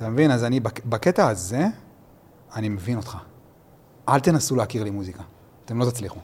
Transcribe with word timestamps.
אתה 0.00 0.08
מבין? 0.08 0.30
אז 0.30 0.44
אני, 0.44 0.60
בק- 0.60 0.84
בקטע 0.84 1.28
הזה, 1.28 1.64
אני 2.56 2.68
מבין 2.68 2.96
אותך. 2.96 3.18
אל 4.08 4.20
תנסו 4.20 4.56
להכיר 4.56 4.84
לי 4.84 4.90
מוזיקה. 4.90 5.22
אתם 5.64 5.78
לא 5.78 5.90
תצליחו. 5.90 6.20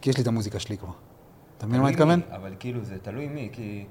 כי 0.00 0.10
יש 0.10 0.16
לי 0.16 0.22
את 0.22 0.28
המוזיקה 0.28 0.58
שלי 0.58 0.78
כבר. 0.78 0.92
אתה 1.58 1.66
מבין 1.66 1.80
מה 1.80 1.86
אני 1.86 1.94
מתכוון? 1.96 2.20
אבל 2.30 2.54
כאילו 2.58 2.84
זה 2.84 2.98
תלוי 3.02 3.28
מי, 3.28 3.48
כי 3.52 3.86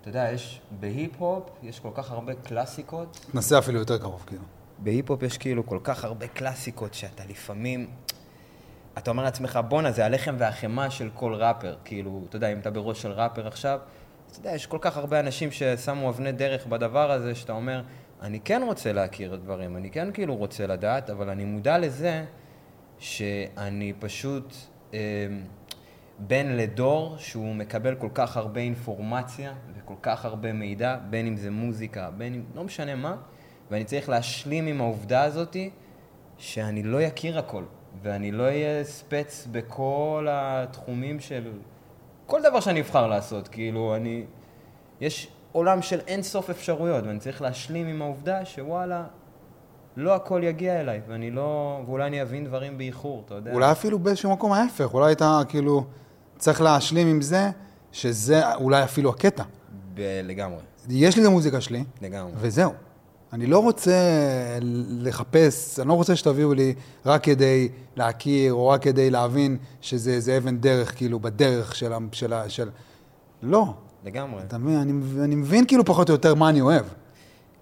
אתה 0.00 0.08
יודע, 0.08 0.30
יש, 0.32 0.60
בהיפ-הופ 0.80 1.42
יש 1.62 1.80
כל 1.80 1.88
כך 1.94 2.10
הרבה 2.10 2.34
קלאסיקות. 2.34 3.26
תנסה 3.32 3.58
אפילו 3.58 3.78
יותר 3.78 3.98
קרוב, 3.98 4.24
כאילו. 4.26 4.42
בהיפ-הופ 4.78 5.22
יש 5.22 5.38
כאילו 5.38 5.66
כל 5.66 5.78
כך 5.84 6.04
הרבה 6.04 6.26
קלאסיקות 6.26 6.94
שאתה 6.94 7.22
לפעמים... 7.28 7.86
אתה 8.98 9.10
אומר 9.10 9.22
לעצמך, 9.22 9.58
בואנה, 9.68 9.92
זה 9.92 10.04
הלחם 10.04 10.34
והחמאה 10.38 10.90
של 10.90 11.10
כל 11.14 11.34
ראפר. 11.34 11.76
כאילו, 11.84 12.22
אתה 12.28 12.36
יודע, 12.36 12.52
אם 12.52 12.58
אתה 12.58 12.70
בראש 12.70 13.02
של 13.02 13.10
ראפר 13.12 13.46
עכשיו, 13.46 13.78
אתה 14.30 14.38
יודע, 14.38 14.50
יש 14.54 14.66
כל 14.66 14.78
כך 14.80 14.96
הרבה 14.96 15.20
אנשים 15.20 15.50
ששמו 15.50 16.10
אבני 16.10 16.32
דרך 16.32 16.66
בדבר 16.66 17.10
הזה, 17.10 17.34
שאתה 17.34 17.52
אומר, 17.52 17.82
אני 18.24 18.40
כן 18.40 18.62
רוצה 18.66 18.92
להכיר 18.92 19.36
דברים, 19.36 19.76
אני 19.76 19.90
כן 19.90 20.12
כאילו 20.12 20.36
רוצה 20.36 20.66
לדעת, 20.66 21.10
אבל 21.10 21.30
אני 21.30 21.44
מודע 21.44 21.78
לזה 21.78 22.24
שאני 22.98 23.92
פשוט 23.98 24.54
אה, 24.94 24.98
בן 26.18 26.46
לדור 26.46 27.14
שהוא 27.18 27.54
מקבל 27.54 27.94
כל 27.94 28.08
כך 28.14 28.36
הרבה 28.36 28.60
אינפורמציה 28.60 29.54
וכל 29.74 29.94
כך 30.02 30.24
הרבה 30.24 30.52
מידע, 30.52 30.96
בין 31.10 31.26
אם 31.26 31.36
זה 31.36 31.50
מוזיקה, 31.50 32.10
בין 32.10 32.34
אם... 32.34 32.42
לא 32.54 32.64
משנה 32.64 32.94
מה, 32.94 33.16
ואני 33.70 33.84
צריך 33.84 34.08
להשלים 34.08 34.66
עם 34.66 34.80
העובדה 34.80 35.22
הזאתי 35.22 35.70
שאני 36.38 36.82
לא 36.82 37.06
אכיר 37.06 37.38
הכל, 37.38 37.64
ואני 38.02 38.32
לא 38.32 38.42
אהיה 38.42 38.84
ספץ 38.84 39.48
בכל 39.52 40.26
התחומים 40.30 41.20
של... 41.20 41.52
כל 42.26 42.42
דבר 42.42 42.60
שאני 42.60 42.80
אבחר 42.80 43.06
לעשות, 43.06 43.48
כאילו, 43.48 43.96
אני... 43.96 44.24
יש 45.00 45.28
עולם 45.54 45.82
של 45.82 46.00
אין 46.06 46.22
סוף 46.22 46.50
אפשרויות, 46.50 47.04
ואני 47.06 47.18
צריך 47.18 47.42
להשלים 47.42 47.86
עם 47.86 48.02
העובדה 48.02 48.44
שוואלה, 48.44 49.04
לא 49.96 50.14
הכל 50.14 50.40
יגיע 50.44 50.80
אליי, 50.80 51.00
ואני 51.08 51.30
לא... 51.30 51.80
ואולי 51.86 52.06
אני 52.06 52.22
אבין 52.22 52.44
דברים 52.44 52.78
באיחור, 52.78 53.22
אתה 53.26 53.34
יודע. 53.34 53.52
אולי 53.52 53.72
אפילו 53.72 53.98
באיזשהו 53.98 54.32
מקום 54.32 54.52
ההפך, 54.52 54.94
אולי 54.94 55.12
אתה 55.12 55.40
כאילו 55.48 55.84
צריך 56.38 56.60
להשלים 56.60 57.06
עם 57.06 57.20
זה, 57.20 57.50
שזה 57.92 58.54
אולי 58.54 58.84
אפילו 58.84 59.10
הקטע. 59.10 59.42
ב- 59.94 60.20
לגמרי, 60.24 60.60
יש 60.88 61.16
לי 61.16 61.22
את 61.22 61.26
המוזיקה 61.26 61.60
שלי, 61.60 61.84
לגמרי. 62.02 62.32
וזהו. 62.36 62.72
אני 63.32 63.46
לא 63.46 63.58
רוצה 63.58 63.98
לחפש, 64.88 65.80
אני 65.80 65.88
לא 65.88 65.92
רוצה 65.92 66.16
שתביאו 66.16 66.54
לי 66.54 66.74
רק 67.06 67.22
כדי 67.24 67.68
להכיר, 67.96 68.52
או 68.52 68.68
רק 68.68 68.82
כדי 68.82 69.10
להבין 69.10 69.56
שזה 69.80 70.36
אבן 70.36 70.56
דרך, 70.56 70.96
כאילו, 70.96 71.20
בדרך 71.20 71.74
של... 71.74 71.92
של, 72.12 72.34
של... 72.48 72.70
לא. 73.42 73.74
לגמרי. 74.04 74.42
אתה 74.42 74.58
מבין? 74.58 74.76
אני, 74.76 74.92
אני 75.24 75.34
מבין 75.34 75.66
כאילו 75.66 75.84
פחות 75.84 76.08
או 76.08 76.14
יותר 76.14 76.34
מה 76.34 76.48
אני 76.48 76.60
אוהב. 76.60 76.86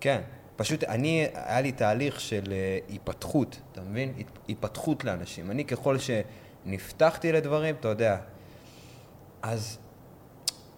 כן, 0.00 0.20
פשוט 0.56 0.84
אני, 0.84 1.26
היה 1.34 1.60
לי 1.60 1.72
תהליך 1.72 2.20
של 2.20 2.42
אה, 2.52 2.78
היפתחות, 2.88 3.60
אתה 3.72 3.80
מבין? 3.82 4.12
היפתחות 4.48 5.04
לאנשים. 5.04 5.50
אני 5.50 5.64
ככל 5.64 5.96
שנפתחתי 5.98 7.32
לדברים, 7.32 7.74
אתה 7.80 7.88
יודע, 7.88 8.16
אז 9.42 9.78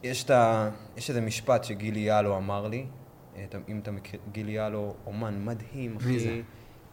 יש, 0.02 0.24
את 0.24 0.30
ה, 0.30 0.70
יש 0.96 1.10
איזה 1.10 1.20
משפט 1.20 1.64
שגילי 1.64 2.00
יאלו 2.00 2.36
אמר 2.36 2.68
לי, 2.68 2.86
אה, 3.36 3.44
אתה- 3.48 3.58
אם 3.68 3.78
אתה 3.82 3.90
מכיר, 3.90 4.20
גילי 4.32 4.52
יאלו 4.52 4.94
אומן 5.06 5.44
מדהים, 5.44 5.96
אחי. 5.96 6.08
מי 6.08 6.18
זה? 6.18 6.40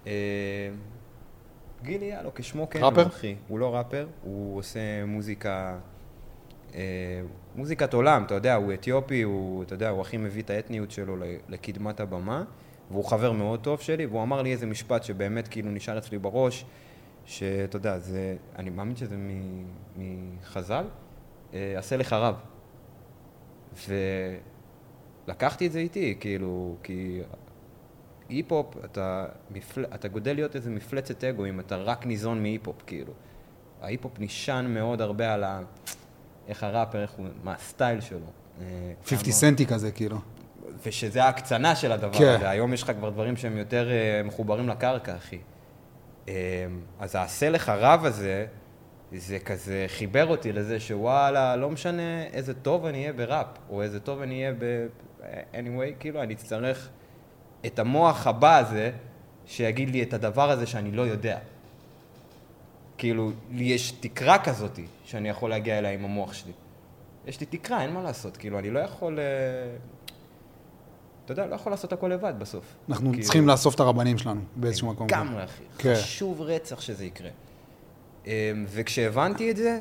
אה, 0.08 0.12
גילי 1.84 2.06
יאלו, 2.06 2.34
כשמו 2.36 2.70
כן 2.70 2.80
ראפר? 2.84 3.02
הוא, 3.02 3.08
אחי. 3.10 3.36
הוא 3.48 3.60
לא 3.60 3.76
ראפר, 3.76 4.08
הוא 4.24 4.58
עושה 4.58 4.80
מוזיקה... 5.06 5.78
אה, 6.76 7.22
מוזיקת 7.56 7.94
עולם, 7.94 8.24
אתה 8.24 8.34
יודע, 8.34 8.56
הוא 8.56 8.74
אתיופי, 8.74 9.22
הוא, 9.22 9.64
אתה 9.64 9.74
יודע, 9.74 9.90
הוא 9.90 10.02
הכי 10.02 10.18
מביא 10.18 10.42
את 10.42 10.50
האתניות 10.50 10.92
שלו 10.92 11.16
לקדמת 11.50 12.00
הבמה, 12.00 12.44
והוא 12.92 13.06
חבר 13.06 13.32
מאוד 13.32 13.60
טוב 13.60 13.82
שלי, 13.82 14.06
והוא 14.06 14.24
אמר 14.24 14.42
לי 14.42 14.52
איזה 14.52 14.66
משפט 14.66 15.04
שבאמת 15.04 15.48
כאילו 15.48 15.72
נשאר 15.72 15.98
אצלי 15.98 16.18
בראש, 16.18 16.66
שאתה 17.26 17.76
יודע, 17.76 18.00
זה, 18.00 18.36
אני 18.56 18.70
מאמין 18.70 18.96
שזה 18.96 19.16
מחז"ל, 19.98 20.86
אה, 21.54 21.74
עשה 21.78 21.98
לך 21.98 22.14
רב. 22.14 22.36
ולקחתי 25.28 25.68
את 25.68 25.72
זה 25.72 25.80
איתי, 25.80 26.18
כאילו, 26.20 26.76
כי 26.84 27.22
היפ-הופ, 28.30 28.86
אתה, 28.86 29.26
מפל... 29.52 29.86
אתה 29.86 30.08
גודל 30.08 30.34
להיות 30.34 30.56
איזה 30.56 30.70
מפלצת 30.70 31.24
אגו 31.24 31.46
אם 31.46 31.60
אתה 31.60 31.76
רק 31.76 32.06
ניזון 32.06 32.42
מהיפ-הופ, 32.42 32.82
כאילו. 32.88 33.14
ההיפ-הופ 33.82 34.20
נשען 34.20 34.74
מאוד 34.74 35.02
הרבה 35.02 35.34
על 35.34 35.44
ה... 35.44 35.62
איך 36.52 36.64
הראפר, 36.64 37.02
איך 37.02 37.12
הוא, 37.12 37.28
מה 37.44 37.54
הסטייל 37.54 38.02
שלו. 38.02 38.20
אה, 38.62 38.66
50 39.06 39.18
כמה- 39.26 39.34
Cent 39.34 39.66
כזה, 39.66 39.92
כאילו. 39.92 40.18
ושזה 40.86 41.24
ההקצנה 41.24 41.76
של 41.76 41.92
הדבר 41.92 42.14
כן. 42.18 42.34
הזה. 42.38 42.50
היום 42.50 42.74
יש 42.74 42.84
לך 42.84 42.92
כבר 42.92 43.10
דברים 43.10 43.38
שהם 43.38 43.58
יותר 43.58 43.90
אה, 43.92 44.22
מחוברים 44.24 44.70
לקרקע, 44.70 45.16
אחי. 45.16 45.38
אה, 46.30 46.34
אז 47.00 47.16
העשה 47.16 47.50
לך 47.50 47.70
רב 47.76 48.06
הזה, 48.06 48.46
זה 49.16 49.40
כזה 49.40 49.86
חיבר 49.88 50.28
אותי 50.28 50.52
לזה 50.54 50.80
שוואלה, 50.80 51.56
לא 51.56 51.70
משנה 51.70 52.24
איזה 52.24 52.54
טוב 52.54 52.86
אני 52.86 53.02
אהיה 53.02 53.14
בראפ, 53.14 53.48
או 53.70 53.82
איזה 53.82 54.00
טוב 54.00 54.22
אני 54.22 54.36
אהיה 54.42 54.54
ב... 54.60 54.88
anyway, 55.54 55.96
כאילו, 56.00 56.24
אני 56.24 56.34
אצטרך 56.34 56.90
את 57.66 57.80
המוח 57.80 58.28
הבא 58.28 58.58
הזה, 58.58 58.92
שיגיד 59.46 59.90
לי 59.90 60.04
את 60.04 60.14
הדבר 60.14 60.52
הזה 60.52 60.66
שאני 60.66 60.92
לא 60.92 61.02
יודע. 61.02 61.38
כאילו, 63.02 63.32
לי 63.52 63.64
יש 63.64 63.92
תקרה 63.92 64.44
כזאת 64.44 64.80
שאני 65.04 65.30
יכול 65.30 65.50
להגיע 65.50 65.78
אליה 65.78 65.92
עם 65.92 66.06
המוח 66.06 66.34
שלי. 66.34 66.52
יש 67.28 67.40
לי 67.40 67.46
תקרה, 67.46 67.82
אין 67.82 67.94
מה 67.94 68.04
לעשות, 68.04 68.38
כאילו, 68.38 68.60
אני 68.60 68.70
לא 68.70 68.80
יכול... 68.80 69.20
אה, 69.20 69.24
אתה 71.26 71.32
יודע, 71.32 71.46
לא 71.46 71.56
יכול 71.56 71.72
לעשות 71.72 71.94
הכל 71.94 72.08
לבד 72.08 72.34
בסוף. 72.40 72.76
אנחנו 72.90 73.10
כאילו, 73.12 73.24
צריכים 73.24 73.48
לאסוף 73.48 73.76
את 73.76 73.80
הרבנים 73.80 74.18
שלנו 74.18 74.42
באיזשהו 74.56 74.88
מקום. 74.88 75.08
לגמרי, 75.08 75.44
אחי. 75.44 75.64
כן. 75.78 75.94
חשוב 75.96 76.42
רצח 76.42 76.82
שזה 76.82 77.06
יקרה. 77.06 77.30
אמ, 78.26 78.32
וכשהבנתי 78.68 79.52
את 79.52 79.58
זה, 79.58 79.80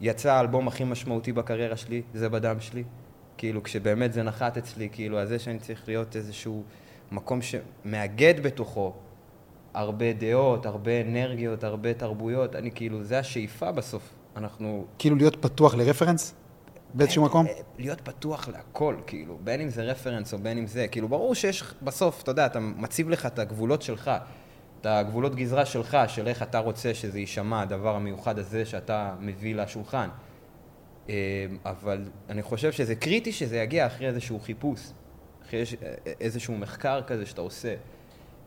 יצא 0.00 0.32
האלבום 0.32 0.68
הכי 0.68 0.84
משמעותי 0.84 1.32
בקריירה 1.32 1.76
שלי, 1.76 2.02
זה 2.14 2.28
בדם 2.28 2.60
שלי. 2.60 2.84
כאילו, 3.38 3.62
כשבאמת 3.62 4.12
זה 4.12 4.22
נחת 4.22 4.56
אצלי, 4.56 4.88
כאילו, 4.92 5.18
על 5.18 5.26
זה 5.26 5.38
שאני 5.38 5.58
צריך 5.58 5.88
להיות 5.88 6.16
איזשהו 6.16 6.62
מקום 7.12 7.40
שמאגד 7.42 8.34
בתוכו 8.42 8.92
הרבה 9.74 10.12
דעות, 10.12 10.66
הרבה 10.66 11.00
אנרגיות, 11.00 11.64
הרבה 11.64 11.94
תרבויות. 11.94 12.56
אני 12.56 12.70
כאילו, 12.70 13.04
זה 13.04 13.18
השאיפה 13.18 13.72
בסוף. 13.72 14.02
אנחנו... 14.36 14.84
כאילו 14.98 15.16
להיות 15.16 15.36
פתוח 15.42 15.74
לרפרנס 15.74 16.34
באיזשהו 16.94 17.24
מקום? 17.24 17.46
אה, 17.46 17.52
להיות 17.78 18.00
פתוח 18.00 18.48
להכל, 18.48 18.96
כאילו, 19.06 19.38
בין 19.44 19.60
אם 19.60 19.68
זה 19.68 19.82
רפרנס 19.82 20.32
או 20.34 20.38
בין 20.38 20.58
אם 20.58 20.66
זה, 20.66 20.88
כאילו, 20.88 21.08
ברור 21.08 21.34
שיש 21.34 21.64
בסוף, 21.82 22.22
אתה 22.22 22.30
יודע, 22.30 22.46
אתה 22.46 22.60
מציב 22.60 23.10
לך 23.10 23.26
את 23.26 23.38
הגבולות 23.38 23.82
שלך, 23.82 24.10
את 24.80 24.86
הגבולות 24.86 25.34
גזרה 25.34 25.66
שלך, 25.66 25.96
של 26.08 26.28
איך 26.28 26.42
אתה 26.42 26.58
רוצה 26.58 26.94
שזה 26.94 27.18
יישמע, 27.18 27.62
הדבר 27.62 27.96
המיוחד 27.96 28.38
הזה 28.38 28.64
שאתה 28.64 29.14
מביא 29.20 29.54
לשולחן. 29.54 30.08
אה, 31.08 31.14
אבל 31.64 31.98
אני 32.28 32.42
חושב 32.42 32.72
שזה 32.72 32.94
קריטי 32.94 33.32
שזה 33.32 33.56
יגיע 33.58 33.86
אחרי 33.86 34.06
איזשהו 34.06 34.40
חיפוש, 34.40 34.80
אחרי 35.46 35.60
איז- 35.60 35.74
איזשהו 36.20 36.54
מחקר 36.58 37.02
כזה 37.06 37.26
שאתה 37.26 37.40
עושה. 37.40 37.74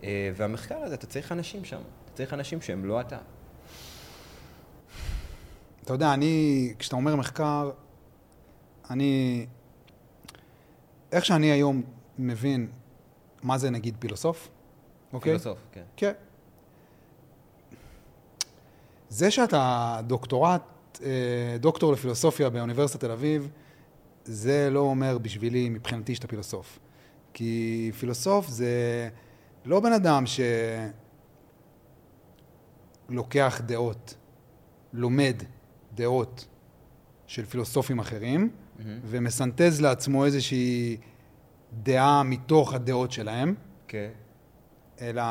אה, 0.03 0.31
והמחקר 0.36 0.78
הזה, 0.78 0.96
אתה 0.96 1.08
צריך 1.08 1.31
אנשים 1.31 1.66
שם, 1.66 1.81
אתה 2.06 2.12
צריך 2.14 2.34
אנשים 2.34 2.62
שהם 2.62 2.86
לא 2.86 3.02
אתה. 3.02 3.18
אתה 5.84 5.94
יודע, 5.94 6.14
אני, 6.14 6.74
כשאתה 6.80 6.96
אומר 6.96 7.16
מחקר, 7.16 7.72
אני... 8.90 9.46
איך 11.12 11.25
שאני 11.25 11.52
היום 11.52 11.81
מבין 12.18 12.68
מה 13.44 13.58
זה 13.58 13.69
נגיד 13.69 13.96
פילוסוף, 14.00 14.50
אוקיי? 15.13 15.31
פילוסוף, 15.31 15.59
כן. 15.72 15.84
כן. 15.96 16.12
זה 19.09 19.31
שאתה 19.31 20.00
דוקטורט, 20.08 20.62
אה, 21.03 21.58
דוקטור 21.59 21.94
לפילוסופיה 21.94 22.50
באוניברסיטת 22.50 23.00
תל 23.02 23.12
אביב, 23.12 23.50
זה 24.25 24.69
לא 24.72 24.80
אומר 24.80 25.18
בשבילי, 25.18 25.69
מבחינתי, 25.69 26.16
שאתה 26.16 26.28
פילוסוף. 26.28 26.80
כי 27.34 27.92
פילוסוף 28.00 28.47
זה 28.47 29.09
לא 29.65 29.80
בן 29.80 29.94
אדם 29.94 30.24
שלוקח 33.10 33.62
דעות, 33.65 34.15
לומד 34.94 35.36
דעות 35.95 36.48
של 37.27 37.45
פילוסופים 37.45 38.00
אחרים, 38.00 38.51
מהמם. 38.80 39.00
ומסנטז 39.06 39.81
לעצמו 39.81 40.25
איזושהי 40.25 40.98
דעה 41.74 42.24
מתוך 42.24 42.74
הדעות 42.74 43.12
שלהם. 43.12 43.56
כן. 43.88 44.10
אלא 45.01 45.24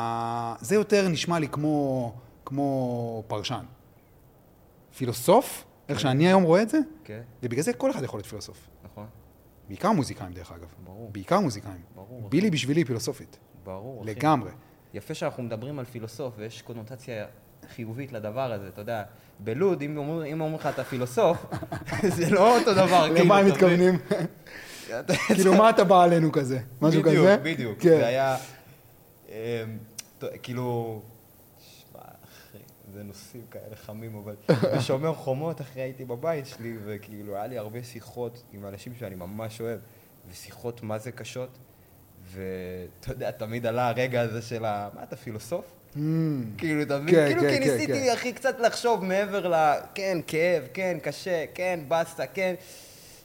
זה 0.61 0.75
יותר 0.75 1.07
נשמע 1.07 1.39
לי 1.39 1.47
כמו, 1.47 2.13
כמו 2.45 3.23
פרשן. 3.27 3.65
פילוסוף, 4.97 5.65
איך 5.89 5.99
שאני 5.99 6.27
היום 6.27 6.43
רואה 6.43 6.61
את 6.61 6.69
זה, 6.69 6.79
כן, 7.03 7.21
ובגלל 7.43 7.63
זה 7.63 7.73
כל 7.73 7.91
אחד 7.91 8.03
יכול 8.03 8.17
להיות 8.17 8.27
פילוסוף. 8.27 8.69
נכון. 8.83 9.05
בעיקר 9.67 9.91
מוזיקאים 9.91 10.33
דרך 10.33 10.51
אגב. 10.51 10.67
ברור. 10.83 11.09
בעיקר 11.11 11.39
מוזיקאים. 11.39 11.81
ברור. 11.95 12.29
בילי 12.29 12.49
בשבילי 12.49 12.85
פילוסופית. 12.85 13.37
ברור, 13.63 14.03
אחי. 14.03 14.11
לגמרי. 14.11 14.51
יפה 14.93 15.13
שאנחנו 15.13 15.43
מדברים 15.43 15.79
על 15.79 15.85
פילוסוף, 15.85 16.33
ויש 16.37 16.61
קונוטציה 16.61 17.25
חיובית 17.75 18.11
לדבר 18.11 18.53
הזה, 18.53 18.67
אתה 18.67 18.81
יודע. 18.81 19.03
בלוד, 19.39 19.81
אם 19.81 19.97
אומרים 19.97 20.55
לך 20.55 20.65
אתה 20.65 20.83
פילוסוף, 20.83 21.45
זה 22.17 22.29
לא 22.29 22.57
אותו 22.59 22.73
דבר. 22.73 23.07
כאילו, 23.13 23.25
למה 23.25 23.37
הם 23.37 23.47
אתה 23.47 23.65
מבין? 23.65 23.95
מתכוונים? 23.95 23.99
כאילו, 25.35 25.53
מה 25.53 25.69
אתה 25.69 25.83
בא 25.83 26.03
עלינו 26.03 26.31
כזה? 26.31 26.59
משהו 26.81 27.03
כזה? 27.03 27.37
בדיוק, 27.37 27.41
בדיוק. 27.43 27.79
כן. 27.79 27.89
זה 27.89 28.07
היה, 28.07 28.37
אמ, 29.29 29.33
כאילו, 30.43 31.01
אחי, 31.93 32.57
זה 32.93 33.03
נושאים 33.03 33.41
כאלה 33.51 33.75
חמים, 33.75 34.15
אבל 34.15 34.35
בשומר 34.77 35.13
חומות, 35.13 35.61
אחי, 35.61 35.79
הייתי 35.79 36.05
בבית 36.05 36.45
שלי, 36.47 36.77
וכאילו, 36.85 37.35
היה 37.35 37.47
לי 37.47 37.57
הרבה 37.57 37.83
שיחות 37.83 38.43
עם 38.53 38.65
אנשים 38.65 38.93
שאני 38.99 39.15
ממש 39.15 39.61
אוהב, 39.61 39.79
ושיחות 40.31 40.83
מה 40.83 40.97
זה 40.97 41.11
קשות, 41.11 41.57
ואתה 42.33 43.11
יודע, 43.11 43.31
תמיד 43.31 43.65
עלה 43.65 43.87
הרגע 43.87 44.21
הזה 44.21 44.41
של 44.41 44.65
ה... 44.65 44.89
מה, 44.95 45.03
אתה 45.03 45.15
פילוסוף? 45.15 45.65
Mm. 45.95 45.97
כאילו, 46.57 46.81
אתה 46.81 46.99
מבין? 46.99 47.15
כן, 47.15 47.25
כאילו, 47.27 47.41
כן, 47.41 47.49
כי 47.49 47.65
כן, 47.65 47.71
ניסיתי, 47.71 47.93
כן. 47.93 48.13
אחי, 48.13 48.33
קצת 48.33 48.59
לחשוב 48.59 49.05
מעבר 49.05 49.47
ל... 49.47 49.73
כן, 49.95 50.17
כאב, 50.27 50.63
כן, 50.73 50.97
קשה, 51.01 51.45
כן, 51.53 51.79
באסה, 51.87 52.27
כן, 52.27 52.55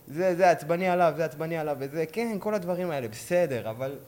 זה, 0.09 0.35
זה 0.37 0.51
עצבני 0.51 0.89
עליו, 0.89 1.13
זה 1.17 1.25
עצבני 1.25 1.59
עליו, 1.59 1.77
וזה, 1.81 2.05
כן, 2.13 2.37
כל 2.41 2.55
הדברים 2.55 2.91
האלה, 2.91 3.09
בסדר, 3.09 3.71
אבל 3.71 3.99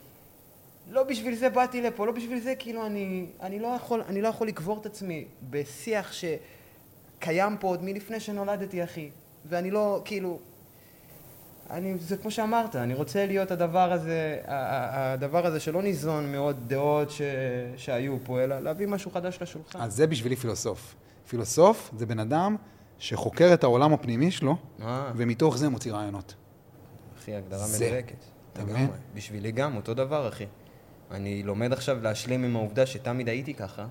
לא 0.91 1.03
בשביל 1.03 1.35
זה 1.35 1.49
באתי 1.49 1.83
לפה, 1.83 2.07
לא 2.07 2.13
בשביל 2.13 2.41
זה, 2.41 2.55
כאילו, 2.59 2.87
אני, 2.87 3.27
אני, 3.43 3.59
לא, 3.59 3.69
יכול, 3.77 4.03
אני 4.09 4.23
לא 4.23 4.29
יכול 4.29 4.49
לקבור 4.49 4.79
את 4.81 4.87
עצמי 4.87 5.25
בשיח 5.51 6.13
שקיים 6.13 7.57
פה 7.57 7.69
עוד 7.69 7.85
מלפני 7.85 8.21
שנולדתי, 8.21 8.85
אחי, 8.85 9.11
ואני 9.49 9.71
לא, 9.71 10.03
כאילו... 10.05 10.39
אני, 11.71 11.99
זה 11.99 12.17
כמו 12.17 12.31
שאמרת, 12.31 12.77
אני 12.77 12.95
רוצה 12.95 13.27
להיות 13.27 13.51
הדבר 13.51 13.93
הזה, 13.93 14.39
הדבר 14.47 15.47
הזה 15.47 15.61
שלא 15.61 15.83
ניזון 15.83 16.33
מעוד 16.33 16.57
דעות 16.67 17.11
ש, 17.11 17.23
שהיו 17.77 18.17
פה, 18.25 18.45
אלא 18.45 18.61
להביא 18.61 18.87
משהו 18.87 19.11
חדש 19.11 19.39
לשולחן. 19.43 19.81
אז 19.81 19.95
זה 19.95 20.07
בשבילי 20.07 20.37
פילוסוף. 20.37 20.95
פילוסוף 21.29 21.91
זה 21.97 22.07
בן 22.07 22.19
אדם 22.19 22.57
שחוקר 22.99 23.55
את 23.55 23.65
העולם 23.65 23.93
הפנימי 23.93 24.31
שלו, 24.31 24.57
אה, 24.83 25.13
ומתוך 25.17 25.57
זה 25.57 25.69
מוציא 25.69 25.93
רעיונות. 25.93 26.35
אחי, 27.19 27.35
הגדרה. 27.35 27.67
מדויקת. 27.77 28.25
אתה. 28.53 28.65
מבין? 28.65 28.91
בשבילי 29.15 29.53
גם, 29.53 29.77
אותו 29.77 29.95
דבר, 29.95 30.29
אחי. 30.29 30.47
אני 31.11 31.43
לומד 31.43 31.73
עכשיו 31.73 32.03
להשלים 32.03 32.45
עם 32.45 32.57
העובדה 32.57 32.87
שתמיד 32.87 33.29
הייתי 33.29 33.55
ככה, 33.55 33.87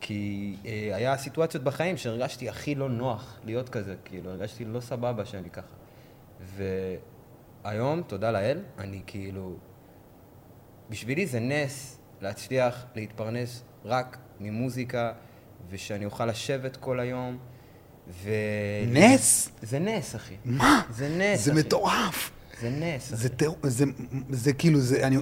כי 0.00 0.56
אה, 0.66 0.96
היה 0.96 1.16
סיטואציות 1.16 1.64
בחיים 1.64 1.96
שהרגשתי 1.96 2.48
הכי 2.48 2.74
לא 2.74 2.88
נוח 2.88 3.38
להיות 3.44 3.68
כזה, 3.68 3.94
כאילו, 4.04 4.30
הרגשתי 4.30 4.64
לא 4.64 4.80
סבבה 4.80 5.24
שאני 5.24 5.50
ככה. 5.50 5.79
והיום, 6.40 8.02
תודה 8.06 8.30
לאל, 8.30 8.58
אני 8.78 9.02
כאילו... 9.06 9.56
בשבילי 10.90 11.26
זה 11.26 11.40
נס 11.40 11.98
להצליח 12.20 12.84
להתפרנס 12.94 13.62
רק 13.84 14.18
ממוזיקה, 14.40 15.12
ושאני 15.70 16.04
אוכל 16.04 16.26
לשבת 16.26 16.76
כל 16.76 17.00
היום, 17.00 17.38
ו... 18.08 18.30
נס? 18.86 19.50
זה 19.62 19.78
נס, 19.78 20.16
אחי. 20.16 20.34
מה? 20.44 20.82
זה 20.90 21.08
נס, 21.18 21.44
זה 21.44 21.52
אחי. 21.52 21.60
מטורף. 21.60 22.30
זה 22.60 22.70
נס, 22.70 23.08
אחי. 23.08 23.16
זה, 23.16 23.28
תר... 23.28 23.50
זה, 23.62 23.84
זה 24.30 24.52
כאילו, 24.52 24.80
זה, 24.80 25.06
אני, 25.06 25.16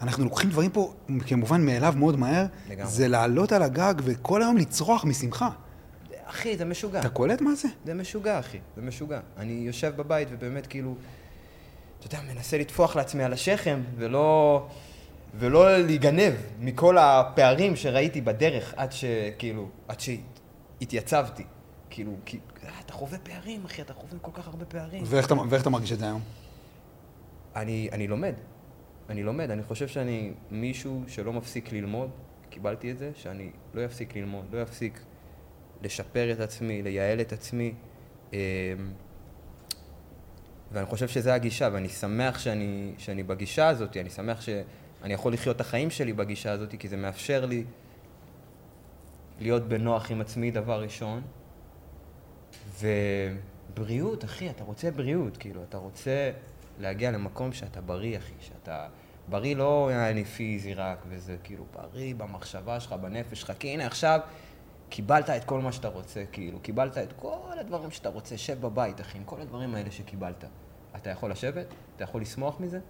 אנחנו 0.00 0.24
לוקחים 0.24 0.50
דברים 0.50 0.70
פה 0.70 0.94
כמובן 1.26 1.66
מאליו 1.66 1.94
מאוד 1.96 2.16
מהר, 2.16 2.46
לגמרי. 2.68 2.90
זה 2.90 3.08
לעלות 3.08 3.52
על 3.52 3.62
הגג 3.62 3.94
וכל 4.04 4.42
היום 4.42 4.56
לצרוח 4.56 5.04
משמחה. 5.04 5.48
אחי, 6.30 6.56
זה 6.56 6.64
משוגע. 6.64 7.00
אתה 7.00 7.08
קולט 7.08 7.40
מה 7.40 7.54
זה? 7.54 7.68
זה 7.84 7.94
משוגע, 7.94 8.38
אחי. 8.38 8.58
זה 8.76 8.82
משוגע. 8.82 9.20
אני 9.36 9.52
יושב 9.52 9.92
בבית 9.96 10.28
ובאמת 10.30 10.66
כאילו, 10.66 10.94
אתה 11.98 12.06
יודע, 12.06 12.34
מנסה 12.34 12.58
לטפוח 12.58 12.96
לעצמי 12.96 13.24
על 13.24 13.32
השכם, 13.32 13.80
ולא... 13.96 14.66
ולא 15.34 15.78
להיגנב 15.78 16.32
מכל 16.60 16.98
הפערים 16.98 17.76
שראיתי 17.76 18.20
בדרך 18.20 18.74
עד 18.76 18.92
שכאילו, 18.92 19.68
עד 19.88 19.98
שהתייצבתי. 20.00 21.44
כאילו, 21.90 22.12
כי 22.24 22.38
אה, 22.64 22.70
אתה 22.86 22.92
חווה 22.92 23.18
פערים, 23.18 23.64
אחי, 23.64 23.82
אתה 23.82 23.94
חווה 23.94 24.18
כל 24.22 24.30
כך 24.34 24.46
הרבה 24.46 24.64
פערים. 24.64 25.02
ואיך 25.06 25.26
אתה, 25.26 25.34
ואיך 25.50 25.62
אתה 25.62 25.70
מרגיש 25.70 25.92
את 25.92 25.98
זה 25.98 26.04
היום? 26.04 26.20
אני, 27.56 27.88
אני 27.92 28.06
לומד. 28.06 28.34
אני 29.08 29.22
לומד. 29.22 29.50
אני 29.50 29.62
חושב 29.62 29.88
שאני 29.88 30.32
מישהו 30.50 31.04
שלא 31.08 31.32
מפסיק 31.32 31.72
ללמוד. 31.72 32.10
קיבלתי 32.50 32.90
את 32.90 32.98
זה, 32.98 33.10
שאני 33.14 33.50
לא 33.74 33.84
אפסיק 33.84 34.16
ללמוד, 34.16 34.44
לא 34.52 34.62
אפסיק 34.62 35.00
לשפר 35.82 36.32
את 36.32 36.40
עצמי, 36.40 36.82
לייעל 36.82 37.20
את 37.20 37.32
עצמי. 37.32 37.74
אמ, 38.32 38.38
ואני 40.72 40.86
חושב 40.86 41.08
שזו 41.08 41.30
הגישה, 41.30 41.68
ואני 41.72 41.88
שמח 41.88 42.38
שאני, 42.38 42.92
שאני 42.98 43.22
בגישה 43.22 43.68
הזאת, 43.68 43.96
אני 43.96 44.10
שמח 44.10 44.40
שאני 44.40 45.14
יכול 45.14 45.32
לחיות 45.32 45.56
את 45.56 45.60
החיים 45.60 45.90
שלי 45.90 46.12
בגישה 46.12 46.52
הזאת, 46.52 46.74
כי 46.78 46.88
זה 46.88 46.96
מאפשר 46.96 47.46
לי 47.46 47.64
להיות 49.40 49.68
בנוח 49.68 50.10
עם 50.10 50.20
עצמי, 50.20 50.50
דבר 50.50 50.82
ראשון. 50.82 51.22
ובריאות, 52.80 54.24
אחי, 54.24 54.50
אתה 54.50 54.64
רוצה 54.64 54.90
בריאות, 54.90 55.36
כאילו, 55.36 55.62
אתה 55.62 55.76
רוצה 55.76 56.30
להגיע 56.80 57.10
למקום 57.10 57.52
שאתה 57.52 57.80
בריא, 57.80 58.18
אחי, 58.18 58.34
שאתה 58.40 58.86
בריא 59.28 59.56
לא 59.56 59.90
יעני 59.92 60.24
פיזי 60.24 60.74
רק, 60.74 60.98
וזה 61.08 61.36
כאילו 61.44 61.64
בריא 61.72 62.14
במחשבה 62.14 62.80
שלך, 62.80 62.92
בנפש 62.92 63.40
שלך, 63.40 63.52
כי 63.58 63.68
הנה 63.68 63.86
עכשיו 63.86 64.20
קיבלת 64.88 65.30
את 65.30 65.44
כל 65.44 65.60
מה 65.60 65.72
שאתה 65.72 65.88
רוצה, 65.88 66.24
כאילו, 66.32 66.60
קיבלת 66.60 66.98
את 66.98 67.12
כל 67.16 67.58
הדברים 67.60 67.90
שאתה 67.90 68.08
רוצה, 68.08 68.38
שב 68.38 68.60
בבית, 68.60 69.00
אחי, 69.00 69.18
עם 69.18 69.24
כל 69.24 69.40
הדברים 69.40 69.74
האלה 69.74 69.90
שקיבלת. 69.90 70.44
אתה 70.96 71.10
יכול 71.10 71.30
לשבת? 71.30 71.66
אתה 71.96 72.04
יכול 72.04 72.20
לשמוח 72.20 72.60
מזה? 72.60 72.80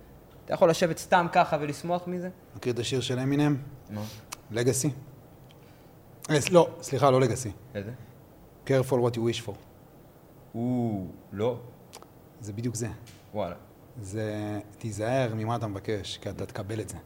אתה 0.44 0.54
יכול 0.54 0.70
לשבת 0.70 0.98
סתם 0.98 1.26
ככה 1.32 1.56
ולשמוח 1.60 2.06
מזה? 2.06 2.30
מכיר 2.56 2.72
את 2.72 2.78
השיר 2.78 3.00
של 3.00 3.18
אמינם? 3.18 3.56
מה? 3.90 4.02
לגאסי? 4.50 4.90
אה, 6.30 6.38
לא, 6.50 6.68
סליחה, 6.82 7.10
לא 7.10 7.20
לגאסי. 7.20 7.50
איזה? 7.74 7.92
careful 8.66 8.70
what 8.92 9.14
you 9.14 9.18
wish 9.18 9.46
for. 9.46 9.52
או, 10.54 11.04
לא. 11.32 11.60
זה 12.40 12.52
בדיוק 12.52 12.74
זה. 12.74 12.88
וואלה. 13.34 13.54
זה, 14.00 14.58
תיזהר 14.78 15.34
ממה 15.34 15.56
אתה 15.56 15.66
מבקש, 15.66 16.18
כי 16.18 16.30
אתה 16.30 16.46
תקבל 16.46 16.80
את 16.80 16.88
זה. 16.88 16.96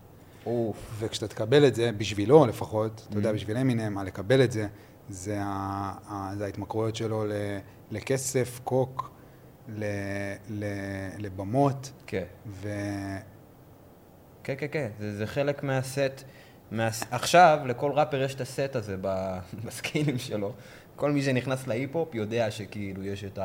אוף. 0.46 0.76
וכשאתה 0.98 1.28
תקבל 1.28 1.66
את 1.66 1.74
זה, 1.74 1.92
בשבילו 1.92 2.46
לפחות, 2.46 3.02
אתה 3.08 3.14
Mm. 3.14 3.16
יודע, 3.18 3.32
בשביל 3.32 3.56
אמינם, 3.56 3.98
על 3.98 4.06
לקבל 4.06 4.44
את 4.44 4.52
זה, 4.52 4.66
זה, 5.08 5.38
ה, 5.42 6.32
זה 6.38 6.44
ההתמכרויות 6.44 6.96
שלו 6.96 7.24
ל, 7.26 7.32
לכסף, 7.90 8.60
קוק, 8.64 9.10
ל, 9.68 9.84
ל, 10.50 10.64
לבמות, 11.18 11.92
כן. 12.06 12.24
ו... 12.46 12.68
כן, 14.44 14.54
כן, 14.58 14.66
כן, 14.72 14.88
זה, 14.98 15.16
זה 15.16 15.26
חלק 15.26 15.62
מהסט. 15.62 16.22
מה... 16.70 16.88
עכשיו, 17.10 17.58
לכל 17.66 17.92
ראפר 17.92 18.22
יש 18.22 18.34
את 18.34 18.40
הסט 18.40 18.76
הזה 18.76 18.96
ב... 19.00 19.08
בסקינים 19.66 20.18
שלו. 20.18 20.52
כל 21.02 21.12
מי 21.12 21.22
שנכנס 21.22 21.66
להיפ-הופ 21.66 22.14
יודע 22.14 22.50
שכאילו 22.50 23.04
יש 23.04 23.24
את 23.24 23.38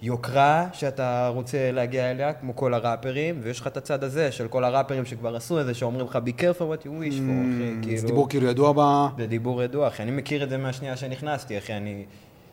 היוקרה 0.00 0.68
שאתה 0.72 1.28
רוצה 1.28 1.72
להגיע 1.72 2.10
אליה, 2.10 2.32
כמו 2.32 2.56
כל 2.56 2.74
הראפרים, 2.74 3.40
ויש 3.42 3.60
לך 3.60 3.66
את 3.66 3.76
הצד 3.76 4.04
הזה 4.04 4.32
של 4.32 4.48
כל 4.48 4.64
הראפרים 4.64 5.04
שכבר 5.04 5.36
עשו 5.36 5.60
את 5.60 5.66
זה, 5.66 5.74
שאומרים 5.74 6.06
לך, 6.06 6.18
be 6.26 6.40
careful 6.40 6.60
what 6.60 6.82
you 6.82 6.86
wish 6.86 7.18
for, 7.18 7.32
אחי, 7.54 7.80
Mm, 7.80 7.82
כאילו... 7.82 7.96
זה 7.98 8.06
דיבור 8.06 8.28
כאילו 8.28 8.46
ידוע 8.46 8.72
ב... 8.76 8.80
זה 9.18 9.26
דיבור 9.26 9.62
ידוע, 9.62 9.88
אחי. 9.88 10.02
אני 10.02 10.10
מכיר 10.10 10.44
את 10.44 10.50
זה 10.50 10.56
מהשנייה 10.56 10.96
שנכנסתי, 10.96 11.58
אחי. 11.58 11.72
אני... 11.72 12.04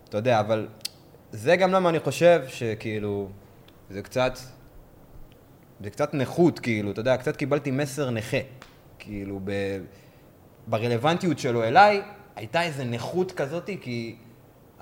אתה 0.09 0.17
יודע, 0.17 0.39
אבל... 0.39 0.67
זה 1.31 1.55
גם 1.55 1.71
למה 1.71 1.89
אני 1.89 1.99
חושב 1.99 2.41
שכאילו... 2.47 3.29
זה 3.89 4.01
קצת... 4.01 4.37
זה 5.83 5.89
קצת 5.89 6.13
נכות, 6.13 6.59
כאילו, 6.59 6.91
אתה 6.91 6.99
יודע, 6.99 7.17
קצת 7.17 7.35
קיבלתי 7.37 7.71
מסר 7.71 8.09
נכה. 8.09 8.37
כאילו, 8.99 9.39
ב... 9.43 9.51
ברלוונטיות 10.67 11.39
שלו 11.39 11.63
אליי, 11.63 12.01
הייתה 12.35 12.63
איזו 12.63 12.83
נכות 12.83 13.31
כזאת, 13.31 13.69
כי 13.81 14.15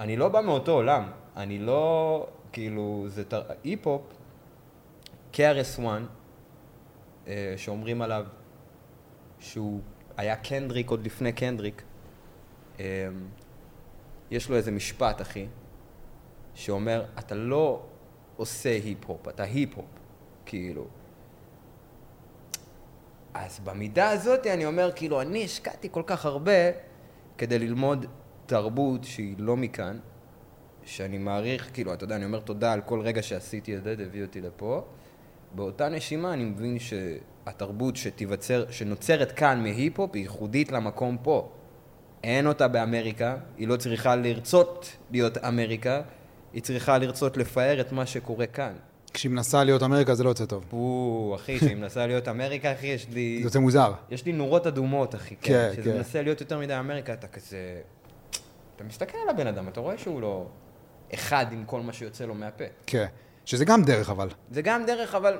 אני 0.01 0.17
לא 0.17 0.29
בא 0.29 0.41
מאותו 0.41 0.71
עולם. 0.71 1.11
אני 1.37 1.59
לא... 1.59 2.27
כאילו, 2.51 3.03
זה... 3.07 3.25
תר- 3.25 3.43
היפ-הופ, 3.63 4.01
KRS-One, 5.33 6.05
אה, 7.27 7.53
שאומרים 7.57 8.01
עליו 8.01 8.25
שהוא 9.39 9.81
היה 10.17 10.35
קנדריק 10.35 10.89
עוד 10.89 11.05
לפני 11.05 11.33
קנדריק, 11.33 11.83
אמ, 12.79 12.83
יש 14.31 14.49
לו 14.49 14.55
איזה 14.55 14.71
משפט, 14.71 15.21
אחי, 15.21 15.47
שאומר, 16.53 17.05
אתה 17.19 17.35
לא 17.35 17.81
עושה 18.37 18.69
היפ-הופ, 18.69 19.27
אתה 19.27 19.43
היפ-הופ, 19.43 19.85
כאילו. 20.45 20.87
אז 23.33 23.59
במידה 23.59 24.09
הזאת 24.09 24.47
אני 24.47 24.65
אומר, 24.65 24.91
כאילו, 24.95 25.21
אני 25.21 25.45
השקעתי 25.45 25.87
כל 25.91 26.03
כך 26.05 26.25
הרבה 26.25 26.71
כדי 27.37 27.59
ללמוד 27.59 28.05
תרבות 28.51 29.03
שהיא 29.03 29.35
לא 29.37 29.57
מכאן, 29.57 29.97
שאני 30.85 31.17
מעריך, 31.17 31.69
כאילו, 31.73 31.93
אתה 31.93 32.03
יודע, 32.03 32.15
אני 32.15 32.25
אומר 32.25 32.39
תודה 32.39 32.73
על 32.73 32.81
כל 32.81 33.01
רגע 33.01 33.21
שעשיתי 33.21 33.77
את 33.77 33.83
זה, 33.83 33.95
זה 33.95 34.03
הביא 34.03 34.23
אותי 34.23 34.41
לפה. 34.41 34.83
באותה 35.55 35.89
נשימה 35.89 36.33
אני 36.33 36.43
מבין 36.43 36.77
שהתרבות 36.79 37.95
שתיווצר, 37.95 38.65
שנוצרת 38.69 39.31
כאן 39.31 39.63
מהיפ-הופ 39.63 40.11
היא 40.13 40.21
ייחודית 40.21 40.71
למקום 40.71 41.17
פה. 41.23 41.49
אין 42.23 42.47
אותה 42.47 42.67
באמריקה, 42.67 43.37
היא 43.57 43.67
לא 43.67 43.77
צריכה 43.77 44.15
לרצות 44.15 44.97
להיות 45.11 45.37
אמריקה, 45.37 46.01
היא 46.53 46.61
צריכה 46.61 46.97
לרצות 46.97 47.37
לפאר 47.37 47.81
את 47.81 47.91
מה 47.91 48.05
שקורה 48.05 48.45
כאן. 48.45 48.73
כשהיא 49.13 49.31
מנסה 49.31 49.63
להיות 49.63 49.83
אמריקה 49.83 50.15
זה 50.15 50.23
לא 50.23 50.29
יוצא 50.29 50.45
טוב. 50.45 50.65
פו, 50.69 51.33
אחי, 51.35 51.57
כשהיא 51.57 51.75
מנסה 51.75 52.07
להיות 52.07 52.27
אמריקה, 52.27 52.73
אחי, 52.73 52.87
יש 52.87 53.07
לי... 53.09 53.37
זה 53.37 53.47
יוצא 53.47 53.59
מוזר. 53.59 53.93
יש 54.09 54.25
לי 54.25 54.31
נורות 54.31 54.67
אדומות, 54.67 55.15
אחי, 55.15 55.35
כן, 55.35 55.53
כן. 55.53 55.69
כשזה 55.71 55.91
כן. 55.91 55.97
מנסה 55.97 56.21
להיות 56.21 56.41
יותר 56.41 56.59
מדי 56.59 56.79
אמריקה, 56.79 57.13
אתה 57.13 57.27
כזה... 57.27 57.81
אתה 58.81 58.89
מסתכל 58.89 59.17
על 59.23 59.29
הבן 59.29 59.47
אדם, 59.47 59.67
אתה 59.67 59.79
רואה 59.79 59.97
שהוא 59.97 60.21
לא 60.21 60.45
אחד 61.13 61.45
עם 61.51 61.63
כל 61.65 61.81
מה 61.81 61.93
שיוצא 61.93 62.25
לו 62.25 62.33
מהפה. 62.35 62.63
כן. 62.87 63.05
שזה 63.45 63.65
גם 63.65 63.83
דרך 63.83 64.09
אבל. 64.09 64.29
זה 64.51 64.61
גם 64.61 64.85
דרך, 64.85 65.15
אבל 65.15 65.37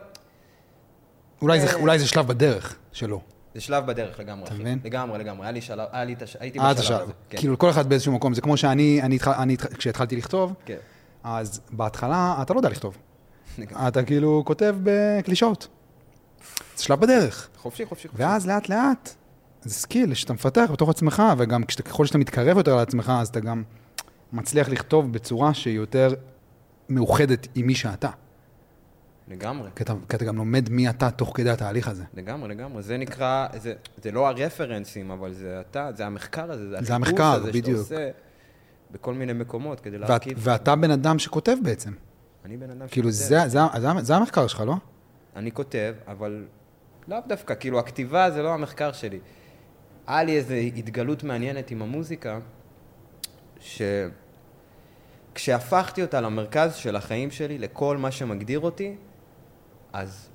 אולי 1.42 1.60
זה- 1.62 1.68
אה. 1.68 1.74
אולי 1.74 2.00
זה 2.00 2.08
שלב 2.08 2.28
בדרך 2.28 2.76
שלו. 2.92 3.22
זה 3.56 3.62
שלב 3.62 3.86
בדרך 3.86 4.20
לגמרי, 4.20 4.46
אתה. 4.48 4.54
מבין? 4.54 4.80
לגמרי, 4.84 5.20
לגמרי. 5.20 5.46
היה 5.46 5.52
לי 5.52 5.62
שלב, 5.62 5.88
היה 5.92 6.04
לי. 6.04 6.16
הייתי 6.40 6.60
עד 6.60 6.78
בשלב. 6.80 7.02
הזה. 7.02 7.12
כן. 7.30 7.38
כאילו, 7.38 7.58
כל 7.58 7.70
אחד 7.70 7.90
באיזשהו 7.90 8.12
מקום. 8.14 8.34
זה 8.34 8.42
כמו 8.42 8.58
שאני, 8.58 9.00
אני 9.04 9.18
אני 9.28 9.54
התח- 9.54 9.76
כשהתחלתי 9.78 10.16
לכתוב, 10.16 10.54
כן. 10.66 10.78
אז 11.24 11.62
בהתחלה 11.72 12.40
אתה 12.42 12.54
לא 12.54 12.60
יודע 12.60 12.70
לכתוב. 12.70 12.98
אתה 13.88 14.04
כאילו 14.04 14.44
כותב 14.46 14.76
בקלישאות. 14.84 15.68
זה 16.76 16.84
שלב 16.84 17.00
בדרך. 17.00 17.50
חופשי, 17.58 17.86
חופשי, 17.86 18.08
חופשי. 18.08 18.24
ואז 18.24 18.48
לאט 18.48 18.70
לאט, 18.70 19.16
זה 19.62 19.74
skill 19.74 20.14
שאתה 20.14 20.34
מפתח 20.34 20.70
בתוך 20.74 20.90
עצמך, 20.90 21.24
וגם 21.38 21.64
ככל 21.64 22.06
שאתה 22.06 22.18
מתקרב 22.18 22.58
יותר 22.58 22.76
לעצמך, 22.76 23.12
אז 23.20 23.28
אתה 23.28 23.40
גם 23.40 23.64
מצליח 24.34 24.70
לכתוב 24.70 25.14
בצורה 25.14 25.54
שהיא 25.54 25.76
יותר 25.76 26.14
מאוחדת 26.90 27.48
עם 27.56 27.68
מי 27.68 27.76
שאתה. 27.76 28.10
לגמרי. 29.28 29.70
כי 29.76 29.84
אתה, 29.84 29.94
כי 30.10 30.16
אתה 30.16 30.26
גם 30.26 30.36
לומד 30.38 30.70
מי 30.70 30.90
אתה 30.90 31.12
תוך 31.12 31.32
כדי 31.36 31.50
התהליך 31.50 31.88
הזה. 31.88 32.04
לגמרי, 32.14 32.50
לגמרי. 32.50 32.82
זה 32.84 32.98
נקרא, 32.98 33.48
זה, 33.58 33.74
זה 34.04 34.12
לא 34.12 34.28
הרפרנסים, 34.28 35.12
אבל 35.12 35.34
זה 35.34 35.62
אתה, 35.70 35.90
זה 35.96 36.06
המחקר 36.06 36.52
הזה, 36.52 36.70
זה 36.70 36.78
החיפוש 36.78 36.92
המחקר, 36.92 37.32
הזה 37.32 37.52
בדיוק. 37.52 37.66
שאתה 37.66 37.96
עושה 37.96 38.10
בכל 38.92 39.14
מיני 39.14 39.34
מקומות 39.34 39.80
כדי 39.80 39.98
ואת, 39.98 40.10
להרכיב. 40.10 40.38
ואתה 40.42 40.76
בן 40.76 40.92
אדם 40.92 41.20
שכותב 41.20 41.56
בעצם. 41.64 41.92
אני 42.46 42.58
בן 42.58 42.70
אדם 42.70 42.88
כאילו, 42.88 43.12
שכותב. 43.12 43.28
זה, 43.28 43.48
זה, 43.48 43.60
זה, 43.80 43.88
זה 44.00 44.16
המחקר 44.16 44.48
שלך, 44.48 44.64
לא? 44.68 44.76
אני 45.36 45.52
כותב, 45.52 45.94
אבל 46.08 46.46
לאו 47.08 47.18
דווקא, 47.28 47.56
כאילו, 47.60 47.80
הכתיבה 47.80 48.32
זה 48.32 48.42
לא 48.42 48.54
המחקר 48.54 48.92
שלי. 48.92 49.20
היה 50.12 50.24
לי 50.24 50.38
איזו 50.38 50.54
התגלות 50.54 51.24
מעניינת 51.24 51.72
עם 51.72 51.82
המוזיקה, 51.82 52.40
שכשהפכתי 55.34 56.02
אותה 56.02 56.22
למרכז 56.22 56.76
של 56.76 56.96
החיים 56.96 57.32
שלי, 57.32 57.58
לכל 57.58 57.98
מה 57.98 58.12
שמגדיר 58.12 58.60
אותי, 58.60 58.96
אז 59.94 60.30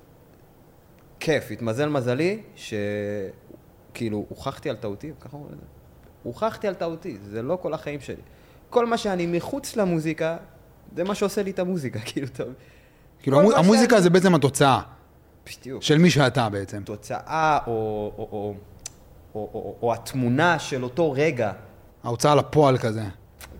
כיף, 1.19 1.51
התמזל 1.51 1.89
מזלי, 1.89 2.41
שכאילו, 2.55 4.25
הוכחתי 4.29 4.69
על 4.69 4.75
טעותי, 4.75 5.11
ככה 5.21 5.37
אומרים 5.37 5.53
את 5.53 5.59
זה? 5.59 5.65
הוכחתי 6.23 6.67
על 6.67 6.73
טעותי, 6.73 7.17
זה 7.23 7.41
לא 7.41 7.57
כל 7.61 7.73
החיים 7.73 7.99
שלי. 7.99 8.21
כל 8.69 8.85
מה 8.85 8.97
שאני 8.97 9.25
מחוץ 9.25 9.75
למוזיקה, 9.75 10.37
זה 10.95 11.03
מה 11.03 11.15
שעושה 11.15 11.43
לי 11.43 11.51
את 11.51 11.59
המוזיקה, 11.59 11.99
כאילו, 12.11 12.27
טוב. 12.27 12.47
כאילו, 13.21 13.37
כל 13.37 13.43
המו- 13.43 13.51
מה 13.51 13.57
המוזיקה 13.57 13.89
שאני- 13.95 14.01
זה 14.01 14.09
בעצם 14.09 14.35
התוצאה 14.35 14.81
בדיוק. 15.59 15.83
של 15.83 15.97
מי 15.97 16.09
שאתה 16.09 16.49
בעצם. 16.49 16.83
תוצאה 16.85 17.57
או, 17.67 17.71
או, 18.17 18.27
או, 18.31 18.53
או, 19.37 19.49
או, 19.53 19.75
או, 19.81 19.93
התמונה 19.93 20.59
של 20.59 20.83
אותו 20.83 21.11
רגע. 21.11 21.51
ההוצאה 22.03 22.35
לפועל 22.35 22.77
כזה. 22.77 23.03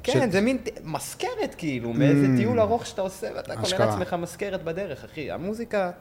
כן, 0.04 0.28
ש- 0.30 0.32
זה 0.32 0.42
מין 0.42 0.58
מזכרת 0.84 1.56
כאילו, 1.58 1.94
מאיזה 1.94 2.26
Mm. 2.26 2.38
טיול 2.38 2.60
ארוך 2.60 2.86
שאתה 2.86 3.02
עושה, 3.02 3.28
ואתה 3.36 3.56
קונה. 3.56 3.86
לעצמך 3.86 4.14
מזכרת 4.14 4.64
בדרך, 4.64 5.04
אחי. 5.04 5.32
המוזיקה 5.32 5.92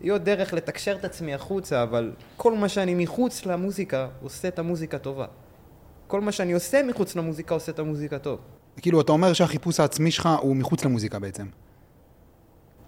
היא 0.00 0.12
עוד 0.12 0.24
דרך 0.24 0.52
לתקשר 0.52 0.96
את 1.00 1.04
עצמי 1.04 1.34
החוצה, 1.34 1.82
אבל 1.82 2.12
כל 2.36 2.54
מה 2.54 2.68
שאני 2.68 2.94
מחוץ 2.94 3.46
למוזיקה 3.46 4.08
עושה 4.22 4.48
את 4.48 4.58
המוזיקה 4.58 4.98
טובה. 4.98 5.26
כל 6.06 6.20
מה 6.20 6.32
שאני 6.32 6.52
עושה 6.52 6.82
מחוץ 6.82 7.16
למוזיקה 7.16 7.54
עושה 7.54 7.72
את 7.72 7.78
המוזיקה 7.78 8.18
טוב. 8.18 8.38
כאילו, 8.82 9.00
אתה 9.00 9.12
אומר 9.12 9.32
שהחיפוש 9.32 9.80
העצמי 9.80 10.10
שלך 10.10 10.28
הוא 10.40 10.56
מחוץ 10.56 10.84
למוזיקה 10.84 11.18
בעצם. 11.18 11.46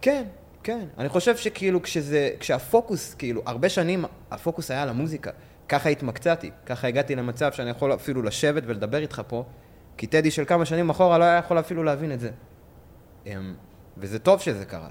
כן, 0.00 0.24
כן. 0.62 0.86
אני 0.98 1.08
חושב 1.08 1.36
שכאילו 1.36 1.82
כשזה, 1.82 2.30
כשהפוקוס, 2.40 3.14
כאילו, 3.14 3.42
הרבה 3.46 3.68
שנים 3.68 4.04
הפוקוס 4.30 4.70
היה 4.70 4.82
על 4.82 4.88
המוזיקה. 4.88 5.30
ככה 5.68 5.88
התמקצעתי, 5.88 6.50
ככה 6.66 6.88
הגעתי 6.88 7.16
למצב 7.16 7.52
שאני 7.52 7.70
יכול 7.70 7.94
אפילו 7.94 8.22
לשבת 8.22 8.62
ולדבר 8.66 8.98
איתך 8.98 9.22
פה, 9.26 9.44
כי 9.96 10.06
טדי 10.06 10.30
של 10.30 10.44
כמה 10.44 10.64
שנים 10.64 10.90
אחורה 10.90 11.18
לא 11.18 11.24
היה 11.24 11.38
יכול 11.38 11.58
אפילו 11.58 11.84
להבין 11.84 12.12
את 12.12 12.20
זה. 12.20 12.30
אמ, 13.26 13.54
וזה 13.96 14.18
טוב 14.18 14.40
שזה 14.40 14.64
קרה. 14.64 14.88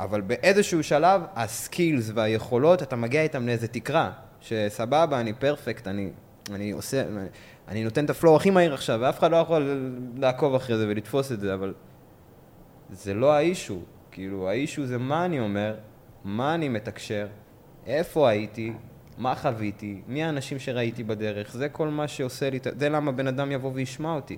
אבל 0.00 0.20
באיזשהו 0.20 0.82
שלב, 0.82 1.22
ה 1.34 1.45
skills 1.45 2.10
והיכולות, 2.14 2.82
אתה 2.82 2.96
מגיע 2.96 3.22
איתם 3.22 3.46
לאיזה 3.46 3.68
תקרה, 3.68 4.10
שסבבה, 4.40 5.20
אני 5.20 5.32
perfect, 5.32 5.88
אני, 5.88 6.10
אני 6.50 6.70
עושה, 6.70 7.02
אני, 7.02 7.28
אני 7.68 7.84
נותן 7.84 8.04
את 8.04 8.10
ה 8.10 8.15
flow 8.15 8.36
הכי 8.36 8.50
מהיר 8.50 8.74
עכשיו, 8.74 8.98
ואף 9.02 9.18
אחד 9.18 9.30
לא 9.30 9.36
יכול 9.36 9.90
לעקוב 10.16 10.54
אחרי 10.54 10.76
זה 10.76 10.86
ולתפוס 10.88 11.32
את 11.32 11.40
זה, 11.40 11.54
אבל 11.54 11.74
זה 12.90 13.14
לא 13.14 13.32
האישו. 13.32 13.78
כאילו, 14.10 14.48
האישו 14.48 14.86
זה 14.86 14.98
מה 14.98 15.24
אני 15.24 15.40
אומר, 15.40 15.74
מה 16.24 16.54
אני 16.54 16.68
מתקשר, 16.68 17.26
איפה 17.86 18.28
הייתי, 18.28 18.72
מה 19.18 19.34
חוויתי, 19.34 20.00
מי 20.08 20.24
האנשים 20.24 20.58
שראיתי 20.58 21.04
בדרך, 21.04 21.52
זה 21.52 21.68
כל 21.68 21.88
מה 21.88 22.08
שעושה 22.08 22.50
לי, 22.50 22.58
זה 22.78 22.88
למה 22.88 23.12
בן 23.12 23.26
אדם 23.26 23.52
יבוא 23.52 23.70
וישמע 23.74 24.14
אותי. 24.14 24.36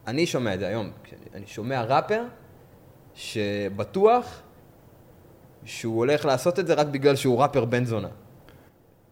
אני 0.08 0.25
שומע 0.25 0.53
את 0.53 0.60
זה 0.60 0.68
היום, 0.68 0.91
אני 1.34 1.48
שומע 1.48 1.84
ראפר 1.84 2.24
שבטוח 3.15 4.41
שהוא 5.63 5.98
הולך 5.98 6.25
לעשות 6.25 6.60
את 6.60 6.68
זה 6.68 6.74
רק 6.74 6.88
בגלל 6.88 7.15
שהוא 7.15 7.41
ראפר 7.41 7.65
בן 7.65 7.86
זונה. 7.86 8.10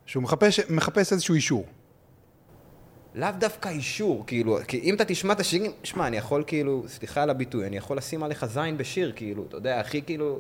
שהוא 0.06 0.24
מחפש, 0.24 0.60
מחפש 0.70 1.13
איזשהו 1.13 1.36
אישור. 1.36 1.65
לאו 3.16 3.30
דווקא 3.38 3.70
אישור, 3.70 4.24
כאילו, 4.28 4.58
כי 4.68 4.80
אם 4.80 4.96
אתה 4.96 5.06
תשמע 5.06 5.34
את 5.34 5.40
השירים, 5.40 5.72
שמע, 5.84 6.08
אני 6.08 6.18
יכול 6.18 6.44
כאילו, 6.48 6.84
סליחה 6.88 7.24
על 7.24 7.30
הביטוי, 7.30 7.68
אני 7.68 7.78
יכול 7.78 7.98
לשים 7.98 8.24
עליך 8.24 8.46
זין 8.46 8.78
בשיר, 8.78 9.12
כאילו, 9.16 9.46
אתה 9.48 9.58
יודע, 9.58 9.80
הכי 9.80 10.02
כאילו, 10.02 10.40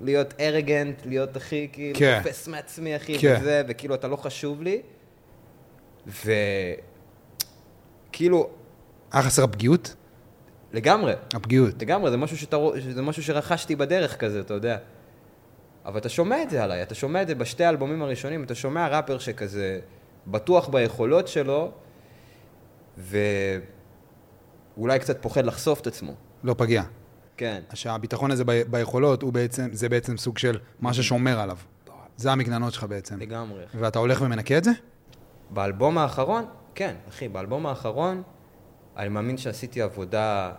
להיות 0.00 0.34
ארגנט, 0.40 1.02
להיות 1.06 1.36
הכי 1.36 1.68
כאילו, 1.72 1.98
כן. 1.98 2.20
תופס 2.22 2.48
מעצמי, 2.48 2.96
אחי, 2.96 3.18
כן. 3.18 3.36
וזה, 3.40 3.62
וכאילו, 3.68 3.94
אתה 3.94 4.08
לא 4.08 4.16
חשוב 4.16 4.62
לי. 4.62 4.82
וכאילו, 8.10 8.50
היה 9.12 9.22
חסר 9.22 9.44
הפגיעות? 9.44 9.94
לגמרי, 10.72 11.12
הפגיעות. 11.34 11.82
לגמרי, 11.82 12.10
זה 12.10 12.16
משהו, 12.16 12.38
שאתה, 12.38 12.56
זה 12.94 13.02
משהו 13.02 13.22
שרכשתי 13.22 13.76
בדרך 13.76 14.16
כזה, 14.16 14.40
אתה 14.40 14.54
יודע. 14.54 14.78
אבל 15.84 15.98
אתה 15.98 16.08
שומע 16.08 16.42
את 16.42 16.50
זה 16.50 16.64
עליי, 16.64 16.82
אתה 16.82 16.94
שומע 16.94 17.22
את 17.22 17.28
זה 17.28 17.34
בשתי 17.34 17.64
האלבומים 17.64 18.02
הראשונים, 18.02 18.44
אתה 18.44 18.54
שומע 18.54 18.88
ראפר 18.88 19.18
שכזה 19.18 19.80
בטוח 20.26 20.68
ביכולות 20.68 21.28
שלו, 21.28 21.70
ואולי 22.98 24.98
קצת 24.98 25.22
פוחד 25.22 25.46
לחשוף 25.46 25.80
את 25.80 25.86
עצמו. 25.86 26.12
לא 26.44 26.54
פגיע. 26.58 26.82
כן. 27.36 27.62
שהביטחון 27.74 28.30
הזה 28.30 28.44
ב- 28.44 28.62
ביכולות, 28.70 29.22
הוא 29.22 29.32
בעצם, 29.32 29.68
זה 29.72 29.88
בעצם 29.88 30.16
סוג 30.16 30.38
של 30.38 30.58
מה 30.80 30.94
ששומר 30.94 31.40
עליו. 31.40 31.56
זה 32.16 32.32
המגננות 32.32 32.72
שלך 32.72 32.84
בעצם. 32.84 33.20
לגמרי. 33.20 33.64
ואתה 33.74 33.98
הולך 33.98 34.22
ומנקה 34.22 34.58
את 34.58 34.64
זה? 34.64 34.70
באלבום 35.50 35.98
האחרון, 35.98 36.44
כן, 36.74 36.94
אחי, 37.08 37.28
באלבום 37.28 37.66
האחרון, 37.66 38.22
אני 38.96 39.08
מאמין 39.08 39.36
שעשיתי 39.36 39.82
עבודה, 39.82 40.52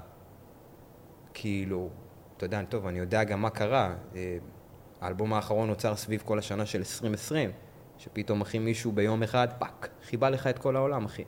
כאילו, 1.34 1.89
אתה 2.38 2.46
יודע, 2.46 2.63
טוב, 2.63 2.88
אני 2.88 3.00
יודע 3.00 3.24
גם 3.24 3.41
מה 3.41 3.50
קרה. 3.50 3.96
אה, 4.15 4.38
האלבום 5.01 5.34
האחרון 5.34 5.67
נוצר 5.67 5.96
סביב 5.96 6.22
כל 6.25 6.39
השנה 6.39 6.65
של 6.65 6.79
2020, 6.79 7.51
שפתאום, 7.98 8.41
אחי, 8.41 8.60
מישהו 8.60 8.91
ביום 8.91 9.24
אחד, 9.24 9.48
fuck, 9.59 9.89
כיבה 10.05 10.29
לך 10.29 10.48
את 10.48 10.60
כל 10.60 10.75
העולם, 10.75 11.05
אחי. 11.05 11.24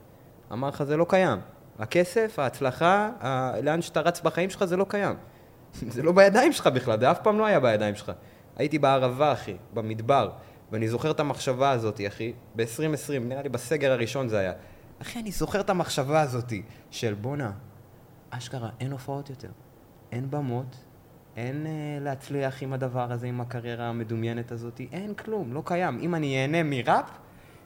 אמר 0.54 0.68
לך, 0.68 0.84
זה 0.84 0.98
לא 0.98 1.06
קיים. 1.10 1.40
הכסף, 1.80 2.40
ההצלחה, 2.40 3.10
ה... 3.20 3.62
לאן 3.62 3.82
שאתה 3.82 4.02
רץ 4.02 4.22
בחיים 4.22 4.50
שלך, 4.50 4.66
זה 4.66 4.78
לא 4.78 4.86
קיים. 4.90 5.16
זה 5.94 6.04
לא 6.04 6.12
בידיים 6.12 6.52
שלך 6.54 6.68
בכלל, 6.68 7.00
זה 7.00 7.12
אף 7.12 7.20
פעם 7.24 7.38
לא 7.38 7.46
היה 7.46 7.60
בידיים 7.60 7.96
שלך. 7.96 8.12
הייתי 8.56 8.80
בערבה, 8.80 9.34
אחי, 9.34 9.56
במדבר, 9.74 10.30
ואני 10.72 10.88
זוכר 10.88 11.12
את 11.12 11.20
המחשבה 11.20 11.72
הזאת, 11.72 12.02
אחי, 12.08 12.34
ב-2020, 12.56 13.20
נראה 13.22 13.42
לי 13.42 13.50
בסגר 13.50 13.92
הראשון 13.92 14.28
זה 14.28 14.40
היה. 14.40 14.54
אחי, 15.02 15.20
אני 15.20 15.32
זוכר 15.32 15.60
את 15.60 15.70
המחשבה 15.70 16.22
הזאת 16.22 16.54
של 16.92 17.14
בואנה, 17.14 17.52
אשכרה, 18.30 18.70
אין 18.80 18.92
הופעות 18.92 19.30
יותר, 19.30 19.50
אין 20.12 20.32
במות, 20.32 20.76
אין 21.38 21.66
אה, 21.68 21.72
להצליח 22.02 22.64
עם 22.64 22.74
הדבר 22.74 23.12
הזה, 23.12 23.28
עם 23.28 23.42
הקריירה 23.42 23.90
המדומיינת 23.90 24.52
הזאת, 24.52 24.82
אין 24.92 25.14
כלום, 25.14 25.54
לא 25.54 25.62
קיים. 25.66 26.00
אם 26.00 26.16
אני 26.16 26.42
אהנה 26.42 26.64
מראפ, 26.64 27.06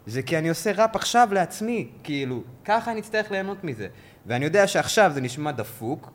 זה 0.05 0.21
כי 0.21 0.37
אני 0.37 0.49
עושה 0.49 0.71
ראפ 0.71 0.95
עכשיו 0.95 1.27
לעצמי, 1.31 1.91
כאילו, 2.03 2.43
ככה 2.65 2.91
אני 2.91 2.99
אצטרך 2.99 3.31
ליהנות 3.31 3.63
מזה. 3.63 3.87
ואני 4.25 4.45
יודע 4.45 4.67
שעכשיו 4.67 5.11
זה 5.13 5.21
נשמע 5.21 5.51
דפוק, 5.51 6.11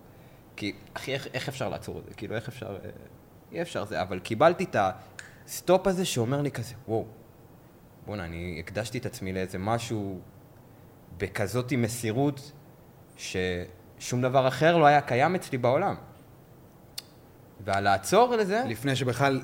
כי, 0.56 0.72
אחי, 0.94 1.14
איך, 1.14 1.28
איך 1.34 1.48
אפשר 1.48 1.68
לעצור 1.68 1.98
את 1.98 2.04
זה? 2.04 2.14
כאילו, 2.14 2.34
איך 2.34 2.48
אפשר... 2.48 2.78
אה, 2.84 2.90
אי 3.52 3.62
אפשר 3.62 3.84
זה, 3.84 4.02
אבל 4.02 4.18
קיבלתי 4.18 4.64
את 4.64 4.76
ה 5.46 5.54
stop 5.54 5.86
הזה 5.86 6.04
שאומר 6.04 6.42
לי 6.42 6.50
כזה, 6.50 6.74
וואו, 6.88 7.04
בואנה, 8.06 8.24
אני 8.24 8.56
הקדשתי 8.58 8.98
את 8.98 9.06
עצמי 9.06 9.32
לאיזה 9.32 9.58
משהו 9.58 10.20
בכזאתי 11.18 11.76
מסירות, 11.76 12.52
ש... 13.16 13.36
שום 13.98 14.22
דבר 14.22 14.48
אחר 14.48 14.76
לא 14.76 14.86
היה 14.86 15.00
קיים 15.00 15.34
אצלי 15.34 15.58
בעולם. 15.58 15.94
והלעצור 17.64 18.36
לזה, 18.36 18.62
לפני 18.66 18.96
שבכלל 18.96 19.40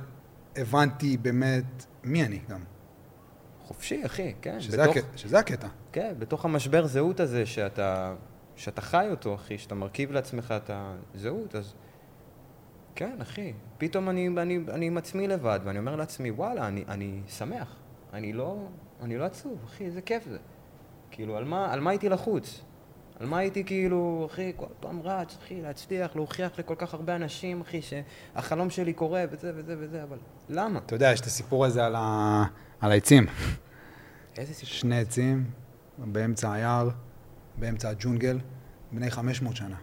הבנתי 0.56 1.16
באמת 1.16 1.84
מי 2.04 2.24
אני 2.24 2.40
גם. 2.48 2.60
חופשי, 3.66 4.06
אחי, 4.06 4.34
כן. 4.42 4.60
שזה, 4.60 4.82
בתוך, 4.82 4.96
הקטע, 4.96 5.18
שזה 5.18 5.38
הקטע. 5.38 5.68
כן, 5.92 6.14
בתוך 6.18 6.44
המשבר 6.44 6.86
זהות 6.86 7.20
הזה, 7.20 7.46
שאתה, 7.46 8.14
שאתה 8.56 8.80
חי 8.80 9.06
אותו, 9.10 9.34
אחי, 9.34 9.58
שאתה 9.58 9.74
מרכיב 9.74 10.12
לעצמך 10.12 10.54
את 10.56 10.70
הזהות, 11.14 11.54
אז... 11.54 11.74
כן, 12.94 13.18
אחי. 13.22 13.52
פתאום 13.78 14.08
אני, 14.08 14.28
אני, 14.28 14.58
אני 14.68 14.86
עם 14.86 14.96
עצמי 14.96 15.28
לבד, 15.28 15.60
ואני 15.64 15.78
אומר 15.78 15.96
לעצמי, 15.96 16.30
וואלה, 16.30 16.68
אני, 16.68 16.84
אני 16.88 17.20
שמח. 17.28 17.76
אני 18.12 18.32
לא, 18.32 18.56
אני 19.02 19.18
לא 19.18 19.24
עצוב, 19.24 19.58
אחי, 19.64 19.84
איזה 19.84 20.02
כיף 20.02 20.24
זה. 20.28 20.38
כאילו, 21.10 21.36
על 21.36 21.44
מה, 21.44 21.72
על 21.72 21.80
מה 21.80 21.90
הייתי 21.90 22.08
לחוץ? 22.08 22.60
על 23.20 23.26
מה 23.26 23.38
הייתי 23.38 23.64
כאילו, 23.64 24.26
אחי, 24.30 24.52
כל 24.56 24.66
פעם 24.80 25.00
רץ, 25.02 25.36
אחי, 25.42 25.62
להצליח, 25.62 26.16
להוכיח 26.16 26.58
לכל 26.58 26.74
כך 26.78 26.94
הרבה 26.94 27.16
אנשים, 27.16 27.60
אחי, 27.60 27.80
שהחלום 27.82 28.70
שלי 28.70 28.92
קורה, 28.92 29.24
וזה 29.30 29.52
וזה 29.54 29.76
וזה, 29.78 30.02
אבל 30.02 30.18
למה? 30.48 30.80
אתה 30.86 30.94
יודע, 30.94 31.12
יש 31.12 31.20
את 31.20 31.26
הסיפור 31.26 31.64
הזה 31.64 31.86
על, 31.86 31.94
ה... 31.98 32.44
על 32.80 32.92
העצים. 32.92 33.26
איזה 34.38 34.54
סיפור? 34.54 34.74
שני 34.74 34.98
עצים 34.98 35.44
באמצע 35.98 36.52
היער, 36.52 36.88
באמצע 37.58 37.88
הג'ונגל, 37.88 38.38
בני 38.92 39.10
500 39.10 39.56
שנה. 39.56 39.76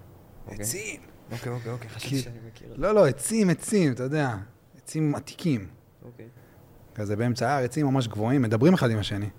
אוקיי. 0.48 0.62
עצים. 0.62 1.02
אוקיי, 1.32 1.52
אוקיי, 1.52 1.72
אוקיי, 1.72 1.90
חשבתי 1.90 2.20
שאני 2.20 2.38
מכיר. 2.48 2.74
לא, 2.76 2.96
לא, 2.96 3.08
עצים, 3.08 3.50
עצים, 3.50 3.92
אתה 3.92 4.04
יודע. 4.04 4.36
עצים 4.84 5.16
עתיקים. 5.16 5.68
אוקיי. 6.06 6.28
כזה 6.96 7.16
באמצע 7.16 7.48
היער, 7.48 7.64
עצים 7.64 7.86
ממש 7.86 8.08
גבוהים, 8.08 8.42
מדברים 8.42 8.74
אחד 8.74 8.92
עם 8.92 9.00
השני. 9.00 9.30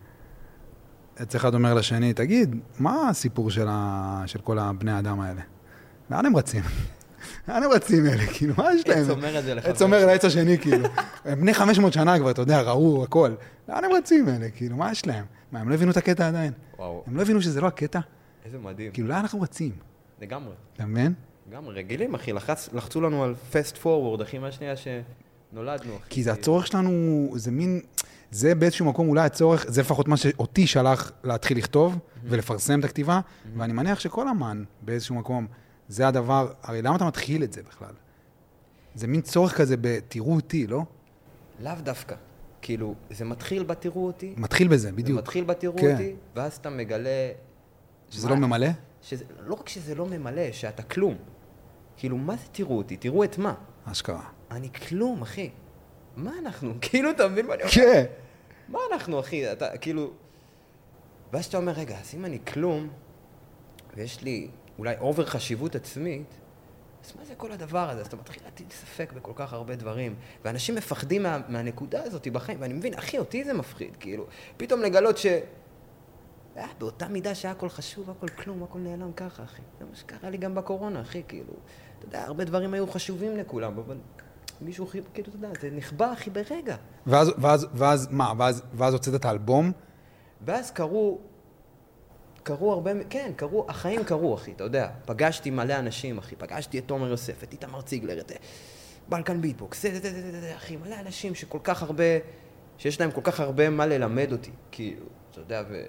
עץ 1.16 1.34
אחד 1.34 1.54
אומר 1.54 1.74
לשני, 1.74 2.12
תגיד, 2.12 2.56
מה 2.78 3.08
הסיפור 3.08 3.50
של, 3.50 3.66
ה... 3.68 4.22
של 4.26 4.40
כל 4.40 4.58
הבני 4.58 4.92
האדם 4.92 5.20
האלה? 5.20 5.42
לאן 6.10 6.26
הם 6.26 6.36
רצים? 6.36 6.62
לאן 7.48 7.62
הם 7.62 7.70
רצים 7.70 8.06
אלה? 8.06 8.26
כאילו, 8.26 8.54
מה 8.58 8.74
יש 8.74 8.88
להם? 8.88 9.04
עץ 9.04 9.10
אומר 9.10 9.38
את 9.38 9.44
זה 9.44 9.54
לחבר 9.54 9.70
עץ 9.70 9.82
אומר 9.82 10.06
לעץ 10.06 10.24
השני, 10.24 10.58
כאילו. 10.58 10.88
הם 11.24 11.40
בני 11.40 11.54
500 11.54 11.92
שנה 11.92 12.18
כבר, 12.18 12.30
אתה 12.30 12.42
יודע, 12.42 12.60
ראו 12.60 13.04
הכל. 13.04 13.30
לאן 13.68 13.84
הם 13.84 13.92
רצים 13.92 14.28
אלה? 14.28 14.50
כאילו, 14.50 14.76
מה 14.76 14.92
יש 14.92 15.06
להם? 15.06 15.24
מה, 15.52 15.60
הם 15.60 15.68
לא 15.68 15.74
הבינו 15.74 15.90
את 15.90 15.96
הקטע 15.96 16.28
עדיין? 16.28 16.52
וואו, 16.78 17.04
הם 17.06 17.16
לא 17.16 17.22
הבינו 17.22 17.42
שזה 17.42 17.60
לא 17.60 17.66
הקטע? 17.66 18.00
איזה 18.44 18.58
מדהים. 18.58 18.92
כאילו, 18.92 19.08
לאן 19.08 19.18
אנחנו 19.18 19.40
רצים? 19.40 19.72
לגמרי. 20.20 20.52
אתה 20.76 20.86
מבין? 20.86 21.12
לגמרי, 21.50 21.74
רגילים, 21.74 22.14
אחי. 22.14 22.32
לחץ, 22.32 22.68
לחצו 22.72 23.00
לנו 23.00 23.24
על 23.24 23.34
פסט 23.52 23.76
פורוורד, 23.76 24.20
אחי, 24.20 24.38
מהשנייה 24.38 24.74
שנולדנו, 24.76 25.96
אחי. 25.96 26.10
כי 26.10 26.22
זה 26.22 26.32
הצורך 26.32 26.66
שלנו, 26.66 27.28
זה 27.36 27.50
מין, 27.50 27.80
זה 28.30 28.54
באיזשהו 28.54 28.86
מקום 28.86 29.08
אולי 29.08 29.24
הצורך, 29.24 29.66
זה 29.68 29.80
לפחות 29.80 30.08
מה 30.08 30.16
שאותי 30.16 30.66
שלח 30.66 31.12
להתחיל 31.24 31.58
לכתוב 31.58 31.98
ולפרסם 32.24 32.80
את 32.80 32.84
הכתיבה, 32.84 33.20
ואני 33.56 33.72
מניח 33.72 34.00
שכל 34.00 34.28
אמן 34.28 34.64
באיזשהו 34.82 35.14
מקום, 35.14 35.46
זה 35.88 36.08
הדבר, 36.08 36.52
הרי 36.62 36.82
למה 36.82 36.96
אתה 36.96 37.04
מתחיל 37.04 37.44
את 37.44 37.52
זה 37.52 37.62
בכלל? 37.62 37.94
זה 38.94 39.06
מין 39.06 39.20
צורך 39.20 39.56
כזה 39.56 39.76
ב... 39.80 39.98
תראו 40.08 40.34
אותי, 40.34 40.66
לא? 40.66 40.82
לאו 41.60 41.72
דווקא. 41.82 42.14
כאילו, 42.62 42.94
זה 43.10 43.24
מתחיל 43.24 43.62
ב"תראו 43.62 44.06
אותי", 44.06 44.34
מתחיל 44.36 44.68
בזה, 44.68 44.76
זה 44.78 44.92
בדיוק. 44.92 45.18
מתחיל 45.18 45.44
ב"תראו 45.44 45.78
כן. 45.78 45.92
אותי", 45.92 46.14
ואז 46.34 46.56
אתה 46.56 46.70
מגלה... 46.70 47.32
שזה 48.10 48.28
מה- 48.28 48.34
לא 48.34 48.40
ממלא? 48.40 48.66
שזה, 49.02 49.24
לא 49.40 49.54
רק 49.54 49.68
שזה 49.68 49.94
לא 49.94 50.06
ממלא, 50.06 50.52
שאתה 50.52 50.82
כלום. 50.82 51.14
כאילו, 51.96 52.16
מה 52.18 52.36
זה 52.36 52.42
תראו 52.52 52.76
אותי? 52.76 52.96
תראו 52.96 53.24
את 53.24 53.38
מה? 53.38 53.54
אשכרה. 53.84 54.28
אני 54.50 54.72
כלום, 54.72 55.22
אחי. 55.22 55.50
מה 56.16 56.32
אנחנו? 56.38 56.74
כאילו, 56.80 57.10
אתה 57.10 57.28
מבין 57.28 57.46
מה 57.46 57.54
אני 57.54 57.62
אומר? 57.62 57.72
כן. 57.74 58.04
מה 58.68 58.78
אנחנו, 58.92 59.20
אחי? 59.20 59.52
אתה, 59.52 59.78
כאילו... 59.78 60.10
ואז 61.32 61.44
אתה 61.44 61.56
אומר, 61.56 61.72
רגע, 61.72 61.98
אז 62.00 62.14
אם 62.14 62.24
אני 62.24 62.38
כלום, 62.52 62.88
ויש 63.96 64.22
לי 64.22 64.48
אולי 64.78 64.94
אובר 65.00 65.26
חשיבות 65.26 65.74
עצמית, 65.74 66.34
אז 67.04 67.12
מה 67.18 67.24
זה 67.24 67.34
כל 67.34 67.52
הדבר 67.52 67.90
הזה? 67.90 68.00
אז 68.00 68.06
אתה 68.06 68.16
מתחיל 68.16 68.42
להטיל 68.44 68.66
ספק 68.70 69.12
בכל 69.12 69.32
כך 69.34 69.52
הרבה 69.52 69.76
דברים. 69.76 70.14
ואנשים 70.44 70.74
מפחדים 70.74 71.22
מה, 71.22 71.38
מהנקודה 71.48 72.02
הזאת 72.02 72.28
בחיים, 72.28 72.58
ואני 72.60 72.74
מבין, 72.74 72.94
אחי, 72.94 73.18
אותי 73.18 73.44
זה 73.44 73.52
מפחיד, 73.52 73.96
כאילו. 74.00 74.26
פתאום 74.56 74.80
לגלות 74.80 75.18
ש... 75.18 75.26
אה, 76.56 76.66
באותה 76.78 77.08
מידה 77.08 77.34
שהכל 77.34 77.68
חשוב, 77.68 78.10
הכל 78.10 78.28
כלום, 78.28 78.62
הכל 78.62 78.78
נעלם 78.78 79.12
ככה, 79.12 79.44
אחי. 79.44 79.62
זה 79.78 79.84
מה 79.90 79.96
שקרה 79.96 80.30
לי 80.30 80.36
גם 80.36 80.54
בקורונה, 80.54 81.00
אחי, 81.00 81.22
כאילו. 81.28 81.52
אתה 81.98 82.06
יודע, 82.06 82.24
הרבה 82.24 82.44
דברים 82.44 82.74
היו 82.74 82.86
חשובים 82.86 83.36
לכולם, 83.36 83.78
אבל 83.78 83.96
מישהו, 84.60 84.86
כאילו, 84.86 85.28
אתה 85.28 85.36
יודע, 85.36 85.48
זה 85.60 85.70
נכבה, 85.70 86.12
אחי, 86.12 86.30
ברגע. 86.30 86.76
ואז, 87.06 87.32
ואז, 87.38 87.66
ואז, 87.74 88.08
מה, 88.10 88.32
ואז, 88.38 88.62
ואז 88.74 88.92
הוצאת 88.92 89.14
את 89.14 89.24
האלבום? 89.24 89.72
ואז 90.44 90.70
קרו, 90.70 91.18
קרו 92.44 92.72
הרבה, 92.72 92.90
כן, 93.10 93.32
קרו, 93.36 93.64
החיים 93.68 94.04
קרו, 94.04 94.34
אחי, 94.34 94.52
אתה 94.52 94.64
יודע. 94.64 94.88
פגשתי 95.04 95.50
מלא 95.50 95.78
אנשים, 95.78 96.18
אחי. 96.18 96.36
פגשתי 96.36 96.78
את 96.78 96.84
תומר 96.86 97.08
יוסף, 97.08 97.42
את 97.42 97.52
איתמר 97.52 97.82
ציגלר, 97.82 98.20
את 98.20 98.32
אה, 98.32 98.36
בלקן 99.08 99.40
ביטבוקס, 99.40 99.82
זה, 99.82 99.90
זה, 99.90 100.00
זה, 100.00 100.32
זה, 100.32 100.40
זה, 100.40 100.56
אחי, 100.56 100.76
מלא 100.76 100.96
אנשים 101.00 101.34
שכל 101.34 101.58
כך 101.64 101.82
הרבה, 101.82 102.04
שיש 102.78 103.00
להם 103.00 103.10
כל 103.10 103.20
כך 103.24 103.40
הרבה 103.40 103.70
מה 103.70 103.86
ללמד 103.86 104.32
אותי, 104.32 104.50
כאילו, 104.72 105.06
אתה 105.30 105.40
יודע, 105.40 105.62
ו... 105.70 105.82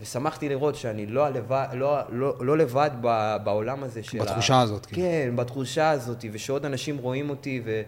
ושמחתי 0.00 0.48
לראות 0.48 0.74
שאני 0.74 1.06
לא, 1.06 1.26
הלבד, 1.26 1.66
לא, 1.72 1.98
לא, 2.08 2.34
לא 2.40 2.58
לבד 2.58 2.90
ב, 3.00 3.36
בעולם 3.44 3.82
הזה 3.82 4.02
של 4.02 4.18
בתחושה 4.18 4.60
הזאת, 4.60 4.86
כאילו. 4.86 5.02
כן, 5.02 5.36
בתחושה 5.36 5.90
הזאת, 5.90 6.24
ושעוד 6.32 6.64
אנשים 6.64 6.98
רואים 6.98 7.30
אותי, 7.30 7.62
ו... 7.64 7.82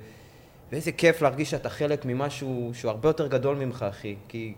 ואיזה 0.73 0.93
כיף 0.93 1.23
להרגיש 1.23 1.51
שאתה 1.51 1.71
חלק 1.71 2.05
ממשהו 2.05 2.71
שהוא 2.75 2.91
הרבה 2.91 3.09
יותר 3.09 3.27
גדול 3.27 3.57
ממך, 3.57 3.85
אחי. 3.89 4.17
כי 4.29 4.55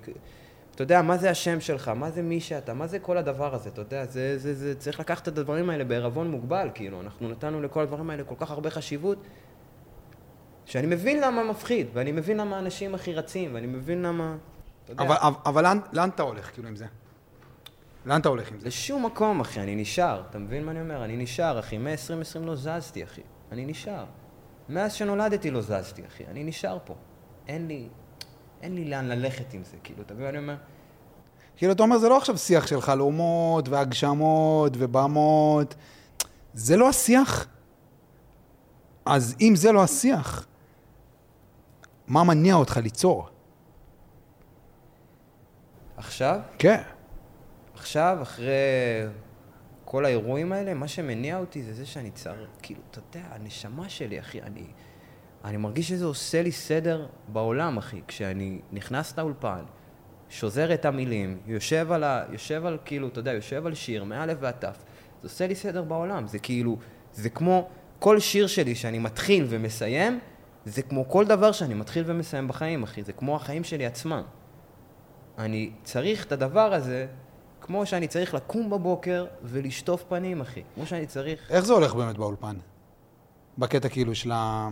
אתה 0.74 0.82
יודע, 0.82 1.02
מה 1.02 1.16
זה 1.16 1.30
השם 1.30 1.60
שלך? 1.60 1.88
מה 1.88 2.10
זה 2.10 2.22
מי 2.22 2.40
שאתה? 2.40 2.74
מה 2.74 2.86
זה 2.86 2.98
כל 2.98 3.18
הדבר 3.18 3.54
הזה? 3.54 3.68
אתה 3.68 3.80
יודע, 3.80 4.04
זה, 4.06 4.38
זה, 4.38 4.54
זה, 4.54 4.74
צריך 4.74 5.00
לקחת 5.00 5.28
את 5.28 5.38
הדברים 5.38 5.70
האלה 5.70 5.84
בערבון 5.84 6.30
מוגבל, 6.30 6.70
כאילו. 6.74 7.00
אנחנו 7.00 7.28
נתנו 7.28 7.62
לכל 7.62 7.82
הדברים 7.82 8.10
האלה 8.10 8.24
כל 8.24 8.34
כך 8.38 8.50
הרבה 8.50 8.70
חשיבות, 8.70 9.18
שאני 10.64 10.86
מבין 10.86 11.20
למה 11.20 11.44
מפחיד, 11.44 11.86
ואני 11.92 12.12
מבין 12.12 12.36
למה 12.36 12.58
אנשים 12.58 12.94
הכי 12.94 13.14
רצים, 13.14 13.54
ואני 13.54 13.66
מבין 13.66 14.02
למה... 14.02 14.36
אבל, 14.98 15.16
אבל, 15.16 15.34
אבל 15.46 15.62
לאן, 15.62 15.78
לאן 15.92 16.08
אתה 16.08 16.22
הולך, 16.22 16.50
כאילו, 16.52 16.68
עם 16.68 16.76
זה? 16.76 16.86
לאן 18.06 18.20
אתה 18.20 18.28
הולך 18.28 18.52
עם 18.52 18.60
זה? 18.60 18.66
לשום 18.66 19.06
מקום, 19.06 19.40
אחי, 19.40 19.60
אני 19.60 19.76
נשאר. 19.76 20.22
אתה 20.30 20.38
מבין 20.38 20.64
מה 20.64 20.70
אני 20.70 20.80
אומר? 20.80 21.04
אני 21.04 21.16
נשאר, 21.16 21.58
אחי. 21.58 21.78
מ-2020 21.78 22.38
לא 22.40 22.54
זזתי, 22.54 23.04
אחי. 23.04 23.22
אני 23.52 23.66
נשאר. 23.66 24.04
מאז 24.68 24.92
שנולדתי 24.92 25.50
לא 25.50 25.60
זזתי, 25.60 26.02
אחי. 26.06 26.24
אני 26.26 26.44
נשאר 26.44 26.78
פה. 26.84 26.94
אין 27.48 27.66
לי... 27.66 27.88
אין 28.62 28.74
לי 28.74 28.84
לאן 28.84 29.08
ללכת 29.08 29.54
עם 29.54 29.64
זה, 29.64 29.76
כאילו, 29.84 30.02
אתה 30.02 30.14
מבין 30.14 30.24
מה 30.24 30.30
אני 30.30 30.38
אומר? 30.38 30.56
כאילו, 31.56 31.72
אתה 31.72 31.82
אומר, 31.82 31.98
זה 31.98 32.08
לא 32.08 32.16
עכשיו 32.16 32.38
שיח 32.38 32.66
של 32.66 32.80
חלומות 32.80 33.68
והגשמות 33.68 34.72
ובמות. 34.78 35.74
זה 36.54 36.76
לא 36.76 36.88
השיח. 36.88 37.46
אז 39.06 39.36
אם 39.40 39.52
זה 39.56 39.72
לא 39.72 39.84
השיח, 39.84 40.46
מה 42.06 42.24
מניע 42.24 42.54
אותך 42.54 42.76
ליצור? 42.76 43.28
עכשיו, 45.96 46.40
כן. 46.58 46.82
עכשיו, 47.74 48.18
אחרי 48.22 48.52
כל 49.84 50.04
האירועים 50.04 50.52
האלה, 50.52 50.74
מה 50.74 50.88
שמניע 50.88 51.38
אותי 51.38 51.62
זה 51.62 51.72
זה 51.72 51.86
שאני 51.86 52.10
צריך, 52.10 52.48
כאילו, 52.62 52.80
אתה 52.90 52.98
יודע, 52.98 53.28
הנשמה 53.30 53.88
שלי, 53.88 54.20
אחי, 54.20 54.42
אני, 54.42 54.64
אני 55.44 55.56
מרגיש 55.56 55.88
שזה 55.88 56.04
עושה 56.04 56.42
לי 56.42 56.52
סדר 56.52 57.06
בעולם, 57.28 57.78
אחי. 57.78 58.00
כשאני 58.08 58.60
נכנס 58.72 59.18
לאולפן, 59.18 59.64
שוזר 60.28 60.74
את 60.74 60.84
המילים, 60.84 61.38
יושב 61.46 61.92
על, 61.92 62.04
ה, 62.04 62.24
יושב 62.30 62.66
על, 62.66 62.78
כאילו, 62.84 63.08
אתה 63.08 63.20
יודע, 63.20 63.32
יושב 63.32 63.66
על 63.66 63.74
שיר, 63.74 64.04
מאלף 64.04 64.38
ועד 64.40 64.54
תף, 64.58 64.82
זה 65.22 65.28
עושה 65.28 65.46
לי 65.46 65.54
סדר 65.54 65.82
בעולם. 65.82 66.26
זה 66.26 66.38
כאילו, 66.38 66.76
זה 67.12 67.30
כמו 67.30 67.68
כל 67.98 68.20
שיר 68.20 68.46
שלי 68.46 68.74
שאני 68.74 68.98
מתחיל 68.98 69.46
ומסיים, 69.48 70.20
זה 70.64 70.82
כמו 70.82 71.08
כל 71.08 71.24
דבר 71.24 71.52
שאני 71.52 71.74
מתחיל 71.74 72.04
ומסיים 72.06 72.48
בחיים, 72.48 72.82
אחי. 72.82 73.02
זה 73.02 73.12
כמו 73.12 73.36
החיים 73.36 73.64
שלי 73.64 73.86
עצמם. 73.86 74.22
אני 75.38 75.70
צריך 75.82 76.26
את 76.26 76.32
הדבר 76.32 76.74
הזה 76.74 77.06
כמו 77.60 77.86
שאני 77.86 78.08
צריך 78.08 78.34
לקום 78.34 78.70
בבוקר 78.70 79.26
ולשטוף 79.42 80.04
פנים, 80.08 80.40
אחי. 80.40 80.62
כמו 80.74 80.86
שאני 80.86 81.06
צריך... 81.06 81.50
איך 81.50 81.64
זה 81.64 81.72
הולך 81.72 81.94
באמת 81.94 82.16
באולפן? 82.16 82.56
בקטע 83.58 83.88
כאילו 83.88 84.14
של 84.14 84.32
ה... 84.32 84.68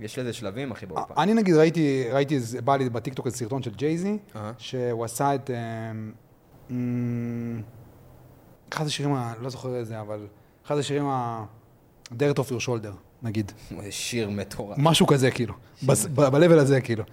יש 0.00 0.18
לזה 0.18 0.32
שלבים, 0.32 0.70
אחי, 0.70 0.86
באולפן. 0.86 1.14
אני 1.16 1.34
נגיד 1.34 1.54
ראיתי, 1.54 2.04
ראיתי, 2.12 2.38
בא 2.64 2.76
לי 2.76 2.88
בטיקטוק 2.88 3.26
איזה 3.26 3.36
סרטון 3.38 3.62
של 3.62 3.74
ג'ייזי. 3.74 4.18
שהוא 4.58 5.04
עשה 5.04 5.34
את... 5.34 5.50
אמ, 6.70 7.62
אחד 8.72 8.86
השירים, 8.86 9.14
ה- 9.14 9.32
לא 9.40 9.50
זוכר 9.50 9.76
איזה, 9.76 10.00
אבל 10.00 10.26
אחד 10.66 10.78
השירים 10.78 11.06
ה... 11.06 11.44
dirt 12.10 12.36
off 12.38 12.50
your 12.52 12.66
shoulder, 12.66 12.92
נגיד. 13.22 13.52
שיר 13.90 14.30
מטורף. 14.30 14.76
משהו 14.80 15.06
כזה, 15.06 15.30
כאילו. 15.30 15.54
ב 15.86 15.98
level 15.98 16.58
הזה, 16.58 16.80
כאילו. 16.80 17.04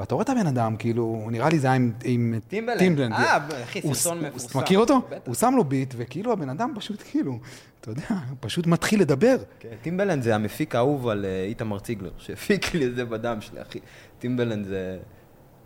ואתה 0.00 0.14
רואה 0.14 0.24
את 0.24 0.28
הבן 0.28 0.46
אדם, 0.46 0.76
כאילו, 0.76 1.28
נראה 1.30 1.48
לי 1.48 1.58
זה 1.58 1.66
היה 1.66 1.76
עם... 1.76 1.92
עם 2.04 2.34
טימבלנד. 2.48 3.12
אה, 3.12 3.38
אחי, 3.64 3.80
סרטון 3.94 4.20
מפורסם. 4.24 4.48
אתה 4.48 4.58
מכיר 4.58 4.78
אותו? 4.78 5.00
בטח. 5.10 5.26
הוא 5.26 5.34
שם 5.34 5.54
לו 5.56 5.64
ביט, 5.64 5.94
וכאילו 5.96 6.32
הבן 6.32 6.48
אדם 6.48 6.72
פשוט, 6.76 7.02
כאילו, 7.10 7.38
אתה 7.80 7.90
יודע, 7.90 8.02
פשוט 8.40 8.66
מתחיל 8.66 9.00
לדבר. 9.00 9.36
כן, 9.60 9.68
טימבלנד 9.82 10.22
זה 10.22 10.34
המפיק 10.34 10.74
האהוב 10.74 11.08
על 11.08 11.24
אה, 11.24 11.44
איתמר 11.44 11.78
ציגלר, 11.78 12.10
שהפיק 12.18 12.74
לי 12.74 12.86
את 12.86 12.94
זה 12.96 13.04
בדם 13.04 13.40
שלי, 13.40 13.62
אחי. 13.62 13.78
טימבלנד 14.18 14.66
זה, 14.66 14.98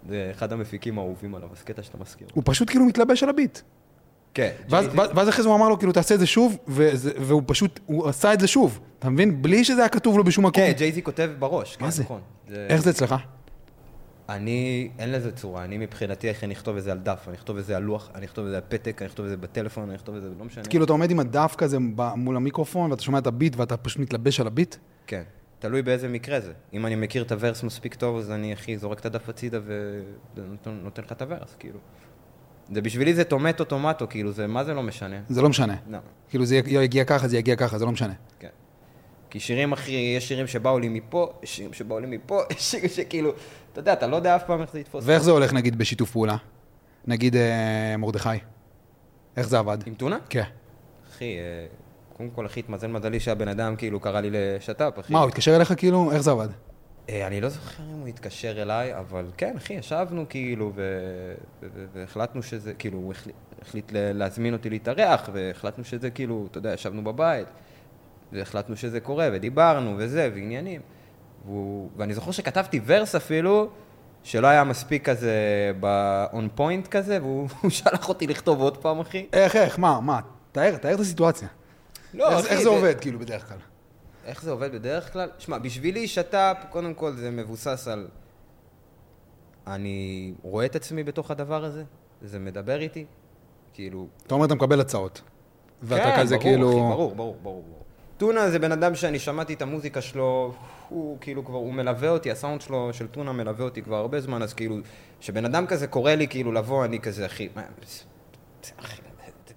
זה 0.09 0.29
אחד 0.31 0.53
המפיקים 0.53 0.99
האהובים 0.99 1.35
עליו, 1.35 1.49
אז 1.57 1.63
קטע 1.63 1.83
שאתה 1.83 1.99
מזכיר. 2.01 2.29
הוא 2.35 2.43
פשוט 2.47 2.71
כאילו 2.71 2.85
מתלבש 2.85 3.23
על 3.23 3.29
הביט. 3.29 3.59
כן. 4.35 4.51
ואז, 4.71 4.85
ג'יי-זי- 4.87 4.99
ואז 4.99 5.11
ואז 5.15 5.29
אחרי 5.29 5.43
זה 5.43 5.49
הוא 5.49 5.57
אמר 5.57 5.69
לו, 5.69 5.79
כאילו, 5.79 5.93
תעשה 5.93 6.15
את 6.15 6.21
זה 6.21 6.27
שוב, 6.27 6.57
וזה, 6.69 7.11
והוא 7.21 7.43
פשוט, 7.47 7.81
הוא 7.87 8.09
עשה 8.09 8.33
את 8.33 8.41
זה 8.41 8.47
שוב, 8.47 8.81
אתה 8.99 9.11
מבין? 9.11 9.43
בלי 9.43 9.65
שזה 9.65 9.81
היה 9.81 9.89
כתוב 9.89 10.17
לו 10.19 10.25
בשום 10.25 10.47
מקום. 10.47 10.63
כן, 10.67 10.73
ג'ייזי 10.77 11.03
כותב 11.03 11.31
בראש. 11.39 11.77
כן? 11.77 11.87
נכון. 12.01 12.21
זה- 12.49 12.67
איך 12.71 12.83
זה 12.83 12.91
אצלך? 12.91 13.15
אני, 14.29 14.91
אין 14.99 15.13
לזה 15.13 15.33
צורה. 15.33 15.65
אני 15.65 15.79
מבחינתי, 15.79 16.29
איך 16.29 16.45
אני 16.45 16.55
אכתוב 16.55 16.77
את 16.77 16.83
זה 16.83 16.93
על 16.93 16.99
דף, 16.99 17.25
אני 17.29 17.37
אכתוב 17.37 17.57
את 17.57 17.65
זה 17.65 17.77
על 17.77 17.83
לוח, 17.83 18.11
אני 18.15 18.27
אכתוב 18.27 18.45
את 18.45 18.51
זה 18.51 18.57
על 18.57 18.63
פתק, 18.69 19.03
אני 19.03 19.09
אכתוב 19.09 19.25
את 19.27 19.31
זה 19.31 19.37
בטלפון, 19.37 19.85
אני 19.85 19.95
אכתוב 19.95 20.17
את 20.17 20.23
זה, 20.23 20.29
לא 20.39 20.45
משנה. 20.45 20.65
כאילו, 20.65 20.85
אתה 20.85 20.93
עומד 20.93 21.11
עם 21.11 21.21
הדף 21.21 21.55
כזה 21.59 21.79
מול 22.17 22.37
המיקרופון, 22.37 22.91
ואתה 22.91 23.03
שומע 23.03 23.19
את 23.19 23.27
הביט, 23.27 23.57
ואתה 23.57 23.77
פשוט 23.77 23.99
מתלבש 23.99 24.41
על 24.41 24.47
הביט? 24.47 24.77
כן. 25.07 25.23
תלוי 25.59 25.83
באיזה 25.83 26.09
מקרה 26.09 26.41
זה. 26.41 26.53
אם 26.73 26.87
אני 26.87 26.95
מכיר 26.95 27.23
את 27.23 27.33
הוורס 27.33 27.63
מספיק 27.63 27.95
טוב, 27.95 28.17
אז 28.17 28.31
אני, 28.31 28.53
אחי, 28.53 28.79
זורק 28.79 29.01
את 29.01 29.07
הדף 29.07 29.29
הצידה 29.29 29.61
ונותן 30.37 31.03
לך 31.03 31.13
את 31.13 31.23
הוורס, 31.23 31.57
כאילו. 31.59 31.79
זה 32.73 32.83
בשבילי 32.83 33.15
זה 33.15 33.25
טומטו 33.25 33.65
טומטו, 33.65 34.09
כאילו, 34.09 34.33
זה, 34.33 34.47
מה 34.47 34.65
זה 34.65 34.75
לא 34.75 34.83
משנה? 34.83 35.17
זה 35.29 35.43
לא 35.43 35.49
משנה. 35.49 35.77
לא, 35.91 35.99
כאילו, 36.29 36.45
זה 36.45 36.57
יגיע 36.57 37.05
ככה, 37.05 37.29
זה 37.29 37.39
יגיע 37.39 37.57
ככה, 37.57 37.79
זה 37.79 37.85
לא 37.85 37.93
משנה. 37.93 38.15
כן. 38.39 38.49
כי 39.31 39.41
שירים, 39.41 39.73
אחי, 39.73 39.93
יש 39.93 40.29
שירים 40.29 40.47
שבאו 40.47 40.79
לי 40.79 40.89
מפה, 40.89 41.33
יש 41.43 41.57
שירים 41.57 41.73
שבאו 41.73 42.01
לי 42.01 42.07
מפה, 42.07 42.41
יש 42.57 42.63
שירים 42.63 42.89
שכאילו, 42.89 43.33
אתה 43.75 43.81
יודע, 43.81 43.93
אתה 43.93 44.07
לא 44.07 44.17
יודע 44.17 44.37
אף 44.37 44.45
פעם 44.47 44.61
איך 44.63 44.73
זה 44.73 44.81
יתפוס. 44.81 45.05
ואיך 45.07 45.23
זה 45.23 45.31
הולך, 45.31 45.53
נגיד, 45.53 45.79
בשיתוף 45.79 46.11
פעולה? 46.11 46.37
נגיד 47.07 47.37
אה, 47.37 47.97
מרדכי. 47.99 48.29
איך 49.37 49.49
זה 49.49 49.59
עבד? 49.59 49.79
עם 49.87 49.95
טונה? 49.95 50.19
כן. 50.29 50.43
אחי, 51.11 51.39
אה, 51.39 51.67
קודם 52.17 52.31
כל, 52.31 52.47
אחי, 52.47 52.61
התמזל 52.61 52.87
מזלי 52.87 53.21
שהבן 53.21 53.49
אדם 53.49 53.77
כאילו 53.77 54.01
קרא 54.01 54.21
לי 54.21 54.29
לשת"פ, 54.33 54.99
אחי. 55.01 55.13
מה, 55.13 55.19
הוא 55.19 55.29
התקשר 55.29 55.57
אליך 55.57 55.75
כאילו? 55.77 56.13
איך 56.13 56.21
זה 56.21 56.31
עבד? 56.31 56.49
אה, 57.09 57.27
אני 57.27 57.41
לא 57.41 57.49
זוכר 57.49 57.83
אם 57.83 57.99
הוא 58.01 58.09
התקשר 58.09 58.63
אליי, 58.63 58.99
אבל 58.99 59.27
כן, 59.37 59.55
אחי, 59.57 59.75
ישבנו 59.75 60.25
כאילו, 60.29 60.73
ו- 60.75 61.35
ו- 61.63 61.67
ו- 61.75 61.87
והחלטנו 61.93 62.43
שזה, 62.43 62.75
כאילו, 62.75 62.99
הוא 62.99 63.15
החליט, 63.63 63.93
להזמין 63.95 64.53
אותי 64.53 64.71
להתארח, 64.71 65.29
והחלטנו 65.33 65.85
שזה 65.85 66.11
כאילו, 66.11 66.47
אתה 66.51 66.59
יודע, 66.59 66.75
ישבנו 66.75 67.05
בבית, 67.05 67.49
והחלטנו 68.33 68.77
שזה 68.77 69.01
קורה, 69.01 69.29
ודיברנו, 69.33 69.95
וזה, 69.99 70.31
ועניינים. 70.35 70.81
והוא, 71.45 71.91
ואני 71.97 72.15
זוכר 72.15 72.31
שכתבתי 72.31 72.81
ורס 72.87 73.15
אפילו, 73.15 73.69
שלא 74.23 74.47
היה 74.47 74.65
מספיק 74.65 75.09
כזה 75.09 75.33
ב-on 75.81 76.59
point 76.61 76.89
כזה, 76.91 77.19
והוא 77.23 77.49
הוא 77.63 77.71
שלח 77.71 78.09
אותי 78.09 78.27
לכתוב 78.27 78.61
עוד 78.61 78.77
פעם, 78.77 79.01
אחי. 79.01 79.27
איך, 79.33 79.57
איך, 79.57 79.79
מה, 79.79 80.01
מה? 80.01 80.21
תאר, 80.53 80.77
תאר 80.77 80.95
את 80.95 81.01
הסיטואציה. 81.01 81.49
לא, 82.15 82.31
איך, 82.31 82.47
אחי, 82.47 82.55
איך 82.55 82.63
זה 82.63 82.69
עובד, 82.69 82.95
כאילו, 83.01 83.19
בדרך 83.19 83.49
כלל? 83.49 83.59
איך 84.25 84.43
זה 84.43 84.51
עובד 84.51 84.73
בדרך 84.73 85.13
כלל? 85.13 85.29
שמע, 85.39 85.59
בשבילי 85.59 86.09
שת"פ, 86.09 86.57
קודם 86.71 86.95
כל 86.95 87.13
זה 87.13 87.31
מבוסס 87.31 87.89
על... 87.89 88.09
אני 89.67 90.33
רואה 90.43 90.67
את 90.67 90.77
עצמי 90.77 91.03
בתוך 91.03 91.31
הדבר 91.31 91.65
הזה, 91.65 91.85
זה 92.23 92.39
מדבר 92.39 92.81
איתי, 92.81 93.05
כאילו... 93.73 94.07
אתה 94.27 94.35
אומר, 94.35 94.47
אתה 94.47 94.55
מקבל 94.55 94.81
הצעות. 94.81 95.23
ואתה 95.83 96.05
כן, 96.05 96.21
כזה 96.21 96.37
ברור, 96.37 96.43
כאילו... 96.43 96.71
אחי, 96.71 96.77
ברור, 96.79 97.15
ברור, 97.15 97.37
ברור, 97.43 97.63
ברור. 97.63 97.85
טונה 98.17 98.51
זה 98.51 98.59
בן 98.59 98.73
אדם 98.73 98.95
שאני 98.95 99.19
שמעתי 99.19 99.55
את 99.55 99.63
המוזיקה 99.63 100.01
שלו, 100.01 100.55
הוא 100.89 101.19
כאילו 101.21 101.45
כבר, 101.45 101.59
הוא 101.59 101.75
מלווה 101.75 102.09
אותי, 102.09 102.31
הסאונד 102.31 102.61
שלו, 102.61 102.93
של 102.93 103.07
טונה 103.07 103.33
מלווה 103.33 103.65
אותי 103.65 103.83
כבר 103.83 103.97
הרבה 103.97 104.21
זמן, 104.21 104.43
אז 104.43 104.55
כאילו, 104.55 104.77
כשבן 105.21 105.45
אדם 105.45 105.67
כזה 105.67 105.87
קורא 105.87 106.13
לי 106.13 106.29
כאילו 106.29 106.53
לבוא, 106.53 106.85
אני 106.85 107.01
כזה, 107.01 107.27
אחי, 107.27 107.49
מה, 107.57 107.63
אחי, 108.77 109.03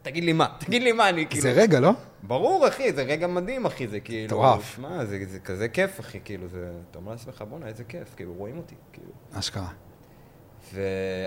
תגיד 0.01 0.23
לי 0.23 0.33
מה, 0.33 0.47
תגיד 0.59 0.83
לי 0.83 0.91
מה, 0.91 1.09
אני 1.09 1.27
כאילו... 1.27 1.41
זה 1.41 1.51
רגע, 1.51 1.79
לא? 1.79 1.91
ברור, 2.23 2.67
אחי, 2.67 2.93
זה 2.93 3.03
רגע 3.03 3.27
מדהים, 3.27 3.65
אחי, 3.65 3.87
זה 3.87 3.99
כאילו... 3.99 4.25
מטורף. 4.25 4.75
שמע, 4.75 5.05
זה, 5.05 5.25
זה 5.27 5.39
כזה 5.39 5.69
כיף, 5.69 5.99
אחי, 5.99 6.19
כאילו, 6.25 6.47
זה... 6.47 6.71
אתה 6.91 6.99
אומר 6.99 7.11
לעצמך, 7.11 7.43
בואנה, 7.49 7.67
איזה 7.67 7.83
כיף, 7.83 8.15
כאילו, 8.15 8.33
רואים 8.33 8.57
אותי, 8.57 8.75
כאילו. 8.93 9.11
אשכרה. 9.33 9.69
ו... 10.73 10.81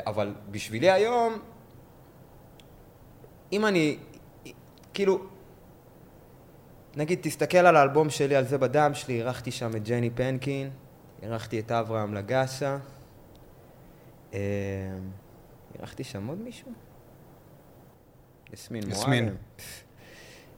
אבל 0.07 0.35
בשבילי 0.51 0.91
היום, 0.91 1.39
אם 3.53 3.67
אני, 3.67 3.99
כאילו, 4.95 5.19
נגיד, 6.97 7.19
תסתכל 7.23 7.59
על 7.59 7.77
האלבום 7.77 8.11
שלי, 8.11 8.37
על 8.37 8.45
זה 8.45 8.59
בדם 8.59 8.91
שלי, 8.95 9.15
אירחתי 9.19 9.51
שם 9.51 9.77
את 9.77 9.89
ג'ני 9.89 10.11
פנקין, 10.11 10.71
אירחתי 11.23 11.61
את 11.61 11.73
אברהם 11.73 12.15
לגסה, 12.15 12.79
אה, 14.35 14.39
אירחתי 15.75 16.05
שם 16.05 16.27
עוד 16.27 16.39
מישהו? 16.39 16.73
יסמין 18.53 18.83
מועלם. 18.89 19.35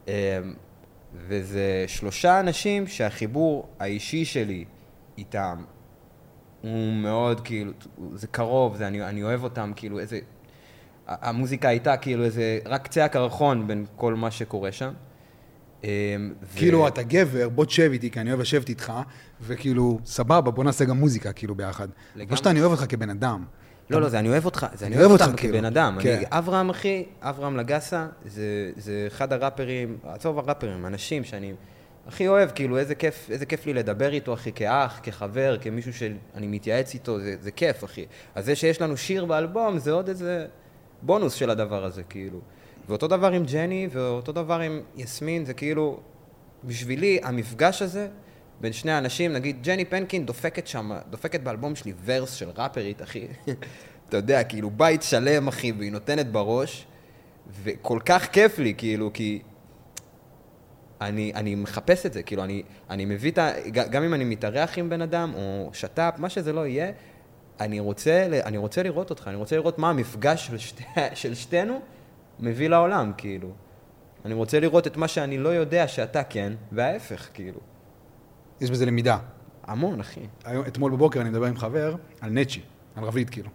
אה, 0.09 0.38
וזה 1.14 1.85
שלושה 1.87 2.40
אנשים 2.40 2.87
שהחיבור 2.87 3.68
האישי 3.79 4.25
שלי 4.25 4.64
איתם 5.18 5.64
הוא 6.62 6.92
מאוד 6.92 7.40
כאילו, 7.40 7.73
זה 8.14 8.27
קרוב, 8.27 8.77
זה, 8.77 8.87
אני, 8.87 9.03
אני 9.03 9.23
אוהב 9.23 9.45
אותם, 9.45 9.73
כאילו 9.77 9.99
איזה... 9.99 10.18
המוזיקה 11.07 11.68
הייתה 11.68 11.97
כאילו 11.97 12.25
איזה, 12.25 12.59
רק 12.64 12.85
קצה 12.85 13.05
הקרחון 13.05 13.66
בין 13.66 13.87
כל 13.97 14.14
מה 14.14 14.31
שקורה 14.31 14.73
שם. 14.73 14.92
ו- 15.85 16.57
כאילו, 16.57 16.88
אתה 16.88 17.03
גבר, 17.03 17.49
בוא 17.49 17.64
תשב 17.64 17.90
איתי, 17.92 18.11
כי 18.11 18.21
אני 18.21 18.31
אוהב 18.31 18.40
לשבת 18.40 18.68
איתך, 18.68 18.92
וכאילו, 19.40 19.99
סבבה, 20.05 20.51
בוא 20.51 20.64
נעשה 20.64 20.85
גם 20.85 20.97
מוזיקה, 20.97 21.33
כאילו, 21.33 21.55
ביחד. 21.55 21.88
לגמרי. 22.16 22.31
לא 22.31 22.37
שאתה, 22.37 22.51
אני 22.51 22.61
אוהב 22.61 22.73
אותך 22.73 22.85
כבן 22.88 23.11
אדם. 23.11 23.45
לא, 23.90 24.01
לא, 24.01 24.09
זה 24.09 24.18
אני 24.18 24.29
אוהב 24.29 24.45
אותך, 24.45 24.66
זה 24.75 24.87
אני 24.87 24.99
אוהב 24.99 25.11
אותך 25.11 25.23
אותך, 25.27 25.40
כאילו. 25.40 25.55
כבן 25.55 25.64
אדם. 25.64 25.99
כן. 26.01 26.23
אברהם, 26.31 26.71
אחי, 26.71 27.05
אברהם 27.21 27.57
לגסה, 27.57 28.07
זה, 28.27 28.71
זה 28.77 29.05
אחד 29.07 29.33
הראפרים, 29.33 29.97
עזוב 30.05 30.38
הראפרים, 30.38 30.87
אנשים 30.87 31.25
שאני 31.25 31.53
הכי 32.07 32.29
אוהב, 32.29 32.51
כאילו, 32.51 32.79
איזה 32.79 32.95
כיף, 32.95 33.31
איזה 33.31 33.47
כיף 33.47 33.66
לי 33.66 33.75
לדבר 33.75 34.12
איתו, 34.12 34.35
אחי, 34.35 34.53
כאח, 34.53 35.01
כחבר, 35.03 35.57
כמישהו 35.61 35.95
שאני 35.95 36.47
מתייעץ 36.47 36.95
איתו, 36.95 37.21
זה, 37.21 37.37
זה 37.40 37.51
כיף, 37.51 37.85
אחי. 37.85 38.05
אז 38.35 38.45
זה 38.45 38.57
שיש 38.57 38.81
לנו 38.81 38.97
שיר 38.97 39.25
באלבום, 39.25 39.79
זה 39.79 39.92
עוד 39.92 40.09
איזה 40.09 40.47
בונוס 41.03 41.35
של 41.35 41.51
הדבר 41.51 41.85
הזה, 41.85 42.03
כאילו. 42.03 42.40
ואותו 42.88 43.07
דבר 43.07 43.33
עם 43.33 43.45
ג'ני, 43.45 43.88
ואותו 43.90 44.33
דבר 44.33 44.61
עם 44.61 44.81
יסמין, 44.97 45.45
זה 45.45 45.55
כאילו, 45.55 46.01
בשבילי, 46.64 47.21
המפגש 47.23 47.83
הזה, 47.83 48.09
בין 48.61 48.73
שני 48.73 48.92
האנשים, 48.92 49.33
נגיד, 49.33 49.62
ג'ני 49.62 49.85
פנקין 49.85 50.27
דופקת 50.27 50.66
שם, 50.66 50.90
דופקת 51.11 51.40
באלבום 51.40 51.75
שלי 51.75 51.92
ורס 52.05 52.33
של 52.33 52.49
ראפרית, 52.57 53.03
אחי. 53.03 53.27
אתה 54.09 54.16
יודע, 54.16 54.45
כאילו, 54.45 54.71
בית 54.71 55.03
שלם, 55.03 55.49
אחי, 55.49 55.73
והיא 55.73 55.92
נותנת 55.92 56.33
בראש, 56.33 56.87
וכל 57.62 57.99
כך 58.05 58.27
כיף 58.27 58.59
לי, 58.59 58.75
כאילו, 58.79 59.11
כי... 59.14 59.42
אני, 61.01 61.33
אני 61.35 61.55
מחפש 61.55 62.07
את 62.07 62.12
זה, 62.12 62.23
כאילו, 62.23 62.45
אני, 62.45 62.62
אני 62.90 63.05
מביא 63.05 63.31
את 63.31 63.38
ה... 63.38 63.51
גם 63.71 64.03
אם 64.03 64.14
אני 64.14 64.25
מתארח 64.25 64.79
עם 64.79 64.88
בן 64.88 65.03
אדם, 65.03 65.33
או 65.35 65.71
שת"פ, 65.73 66.14
מה 66.18 66.29
שזה 66.29 66.53
לא 66.53 66.66
יהיה, 66.66 66.90
אני 67.61 67.81
רוצה, 67.81 68.27
אני 68.45 68.57
רוצה 68.57 68.83
לראות 68.83 69.11
אותך, 69.11 69.29
אני 69.29 69.37
רוצה 69.37 69.57
לראות 69.57 69.79
מה 69.79 69.90
המפגש 69.90 70.47
של, 70.47 70.59
שתי, 70.59 70.85
של 71.14 71.35
שתינו 71.35 71.81
מביא 72.40 72.68
לעולם, 72.68 73.12
כאילו. 73.16 73.53
אני 74.25 74.35
רוצה 74.35 74.61
לראות 74.61 74.87
את 74.87 74.97
מה 74.97 75.09
שאני 75.09 75.38
לא 75.38 75.49
יודע 75.49 75.88
שאתה 75.88 76.25
כן, 76.25 76.53
וההפך, 76.73 77.29
כאילו. 77.35 77.61
יש 78.61 78.71
בזה 78.71 78.87
למידה. 78.87 79.18
המון, 79.64 80.01
אחי. 80.01 80.27
היום, 80.45 80.66
אתמול 80.66 80.92
בבוקר 80.92 81.21
אני 81.21 81.31
מדבר 81.31 81.47
עם 81.47 81.57
חבר 81.57 81.97
על 82.21 82.31
נצ'י, 82.31 82.61
על 82.97 83.05
רביד, 83.05 83.31
כאילו. 83.31 83.51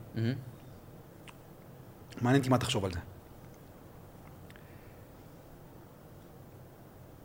מעניין 2.21 2.39
אותי 2.41 2.49
מה 2.49 2.57
תחשוב 2.57 2.85
על 2.85 2.91
זה. 2.91 2.99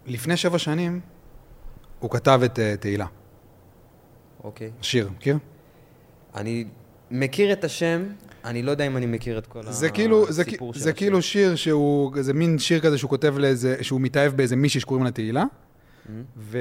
לפני 0.07 0.37
שבע 0.37 0.59
שנים, 0.59 1.01
הוא 1.99 2.11
כתב 2.11 2.41
את 2.45 2.59
uh, 2.59 2.81
תהילה, 2.81 3.07
אוקיי. 4.45 4.71
שיר, 4.81 5.11
מכיר? 5.11 5.38
אני 6.35 6.65
מכיר 7.11 7.53
את 7.53 7.65
השם, 7.65 8.09
אני 8.44 8.62
לא 8.62 8.70
יודע 8.70 8.87
אם 8.87 8.96
אני 8.96 9.07
מכיר 9.07 9.38
את 9.38 9.46
כל 9.46 9.62
זה 9.70 9.90
כאילו, 9.90 10.33
זה, 10.33 10.42
הסיפור 10.42 10.74
של 10.74 10.81
זה 10.81 10.90
השיר. 10.90 10.96
כאילו 10.98 11.22
שיר 11.22 11.57
שהוא, 11.57 12.12
זה 12.20 12.33
מין 12.33 12.59
שיר 12.59 12.81
כזה 12.81 12.98
שהוא 12.98 13.11
כותב 13.11 13.35
לאיזה, 13.38 13.76
שהוא 13.81 14.00
מתאהב 14.00 14.37
באיזה 14.37 14.57
מישהי 14.57 14.81
שקוראים 14.81 15.05
לה 15.05 15.11
תהילה. 15.11 15.44
ו... 16.37 16.59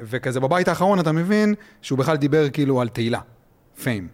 וכזה 0.00 0.40
בבית 0.40 0.68
האחרון 0.68 1.00
אתה 1.00 1.12
מבין 1.12 1.54
שהוא 1.82 1.98
בכלל 1.98 2.16
דיבר 2.16 2.50
כאילו 2.50 2.80
על 2.80 2.88
תהילה, 2.88 3.20
fame. 3.82 4.08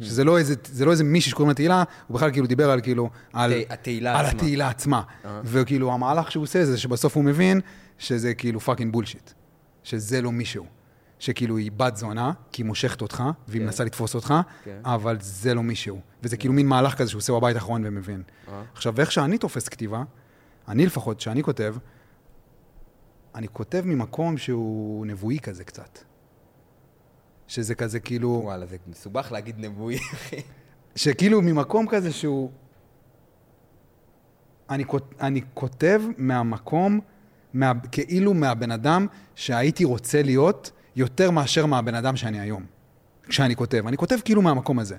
שזה 0.00 0.24
לא 0.24 0.38
איזה, 0.38 0.54
זה 0.64 0.84
לא 0.84 0.90
איזה 0.90 1.04
מישהי 1.04 1.30
שקוראים 1.30 1.48
לה 1.48 1.54
תהילה, 1.54 1.84
הוא 2.06 2.14
בכלל 2.14 2.30
כאילו 2.32 2.46
דיבר 2.46 2.70
על 2.70 2.80
כאילו, 2.80 3.10
על, 3.32 3.52
התה- 3.52 3.74
התהילה 3.74 4.18
על 4.18 4.26
עצמה. 4.26 4.38
התהילה 4.38 4.68
עצמה. 4.68 5.02
אה. 5.24 5.40
וכאילו 5.44 5.92
המהלך 5.92 6.32
שהוא 6.32 6.42
עושה 6.42 6.64
זה 6.64 6.78
שבסוף 6.78 7.16
הוא 7.16 7.24
מבין 7.24 7.60
שזה 7.98 8.34
כאילו 8.34 8.60
fucking 8.60 8.92
bullshit. 8.92 9.30
שזה 9.82 10.22
לא 10.22 10.32
מישהו. 10.32 10.64
שכאילו 11.18 11.56
היא 11.56 11.70
בת 11.76 11.96
זונה, 11.96 12.32
כי 12.52 12.62
היא 12.62 12.66
מושכת 12.66 13.02
אותך, 13.02 13.24
והיא 13.48 13.60
כן. 13.60 13.66
מנסה 13.66 13.84
לתפוס 13.84 14.14
אותך, 14.14 14.34
כן. 14.64 14.80
אבל 14.84 15.16
זה 15.20 15.54
לא 15.54 15.62
מישהו. 15.62 16.00
וזה 16.22 16.36
כאילו 16.36 16.54
מין 16.54 16.66
מהלך 16.66 16.94
כזה 16.94 17.10
שהוא 17.10 17.18
עושה 17.18 17.32
בבית 17.32 17.56
האחרון 17.56 17.82
ומבין. 17.86 18.22
אה. 18.48 18.62
עכשיו, 18.72 18.92
ואיך 18.96 19.12
שאני 19.12 19.38
תופס 19.38 19.68
כתיבה, 19.68 20.02
אני 20.68 20.86
לפחות, 20.86 21.18
כשאני 21.18 21.42
כותב, 21.42 21.76
אני 23.34 23.48
כותב 23.52 23.82
ממקום 23.86 24.38
שהוא 24.38 25.06
נבואי 25.06 25.38
כזה 25.38 25.64
קצת. 25.64 25.98
שזה 27.48 27.74
כזה 27.74 28.00
כאילו, 28.00 28.40
וואלה, 28.44 28.66
זה 28.66 28.76
מסובך 28.86 29.32
להגיד 29.32 29.54
נבואי, 29.58 29.96
אחי. 30.14 30.40
שכאילו 30.96 31.42
ממקום 31.42 31.86
כזה 31.88 32.12
שהוא... 32.12 32.50
אני, 34.70 34.84
כות- 34.84 35.14
אני 35.20 35.40
כותב 35.54 36.02
מהמקום, 36.16 37.00
מה, 37.54 37.72
כאילו 37.92 38.34
מהבן 38.34 38.70
אדם 38.70 39.06
שהייתי 39.34 39.84
רוצה 39.84 40.22
להיות, 40.22 40.70
יותר 40.98 41.30
מאשר 41.30 41.66
מהבן 41.66 41.94
אדם 41.94 42.16
שאני 42.16 42.40
היום. 42.40 42.64
כשאני 43.28 43.56
כותב. 43.56 43.84
אני 43.86 43.96
כותב 43.96 44.18
כאילו 44.24 44.42
מהמקום 44.42 44.78
הזה. 44.78 44.96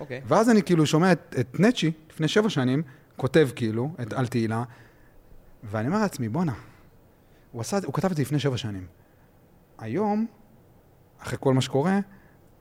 אוקיי. 0.00 0.20
ואז 0.26 0.50
אני 0.50 0.62
כאילו 0.62 0.86
שומע 0.86 1.12
את, 1.12 1.34
את 1.40 1.60
נצ'י, 1.60 1.92
לפני 2.10 2.28
שבע 2.28 2.48
שנים, 2.48 2.82
כותב 3.16 3.48
כאילו, 3.56 3.90
את 4.02 4.12
על 4.12 4.26
תהילה, 4.26 4.64
ואני 5.64 5.88
אומר 5.88 5.98
לעצמי, 5.98 6.28
בואנה, 6.28 6.52
הוא 7.52 7.60
עשה, 7.60 7.78
הוא 7.84 7.94
כתב 7.94 8.10
את 8.10 8.16
זה 8.16 8.22
לפני 8.22 8.38
שבע 8.38 8.56
שנים. 8.56 8.86
היום, 9.78 10.26
אחרי 11.18 11.38
כל 11.40 11.54
מה 11.54 11.60
שקורה, 11.60 11.98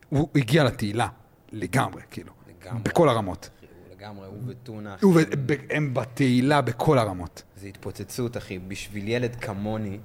הוא 0.10 0.30
הגיע 0.36 0.64
לתהילה, 0.64 1.08
לגמרי, 1.52 2.02
כאילו. 2.12 2.34
לגמרי. 2.48 2.84
בכל 2.84 3.10
הרמות. 3.10 3.50
הוא 3.62 3.96
לגמרי, 3.96 4.28
הוא 4.28 4.38
וטונה, 4.46 4.96
אחי. 4.96 5.06
ו- 5.06 5.54
הם 5.70 5.94
בתהילה 5.94 6.62
בכל 6.62 6.98
הרמות. 6.98 7.44
זה 7.56 7.68
התפוצצות, 7.68 8.38
אחי. 8.38 8.60
בשביל 8.60 9.08
ילד 9.08 9.36
כמוני, 9.36 10.00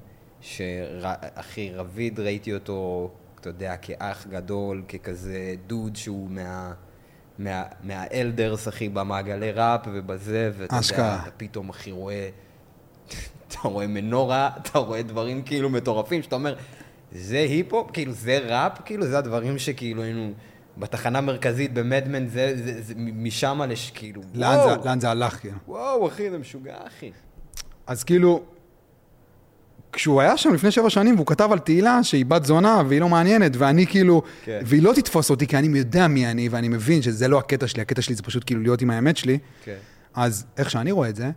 שאחי, 0.47 1.71
רביד, 1.75 2.21
ראיתי 2.21 2.55
אותו, 2.55 3.11
אתה 3.41 3.49
יודע, 3.49 3.77
כאח 3.77 4.27
גדול, 4.27 4.83
ככזה 4.89 5.55
דוד 5.67 5.97
שהוא 5.97 6.31
מה... 6.31 6.73
מה, 7.39 7.63
מהאלדרס, 7.83 8.69
אחי, 8.69 8.89
במעגלי 8.89 9.53
ראפ 9.53 9.81
ובזה, 9.93 10.51
ואתה 10.57 10.77
יודע. 10.93 11.19
אתה 11.23 11.31
פתאום, 11.37 11.69
אחי, 11.69 11.91
רואה... 11.91 12.29
אתה 13.49 13.69
רואה 13.69 13.87
מנורה, 13.87 14.51
אתה 14.57 14.79
רואה 14.79 15.03
דברים 15.03 15.43
כאילו 15.43 15.71
מטורפים, 15.71 16.23
שאתה 16.23 16.35
אומר, 16.35 16.57
זה 17.13 17.39
היפ-הופ? 17.39 17.91
כאילו, 17.93 18.13
זה 18.13 18.39
ראפ? 18.39 18.81
כאילו, 18.85 19.07
זה 19.07 19.19
הדברים 19.19 19.59
שכאילו 19.59 20.03
היינו... 20.03 20.33
בתחנה 20.79 21.19
המרכזית 21.19 21.75
במדמן, 21.75 22.29
זה, 22.29 22.53
זה, 22.65 22.83
זה 22.83 22.95
משם 22.97 23.63
לש... 23.69 23.91
כאילו, 23.91 24.23
לאן 24.35 24.59
וואו, 24.59 24.83
זה, 24.83 24.89
לאן 24.89 25.01
זה 25.01 25.11
הלך, 25.11 25.41
כאילו. 25.41 25.57
וואו, 25.69 26.09
אחי, 26.09 26.31
זה 26.31 26.39
משוגע, 26.39 26.77
אחי. 26.87 27.11
אז 27.87 28.05
כאילו, 28.05 28.43
כשהוא 29.97 30.21
היה 30.21 30.37
שם 30.37 30.55
לפני 30.55 30.71
שבע 30.71 30.91
שנים 30.91 31.15
והוא 31.15 31.27
כתב 31.27 31.49
על 31.53 31.59
תהילה 31.59 32.03
שהיא 32.03 32.27
בת 32.27 32.45
זונה 32.45 32.83
והיא 32.89 33.01
לא 33.01 33.09
מעניינת, 33.09 33.53
ואני 33.59 33.87
כאילו, 33.87 34.23
כן. 34.45 34.61
והיא 34.65 34.83
לא 34.83 34.93
תתפוס 34.93 35.31
אותי 35.31 35.47
כי 35.47 35.59
אני 35.59 35.79
יודע 35.79 36.09
מי 36.09 36.31
אני 36.31 36.49
ואני 36.49 36.69
מבין 36.69 37.03
שזה 37.03 37.29
לא 37.29 37.39
הקטע 37.39 37.67
שלי, 37.67 37.83
הקטע 37.83 38.03
שלי 38.03 38.15
זה 38.15 38.23
פשוט 38.23 38.45
כאילו 38.47 38.61
להיות 38.61 38.83
עם 38.83 38.91
האמת 38.91 39.17
שלי, 39.17 39.39
כן. 39.65 39.77
אז 40.15 40.47
איך 40.57 40.71
שאני 40.71 40.93
רואה 40.93 41.09
את 41.09 41.17
זה, 41.17 41.31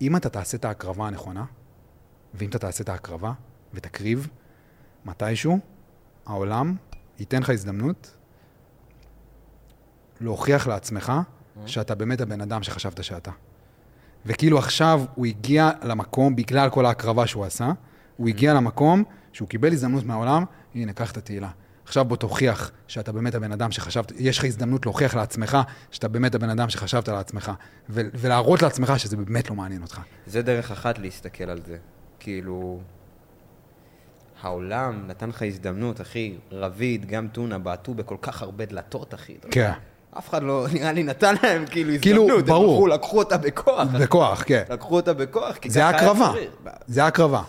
אם 0.00 0.16
אתה 0.16 0.28
תעשה 0.28 0.56
את 0.56 0.64
ההקרבה 0.64 1.06
הנכונה, 1.06 1.44
ואם 2.34 2.48
אתה 2.48 2.58
תעשה 2.58 2.84
את 2.84 2.88
ההקרבה 2.88 3.32
ותקריב, 3.74 4.28
מתישהו 5.04 5.58
העולם 6.26 6.74
ייתן 7.18 7.42
לך 7.42 7.50
הזדמנות 7.50 8.16
להוכיח 10.20 10.66
לעצמך 10.66 11.12
שאתה 11.66 11.94
באמת 11.94 12.20
הבן 12.20 12.40
אדם 12.40 12.62
שחשבת 12.62 13.04
שאתה. 13.04 13.30
וכאילו 14.26 14.58
עכשיו 14.58 15.02
הוא 15.14 15.26
הגיע 15.26 15.70
למקום, 15.82 16.36
בגלל 16.36 16.70
כל 16.70 16.86
ההקרבה 16.86 17.26
שהוא 17.26 17.44
עשה, 17.44 17.72
הוא 18.16 18.28
הגיע 18.28 18.54
למקום 18.54 19.04
שהוא 19.32 19.48
קיבל 19.48 19.72
הזדמנות 19.72 20.04
מהעולם, 20.04 20.44
הנה, 20.74 20.92
קח 20.92 21.12
את 21.12 21.16
התהילה. 21.16 21.50
עכשיו 21.84 22.04
בוא 22.04 22.16
תוכיח 22.16 22.70
שאתה 22.86 23.12
באמת 23.12 23.34
הבן 23.34 23.52
אדם 23.52 23.72
שחשבת, 23.72 24.12
יש 24.16 24.38
לך 24.38 24.44
הזדמנות 24.44 24.86
להוכיח 24.86 25.14
לעצמך 25.14 25.58
שאתה 25.90 26.08
באמת 26.08 26.34
הבן 26.34 26.50
אדם 26.50 26.70
שחשבת 26.70 27.08
לעצמך, 27.08 27.52
ו- 27.90 28.08
ולהראות 28.14 28.62
לעצמך 28.62 28.92
שזה 28.96 29.16
באמת 29.16 29.50
לא 29.50 29.56
מעניין 29.56 29.82
אותך. 29.82 30.00
זה 30.26 30.42
דרך 30.42 30.70
אחת 30.70 30.98
להסתכל 30.98 31.44
על 31.44 31.60
זה. 31.66 31.76
כאילו, 32.20 32.80
העולם 34.42 35.06
נתן 35.06 35.28
לך 35.28 35.42
הזדמנות, 35.42 36.00
אחי. 36.00 36.36
רביד, 36.52 37.06
גם 37.06 37.28
טונה, 37.28 37.58
בעטו 37.58 37.94
בכל 37.94 38.16
כך 38.22 38.42
הרבה 38.42 38.64
דלתות, 38.64 39.14
אחי. 39.14 39.36
כן. 39.50 39.72
אף 40.18 40.28
אחד 40.28 40.42
לא, 40.42 40.66
נראה 40.74 40.92
לי, 40.92 41.02
נתן 41.02 41.34
להם 41.42 41.64
כאילו 41.66 41.92
כאילו, 42.02 42.22
הזדמנות. 42.22 42.40
הם 42.40 42.46
ברור. 42.46 42.74
הלכו, 42.74 42.86
לקחו 42.86 43.18
אותה 43.18 43.36
בכוח. 43.36 43.88
בכוח, 44.00 44.42
כן. 44.46 44.62
לקחו 44.70 44.96
אותה 44.96 45.12
בכוח, 45.12 45.56
כי 45.56 45.70
זה 45.70 45.88
הקרבה. 45.88 46.32
זה 46.86 47.04
הקרבה. 47.04 47.42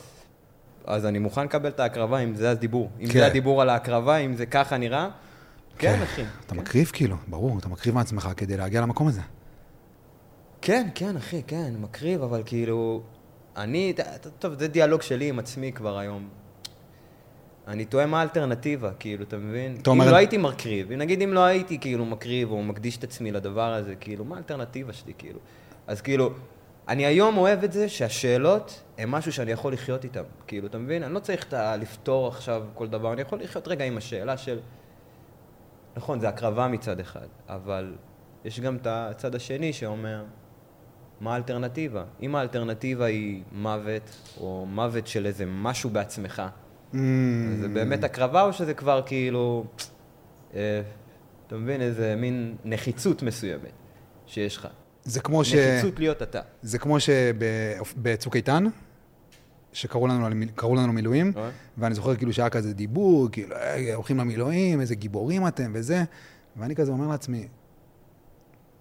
אז 0.85 1.05
אני 1.05 1.19
מוכן 1.19 1.43
לקבל 1.43 1.69
את 1.69 1.79
ההקרבה, 1.79 2.19
אם 2.19 2.35
זה 2.35 2.51
הדיבור. 2.51 2.89
אם 2.99 3.07
כן. 3.07 3.13
זה 3.13 3.25
הדיבור 3.25 3.61
על 3.61 3.69
ההקרבה, 3.69 4.17
אם 4.17 4.35
זה 4.35 4.45
ככה 4.45 4.77
נראה, 4.77 5.09
כן, 5.77 6.01
אחי. 6.03 6.21
אתה 6.21 6.53
כן. 6.55 6.59
מקריב 6.59 6.89
כאילו, 6.93 7.15
ברור, 7.27 7.59
אתה 7.59 7.69
מקריב 7.69 7.95
מעצמך 7.95 8.29
כדי 8.37 8.57
להגיע 8.57 8.81
למקום 8.81 9.07
הזה. 9.07 9.21
כן, 10.61 10.87
כן, 10.95 11.17
אחי, 11.17 11.41
כן, 11.47 11.73
מקריב, 11.79 12.23
אבל 12.23 12.41
כאילו... 12.45 13.01
אני, 13.57 13.93
טוב, 14.39 14.53
זה 14.59 14.67
דיאלוג 14.67 15.01
שלי 15.01 15.29
עם 15.29 15.39
עצמי 15.39 15.71
כבר 15.71 15.97
היום. 15.97 16.27
אני 17.67 17.85
תוהה 17.85 18.05
מה 18.05 18.19
האלטרנטיבה, 18.19 18.91
כאילו, 18.99 19.23
אתה 19.23 19.37
מבין? 19.37 19.77
אתה 19.81 19.89
אומר- 19.89 20.05
אם 20.05 20.11
לא 20.11 20.15
הייתי 20.15 20.37
מקריב, 20.37 20.91
נגיד 20.91 21.21
אם 21.21 21.33
לא 21.33 21.39
הייתי 21.39 21.79
כאילו 21.79 22.05
מקריב 22.05 22.51
או 22.51 22.63
מקדיש 22.63 22.97
את 22.97 23.03
עצמי 23.03 23.31
לדבר 23.31 23.73
הזה, 23.73 23.95
כאילו, 23.95 24.25
מה 24.25 24.35
האלטרנטיבה 24.35 24.93
שלי, 24.93 25.13
כאילו? 25.17 25.39
אז 25.87 26.01
כאילו, 26.01 26.29
אני 26.87 27.05
היום 27.05 27.37
אוהב 27.37 27.63
את 27.63 27.71
זה 27.71 27.89
שהשאלות 27.89 28.83
הן 28.97 29.09
משהו 29.09 29.31
שאני 29.33 29.51
יכול 29.51 29.73
לחיות 29.73 30.03
איתן, 30.03 30.21
כאילו, 30.47 30.67
אתה 30.67 30.77
מבין? 30.77 31.03
אני 31.03 31.13
לא 31.13 31.19
צריך 31.19 31.45
לפתור 31.53 32.27
עכשיו 32.27 32.63
כל 32.73 32.87
דבר, 32.87 33.13
אני 33.13 33.21
יכול 33.21 33.39
לחיות 33.41 33.67
רגע 33.67 33.85
עם 33.85 33.97
השאלה 33.97 34.37
של... 34.37 34.59
נכון, 35.97 36.19
זה 36.19 36.29
הקרבה 36.29 36.67
מצד 36.67 36.99
אחד, 36.99 37.27
אבל 37.49 37.95
יש 38.45 38.59
גם 38.59 38.75
את 38.75 38.87
הצד 38.89 39.35
השני 39.35 39.73
שאומר, 39.73 40.23
מה 41.21 41.33
האלטרנטיבה? 41.33 42.03
אם 42.21 42.35
האלטרנטיבה 42.35 43.05
היא 43.05 43.43
מוות, 43.51 44.15
או 44.39 44.65
מוות 44.69 45.07
של 45.07 45.25
איזה 45.25 45.45
משהו 45.47 45.89
בעצמך, 45.89 46.41
Mm, 46.93 46.97
זה 47.61 47.67
באמת 47.67 48.03
הקרבה 48.03 48.41
או 48.41 48.53
שזה 48.53 48.73
כבר 48.73 49.01
כאילו, 49.05 49.65
אה, 50.55 50.81
אתה 51.47 51.55
מבין, 51.55 51.81
איזה 51.81 52.15
מין 52.17 52.55
נחיצות 52.65 53.23
מסוימת 53.23 53.71
שיש 54.25 54.57
לך. 54.57 54.67
זה 55.03 55.19
כמו 55.19 55.45
ש... 55.45 55.53
נחיצות 55.53 55.99
להיות 55.99 56.21
אתה. 56.21 56.41
זה 56.61 56.79
כמו 56.79 56.97
שבצוק 56.99 58.35
איתן, 58.35 58.65
שקראו 59.73 60.07
לנו, 60.07 60.29
לנו 60.75 60.93
מילואים, 60.93 61.31
אה? 61.37 61.49
ואני 61.77 61.95
זוכר 61.95 62.15
כאילו 62.15 62.33
שהיה 62.33 62.49
כזה 62.49 62.73
דיבור, 62.73 63.27
כאילו, 63.31 63.55
"אה, 63.55 63.95
הולכים 63.95 64.17
למילואים, 64.17 64.81
איזה 64.81 64.95
גיבורים 64.95 65.47
אתם 65.47 65.71
וזה, 65.75 66.03
ואני 66.55 66.75
כזה 66.75 66.91
אומר 66.91 67.07
לעצמי, 67.07 67.47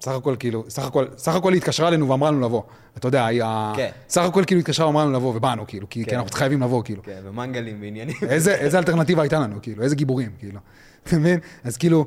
סך 0.00 0.12
הכל 0.12 0.37
כאילו, 0.38 0.64
סך 0.68 0.85
הכל, 0.85 1.06
סך 1.16 1.35
הכל 1.35 1.52
היא 1.52 1.59
התקשרה 1.59 1.88
אלינו 1.88 2.09
ואמרה 2.09 2.30
לנו 2.30 2.40
לבוא. 2.40 2.62
אתה 2.96 3.09
יודע, 3.09 3.26
היא 3.26 3.42
ה... 3.44 3.72
כן. 3.76 3.90
סך 4.09 4.22
הכל 4.22 4.44
כאילו 4.46 4.61
התקשרה 4.61 4.87
ואמרה 4.87 5.04
לנו 5.04 5.12
לבוא, 5.12 5.37
ובאנו, 5.37 5.66
כאילו, 5.66 5.88
כי, 5.90 6.04
כן. 6.04 6.11
כי 6.11 6.16
אנחנו 6.16 6.30
חייבים 6.32 6.62
לבוא, 6.62 6.82
כאילו. 6.85 7.02
כן, 7.02 7.20
ומנגלים 7.24 7.82
ועניינים. 7.82 8.16
איזה, 8.22 8.54
איזה 8.54 8.78
אלטרנטיבה 8.78 9.22
הייתה 9.22 9.38
לנו, 9.38 9.62
כאילו, 9.62 9.82
איזה 9.82 9.96
גיבורים, 9.96 10.30
כאילו. 10.38 10.61
אתה 11.04 11.16
מבין? 11.16 11.40
אז 11.64 11.76
כאילו, 11.76 12.06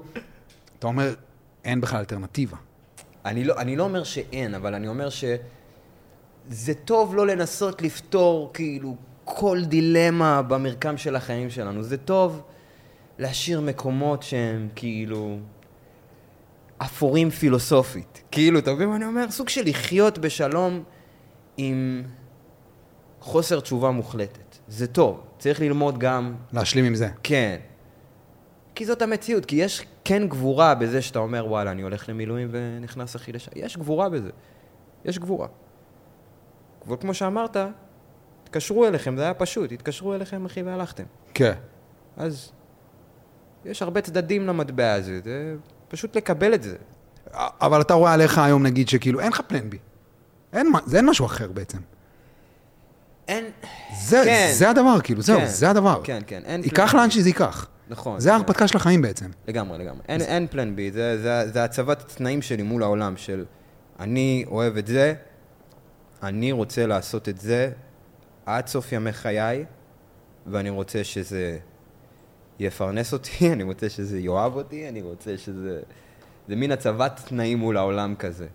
אתה 0.80 0.88
אומר, 0.88 1.14
אין 1.66 1.82
בכלל 1.82 2.00
אלטרנטיבה. 2.00 2.58
אני 3.26 3.44
לא, 3.44 3.58
אני 3.58 3.76
לא 3.76 3.84
אומר 3.84 4.04
שאין, 4.04 4.56
אבל 4.56 4.74
אני 4.74 4.88
אומר 4.88 5.10
שזה 5.10 6.74
טוב 6.86 7.16
לא 7.16 7.28
לנסות 7.28 7.82
לפתור 7.82 8.52
כאילו 8.54 8.96
כל 9.24 9.62
דילמה 9.64 10.42
במרקם 10.42 10.98
של 10.98 11.16
החיים 11.16 11.50
שלנו. 11.50 11.84
זה 11.84 11.98
טוב 11.98 12.42
להשאיר 13.20 13.62
מקומות 13.62 14.24
שהם 14.24 14.68
כאילו 14.76 15.38
אפורים 16.82 17.30
פילוסופית. 17.30 18.24
כאילו, 18.32 18.60
אתה 18.60 18.74
מבין 18.74 18.90
מה 18.90 18.96
אני 18.96 19.06
אומר? 19.06 19.32
סוג 19.32 19.50
של 19.50 19.62
לחיות 19.66 20.18
בשלום 20.18 20.84
עם 21.58 22.04
חוסר 23.22 23.60
תשובה 23.60 23.92
מוחלטת. 23.92 24.58
זה 24.68 24.88
טוב, 24.88 25.24
צריך 25.40 25.62
ללמוד 25.62 25.98
גם 25.98 26.36
להשלים 26.54 26.86
עם 26.86 26.96
זה. 26.96 27.10
כן. 27.24 27.60
כי 28.76 28.86
זאת 28.86 29.02
המציאות, 29.02 29.46
כי 29.46 29.56
יש 29.56 29.86
כן 30.06 30.28
גבורה 30.28 30.76
בזה 30.76 31.02
שאתה 31.02 31.20
אומר, 31.20 31.46
וואלה, 31.48 31.72
אני 31.72 31.82
הולך 31.82 32.10
למילואים 32.10 32.48
ונכנס 32.52 33.16
אחי 33.16 33.32
לשם. 33.32 33.52
יש 33.56 33.78
גבורה 33.78 34.10
בזה. 34.10 34.30
יש 35.06 35.20
גבורה. 35.20 35.48
אבל 36.88 36.98
כמו 37.00 37.14
שאמרת, 37.14 37.58
התקשרו 38.44 38.88
אליכם, 38.88 39.18
זה 39.18 39.24
היה 39.24 39.34
פשוט, 39.34 39.72
התקשרו 39.72 40.14
אליכם, 40.14 40.46
אחי, 40.46 40.64
והלכתם. 40.64 41.04
כן. 41.34 41.54
אז 42.18 42.52
יש 43.66 43.82
הרבה 43.82 44.02
צדדים 44.02 44.48
למטבע 44.48 44.94
הזה, 44.94 45.20
זה 45.24 45.56
פשוט 45.90 46.16
לקבל 46.16 46.54
את 46.54 46.64
זה. 46.64 46.76
אבל 47.34 47.82
אתה 47.82 47.94
רואה 47.94 48.14
עליך 48.14 48.38
היום, 48.38 48.64
נגיד, 48.64 48.90
שכאילו, 48.90 49.20
אין 49.20 49.32
לך 49.32 49.42
פלן 49.48 49.70
בי. 49.70 49.78
אין, 50.54 50.72
זה 50.86 50.98
אין 50.98 51.10
משהו 51.10 51.26
אחר 51.26 51.52
בעצם. 51.52 51.78
אין... 53.28 53.46
זה, 54.02 54.22
כן. 54.26 54.50
זה 54.54 54.70
הדבר, 54.70 55.02
כאילו, 55.04 55.22
זהו, 55.22 55.40
כן. 55.40 55.46
זה 55.46 55.70
הדבר. 55.70 56.02
כן, 56.04 56.22
כן, 56.28 56.42
אין 56.46 56.64
ייקח 56.64 56.92
פלן 56.92 57.00
לאן 57.00 57.10
בי. 57.10 57.14
שזה 57.14 57.30
ייקח. 57.30 57.68
נכון. 57.90 58.20
זה 58.20 58.30
כן. 58.30 58.36
ההרפתקה 58.36 58.68
של 58.68 58.78
החיים 58.78 59.02
בעצם. 59.02 59.26
לגמרי, 59.48 59.78
לגמרי. 59.78 60.02
אין, 60.10 60.22
אין 60.22 60.48
פלן 60.48 60.76
בי, 60.76 60.92
זה, 60.92 61.22
זה, 61.22 61.52
זה 61.54 61.64
הצבת 61.64 62.02
התנאים 62.02 62.42
שלי 62.42 62.64
מול 62.64 62.84
העולם, 62.84 63.18
של 63.18 63.46
אני 64.00 64.46
אוהב 64.48 64.78
את 64.78 64.88
זה, 64.88 65.14
אני 66.24 66.52
רוצה 66.52 66.86
לעשות 66.86 67.30
את 67.30 67.40
זה 67.40 67.72
עד 68.46 68.68
סוף 68.68 68.92
ימי 68.92 69.12
חיי, 69.12 69.66
ואני 70.48 70.70
רוצה 70.70 71.04
שזה 71.04 71.58
יפרנס 72.60 73.14
אותי, 73.14 73.32
אני 73.54 73.64
רוצה 73.64 73.90
שזה 73.90 74.20
יאהב 74.20 74.56
אותי, 74.56 74.90
אני 74.90 75.02
רוצה 75.02 75.38
שזה... 75.38 75.82
זה 76.48 76.56
מין 76.56 76.72
הצבת 76.72 77.22
תנאים 77.26 77.58
מול 77.58 77.78
העולם 77.78 78.16
כזה. 78.16 78.48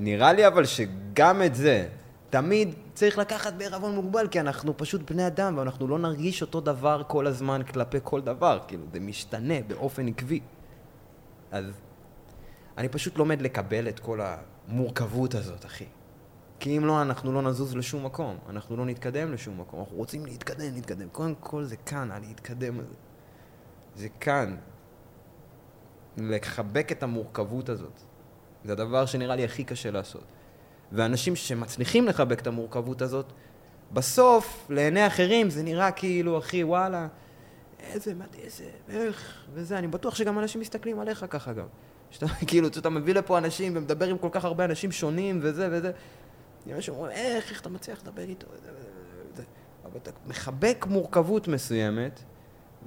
נראה 0.00 0.32
לי 0.32 0.46
אבל 0.46 0.64
שגם 0.64 1.42
את 1.42 1.54
זה, 1.54 1.88
תמיד 2.30 2.74
צריך 2.94 3.18
לקחת 3.18 3.52
בערבון 3.52 3.94
מוגבל, 3.94 4.28
כי 4.28 4.40
אנחנו 4.40 4.76
פשוט 4.76 5.10
בני 5.10 5.26
אדם, 5.26 5.58
ואנחנו 5.58 5.88
לא 5.88 5.98
נרגיש 5.98 6.42
אותו 6.42 6.60
דבר 6.60 7.02
כל 7.06 7.26
הזמן 7.26 7.62
כלפי 7.62 7.98
כל 8.02 8.20
דבר, 8.20 8.58
כאילו, 8.68 8.82
זה 8.92 9.00
משתנה 9.00 9.54
באופן 9.66 10.08
עקבי. 10.08 10.40
אז 11.50 11.64
אני 12.78 12.88
פשוט 12.88 13.18
לומד 13.18 13.42
לקבל 13.42 13.88
את 13.88 14.00
כל 14.00 14.20
המורכבות 14.20 15.34
הזאת, 15.34 15.64
אחי. 15.64 15.84
כי 16.60 16.76
אם 16.76 16.84
לא, 16.84 17.02
אנחנו 17.02 17.32
לא 17.32 17.42
נזוז 17.42 17.76
לשום 17.76 18.06
מקום, 18.06 18.38
אנחנו 18.48 18.76
לא 18.76 18.86
נתקדם 18.86 19.32
לשום 19.32 19.60
מקום, 19.60 19.80
אנחנו 19.80 19.96
רוצים 19.96 20.26
להתקדם, 20.26 20.74
להתקדם. 20.74 21.08
קודם 21.08 21.34
כל 21.40 21.64
זה 21.64 21.76
כאן, 21.76 22.10
הלהתקדם 22.10 22.80
הזה. 22.80 22.94
זה 23.96 24.08
כאן. 24.20 24.56
לחבק 26.16 26.92
את 26.92 27.02
המורכבות 27.02 27.68
הזאת. 27.68 28.00
זה 28.64 28.72
הדבר 28.72 29.06
שנראה 29.06 29.36
לי 29.36 29.44
הכי 29.44 29.64
קשה 29.64 29.90
לעשות. 29.90 30.24
ואנשים 30.92 31.36
שמצליחים 31.36 32.06
לחבק 32.06 32.40
את 32.40 32.46
המורכבות 32.46 33.02
הזאת, 33.02 33.32
בסוף, 33.92 34.66
לעיני 34.70 35.06
אחרים, 35.06 35.50
זה 35.50 35.62
נראה 35.62 35.90
כאילו, 35.90 36.38
אחי, 36.38 36.64
וואלה, 36.64 37.06
איזה, 37.80 38.14
מה, 38.14 38.24
איזה, 38.42 38.64
איך, 38.88 39.44
וזה, 39.54 39.78
אני 39.78 39.86
בטוח 39.86 40.14
שגם 40.14 40.38
אנשים 40.38 40.60
מסתכלים 40.60 41.00
עליך 41.00 41.26
ככה 41.30 41.52
גם. 41.52 41.66
שאתה, 42.10 42.26
כאילו, 42.48 42.72
שאתה 42.72 42.90
מביא 42.90 43.14
לפה 43.14 43.38
אנשים 43.38 43.72
ומדבר 43.76 44.08
עם 44.08 44.18
כל 44.18 44.28
כך 44.32 44.44
הרבה 44.44 44.64
אנשים 44.64 44.92
שונים 44.92 45.38
וזה 45.42 45.68
וזה. 45.72 45.92
אנשים 46.74 46.94
אומרים, 46.94 47.12
איך, 47.12 47.50
איך 47.50 47.60
אתה 47.60 47.68
מצליח 47.68 48.02
לדבר 48.02 48.22
איתו. 48.22 48.46
אבל 49.84 49.98
אתה 50.02 50.10
מחבק 50.26 50.86
מורכבות 50.88 51.48
מסוימת, 51.48 52.22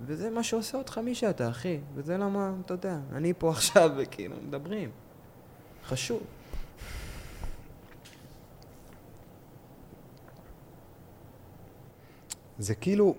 וזה 0.05 0.29
מה 0.29 0.43
שעושה 0.43 0.77
אותך 0.77 0.97
מי 0.97 1.15
שאתה, 1.15 1.49
אחי. 1.49 1.79
וזה 1.95 2.17
למה, 2.17 2.53
אתה 2.65 2.73
יודע, 2.73 2.99
אני 3.13 3.33
פה 3.37 3.51
עכשיו, 3.55 3.91
וכאילו, 3.97 4.35
מדברים. 4.47 4.89
חשוב. 5.85 6.21
זה 12.59 12.75
כאילו, 12.75 13.15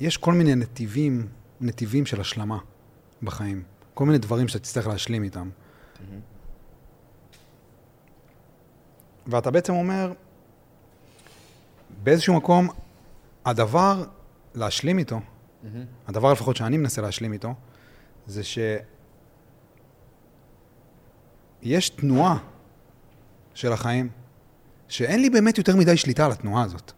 יש 0.00 0.16
כל 0.16 0.32
מיני 0.32 0.54
נתיבים, 0.54 1.28
נתיבים 1.60 2.06
של 2.06 2.20
השלמה 2.20 2.58
בחיים. 3.22 3.62
כל 3.94 4.06
מיני 4.06 4.18
דברים 4.18 4.48
שאתה 4.48 4.58
תצטרך 4.58 4.86
להשלים 4.86 5.22
איתם. 5.22 5.50
ואתה 9.26 9.50
בעצם 9.50 9.72
אומר, 9.72 10.12
באיזשהו 12.02 12.34
מקום, 12.34 12.68
הדבר 13.44 14.04
להשלים 14.54 14.98
איתו, 14.98 15.20
הדבר 16.06 16.32
לפחות 16.32 16.56
שאני 16.56 16.76
מנסה 16.76 17.02
להשלים 17.02 17.32
איתו, 17.32 17.54
זה 18.26 18.42
שיש 18.44 18.82
תנועה 21.88 22.38
של 23.54 23.72
החיים, 23.72 24.08
שאין 24.88 25.20
לי 25.20 25.30
באמת 25.30 25.58
יותר 25.58 25.76
מדי 25.76 25.96
שליטה 25.96 26.26
על 26.26 26.32
התנועה 26.32 26.64
הזאת. 26.64 26.92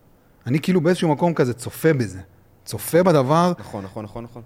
אני 0.46 0.60
כאילו 0.60 0.80
באיזשהו 0.80 1.12
מקום 1.12 1.34
כזה 1.34 1.54
צופה 1.54 1.92
בזה. 1.92 2.20
צופה 2.64 3.02
בדבר. 3.02 3.52
נכון, 3.58 3.84
נכון, 3.84 4.04
נכון, 4.04 4.24
נכון. 4.24 4.42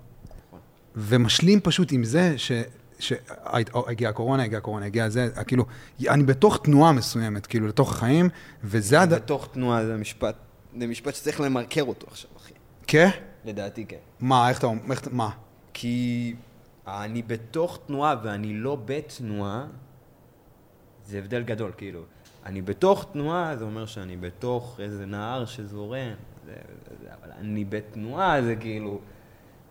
ומשלים 0.96 1.60
פשוט 1.60 1.92
עם 1.92 2.04
זה 2.04 2.38
ש... 2.38 2.52
שהגיעה 3.00 4.10
הקורונה, 4.10 4.42
הגיעה 4.42 4.58
הקורונה, 4.58 4.86
הגיעה 4.86 5.08
זה, 5.08 5.28
כאילו, 5.46 5.64
אני 6.08 6.22
בתוך 6.22 6.60
תנועה 6.64 6.92
מסוימת, 6.92 7.46
כאילו, 7.46 7.66
לתוך 7.66 7.92
החיים, 7.92 8.28
וזה... 8.64 9.00
הד... 9.00 9.14
בתוך 9.14 9.48
תנועה 9.52 9.86
זה 9.86 9.96
משפט, 9.96 10.34
זה 10.80 10.86
משפט 10.86 11.14
שצריך 11.14 11.40
למרקר 11.40 11.82
אותו 11.82 12.06
עכשיו, 12.10 12.30
אחי. 12.36 12.52
כן? 12.86 13.08
לדעתי 13.44 13.84
כן. 13.84 13.96
מה, 14.20 14.48
איך 14.48 14.58
אתה 14.58 14.66
אומר, 14.66 14.94
מה? 15.10 15.30
כי 15.72 16.34
אני 16.86 17.22
בתוך 17.22 17.78
תנועה 17.86 18.16
ואני 18.22 18.54
לא 18.54 18.78
בתנועה, 18.84 19.66
זה 21.06 21.18
הבדל 21.18 21.42
גדול, 21.42 21.72
כאילו. 21.76 22.02
אני 22.46 22.62
בתוך 22.62 23.06
תנועה, 23.12 23.56
זה 23.56 23.64
אומר 23.64 23.86
שאני 23.86 24.16
בתוך 24.16 24.80
איזה 24.82 25.06
נהר 25.06 25.44
שזורם, 25.44 26.12
זה, 26.46 26.52
זה, 27.02 27.08
אבל 27.20 27.32
אני 27.38 27.64
בתנועה, 27.64 28.42
זה 28.42 28.56
כאילו, 28.56 29.00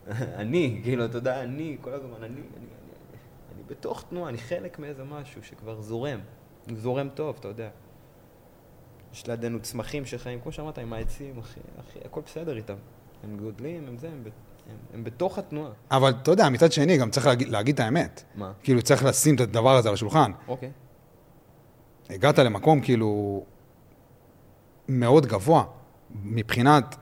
אני, 0.42 0.80
כאילו, 0.84 1.06
אתה 1.06 1.18
יודע, 1.18 1.44
אני, 1.44 1.78
כל 1.82 1.94
הזמן, 1.94 2.18
אני, 2.20 2.28
אני 2.58 2.66
בתוך 3.70 4.04
תנועה, 4.10 4.30
אני 4.30 4.38
חלק 4.38 4.80
מאיזה 4.80 5.04
משהו 5.04 5.44
שכבר 5.44 5.82
זורם, 5.82 6.20
זורם 6.76 7.10
טוב, 7.10 7.36
אתה 7.40 7.48
יודע. 7.48 7.70
יש 9.14 9.28
לידינו 9.28 9.60
צמחים 9.60 10.06
שחיים, 10.06 10.42
כמו 10.42 10.52
שאמרת, 10.52 10.78
עם 10.78 10.94
העצים, 10.94 11.40
אחי, 11.40 11.60
אחי, 11.80 12.00
הכל 12.06 12.22
בסדר 12.26 12.58
איתם. 12.58 12.76
הם 13.24 13.38
גודלים, 13.38 13.88
הם 13.88 13.98
זה, 13.98 14.08
הם, 14.08 14.24
הם, 14.70 14.78
הם 14.94 15.04
בתוך 15.04 15.38
התנועה. 15.38 15.72
אבל 15.92 16.10
אתה 16.10 16.32
יודע, 16.32 16.50
מצד 16.50 16.72
שני, 16.72 16.98
גם 16.98 17.12
צריך 17.12 17.26
להגיד, 17.26 17.48
להגיד 17.48 17.74
את 17.76 17.80
האמת. 17.80 18.24
מה? 18.36 18.52
כאילו, 18.64 18.82
צריך 18.82 19.04
לשים 19.04 19.36
את 19.36 19.40
הדבר 19.40 19.76
הזה 19.76 19.90
על 19.90 19.94
השולחן. 19.94 20.32
אוקיי. 20.48 20.72
הגעת 22.10 22.40
למקום 22.40 22.82
כאילו 22.82 23.44
מאוד 24.88 25.26
גבוה 25.26 25.64
מבחינת 26.24 26.96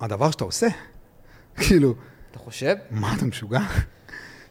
הדבר 0.00 0.30
שאתה 0.30 0.44
עושה. 0.44 0.66
כאילו... 1.66 1.94
אתה 2.30 2.38
חושב? 2.38 2.76
מה, 2.90 3.14
אתה 3.16 3.24
משוגע? 3.24 3.60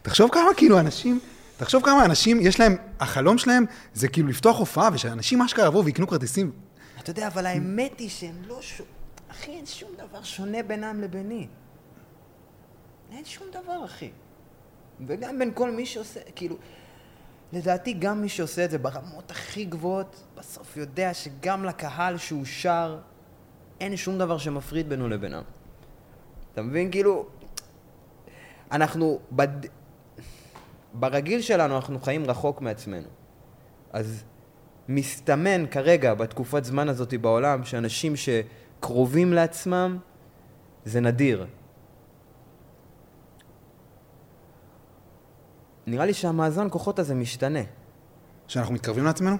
תחשוב 0.02 0.30
כמה 0.32 0.54
כאילו 0.56 0.80
אנשים, 0.80 1.20
תחשוב 1.56 1.84
כמה 1.84 2.04
אנשים, 2.04 2.40
יש 2.40 2.60
להם, 2.60 2.76
החלום 3.00 3.38
שלהם 3.38 3.64
זה 3.94 4.08
כאילו 4.08 4.28
לפתוח 4.28 4.58
הופעה, 4.58 4.88
ושאנשים 4.92 5.42
אשכרה 5.42 5.66
יבואו 5.66 5.84
ויקנו 5.84 6.06
כרטיסים. 6.06 6.52
אתה 7.00 7.10
יודע, 7.10 7.26
אבל 7.26 7.46
האמת 7.46 7.98
היא 7.98 8.08
שהם 8.08 8.42
לא 8.46 8.62
ש... 8.62 8.82
אחי, 9.30 9.50
אין 9.50 9.66
שום 9.66 9.90
דבר 9.96 10.22
שונה 10.22 10.62
בינם 10.62 11.00
לביני. 11.00 11.46
אין 13.12 13.24
שום 13.24 13.46
דבר, 13.50 13.84
אחי. 13.84 14.10
וגם 15.06 15.38
בין 15.38 15.50
כל 15.54 15.70
מי 15.70 15.86
שעושה, 15.86 16.20
כאילו... 16.34 16.56
לדעתי 17.52 17.92
גם 17.92 18.22
מי 18.22 18.28
שעושה 18.28 18.64
את 18.64 18.70
זה 18.70 18.78
ברמות 18.78 19.30
הכי 19.30 19.64
גבוהות, 19.64 20.22
בסוף 20.34 20.76
יודע 20.76 21.14
שגם 21.14 21.64
לקהל 21.64 22.18
שהוא 22.18 22.44
שר, 22.44 22.98
אין 23.80 23.96
שום 23.96 24.18
דבר 24.18 24.38
שמפריד 24.38 24.88
בינו 24.88 25.08
לבינם. 25.08 25.42
אתה 26.52 26.62
מבין? 26.62 26.90
כאילו, 26.90 27.26
אנחנו, 28.72 29.18
בד... 29.32 29.48
ברגיל 30.94 31.40
שלנו 31.40 31.76
אנחנו 31.76 32.00
חיים 32.00 32.24
רחוק 32.24 32.60
מעצמנו. 32.60 33.08
אז 33.92 34.24
מסתמן 34.88 35.64
כרגע, 35.70 36.14
בתקופת 36.14 36.64
זמן 36.64 36.88
הזאת 36.88 37.14
בעולם, 37.14 37.64
שאנשים 37.64 38.14
שקרובים 38.16 39.32
לעצמם, 39.32 39.98
זה 40.84 41.00
נדיר. 41.00 41.46
נראה 45.86 46.06
לי 46.06 46.14
שהמאזן 46.14 46.66
כוחות 46.70 46.98
הזה 46.98 47.14
משתנה. 47.14 47.60
שאנחנו 48.46 48.74
מתקרבים 48.74 49.04
לעצמנו? 49.04 49.36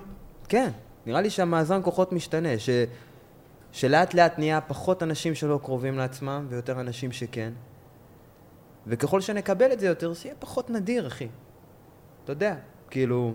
כן, 0.49 0.71
נראה 1.07 1.21
לי 1.21 1.31
שהמאזן 1.31 1.81
כוחות 1.83 2.13
משתנה, 2.13 2.59
ש... 2.59 2.71
שלאט 3.73 4.15
לאט 4.15 4.39
נהיה 4.39 4.61
פחות 4.61 5.03
אנשים 5.03 5.35
שלא 5.35 5.61
קרובים 5.63 5.99
לעצמם 5.99 6.47
ויותר 6.49 6.81
אנשים 6.81 7.13
שכן. 7.13 7.53
וככל 8.87 9.21
שנקבל 9.21 9.73
את 9.73 9.81
זה 9.81 9.87
יותר, 9.87 10.15
שיהיה 10.15 10.35
פחות 10.39 10.71
נדיר, 10.71 11.07
אחי. 11.07 11.29
אתה 12.25 12.33
יודע, 12.33 12.57
כאילו... 12.91 13.35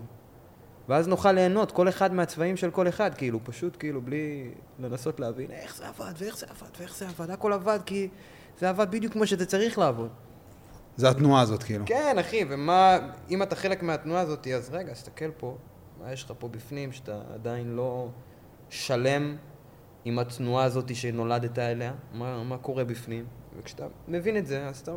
ואז 0.88 1.08
נוכל 1.08 1.32
ליהנות 1.32 1.72
כל 1.72 1.88
אחד 1.88 2.14
מהצבעים 2.14 2.56
של 2.56 2.70
כל 2.70 2.88
אחד, 2.88 3.14
כאילו, 3.14 3.40
פשוט 3.44 3.76
כאילו, 3.78 4.02
בלי 4.02 4.50
לנסות 4.78 5.20
להבין 5.20 5.50
איך 5.50 5.76
זה 5.76 5.88
עבד, 5.88 6.12
ואיך 6.18 6.38
זה 6.38 6.46
עבד, 6.50 6.68
ואיך 6.78 6.96
זה 6.96 7.08
עבד. 7.08 7.30
הכל 7.30 7.52
עבד 7.52 7.78
כי 7.86 8.08
זה 8.58 8.68
עבד 8.68 8.90
בדיוק 8.90 9.12
כמו 9.12 9.26
שזה 9.26 9.46
צריך 9.46 9.78
לעבוד. 9.78 10.10
זה 10.96 11.08
התנועה 11.08 11.42
הזאת, 11.42 11.62
כאילו. 11.62 11.84
כן, 11.86 12.16
אחי, 12.20 12.44
ומה, 12.48 12.98
אם 13.30 13.42
אתה 13.42 13.56
חלק 13.56 13.82
מהתנועה 13.82 14.20
הזאת, 14.20 14.46
אז 14.46 14.70
רגע, 14.72 14.92
תסתכל 14.92 15.30
פה, 15.30 15.56
מה 16.00 16.12
יש 16.12 16.24
לך 16.24 16.32
פה 16.38 16.48
בפנים, 16.48 16.92
שאתה 16.92 17.20
עדיין 17.34 17.76
לא 17.76 18.08
שלם 18.70 19.36
עם 20.04 20.18
התנועה 20.18 20.64
הזאת 20.64 20.94
שנולדת 20.94 21.58
אליה, 21.58 21.92
מה, 22.12 22.44
מה 22.44 22.58
קורה 22.58 22.84
בפנים, 22.84 23.26
וכשאתה 23.58 23.86
מבין 24.08 24.36
את 24.36 24.46
זה, 24.46 24.66
אז 24.68 24.78
אתה... 24.80 24.92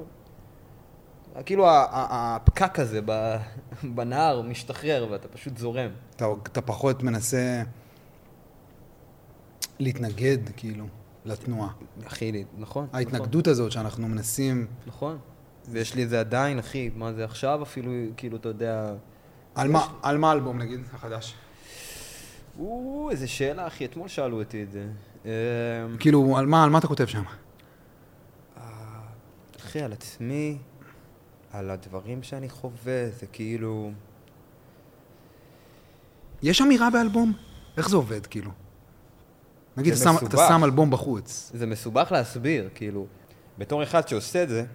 כאילו 1.45 1.65
הפקק 1.69 2.79
הזה 2.79 2.99
בנהר 3.95 4.41
משתחרר 4.41 5.07
ואתה 5.11 5.27
פשוט 5.27 5.57
זורם. 5.57 5.89
אתה, 6.15 6.25
אתה 6.43 6.61
פחות 6.61 7.03
מנסה 7.03 7.63
להתנגד, 9.79 10.37
כאילו, 10.57 10.85
לתנועה. 11.25 11.69
אחי, 12.07 12.43
נכון. 12.57 12.87
ההתנגדות 12.93 13.41
נכון. 13.41 13.51
הזאת 13.51 13.71
שאנחנו 13.71 14.07
מנסים... 14.07 14.67
נכון. 14.87 15.17
ויש 15.69 15.95
לי 15.95 16.03
את 16.03 16.09
זה 16.09 16.19
עדיין, 16.19 16.59
אחי, 16.59 16.89
מה 16.95 17.13
זה 17.13 17.25
עכשיו 17.25 17.63
אפילו, 17.63 17.91
כאילו, 18.17 18.37
אתה 18.37 18.49
יודע... 18.49 18.93
על 19.55 19.69
מה, 19.69 19.87
על 20.01 20.17
מה 20.17 20.29
האלבום, 20.29 20.57
נגיד, 20.57 20.79
החדש? 20.93 21.35
או, 22.59 23.07
איזה 23.11 23.27
שאלה, 23.27 23.67
אחי, 23.67 23.85
אתמול 23.85 24.07
שאלו 24.07 24.39
אותי 24.39 24.63
את 24.63 24.71
זה. 24.71 24.87
אמ, 25.25 25.29
כאילו, 25.99 26.37
על 26.37 26.45
מה, 26.45 26.63
על 26.63 26.69
מה 26.69 26.77
אתה 26.77 26.87
כותב 26.87 27.05
שם? 27.05 27.23
אה, 28.57 28.63
אחי, 29.59 29.81
על 29.81 29.93
עצמי, 29.93 30.57
על 31.53 31.69
הדברים 31.69 32.23
שאני 32.23 32.49
חווה, 32.49 33.09
זה 33.09 33.27
כאילו... 33.27 33.91
יש 36.43 36.61
אמירה 36.61 36.89
באלבום? 36.89 37.33
איך 37.77 37.89
זה 37.89 37.95
עובד, 37.95 38.25
כאילו? 38.25 38.51
נגיד, 39.77 39.93
אתה 39.93 40.01
שם, 40.01 40.25
אתה 40.27 40.37
שם 40.47 40.63
אלבום 40.63 40.91
בחוץ. 40.91 41.51
זה 41.53 41.65
מסובך 41.65 42.11
להסביר, 42.11 42.69
כאילו. 42.75 43.05
בתור 43.57 43.83
אחד 43.83 44.07
שעושה 44.07 44.43
את 44.43 44.49
זה, 44.49 44.65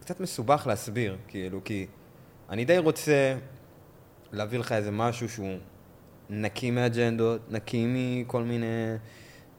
קצת 0.00 0.20
מסובך 0.20 0.66
להסביר, 0.66 1.16
כאילו, 1.28 1.60
כי 1.64 1.86
אני 2.50 2.64
די 2.64 2.78
רוצה 2.78 3.36
להביא 4.32 4.58
לך 4.58 4.72
איזה 4.72 4.90
משהו 4.90 5.28
שהוא 5.28 5.58
נקי 6.30 6.70
מאג'נדות, 6.70 7.40
נקי 7.50 7.86
מכל 7.88 8.42
מיני 8.42 8.66
אה, 8.66 8.96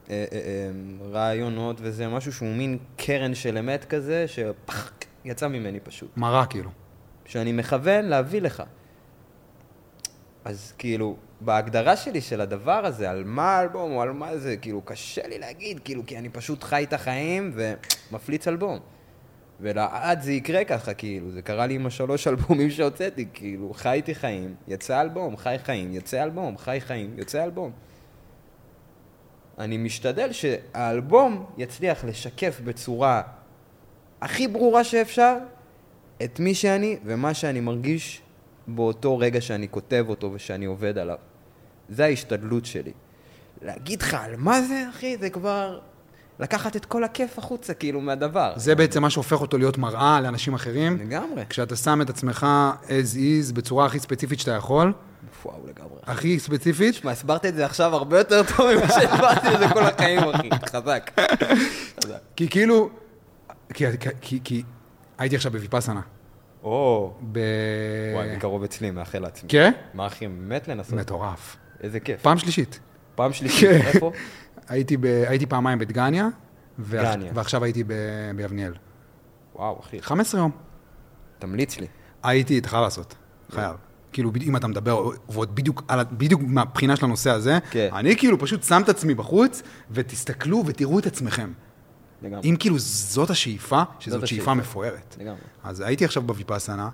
אה, 0.10 0.26
אה, 0.32 1.10
רעיונות 1.12 1.78
וזה, 1.82 2.08
משהו 2.08 2.34
שהוא 2.34 2.56
מין 2.56 2.78
קרן 2.98 3.36
של 3.36 3.58
אמת 3.58 3.86
כזה, 3.86 4.28
שפח, 4.28 4.92
יצא 5.26 5.48
ממני 5.48 5.80
פשוט. 5.80 6.18
מראה 6.18 6.46
כאילו. 6.46 6.70
שאני 7.26 7.52
מכוון 7.52 8.06
להביא 8.06 8.42
לך. 8.42 8.64
אז 10.46 10.74
כאילו, 10.78 11.16
בהגדרה 11.42 11.98
שלי 11.98 12.22
של 12.22 12.42
הדבר 12.42 12.86
הזה, 12.86 13.10
על 13.10 13.24
מה 13.24 13.58
האלבום 13.58 13.92
או 13.92 14.02
על 14.02 14.12
מה 14.12 14.38
זה, 14.38 14.58
כאילו, 14.58 14.82
קשה 14.82 15.28
לי 15.28 15.40
להגיד, 15.40 15.80
כאילו, 15.84 16.06
כי 16.06 16.18
אני 16.18 16.30
פשוט 16.30 16.64
חי 16.64 16.84
את 16.84 16.94
החיים 16.94 17.56
ומפליץ 17.56 18.48
אלבום. 18.48 18.80
ולעד 19.60 20.22
זה 20.22 20.32
יקרה 20.32 20.64
ככה, 20.64 20.94
כאילו, 20.94 21.32
זה 21.32 21.42
קרה 21.42 21.68
לי 21.68 21.74
עם 21.74 21.86
השלוש 21.86 22.28
אלבומים 22.28 22.70
שהוצאתי, 22.70 23.26
כאילו, 23.34 23.74
חייתי 23.74 24.16
חיים, 24.16 24.56
יצא 24.68 25.02
אלבום, 25.02 25.38
חי 25.38 25.56
חיים, 25.64 25.94
יוצא 25.94 26.24
אלבום, 26.24 26.58
חי 26.58 26.78
חיים, 26.80 27.14
יוצא 27.18 27.44
אלבום. 27.44 27.72
אני 29.60 29.78
משתדל 29.78 30.32
שהאלבום 30.32 31.46
יצליח 31.58 32.06
לשקף 32.06 32.62
בצורה 32.64 33.22
הכי 34.22 34.48
ברורה 34.48 34.84
שאפשר 34.84 35.38
את 36.24 36.40
מי 36.40 36.56
שאני 36.56 36.98
ומה 37.06 37.34
שאני 37.34 37.60
מרגיש 37.60 38.22
באותו 38.68 39.18
רגע 39.18 39.42
שאני 39.42 39.68
כותב 39.70 40.06
אותו 40.10 40.32
ושאני 40.34 40.66
עובד 40.66 40.98
עליו. 40.98 41.18
זה 41.90 42.06
ההשתדלות 42.06 42.66
שלי. 42.66 42.92
להגיד 43.62 44.02
לך 44.02 44.14
על 44.14 44.36
מה 44.38 44.62
זה, 44.62 44.86
אחי, 44.90 45.18
זה 45.18 45.30
כבר 45.30 45.80
לקחת 46.40 46.76
את 46.76 46.86
כל 46.86 47.04
הכיף 47.04 47.40
החוצה, 47.40 47.74
כאילו, 47.74 48.02
מהדבר. 48.02 48.54
זה 48.56 48.76
בעצם 48.76 49.02
מה 49.02 49.10
שהופך 49.10 49.42
אותו 49.42 49.58
להיות 49.58 49.78
מראה 49.78 50.22
לאנשים 50.22 50.54
אחרים. 50.54 50.98
לגמרי. 50.98 51.44
כשאתה 51.50 51.76
שם 51.76 52.02
את 52.02 52.10
עצמך 52.10 52.48
as 52.88 53.16
is 53.16 53.54
בצורה 53.54 53.86
הכי 53.86 54.00
ספציפית 54.00 54.40
שאתה 54.40 54.52
יכול, 54.52 54.94
וואו, 55.46 55.58
לגמרי. 55.68 56.00
הכי 56.04 56.40
ספציפית, 56.40 56.94
תשמע, 56.94 57.12
הסברת 57.12 57.46
את 57.46 57.56
זה 57.56 57.66
עכשיו 57.66 57.96
הרבה 57.96 58.18
יותר 58.18 58.42
טוב 58.58 58.74
ממה 58.76 58.88
שהסברתי 58.88 59.48
את 59.54 59.60
זה 59.60 59.68
כל 59.74 59.84
החיים, 59.84 60.20
אחי. 60.20 60.50
חזק. 60.66 61.12
חזק. 62.04 62.20
כי 62.36 62.50
כאילו, 62.50 62.90
כי, 63.74 63.86
כי, 64.22 64.40
כי, 64.44 64.64
הייתי 65.18 65.36
עכשיו 65.36 65.52
בוויפאסנה. 65.52 66.02
או, 66.64 67.14
ב... 67.32 67.40
וואי, 68.14 68.36
בקרוב 68.36 68.64
אצלי, 68.64 68.92
מאחל 68.92 69.20
לעצמי. 69.20 69.50
כן? 69.50 69.72
מה, 69.94 70.08
אחי, 70.08 70.28
מת 70.28 70.68
לנסות. 70.68 70.94
מטורף. 70.94 71.58
איזה 71.84 72.00
כיף. 72.00 72.22
פעם 72.22 72.38
שלישית. 72.38 72.80
פעם 73.16 73.34
שלישית, 73.34 73.70
כן. 73.70 73.88
איפה? 73.88 74.12
הייתי, 74.68 74.98
ב... 74.98 75.06
הייתי 75.06 75.46
פעמיים 75.46 75.80
בדגניה, 75.80 76.28
דגניה. 76.80 77.32
ועכשיו 77.36 77.64
הייתי 77.64 77.84
ב... 77.84 77.94
ביבניאל. 78.36 78.74
וואו, 79.56 79.80
אחי, 79.80 80.02
15 80.02 80.42
יום. 80.42 80.52
תמליץ 81.40 81.80
לי. 81.80 81.88
הייתי, 82.24 82.58
אתה 82.58 82.70
חייב 82.70 82.84
לעשות. 82.84 83.16
חייב. 83.52 83.76
כאילו, 84.14 84.32
אם 84.42 84.56
אתה 84.56 84.68
מדבר, 84.68 85.10
ועוד 85.30 85.56
בדיוק, 85.56 85.84
על, 85.88 86.00
בדיוק 86.12 86.42
מהבחינה 86.46 86.96
של 86.96 87.06
הנושא 87.06 87.30
הזה, 87.30 87.60
כן. 87.72 87.90
אני 87.94 88.16
כאילו 88.18 88.40
פשוט 88.40 88.64
שם 88.64 88.82
את 88.84 88.90
עצמי 88.90 89.14
בחוץ, 89.14 89.62
ותסתכלו 89.92 90.64
ותראו 90.66 91.00
את 91.00 91.06
עצמכם. 91.06 91.52
לגמרי. 92.22 92.50
אם 92.50 92.56
כאילו 92.60 92.76
זאת 92.80 93.30
השאיפה, 93.30 93.82
שזאת 94.00 94.28
שאיפה. 94.28 94.54
מפוארת. 94.54 95.16
לגמרי. 95.20 95.40
אז 95.64 95.80
הייתי 95.82 96.06
עכשיו 96.06 96.24
בוויפאסנה, 96.24 96.90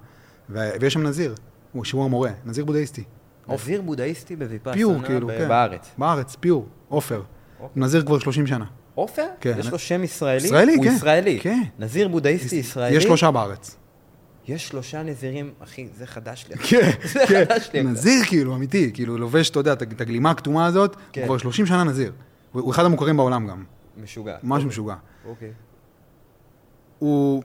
ו- 0.50 0.70
ויש 0.82 0.94
שם 0.94 1.04
נזיר, 1.04 1.36
הוא 1.72 1.84
שהוא 1.86 2.06
המורה, 2.06 2.32
נזיר 2.46 2.66
בודהיסטי. 2.66 3.04
נזיר 3.50 3.82
בודהיסטי 3.82 4.36
בוויפאסנה 4.36 4.74
פיור, 4.74 5.04
כאילו, 5.06 5.28
ב- 5.28 5.32
כן. 5.38 5.48
בארץ. 5.48 5.90
בארץ, 5.98 6.36
פיור, 6.40 6.68
עופר. 6.90 7.22
אוקיי. 7.60 7.84
נזיר 7.84 8.06
כבר 8.06 8.20
30 8.20 8.48
שנה. 8.48 8.66
עופר? 8.96 9.26
כן. 9.42 9.56
יש 9.60 9.68
לו 9.72 9.80
שם 9.80 10.04
ישראלי? 10.04 10.46
ישראלי, 10.48 10.76
הוא 10.76 10.84
כן. 10.86 10.92
ישראלי. 10.96 11.40
כן. 11.42 11.64
נזיר 11.80 12.08
בודהיסטי 12.08 12.56
ישראלי? 12.56 12.96
יש 12.96 13.04
שלושה 13.04 13.32
בארץ. 13.32 13.76
יש 14.48 14.68
שלושה 14.68 15.04
נזירים, 15.04 15.52
אחי, 15.64 15.88
זה 15.98 16.08
חדש 16.08 16.46
לי. 16.50 16.58
כן, 16.58 16.90
זה 17.14 17.20
כן. 17.28 17.44
חדש 17.46 17.70
לי. 17.74 17.84
נזיר 17.84 18.24
כאילו, 18.26 18.56
אמיתי, 18.56 18.92
כאילו 18.94 19.18
לובש, 19.18 19.50
אתה 19.50 19.60
יודע, 19.60 19.74
את 19.74 20.02
הגלימה 20.02 20.32
הכתומה 20.32 20.66
הזאת, 20.66 20.96
כן. 21.12 21.22
הוא 21.22 21.28
כבר 21.28 21.38
30 21.38 21.66
שנה 21.66 21.84
נזיר. 21.84 22.12
הוא 22.52 22.62
הוא 22.62 22.72
אחד 22.72 22.86
המוכרים 22.86 23.18
בעולם 23.18 23.48
גם, 23.48 23.64
משוגע. 24.04 24.36
משהו. 24.44 24.68
משוגע. 24.70 24.96
אוקיי. 25.28 25.52
הוא... 27.00 27.44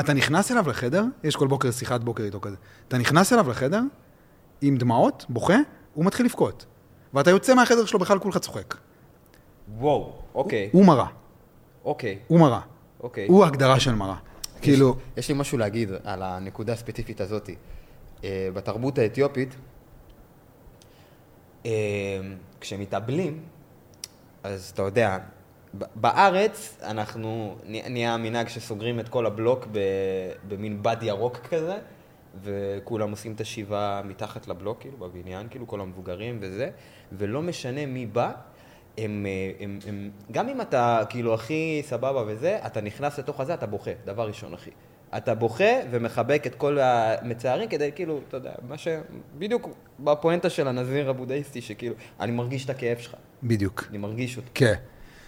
אתה 0.00 0.14
נכנס 0.14 0.52
אליו 0.52 0.68
לחדר, 0.68 1.04
יש 1.24 1.36
כל 1.36 1.46
בוקר 1.46 1.70
שיחת 1.70 2.00
בוקר 2.00 2.22
איתו 2.22 2.40
כזה. 2.40 2.56
אתה 2.88 2.98
נכנס 2.98 3.32
אליו 3.32 3.50
לחדר, 3.50 3.80
עם 4.60 4.76
דמעות, 4.76 5.26
בוכה, 5.28 5.56
הוא 5.94 6.04
מתחיל 6.04 6.26
לבכות. 6.26 6.66
ואתה 7.14 7.30
יוצא 7.30 7.54
מהחדר 7.54 7.84
שלו 7.84 7.98
בכלל 7.98 8.18
כולך 8.18 8.38
צוחק. 8.38 8.74
וואו, 9.78 10.12
אוקיי, 10.34 10.70
הוא 10.72 10.86
מראה, 10.86 11.06
אוקיי, 11.84 12.18
הוא 12.26 12.40
מראה. 12.40 12.60
אוקיי. 13.00 13.26
הוא 13.26 13.44
ההגדרה 13.44 13.80
של 13.80 13.94
מראה. 13.94 14.16
כאילו, 14.62 14.96
יש 15.16 15.28
לי 15.28 15.34
משהו 15.34 15.58
להגיד 15.58 15.90
על 16.04 16.22
הנקודה 16.22 16.72
הספציפית 16.72 17.20
הזאת. 17.20 17.50
אה, 18.24 18.48
בתרבות 18.54 18.98
האתיופית, 18.98 19.56
אה, 21.66 21.70
כשמתאבלים, 22.60 23.42
אז 24.42 24.70
אתה 24.74 24.82
יודע, 24.82 25.18
בארץ 25.74 26.78
אנחנו, 26.82 27.56
נה- 27.64 27.88
נהיה 27.88 28.14
המנהג 28.14 28.48
שסוגרים 28.48 29.00
את 29.00 29.08
כל 29.08 29.26
הבלוק 29.26 29.66
במין 30.48 30.82
בד 30.82 30.96
ירוק 31.02 31.36
כזה, 31.36 31.78
וכולם 32.42 33.10
עושים 33.10 33.32
את 33.32 33.40
השבעה 33.40 34.02
מתחת 34.04 34.48
לבלוק, 34.48 34.80
כאילו, 34.80 34.96
בבניין, 34.96 35.48
כאילו, 35.50 35.66
כל 35.66 35.80
המבוגרים 35.80 36.38
וזה, 36.40 36.70
ולא 37.12 37.42
משנה 37.42 37.86
מי 37.86 38.06
בא, 38.06 38.32
הם, 38.98 39.26
אה, 39.26 39.64
הם, 39.64 39.78
הם, 39.86 40.10
גם 40.32 40.48
אם 40.48 40.60
אתה 40.60 41.02
כאילו 41.08 41.34
הכי 41.34 41.82
סבבה 41.84 42.24
וזה, 42.26 42.58
אתה 42.66 42.80
נכנס 42.80 43.18
לתוך 43.18 43.40
הזה, 43.40 43.54
אתה 43.54 43.66
בוכה, 43.66 43.90
דבר 44.04 44.26
ראשון, 44.28 44.54
אחי. 44.54 44.70
אתה 45.16 45.34
בוכה 45.34 45.64
ומחבק 45.90 46.42
את 46.46 46.54
כל 46.54 46.78
המצערים 46.80 47.68
כדי, 47.68 47.90
כאילו, 47.94 48.20
אתה 48.28 48.36
יודע, 48.36 48.52
מה 48.68 48.78
ש... 48.78 48.88
בדיוק 49.38 49.68
בפואנטה 50.00 50.50
של 50.50 50.68
הנזיר 50.68 51.10
הבודהיסטי, 51.10 51.60
שכאילו, 51.60 51.94
אני 52.20 52.32
מרגיש 52.32 52.64
את 52.64 52.70
הכאב 52.70 52.98
שלך, 52.98 53.14
בדיוק. 53.42 53.84
אני 53.90 53.98
מרגיש 53.98 54.36
אותו. 54.36 54.48
כן. 54.54 54.74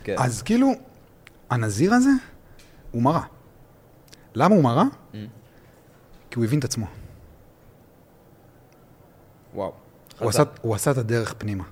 כן. 0.05 0.15
אז 0.19 0.43
כאילו, 0.43 0.73
הנזיר 1.51 1.95
הזה, 1.95 2.11
הוא 2.91 3.03
מראה. 3.03 3.23
למה 4.35 4.55
הוא 4.55 4.65
מראה? 4.65 4.85
Mm. 5.13 5.17
כי 6.31 6.39
הוא 6.39 6.45
הבין 6.45 6.59
את 6.59 6.65
עצמו. 6.65 6.87
וואו. 9.55 9.73
הוא. 10.19 10.29
עשה, 10.29 10.43
הוא 10.61 10.75
עשה 10.75 10.91
את 10.91 10.99
הדרך 10.99 11.35
פנימה. 11.39 11.65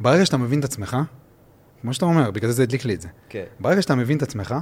ברגע 0.00 0.26
שאתה 0.26 0.36
מבין 0.36 0.58
את 0.58 0.64
עצמך, 0.64 0.96
כמו 1.80 1.94
שאתה 1.94 2.04
אומר, 2.04 2.30
בגלל 2.30 2.50
זה 2.50 2.56
זה 2.56 2.62
הדליק 2.62 2.84
לי 2.84 2.94
את 2.94 3.00
זה. 3.00 3.08
כן. 3.28 3.44
ברגע 3.60 3.82
שאתה 3.82 3.94
מבין 3.94 4.16
את 4.16 4.22
עצמך, 4.22 4.54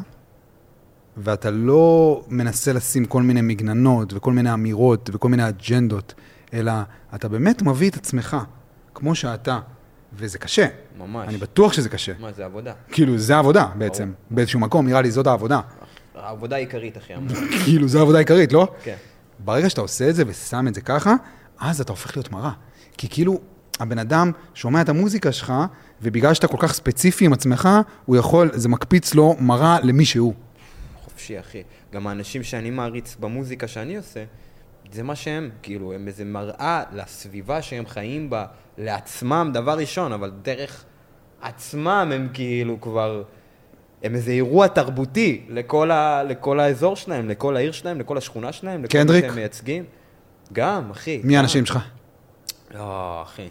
ואתה 1.16 1.50
לא 1.50 2.24
מנסה 2.28 2.72
לשים 2.72 3.04
כל 3.04 3.22
מיני 3.22 3.40
מגננות 3.40 4.12
וכל 4.12 4.32
מיני 4.32 4.54
אמירות 4.54 5.10
וכל 5.12 5.28
מיני 5.28 5.48
אג'נדות, 5.48 6.14
אלא 6.54 6.72
אתה 7.14 7.28
באמת 7.28 7.62
מביא 7.62 7.90
את 7.90 7.96
עצמך 7.96 8.36
כמו 8.94 9.14
שאתה, 9.14 9.60
וזה 10.12 10.38
קשה. 10.38 10.66
ממש. 10.98 11.28
אני 11.28 11.36
בטוח 11.36 11.72
שזה 11.72 11.88
קשה. 11.88 12.12
מה, 12.20 12.32
זה 12.32 12.44
עבודה. 12.44 12.72
כאילו, 12.92 13.18
זה 13.18 13.36
העבודה 13.36 13.66
בעצם. 13.74 14.12
באיזשהו 14.30 14.60
מקום, 14.60 14.86
נראה 14.86 15.02
לי 15.02 15.10
זאת 15.10 15.26
העבודה. 15.26 15.60
העבודה 16.14 16.56
העיקרית, 16.56 16.98
אחי. 16.98 17.12
כאילו, 17.64 17.88
זו 17.88 17.98
העבודה 17.98 18.18
העיקרית, 18.18 18.52
לא? 18.52 18.68
כן. 18.84 18.96
ברגע 19.38 19.70
שאתה 19.70 19.80
עושה 19.80 20.08
את 20.08 20.14
זה 20.14 20.22
ושם 20.26 20.68
את 20.68 20.74
זה 20.74 20.80
ככה, 20.80 21.14
אז 21.58 21.80
אתה 21.80 21.92
הופך 21.92 22.16
להיות 22.16 22.32
מראה. 22.32 22.50
כי 22.98 23.08
כאילו, 23.08 23.40
הבן 23.80 23.98
אדם 23.98 24.32
שומע 24.54 24.80
את 24.80 24.88
המוזיקה 24.88 25.32
שלך, 25.32 25.52
ובגלל 26.02 26.34
שאתה 26.34 26.48
כל 26.48 26.56
כך 26.60 26.72
ספציפי 26.72 27.24
עם 27.24 27.32
עצמך, 27.32 27.68
הוא 28.06 28.16
יכול, 28.16 28.50
זה 28.54 28.68
מקפיץ 28.68 29.14
לו 29.14 29.36
מראה 29.40 29.80
למי 29.82 30.04
שהוא. 30.04 30.34
חופשי, 31.04 31.40
אחי. 31.40 31.62
גם 31.92 32.06
האנשים 32.06 32.42
שאני 32.42 32.70
מעריץ 32.70 33.16
במוזיקה 33.20 33.68
שאני 33.68 33.96
עושה, 33.96 34.24
זה 34.92 35.02
מה 35.02 35.16
שהם, 35.16 35.50
כאילו, 35.62 35.92
הם 35.92 36.06
איזה 36.06 36.24
מראה 36.24 36.84
לסביבה 36.92 37.62
שהם 37.62 37.86
חיים 37.86 38.30
בה, 38.30 38.46
לעצמם, 38.78 39.50
דבר 39.54 39.78
ראשון, 39.78 40.12
אבל 40.12 40.32
דרך 40.42 40.84
עצמם 41.40 42.10
הם 42.14 42.28
כאילו 42.32 42.80
כבר, 42.80 43.22
הם 44.02 44.14
איזה 44.14 44.30
אירוע 44.30 44.68
תרבותי 44.68 45.44
לכל, 45.48 45.90
ה, 45.90 46.22
לכל 46.22 46.60
האזור 46.60 46.96
שלהם, 46.96 47.28
לכל 47.28 47.56
העיר 47.56 47.72
שלהם, 47.72 48.00
לכל 48.00 48.18
השכונה 48.18 48.52
שלהם, 48.52 48.84
לכל 48.84 48.98
קנדריק? 48.98 49.24
מי 49.24 49.28
שהם 49.28 49.36
מייצגים. 49.36 49.84
גם, 50.52 50.90
אחי. 50.90 51.20
מי. 51.24 51.36
האנשים 51.36 51.66
שלך? 51.66 51.78
לא, 52.74 53.22
אחי. 53.22 53.48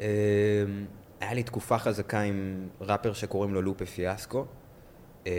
אמ, 0.00 0.06
היה 1.20 1.34
לי 1.34 1.42
תקופה 1.42 1.78
חזקה 1.78 2.20
עם 2.20 2.68
ראפר 2.80 3.12
שקוראים 3.12 3.54
לו 3.54 3.62
לופה 3.62 3.86
פיאסקו. 3.86 4.46
אמ, 5.26 5.32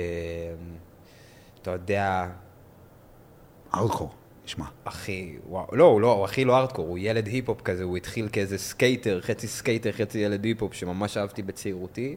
אתה 1.62 1.72
יודע, 1.72 2.28
ארדקור, 3.74 4.14
נשמע. 4.46 4.66
אחי, 4.84 5.36
וואו, 5.50 5.76
לא, 5.76 5.84
הוא 5.84 6.02
לא, 6.02 6.12
הוא 6.12 6.26
הכי 6.26 6.46
לא 6.46 6.58
ארדקור, 6.58 6.88
הוא 6.88 6.98
ילד 7.02 7.28
היפ-הופ 7.28 7.62
כזה, 7.62 7.84
הוא 7.84 7.98
התחיל 7.98 8.30
כאיזה 8.32 8.58
skater, 8.58 9.22
חצי 9.22 9.48
skater, 9.48 9.92
חצי 9.92 10.20
ילד 10.20 10.44
היפ-הופ, 10.44 10.74
שממש 10.74 11.18
אהבתי 11.18 11.42
בצעירותי, 11.42 12.16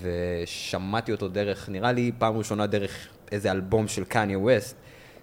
ושמעתי 0.00 1.12
אותו 1.12 1.28
דרך, 1.28 1.68
נראה 1.68 1.92
לי 1.92 2.12
פעם 2.18 2.36
ראשונה 2.36 2.66
דרך 2.66 3.08
איזה 3.32 3.50
אלבום 3.50 3.88
של 3.88 4.04
קניה 4.04 4.38
ווסט, 4.38 4.76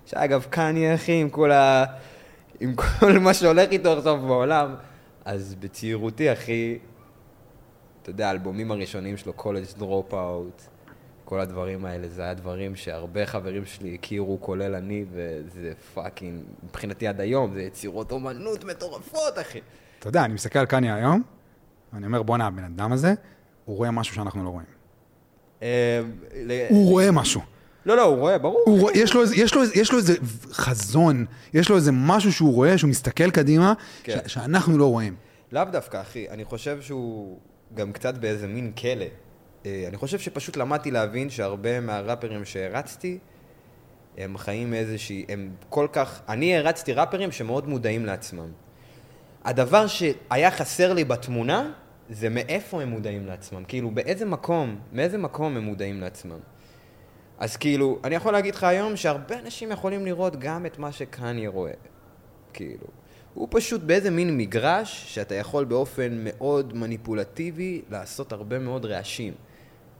שאגב, 0.06 0.46
קניה, 0.50 0.96
אחי, 0.96 1.22
עם 1.22 1.30
כל 1.30 1.52
ה... 1.52 1.86
עם 2.60 2.76
כל 2.76 3.20
מה 3.20 3.34
שהולך 3.34 3.72
איתו 3.72 3.98
עכשיו 3.98 4.18
בעולם, 4.18 4.76
אז 5.26 5.56
בצעירותי, 5.60 6.34
אחי, 6.34 6.78
אתה 8.02 8.10
יודע, 8.10 8.28
האלבומים 8.28 8.72
הראשונים 8.72 9.18
שלו, 9.18 9.34
College 9.34 9.64
Dropout, 9.78 10.62
כל 11.30 11.40
הדברים 11.40 11.86
האלה, 11.86 12.08
זה 12.10 12.22
היה 12.22 12.34
דברים 12.34 12.76
שהרבה 12.76 13.26
חברים 13.26 13.66
שלי 13.66 13.96
הכירו, 13.96 14.38
כולל 14.42 14.76
אני, 14.76 15.06
וזה 15.14 15.72
fucking, 15.94 16.42
מבחינתי 16.64 17.08
עד 17.08 17.22
היום, 17.22 17.54
זה 17.54 17.62
יצירות 17.62 18.12
אומנות 18.12 18.64
מטורפות, 18.64 19.40
אחי. 19.42 19.60
אתה 20.00 20.08
יודע, 20.08 20.26
אני 20.26 20.34
מסתכל 20.34 20.60
על 20.60 20.66
קניה 20.66 20.96
היום, 20.96 21.22
ואני 21.94 22.06
אומר, 22.06 22.24
בואנה, 22.24 22.48
הבן 22.48 22.64
אדם 22.64 22.92
הזה, 22.92 23.14
הוא 23.66 23.78
רואה 23.78 23.92
משהו 23.92 24.16
שאנחנו 24.16 24.44
לא 24.44 24.50
רואים. 24.50 24.68
ל- 26.36 26.66
הוא 26.70 26.90
רואה 26.90 27.12
משהו. 27.12 27.42
לא, 27.86 27.98
לא, 27.98 28.02
הוא 28.04 28.18
רואה, 28.18 28.38
ברור. 28.38 28.64
הוא 28.66 28.80
רואה, 28.80 28.94
יש, 28.98 29.14
לו, 29.14 29.22
איזה- 29.22 29.36
יש, 29.36 29.54
לו, 29.56 29.62
איזה- 29.62 29.74
יש 29.80 29.92
לו 29.92 29.98
איזה 29.98 30.14
חזון, 30.52 31.26
יש 31.54 31.70
לו 31.70 31.76
איזה 31.76 31.92
משהו 31.92 32.32
שהוא 32.32 32.54
רואה, 32.54 32.78
שהוא 32.78 32.90
מסתכל 32.90 33.32
קדימה, 33.32 33.74
כן. 34.04 34.18
ש, 34.28 34.34
שאנחנו 34.34 34.78
לא 34.78 34.86
רואים. 34.86 35.16
לאו 35.52 35.64
דווקא, 35.72 36.02
אחי. 36.02 36.30
אני 36.30 36.46
חושב 36.46 36.82
שהוא 36.82 37.40
גם 37.74 37.92
קצת 37.92 38.18
באיזה 38.18 38.48
מין 38.48 38.72
כלא. 38.72 39.06
אה, 39.70 39.88
אני 39.88 39.98
חושב 39.98 40.20
שפשוט 40.20 40.58
למדתי 40.58 40.92
להבין 40.92 41.30
שהרבה 41.30 41.80
מהראפרים 41.80 42.46
שהרצתי, 42.46 43.18
הם 44.18 44.38
חיים 44.38 44.72
מאיזושהי, 44.72 45.26
הם 45.30 45.50
כל 45.70 45.88
כך, 45.94 46.22
אני 46.30 46.58
הרצתי 46.58 46.94
ראפרים 46.94 47.32
שמאוד 47.32 47.68
מודעים 47.68 48.06
לעצמם. 48.06 48.52
הדבר 49.44 49.88
שהיה 49.88 50.52
חסר 50.52 50.94
לי 50.94 51.04
בתמונה, 51.04 51.72
זה 52.10 52.30
מאיפה 52.30 52.82
הם 52.82 52.90
מודעים 52.90 53.26
לעצמם. 53.26 53.64
כאילו, 53.68 53.92
באיזה 53.92 54.26
מקום, 54.26 54.80
מאיזה 54.92 55.18
מקום 55.18 55.58
הם 55.58 55.64
מודעים 55.64 56.02
לעצמם. 56.02 56.40
אז 57.40 57.58
כאילו, 57.58 58.00
אני 58.04 58.16
יכול 58.16 58.34
להגיד 58.34 58.56
לך 58.56 58.64
היום 58.64 58.96
שהרבה 58.96 59.40
אנשים 59.40 59.72
יכולים 59.72 60.06
לראות 60.06 60.40
גם 60.40 60.66
את 60.66 60.80
מה 60.80 60.92
שקניה 60.92 61.50
רואה. 61.50 61.74
כאילו, 62.54 62.88
הוא 63.34 63.48
פשוט 63.52 63.82
באיזה 63.82 64.10
מין 64.10 64.38
מגרש 64.38 65.06
שאתה 65.08 65.36
יכול 65.36 65.66
באופן 65.66 66.20
מאוד 66.24 66.78
מניפולטיבי 66.78 67.82
לעשות 67.90 68.32
הרבה 68.32 68.60
מאוד 68.60 68.86
רעשים. 68.86 69.34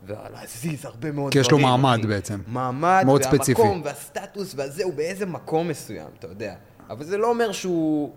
ולהזיז 0.06 0.86
הרבה 0.86 1.12
מאוד 1.12 1.32
כי 1.32 1.40
יש 1.40 1.52
לו 1.52 1.58
דברים, 1.58 1.72
מעמד 1.72 1.98
אחי. 2.00 2.08
בעצם. 2.08 2.40
מעמד, 2.48 3.04
מאוד 3.06 3.22
והמקום, 3.22 3.38
ספציפי. 3.38 3.62
והסטטוס, 3.84 4.54
והזה, 4.56 4.84
הוא 4.84 4.94
באיזה 4.94 5.26
מקום 5.26 5.68
מסוים, 5.68 6.08
אתה 6.20 6.28
יודע. 6.28 6.54
אבל 6.90 7.06
זה 7.06 7.18
לא 7.18 7.30
אומר 7.30 7.52
שהוא 7.52 8.12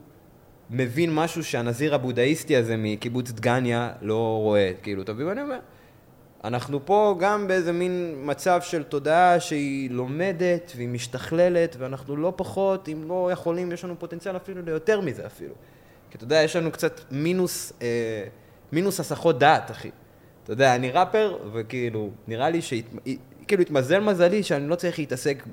מבין 0.71 1.15
משהו 1.15 1.45
שהנזיר 1.45 1.95
הבודהיסטי 1.95 2.57
הזה 2.57 2.77
מקיבוץ 2.79 3.31
דגניה 3.31 3.93
לא 4.03 4.39
רואה, 4.43 4.73
כאילו, 4.83 5.03
אתה 5.03 5.13
מבין 5.13 5.27
מה 5.27 5.33
אני 5.33 5.43
אומר? 5.43 5.59
אנחנו 6.45 6.87
פה 6.87 7.17
גם 7.21 7.49
באיזה 7.49 7.73
מין 7.73 8.15
מצב 8.25 8.61
של 8.63 8.83
תודעה 8.83 9.41
שהיא 9.41 9.91
לומדת 9.91 10.73
והיא 10.77 10.89
משתכללת, 10.89 11.77
ואנחנו 11.79 12.17
לא 12.17 12.33
פחות, 12.37 12.89
אם 12.89 13.09
לא 13.09 13.31
יכולים, 13.33 13.73
יש 13.73 13.85
לנו 13.85 13.99
פוטנציאל 13.99 14.37
אפילו 14.37 14.63
ליותר 14.63 15.01
מזה 15.01 15.27
אפילו. 15.27 15.55
כי 16.11 16.17
אתה 16.17 16.25
יודע, 16.25 16.43
יש 16.43 16.57
לנו 16.57 16.73
קצת 16.73 17.01
מינוס, 17.11 17.73
אה, 17.83 18.25
מינוס 18.73 19.01
הסחות 19.01 19.39
דעת, 19.39 19.71
אחי. 19.71 19.91
אתה 20.45 20.53
יודע, 20.53 20.75
אני 20.75 20.91
ראפר, 20.91 21.39
וכאילו, 21.53 22.11
נראה 22.29 22.51
לי 22.51 22.63
שכאילו 22.63 23.63
התמזל 23.63 24.01
מזלי 24.01 24.43
שאני 24.43 24.69
לא 24.69 24.75
צריך 24.75 24.99
להתעסק 24.99 25.45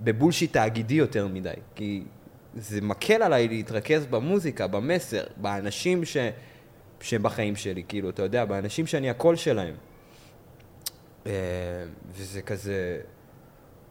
בבולשיט 0.00 0.52
תאגידי 0.52 0.94
יותר 0.94 1.28
מדי, 1.28 1.50
כי 1.74 2.02
זה 2.56 2.80
מקל 2.80 3.22
עליי 3.22 3.48
להתרכז 3.48 4.06
במוזיקה, 4.06 4.66
במסר, 4.66 5.24
באנשים 5.36 6.04
ש, 6.04 6.16
שבחיים 7.00 7.56
שלי, 7.56 7.82
כאילו, 7.88 8.10
אתה 8.10 8.22
יודע, 8.22 8.44
באנשים 8.44 8.86
שאני 8.86 9.10
הקול 9.10 9.36
שלהם. 9.36 9.74
אה, 11.26 11.32
וזה 12.12 12.42
כזה, 12.42 13.00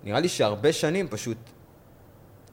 נראה 0.04 0.20
לי 0.20 0.28
שהרבה 0.28 0.74
שנים 0.74 1.08
פשוט 1.08 1.38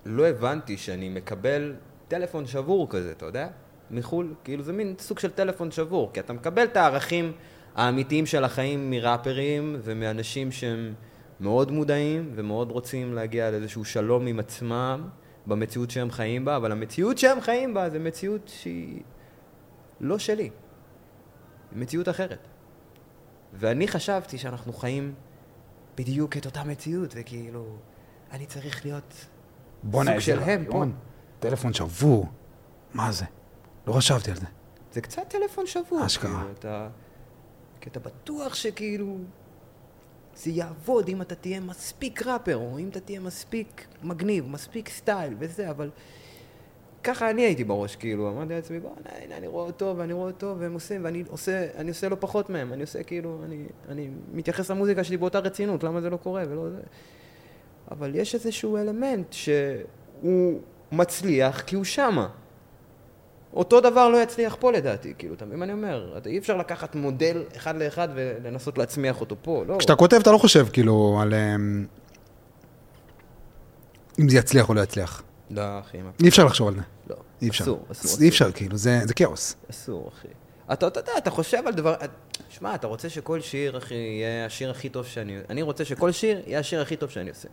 לא 0.04 0.26
הבנתי 0.26 0.76
שאני 0.76 1.08
מקבל 1.08 1.74
טלפון 2.08 2.46
שבור 2.46 2.90
כזה, 2.90 3.12
אתה 3.12 3.26
יודע? 3.26 3.48
מחו"ל, 3.90 4.34
כאילו 4.44 4.62
זה 4.62 4.72
מין 4.72 4.94
סוג 4.98 5.18
של 5.18 5.30
טלפון 5.30 5.70
שבור, 5.70 6.10
כי 6.12 6.20
אתה 6.20 6.32
מקבל 6.32 6.64
את 6.64 6.76
הערכים 6.76 7.32
האמיתיים 7.74 8.26
של 8.26 8.44
החיים 8.44 8.90
מראפרים 8.90 9.76
ומאנשים 9.82 10.52
שהם 10.52 10.94
מאוד 11.40 11.72
מודעים 11.72 12.32
ומאוד 12.34 12.70
רוצים 12.70 13.14
להגיע 13.14 13.50
לאיזשהו 13.50 13.84
שלום 13.84 14.26
עם 14.26 14.38
עצמם 14.38 15.08
במציאות 15.46 15.90
שהם 15.90 16.10
חיים 16.10 16.44
בה, 16.44 16.56
אבל 16.56 16.72
המציאות 16.72 17.18
שהם 17.18 17.40
חיים 17.40 17.74
בה 17.74 17.90
זה 17.90 17.98
מציאות 17.98 18.48
שהיא 18.48 19.02
לא 20.00 20.18
שלי, 20.18 20.42
היא 20.42 20.50
מציאות 21.80 22.08
אחרת. 22.08 22.48
ואני 23.52 23.88
חשבתי 23.88 24.38
שאנחנו 24.38 24.72
חיים 24.72 25.14
בדיוק 25.96 26.36
את 26.36 26.46
אותה 26.46 26.64
מציאות, 26.64 27.14
וכאילו, 27.16 27.76
אני 28.32 28.46
צריך 28.46 28.84
להיות 28.84 29.26
סוג 29.92 30.18
של 30.18 30.38
הם 30.38 30.64
פה. 30.70 30.84
טלפון 31.40 31.72
שבור. 31.72 32.26
מה 32.94 33.12
זה? 33.12 33.24
לא 33.86 33.92
חשבתי 33.92 34.30
על 34.30 34.36
זה. 34.36 34.46
זה 34.92 35.00
קצת 35.00 35.22
טלפון 35.28 35.66
שבור. 35.66 36.06
אשכרה. 36.06 36.30
כאילו, 36.30 36.52
אתה... 36.52 36.88
כי 37.88 37.92
אתה 37.92 38.00
בטוח 38.00 38.54
שכאילו... 38.54 39.16
זה 40.36 40.50
יעבוד 40.50 41.08
אם 41.08 41.22
אתה 41.22 41.34
תהיה 41.34 41.60
מספיק 41.60 42.26
ראפר, 42.26 42.56
או 42.56 42.78
אם 42.78 42.88
אתה 42.88 43.00
תהיה 43.00 43.20
מספיק 43.20 43.86
מגניב, 44.02 44.48
מספיק 44.48 44.88
סטייל 44.88 45.34
וזה, 45.38 45.70
אבל... 45.70 45.90
ככה 47.04 47.30
אני 47.30 47.42
הייתי 47.42 47.64
בראש, 47.64 47.96
כאילו, 47.96 48.30
אמרתי 48.30 48.52
לעצמי, 48.54 48.80
בוא, 48.80 48.90
הנה, 49.22 49.36
אני 49.36 49.46
רואה 49.46 49.64
אותו, 49.64 49.94
ואני 49.96 50.12
רואה 50.12 50.26
אותו, 50.26 50.54
והם 50.58 50.72
עושים, 50.72 51.04
ואני 51.04 51.24
עושה, 51.28 51.66
אני 51.76 51.88
עושה 51.88 52.08
לא 52.08 52.16
פחות 52.20 52.50
מהם, 52.50 52.72
אני 52.72 52.82
עושה 52.82 53.02
כאילו, 53.02 53.40
אני, 53.44 53.66
אני 53.88 54.08
מתייחס 54.32 54.70
למוזיקה 54.70 55.04
שלי 55.04 55.16
באותה 55.16 55.38
רצינות, 55.38 55.84
למה 55.84 56.00
זה 56.00 56.10
לא 56.10 56.16
קורה, 56.16 56.42
ולא 56.48 56.70
זה... 56.70 56.80
אבל 57.90 58.14
יש 58.14 58.34
איזשהו 58.34 58.76
אלמנט 58.76 59.32
שהוא 59.32 60.60
מצליח 60.92 61.60
כי 61.60 61.76
הוא 61.76 61.84
שמה. 61.84 62.28
אותו 63.58 63.80
דבר 63.80 64.08
לא 64.08 64.16
יצליח 64.22 64.56
פה 64.60 64.72
לדעתי, 64.72 65.12
כאילו, 65.18 65.34
אתה 65.34 65.44
מבין 65.44 65.58
מה 65.58 65.64
אני 65.64 65.72
אומר? 65.72 66.14
אתה, 66.18 66.28
אי 66.28 66.38
אפשר 66.38 66.56
לקחת 66.56 66.94
מודל 66.94 67.42
אחד 67.56 67.76
לאחד 67.76 68.08
ולנסות 68.14 68.78
להצמיח 68.78 69.20
אותו 69.20 69.36
פה, 69.42 69.64
לא. 69.66 69.76
כשאתה 69.78 69.96
כותב, 69.96 70.16
אתה 70.16 70.32
לא 70.32 70.38
חושב 70.38 70.66
כאילו 70.72 71.18
על... 71.22 71.34
אמ, 71.34 71.86
אם 74.20 74.28
זה 74.28 74.38
יצליח 74.38 74.68
או 74.68 74.74
לא 74.74 74.80
יצליח. 74.80 75.22
לא, 75.50 75.62
אחי. 75.80 75.98
אי 76.22 76.28
אפשר 76.28 76.44
לחשוב 76.44 76.68
על 76.68 76.74
זה. 76.74 76.80
לא. 77.10 77.16
אי 77.42 77.48
אפשר. 77.48 77.64
אסור, 77.64 77.86
אסור. 77.92 78.20
אי 78.20 78.28
אפשר, 78.28 78.52
כאילו, 78.52 78.76
זה 78.76 79.00
זה 79.04 79.14
כאוס. 79.14 79.56
אסור, 79.70 80.10
אחי. 80.14 80.28
אתה, 80.72 80.86
אתה 80.86 81.00
יודע, 81.00 81.12
אתה 81.18 81.30
חושב 81.30 81.62
על 81.66 81.72
דבר... 81.72 81.94
שמע, 82.48 82.74
אתה 82.74 82.86
רוצה 82.86 83.08
שכל 83.08 83.40
שיר, 83.40 83.78
אחי, 83.78 83.94
יהיה 83.94 84.46
השיר 84.46 84.70
הכי 84.70 84.88
טוב 84.88 85.06
שאני... 85.06 85.38
אני 85.50 85.62
רוצה 85.62 85.84
שכל 85.84 86.12
שיר 86.12 86.42
יהיה 86.46 86.58
השיר 86.58 86.80
הכי 86.80 86.96
טוב 86.96 87.10
שאני 87.10 87.30
עושה. 87.30 87.48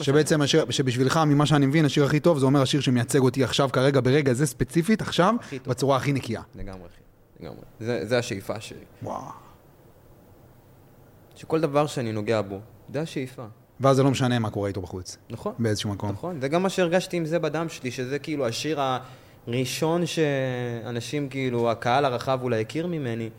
שבעצם 0.00 0.42
השיר, 0.42 0.70
שבשבילך, 0.70 1.16
ממה 1.16 1.46
שאני 1.46 1.66
מבין, 1.66 1.84
השיר 1.84 2.04
הכי 2.04 2.20
טוב, 2.20 2.38
זה 2.38 2.46
אומר 2.46 2.62
השיר 2.62 2.80
שמייצג 2.80 3.18
אותי 3.18 3.44
עכשיו, 3.44 3.68
כרגע, 3.72 4.00
ברגע 4.00 4.32
זה 4.32 4.46
ספציפית, 4.46 5.02
עכשיו, 5.02 5.34
הכי. 5.40 5.58
בצורה 5.66 5.96
הכי 5.96 6.12
נקייה. 6.12 6.42
לגמרי, 6.54 6.86
אחי. 6.86 7.00
לגמרי. 7.40 7.60
זה, 7.80 8.06
זה 8.06 8.18
השאיפה 8.18 8.60
שלי. 8.60 8.84
וואו. 9.02 9.22
שכל 11.36 11.60
דבר 11.60 11.86
שאני 11.86 12.12
נוגע 12.12 12.42
בו, 12.42 12.60
זה 12.92 13.00
השאיפה. 13.00 13.44
ואז 13.80 13.96
זה 13.96 14.02
לא 14.02 14.10
משנה 14.10 14.38
מה 14.38 14.50
קורה 14.50 14.68
איתו 14.68 14.80
בחוץ, 14.80 15.16
נכון? 15.30 15.52
באיזשהו 15.58 15.90
מקום. 15.90 16.10
נכון, 16.10 16.40
זה 16.40 16.48
גם 16.48 16.62
מה 16.62 16.68
שהרגשתי 16.68 17.16
עם 17.16 17.26
זה 17.26 17.38
בדם 17.38 17.68
שלי, 17.68 17.90
שזה 17.90 18.18
כאילו 18.18 18.46
השיר 18.46 18.80
הראשון 19.46 20.06
שאנשים, 20.06 21.28
כאילו, 21.28 21.70
הקהל 21.70 22.04
הרחב 22.04 22.38
אולי 22.42 22.60
הכיר 22.60 22.86
ממני. 22.86 23.30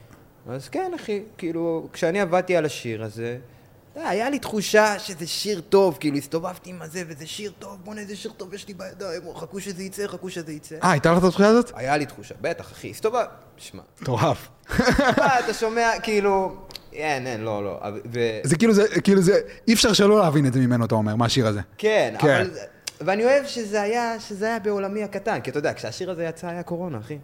אז 0.47 0.69
כן, 0.69 0.91
אחי, 0.95 1.21
כאילו, 1.37 1.87
כשאני 1.93 2.19
עבדתי 2.19 2.55
על 2.55 2.65
השיר 2.65 3.03
הזה, 3.03 3.37
היה 3.95 4.29
לי 4.29 4.39
תחושה 4.39 4.99
שזה 4.99 5.27
שיר 5.27 5.61
טוב, 5.61 5.97
כאילו, 5.99 6.17
הסתובבתי 6.17 6.69
עם 6.69 6.81
הזה, 6.81 7.03
וזה 7.07 7.27
שיר 7.27 7.51
טוב, 7.59 7.77
בוא'נה, 7.83 8.01
איזה 8.01 8.15
שיר 8.15 8.31
טוב 8.37 8.53
יש 8.53 8.67
לי 8.67 8.73
בידיים, 8.73 9.21
חכו 9.35 9.59
שזה 9.59 9.83
יצא, 9.83 10.07
חכו 10.07 10.29
שזה 10.29 10.51
יצא. 10.51 10.75
אה, 10.83 10.91
הייתה 10.91 11.11
לך 11.11 11.17
את 11.17 11.23
התחושה 11.23 11.47
הזאת? 11.47 11.71
היה 11.75 11.97
לי 11.97 12.05
תחושה, 12.05 12.35
בטח, 12.41 12.71
אחי, 12.71 12.89
הסתובב... 12.89 13.25
שמע, 13.57 13.81
מטורף. 14.01 14.47
מה, 15.17 15.39
אתה 15.39 15.53
שומע, 15.53 15.89
כאילו... 16.03 16.55
אין, 16.93 17.27
אין, 17.27 17.41
לא, 17.41 17.63
לא. 17.63 17.79
ו... 18.13 18.19
זה 18.43 18.57
כאילו, 18.57 18.73
זה, 18.73 19.01
כאילו, 19.01 19.21
זה, 19.21 19.39
אי 19.67 19.73
אפשר 19.73 19.93
שלא 19.93 20.19
להבין 20.19 20.45
את 20.45 20.53
זה 20.53 20.59
ממנו, 20.59 20.85
אתה 20.85 20.95
אומר, 20.95 21.15
מהשיר 21.15 21.47
הזה. 21.47 21.61
כן, 21.77 22.15
כן. 22.19 22.35
אבל... 22.35 22.49
ואני 23.01 23.25
אוהב 23.25 23.45
שזה 23.45 23.81
היה, 23.81 24.19
שזה 24.19 24.45
היה 24.45 24.59
בעולמי 24.59 25.03
הקטן, 25.03 25.41
כי 25.41 25.49
אתה 25.49 25.59
יודע, 25.59 25.73
כשהשיר 25.73 26.11
הזה 26.11 26.23
יצא 26.23 26.47
היה 26.47 26.63
קורונה, 26.63 26.97
אחי. 26.97 27.17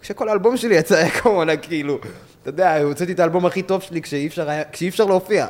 כשכל 0.00 0.28
האלבום 0.28 0.56
שלי 0.56 0.74
יצא 0.74 0.94
היה 0.94 1.20
קורונה, 1.20 1.56
כאילו, 1.56 1.98
אתה 2.42 2.48
יודע, 2.48 2.82
הוצאתי 2.82 3.12
את 3.12 3.20
האלבום 3.20 3.46
הכי 3.46 3.62
טוב 3.62 3.82
שלי 3.82 4.02
כשאי 4.02 4.26
אפשר, 4.26 4.50
היה, 4.50 4.64
כשאי 4.72 4.88
אפשר 4.88 5.04
להופיע. 5.04 5.46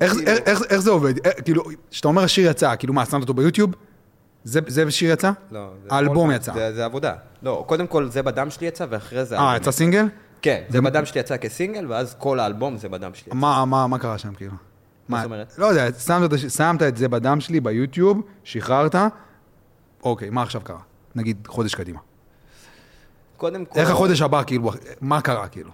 איך, 0.00 0.12
כאילו- 0.12 0.28
איך, 0.28 0.40
איך, 0.46 0.62
איך 0.70 0.80
זה 0.80 0.90
עובד? 0.90 1.26
אה, 1.26 1.32
כאילו, 1.32 1.62
כשאתה 1.90 2.08
אומר 2.08 2.22
השיר 2.24 2.50
יצא, 2.50 2.74
כאילו 2.78 2.94
מה, 2.94 3.06
שמת 3.06 3.20
אותו 3.22 3.34
ביוטיוב? 3.34 3.70
זה, 4.44 4.60
זה 4.66 4.90
שיר 4.90 5.12
יצא? 5.12 5.30
לא, 5.50 5.68
האלבום 5.90 6.30
יצא. 6.30 6.52
זה, 6.54 6.74
זה 6.74 6.84
עבודה. 6.84 7.14
לא, 7.42 7.64
קודם 7.68 7.86
כל 7.86 8.08
זה 8.08 8.22
בדם 8.22 8.50
שלי 8.50 8.66
יצא, 8.66 8.86
ואחרי 8.90 9.24
זה... 9.24 9.38
אה, 9.38 9.56
יצא 9.56 9.70
סינגל? 9.70 10.06
כן, 10.42 10.62
זה 10.68 10.80
בדם 10.80 11.04
שלי 11.04 11.20
יצא 11.20 11.36
כסינגל, 11.36 11.86
ואז 11.88 12.14
כל 12.18 12.40
האלבום 12.40 12.76
זה 12.76 12.88
בדם 12.88 13.10
שלי. 13.14 13.26
יצא. 13.26 13.34
מה, 13.36 13.64
מה, 13.64 13.86
מה 13.86 13.98
קרה 13.98 14.18
שם, 14.18 14.34
כאילו? 14.34 14.52
מה 15.08 15.16
זאת 15.18 15.24
אומרת? 15.24 15.54
לא 15.58 15.66
יודע, 15.66 15.86
שמת 16.48 16.82
את 16.82 16.96
זה 16.96 17.08
בדם 17.08 17.40
שלי 17.40 17.60
ביוטיוב, 17.60 18.20
שחררת, 18.44 18.94
אוקיי, 20.02 20.30
מה 20.30 20.42
עכשיו 20.42 20.60
קרה? 20.60 20.78
נגיד 21.14 21.36
חודש 21.46 21.74
קדימה. 21.74 21.98
קודם 23.36 23.64
כל... 23.64 23.78
איך 23.80 23.90
החודש 23.90 24.22
הבא, 24.22 24.42
כאילו, 24.42 24.70
מה 25.00 25.20
קרה, 25.20 25.48
כאילו? 25.48 25.70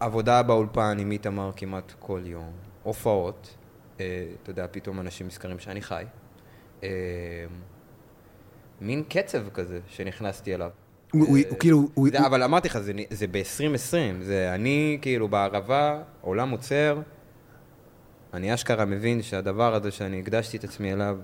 עבודה 0.00 0.42
באולפן 0.42 0.96
עם 1.00 1.10
איתמר 1.10 1.50
כמעט 1.56 1.92
כל 1.98 2.20
יום, 2.24 2.50
הופעות, 2.84 3.56
אה, 4.00 4.04
אתה 4.42 4.50
יודע, 4.50 4.66
פתאום 4.70 5.00
אנשים 5.00 5.26
נזכרים 5.26 5.58
שאני 5.58 5.82
חי. 5.82 6.04
אה, 6.82 6.88
מין 8.80 9.02
קצב 9.08 9.48
כזה 9.54 9.80
שנכנסתי 9.88 10.54
אליו. 10.54 10.70
הוא- 11.12 11.36
אה, 11.38 11.54
כאילו, 11.60 11.88
הוא- 11.94 12.08
אבל 12.26 12.42
אמרתי 12.42 12.68
לך, 12.68 12.78
זה 13.10 13.26
ב-2020, 13.26 13.94
זה 14.22 14.54
אני 14.54 14.98
כאילו 15.02 15.28
בערבה, 15.28 16.02
עולם 16.20 16.50
עוצר, 16.50 17.00
אני 18.34 18.54
אשכרה 18.54 18.84
מבין 18.84 19.22
שהדבר 19.22 19.74
הזה 19.74 19.90
שאני 19.90 20.20
הקדשתי 20.20 20.56
את 20.56 20.64
עצמי 20.64 20.92
אליו 20.92 21.18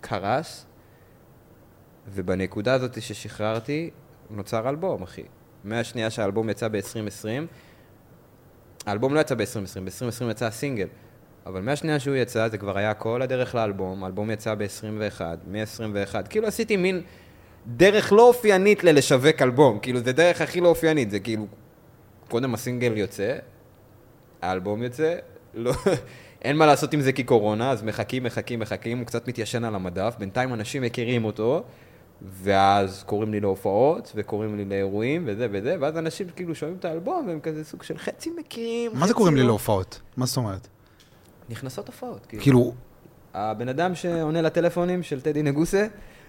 קרס, 0.00 0.66
ובנקודה 2.08 2.74
הזאת 2.74 3.02
ששחררתי, 3.02 3.90
נוצר 4.30 4.68
אלבום, 4.68 5.02
אחי. 5.02 5.22
מהשנייה 5.64 6.10
שהאלבום 6.10 6.50
יצא 6.50 6.68
ב-2020, 6.68 7.46
האלבום 8.86 9.14
לא 9.14 9.20
יצא 9.20 9.34
ב-2020, 9.34 9.80
ב-2020 9.84 10.30
יצא 10.30 10.46
הסינגל, 10.46 10.86
אבל 11.46 11.60
מהשנייה 11.60 12.00
שהוא 12.00 12.16
יצא, 12.16 12.48
זה 12.48 12.58
כבר 12.58 12.78
היה 12.78 12.94
כל 12.94 13.22
הדרך 13.22 13.54
לאלבום, 13.54 14.04
האלבום 14.04 14.30
יצא 14.30 14.54
ב-21, 14.54 15.20
מ-21, 15.46 16.28
כאילו 16.28 16.46
עשיתי 16.46 16.76
מין 16.76 17.02
דרך 17.66 18.12
לא 18.12 18.28
אופיינית 18.28 18.84
ללשווק 18.84 19.42
אלבום, 19.42 19.78
כאילו 19.78 20.00
זה 20.00 20.12
דרך 20.12 20.40
הכי 20.40 20.60
לא 20.60 20.68
אופיינית, 20.68 21.10
זה 21.10 21.20
כאילו, 21.20 21.46
קודם 22.28 22.54
הסינגל 22.54 22.96
יוצא, 22.96 23.36
האלבום 24.42 24.82
יוצא, 24.82 25.16
לא, 25.54 25.72
אין 26.44 26.56
מה 26.56 26.66
לעשות 26.66 26.92
עם 26.92 27.00
זה 27.00 27.12
כי 27.12 27.24
קורונה, 27.24 27.70
אז 27.70 27.82
מחכים, 27.82 28.22
מחכים, 28.22 28.60
מחכים, 28.60 28.98
הוא 28.98 29.06
קצת 29.06 29.28
מתיישן 29.28 29.64
על 29.64 29.74
המדף, 29.74 30.14
בינתיים 30.18 30.54
אנשים 30.54 30.82
מכירים 30.82 31.24
אותו, 31.24 31.64
ואז 32.42 33.02
קוראים 33.06 33.32
לי 33.32 33.40
להופעות, 33.40 34.12
וקוראים 34.14 34.56
לי 34.56 34.64
לאירועים, 34.64 35.22
וזה 35.26 35.46
וזה, 35.52 35.76
ואז 35.80 35.96
אנשים 35.98 36.26
כאילו 36.36 36.54
שומעים 36.54 36.76
את 36.78 36.84
האלבום, 36.84 37.24
והם 37.28 37.40
כזה 37.40 37.64
סוג 37.64 37.82
של 37.82 37.98
חצי 37.98 38.30
מכירים, 38.38 38.90
מה 38.94 38.98
זה 38.98 39.04
חצי 39.04 39.14
קוראים 39.14 39.34
לי 39.36 39.40
לא. 39.42 39.46
להופעות? 39.46 40.00
מה 40.16 40.26
זאת 40.26 40.36
אומרת? 40.36 40.68
נכנסות 41.48 41.86
הופעות, 41.86 42.26
כאילו. 42.26 42.42
כאילו, 42.42 42.72
הבן 43.34 43.68
אדם 43.68 43.94
שעונה 43.94 44.42
לטלפונים 44.42 45.02
של 45.02 45.20
טדי 45.20 45.42
נגוסה, 45.42 45.86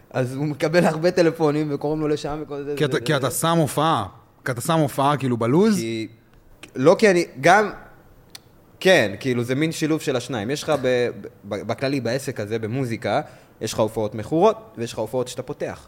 אז 0.09 0.35
הוא 0.35 0.45
מקבל 0.45 0.85
הרבה 0.85 1.11
טלפונים 1.11 1.73
וקוראים 1.73 2.01
לו 2.01 2.07
לשם 2.07 2.39
וכל 2.43 2.63
זה. 2.63 2.73
כי 2.77 2.85
אתה- 2.85 2.93
זה- 2.93 2.99
כי 3.01 3.11
זה- 3.11 3.17
אתה 3.17 3.31
שם 3.31 3.57
הופעה, 3.57 4.05
כי 4.45 4.51
אתה 4.51 4.61
שם 4.61 4.79
הופעה 4.79 5.17
כאילו 5.17 5.37
בלוז, 5.37 5.75
כי... 5.75 6.07
לא 6.75 6.95
כי 6.99 7.09
אני... 7.11 7.25
גם... 7.41 7.69
כן, 8.79 9.11
כאילו 9.19 9.43
זה 9.43 9.55
מין 9.55 9.71
שילוב 9.71 10.01
של 10.01 10.15
השניים. 10.15 10.49
יש 10.49 10.63
לך 10.63 10.69
ב... 10.81 11.09
ב... 11.49 11.55
בכללי, 11.67 12.01
בעסק 12.01 12.39
הזה, 12.39 12.59
במוזיקה, 12.59 13.21
יש 13.61 13.73
לך 13.73 13.79
הופעות 13.79 14.15
מכורות 14.15 14.57
ויש 14.77 14.93
לך 14.93 14.99
הופעות 14.99 15.27
שאתה 15.27 15.43
פותח. 15.43 15.87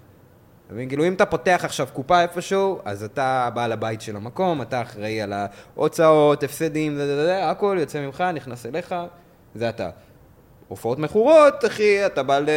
אתה 0.66 0.74
מבין? 0.74 0.90
כאילו 0.90 1.08
אם 1.08 1.14
אתה 1.14 1.26
פותח 1.26 1.62
עכשיו 1.64 1.88
קופה 1.94 2.22
איפשהו, 2.22 2.80
אז 2.86 3.04
אתה 3.04 3.50
בעל 3.54 3.72
הבית 3.72 4.02
של 4.02 4.16
המקום, 4.16 4.62
אתה 4.62 4.82
אחראי 4.82 5.22
על 5.22 5.34
ההוצאות, 5.34 6.44
הפסדים, 6.44 6.96
זה, 6.96 7.08
זה, 7.08 7.26
זה, 7.26 7.50
הכל 7.50 7.78
יוצא 7.80 8.02
ממך, 8.02 8.24
נכנס 8.34 8.66
אליך, 8.66 8.96
זה 9.56 9.70
אתה. 9.70 9.90
הופעות 10.68 11.00
מכורות, 11.00 11.66
אחי, 11.66 12.06
אתה 12.06 12.24
בא 12.24 12.40
ל... 12.40 12.50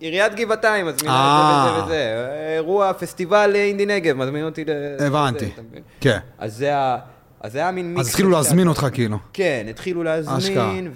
עיריית 0.00 0.34
גבעתיים, 0.34 0.86
מזמינה 0.86 1.14
את 1.14 1.66
זה 1.66 1.72
אה. 1.72 1.82
וזה 1.84 1.84
וזה. 1.84 2.26
אירוע, 2.54 2.92
פסטיבל 2.92 3.52
אינדי 3.54 3.86
נגב, 3.86 4.16
מזמין 4.16 4.44
אותי 4.44 4.64
ל... 4.64 4.70
הבנתי. 5.06 5.50
כן. 6.00 6.18
אז 6.38 6.56
זה 6.56 6.76
ה... 6.76 6.98
אז 7.40 7.52
זה 7.52 7.58
היה 7.58 7.70
מין 7.70 7.94
מיקס. 7.94 8.00
אז 8.00 8.08
התחילו 8.08 8.30
להזמין 8.30 8.68
אותך 8.68 8.86
כאילו. 8.92 9.18
כן, 9.32 9.66
התחילו. 9.70 10.02
להזמין, 10.02 10.92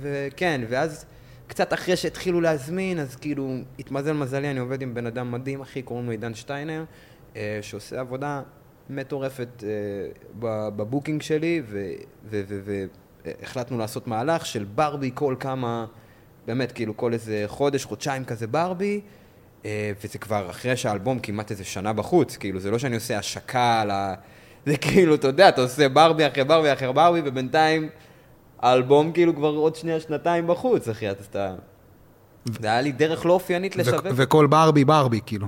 וכן, 0.00 0.60
ואז 0.68 1.04
קצת 1.52 1.72
אחרי 1.72 1.96
שהתחילו 1.96 2.40
להזמין, 2.40 2.98
אז 2.98 3.16
כאילו, 3.16 3.54
התמזל 3.78 4.12
מזלי, 4.12 4.50
אני 4.50 4.60
עובד 4.60 4.82
עם 4.82 4.94
בן 4.94 5.06
אדם 5.06 5.32
מדהים, 5.32 5.60
אחי, 5.60 5.82
קוראים 5.82 6.06
לו 6.06 6.10
עידן 6.10 6.34
שטיינר, 6.34 6.84
אה, 7.36 7.58
שעושה 7.62 8.00
עבודה 8.00 8.42
מטורפת 8.90 9.48
אה, 9.62 9.68
בבוקינג 10.76 11.22
שלי, 11.22 11.62
והחלטנו 12.24 13.78
לעשות 13.78 14.06
מהלך 14.06 14.46
של 14.46 14.64
ברבי 14.64 15.10
כל 15.14 15.36
כמה, 15.40 15.86
באמת, 16.46 16.72
כאילו, 16.72 16.96
כל 16.96 17.12
איזה 17.12 17.44
חודש, 17.46 17.84
חודשיים 17.84 18.24
כזה 18.24 18.46
ברבי. 18.46 19.00
אה, 19.64 19.92
וזה 20.04 20.18
כבר 20.18 20.50
אחרי 20.50 20.76
שהאלבום 20.76 21.18
כמעט 21.18 21.50
איזה 21.50 21.64
שנה 21.64 21.92
בחוץ, 21.92 22.36
כאילו, 22.36 22.60
זה 22.60 22.70
לא 22.70 22.78
שאני 22.78 22.94
עושה 22.94 23.18
השקה 23.18 23.80
על 23.80 23.90
ה... 23.90 24.14
זה 24.66 24.76
כאילו, 24.76 25.14
אתה 25.14 25.26
יודע, 25.26 25.48
אתה 25.48 25.60
עושה 25.60 25.88
ברבי 25.88 26.26
אחרי 26.26 26.44
ברבי 26.44 26.72
אחרי 26.72 26.92
ברבי, 26.92 27.20
ובינתיים 27.24 27.88
האלבום 28.62 29.12
כאילו 29.12 29.36
כבר 29.36 29.48
עוד 29.48 29.76
שנייה, 29.76 30.00
שנתיים 30.00 30.46
בחוץ, 30.46 30.88
אחי, 30.88 31.08
אז 31.08 31.16
אתה... 31.30 31.54
זה 32.60 32.66
היה 32.66 32.80
לי 32.80 32.92
דרך 32.92 33.26
לא 33.26 33.32
אופיינית 33.32 33.76
ו- 33.76 33.80
לשווק. 33.80 34.06
וכל 34.16 34.46
ברבי 34.46 34.84
ברבי 34.84 35.20
כאילו. 35.26 35.46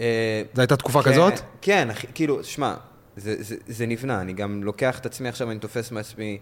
אה, 0.00 0.42
זו 0.54 0.60
הייתה 0.62 0.76
תקופה 0.76 1.02
כן, 1.02 1.12
כזאת? 1.12 1.34
כן, 1.60 1.90
אחי, 1.90 2.06
כאילו, 2.14 2.44
שמע, 2.44 2.74
זה, 3.16 3.42
זה, 3.42 3.56
זה 3.66 3.86
נבנה, 3.86 4.20
אני 4.20 4.32
גם 4.32 4.62
לוקח 4.62 4.98
את 4.98 5.06
עצמי 5.06 5.28
עכשיו, 5.28 5.50
אני 5.50 5.58
תופס 5.58 5.90
מעצמי 5.90 6.38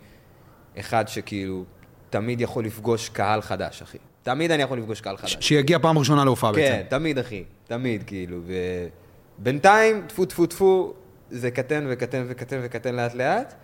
אחד 0.79 1.09
שכאילו 1.09 1.65
תמיד 2.11 2.41
יכול 2.41 2.65
לפגוש 2.65 3.09
קהל 3.09 3.43
חדש, 3.43 3.83
אחי. 3.83 3.99
תמיד 4.23 4.51
אני 4.51 4.63
יכול 4.63 4.79
לפגוש 4.79 5.01
קהל 5.01 5.17
חדש. 5.17 5.37
שיגיע 5.41 5.79
פעם 5.79 5.99
ראשונה 5.99 6.25
להופעה 6.25 6.53
בעצם. 6.53 6.73
כן, 6.73 6.83
תמיד, 6.89 7.19
אחי, 7.19 7.45
תמיד, 7.67 8.03
כאילו, 8.07 8.39
ובינתיים, 9.39 10.03
טפו 10.07 10.25
טפו 10.25 10.47
טפו, 10.47 10.95
זה 11.31 11.51
קטן 11.51 11.85
וקטן 11.89 12.25
וקטן 12.29 12.61
וקטן 12.63 12.95
לאט 12.95 13.15
לאט, 13.15 13.55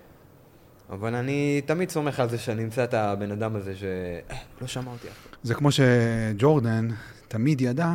אבל 0.90 1.14
אני 1.14 1.60
תמיד 1.66 1.90
סומך 1.90 2.20
על 2.20 2.28
זה 2.28 2.38
שאני 2.38 2.64
אמצא 2.64 2.84
את 2.84 2.94
הבן 2.94 3.30
אדם 3.30 3.56
הזה 3.56 3.74
שלא 3.76 4.66
שמע 4.66 4.92
אותי 4.92 5.08
אף. 5.08 5.34
זה 5.42 5.54
כמו 5.54 5.68
שג'ורדן 5.72 6.88
תמיד 7.28 7.60
ידע 7.60 7.92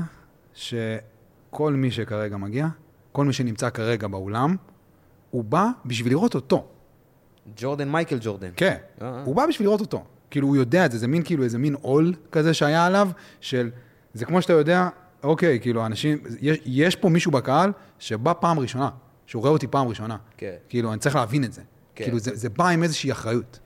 שכל 0.54 1.74
מי 1.74 1.92
שכרגע 1.92 2.38
מגיע, 2.38 2.68
כל 3.12 3.26
מי 3.26 3.34
שנמצא 3.34 3.70
כרגע 3.70 4.08
באולם, 4.08 4.56
הוא 5.32 5.44
בא 5.44 5.68
בשביל 5.86 6.14
לראות 6.14 6.36
אותו. 6.36 6.68
ג'ורדן, 7.56 7.90
מייקל 7.90 8.18
ג'ורדן. 8.22 8.50
כן, 8.56 8.78
אה. 9.02 9.24
הוא 9.26 9.36
בא 9.36 9.46
בשביל 9.46 9.68
לראות 9.68 9.82
אותו. 9.82 10.04
כאילו, 10.30 10.48
הוא 10.48 10.56
יודע 10.56 10.86
את 10.86 10.92
זה, 10.92 10.98
זה 10.98 11.08
מין 11.08 11.24
כאילו 11.24 11.44
איזה 11.44 11.58
מין 11.58 11.76
עול 11.82 12.14
כזה 12.32 12.54
שהיה 12.54 12.86
עליו, 12.86 13.10
של... 13.42 13.70
זה 14.14 14.26
כמו 14.26 14.42
שאתה 14.42 14.54
יודע, 14.54 14.90
אוקיי, 15.24 15.60
כאילו, 15.60 15.86
אנשים... 15.86 16.18
יש, 16.42 16.58
יש 16.66 16.96
פה 16.96 17.10
מישהו 17.10 17.32
בקהל 17.32 17.72
שבא 18.00 18.34
פעם 18.40 18.60
ראשונה, 18.60 18.90
שהוא 19.26 19.42
רואה 19.42 19.52
אותי 19.52 19.68
פעם 19.68 19.88
ראשונה. 19.88 20.18
כן. 20.38 20.56
כאילו, 20.70 20.92
אני 20.94 21.00
צריך 21.00 21.16
להבין 21.16 21.44
את 21.44 21.54
זה. 21.54 21.62
כן. 21.96 22.04
כאילו, 22.04 22.20
זה, 22.20 22.36
זה 22.36 22.50
בא 22.50 22.68
עם 22.68 22.84
איזושהי 22.84 23.12
אחריות. 23.12 23.60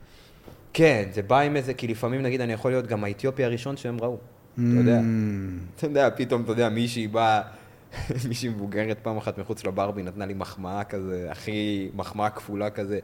כן, 0.72 1.08
זה 1.12 1.22
בא 1.22 1.40
עם 1.40 1.56
איזה, 1.56 1.74
כי 1.74 1.86
לפעמים 1.88 2.22
נגיד 2.22 2.40
אני 2.40 2.52
יכול 2.52 2.70
להיות 2.70 2.86
גם 2.86 3.04
האתיופי 3.04 3.44
הראשון 3.44 3.76
שהם 3.76 4.00
ראו. 4.00 4.18
אתה 4.54 4.62
יודע. 4.62 5.00
Mm, 5.00 5.76
אתה 5.76 5.86
יודע, 5.86 6.10
פתאום, 6.16 6.42
אתה 6.42 6.52
יודע, 6.52 6.68
מישהי 6.68 7.08
באה, 7.08 7.42
מישהי 8.28 8.48
מבוגרת 8.48 8.98
פעם 9.02 9.16
אחת 9.16 9.38
מחוץ 9.38 9.64
לברבי, 9.64 10.02
נתנה 10.02 10.26
לי 10.26 10.34
מחמאה 10.34 10.84
כזה, 10.84 11.28
הכי 11.30 11.90
מחמאה 11.94 12.30
כפולה 12.30 12.70
כזה. 12.70 12.98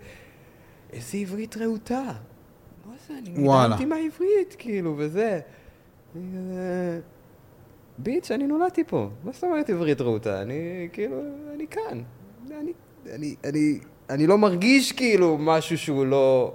איזה 0.92 1.18
עברית 1.18 1.56
רהוטה. 1.56 2.02
מה 2.86 2.94
זה, 3.08 3.14
אני. 3.18 3.30
נדהמתי 3.30 3.84
מהעברית, 3.84 4.56
כאילו, 4.58 4.94
וזה. 4.98 5.40
כזה... 6.14 7.00
ביץ', 7.98 8.30
אני 8.30 8.46
נולדתי 8.46 8.84
פה. 8.84 9.08
מה 9.24 9.32
זאת 9.32 9.44
אומרת 9.44 9.70
עברית 9.70 10.00
רהוטה? 10.00 10.42
אני, 10.42 10.88
כאילו, 10.92 11.22
אני 11.54 11.66
כאן. 11.66 12.02
אני, 12.50 12.72
אני, 13.14 13.34
אני, 13.44 13.78
אני 14.10 14.26
לא 14.26 14.38
מרגיש 14.38 14.92
כאילו 14.92 15.38
משהו 15.38 15.78
שהוא 15.78 16.06
לא 16.06 16.52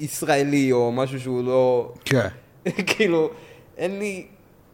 ישראלי, 0.00 0.72
או 0.72 0.92
משהו 0.92 1.20
שהוא 1.20 1.44
לא... 1.44 1.92
כן. 2.04 2.28
כאילו, 2.96 3.30
אין 3.76 3.98
לי... 3.98 4.26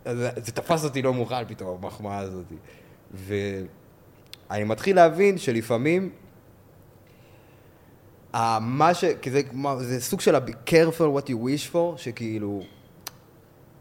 זה, 0.05 0.31
זה 0.37 0.53
תפס 0.53 0.85
אותי 0.85 1.03
לא 1.03 1.13
מוכן 1.13 1.45
פתאום, 1.49 1.79
המחמאה 1.85 2.19
הזאת. 2.19 2.45
ואני 3.15 4.65
מתחיל 4.65 4.97
להבין 4.97 5.39
שלפעמים, 5.39 6.11
ה- 8.35 8.59
מה 8.61 8.95
ש... 8.95 9.05
כי 9.23 9.31
זה, 9.31 9.41
זה 9.81 10.01
סוג 10.01 10.21
של 10.21 10.35
ה- 10.35 10.39
careful 10.67 11.19
what 11.19 11.29
you 11.29 11.35
wish 11.35 11.75
for, 11.75 11.97
שכאילו, 11.97 12.63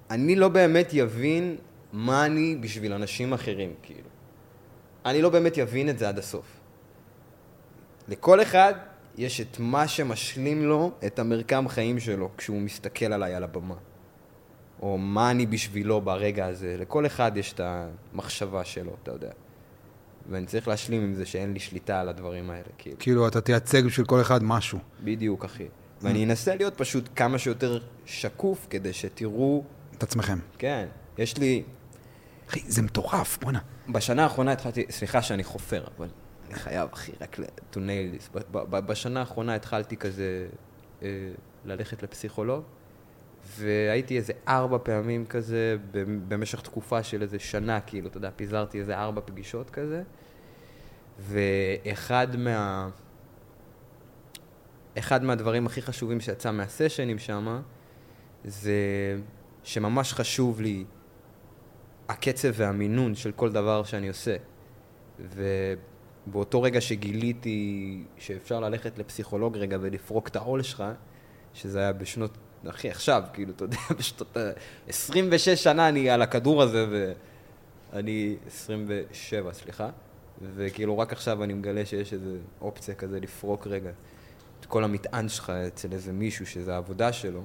אני 0.09 0.36
לא 0.36 0.47
באמת 0.47 0.89
יבין 0.93 1.55
מה 1.93 2.26
אני 2.26 2.55
בשביל 2.59 2.93
אנשים 2.93 3.34
אחרים, 3.34 3.74
כאילו. 3.84 4.09
אני 5.05 5.22
לא 5.22 5.30
באמת 5.30 5.57
יבין 5.57 5.89
את 5.89 5.99
זה 5.99 6.09
עד 6.09 6.17
הסוף. 6.19 6.45
לכל 8.08 8.41
אחד 8.41 8.74
יש 9.18 9.41
את 9.41 9.60
מה 9.60 9.88
שמשלים 9.88 10.66
לו 10.66 10.91
את 11.06 11.20
המרקם 11.20 11.68
חיים 11.68 11.99
שלו 11.99 12.30
כשהוא 12.38 12.62
מסתכל 12.62 13.14
עליי 13.14 13.36
על 13.36 13.43
הבמה. 13.43 13.76
או 14.82 14.97
מה 14.97 15.32
אני 15.32 15.45
בשבילו 15.45 16.02
ברגע 16.02 16.45
הזה. 16.45 16.76
לכל 16.80 17.06
אחד 17.06 17.32
יש 17.36 17.54
את 17.54 17.62
המחשבה 17.64 18.66
שלו, 18.66 18.95
אתה 19.04 19.12
יודע. 19.12 19.32
ואני 20.30 20.45
צריך 20.45 20.68
להשלים 20.68 21.02
עם 21.02 21.14
זה 21.14 21.26
שאין 21.26 21.54
לי 21.54 21.60
שליטה 21.60 22.02
על 22.02 22.10
הדברים 22.10 22.49
האלה, 22.49 22.64
כאילו. 22.78 22.95
כאילו, 22.99 23.28
אתה 23.28 23.41
תייצג 23.41 23.86
בשביל 23.86 24.06
כל 24.06 24.22
אחד 24.22 24.43
משהו. 24.43 24.80
בדיוק, 25.04 25.45
אחי. 25.45 25.68
ואני 26.02 26.26
אנסה 26.26 26.56
להיות 26.56 26.78
פשוט 26.78 27.10
כמה 27.16 27.38
שיותר 27.38 27.80
שקוף 28.06 28.68
כדי 28.70 28.93
שתראו, 28.93 29.64
את 29.97 30.04
עצמכם. 30.04 30.39
כן, 30.58 30.88
יש 31.18 31.38
לי... 31.38 31.64
אחי, 32.49 32.62
זה 32.68 32.82
מטורף, 32.82 33.38
בואנה. 33.41 33.60
בשנה 33.89 34.24
האחרונה 34.24 34.52
התחלתי, 34.52 34.86
סליחה 34.89 35.22
שאני 35.22 35.43
חופר, 35.43 35.84
אבל 35.97 36.08
אני 36.52 36.60
חייב, 36.60 36.89
אחי, 36.93 37.12
רק 37.22 37.39
to 37.74 37.76
nail 37.76 38.36
this. 38.36 38.39
בשנה 38.70 39.20
האחרונה 39.20 39.56
התחלתי 39.56 39.97
כזה 39.97 40.47
אה, 41.04 41.08
ללכת 41.66 42.04
לפסיכולוג, 42.04 42.64
והייתי 43.58 44.18
איזה 44.18 44.34
ארבע 44.47 44.78
פעמים 44.84 45.26
כזה 45.26 45.78
במשך 46.28 46.62
תקופה 46.62 47.04
של 47.04 47.22
איזה 47.22 47.39
שנה, 47.39 47.82
כאילו, 47.82 48.08
אתה 48.08 48.18
יודע, 48.18 48.30
פיזרתי 48.36 48.80
איזה 48.80 48.97
ארבע 48.97 49.22
פגישות 49.26 49.70
כזה, 49.70 50.04
ואחד 51.20 52.36
מה... 52.36 52.89
אחד 54.97 55.24
מהדברים 55.24 55.66
הכי 55.66 55.82
חשובים 55.82 56.20
שיצא 56.20 56.52
מהסשנים 56.52 57.20
שם, 57.20 57.62
זה 58.43 58.74
שממש 59.64 60.14
חשוב 60.14 60.62
לי 60.62 60.86
הקצב 62.10 62.49
והמינון 62.54 63.16
של 63.16 63.32
כל 63.32 63.52
דבר 63.52 63.84
שאני 63.84 64.08
עושה. 64.08 64.36
ובאותו 66.28 66.61
רגע 66.61 66.82
שגיליתי 66.82 68.03
שאפשר 68.17 68.59
ללכת 68.59 68.97
לפסיכולוג 68.97 69.57
רגע 69.57 69.78
ולפרוק 69.82 70.28
את 70.28 70.36
העול 70.36 70.63
שלך, 70.63 70.84
שזה 71.53 71.80
היה 71.80 71.93
בשנות, 71.93 72.38
אחי, 72.69 72.89
עכשיו, 72.89 73.24
כאילו, 73.34 73.51
אתה 73.55 73.63
יודע, 73.63 73.78
בשנות 73.99 74.38
ה... 74.38 74.51
26 74.88 75.49
שנה 75.49 75.89
אני 75.89 76.09
על 76.09 76.22
הכדור 76.22 76.61
הזה, 76.61 76.86
ואני 77.93 78.36
27, 78.47 79.53
סליחה, 79.53 79.89
וכאילו 80.55 80.97
רק 80.97 81.13
עכשיו 81.13 81.43
אני 81.43 81.53
מגלה 81.53 81.86
שיש 81.86 82.13
איזו 82.13 82.30
אופציה 82.61 82.95
כזה 82.95 83.19
לפרוק 83.19 83.67
רגע 83.67 83.91
את 84.59 84.65
כל 84.65 84.84
המטען 84.84 85.30
שלך 85.30 85.49
אצל 85.49 85.93
איזה 85.93 86.13
מישהו 86.13 86.45
שזה 86.45 86.74
העבודה 86.74 87.13
שלו, 87.13 87.41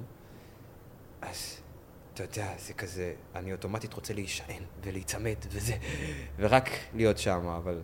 אז 1.21 1.61
אתה 2.13 2.23
יודע, 2.23 2.53
זה 2.57 2.73
כזה, 2.73 3.13
אני 3.35 3.51
אוטומטית 3.53 3.93
רוצה 3.93 4.13
להישען 4.13 4.63
ולהיצמד 4.83 5.35
וזה, 5.49 5.73
ורק 6.39 6.69
להיות 6.93 7.17
שם, 7.17 7.45
אבל 7.45 7.81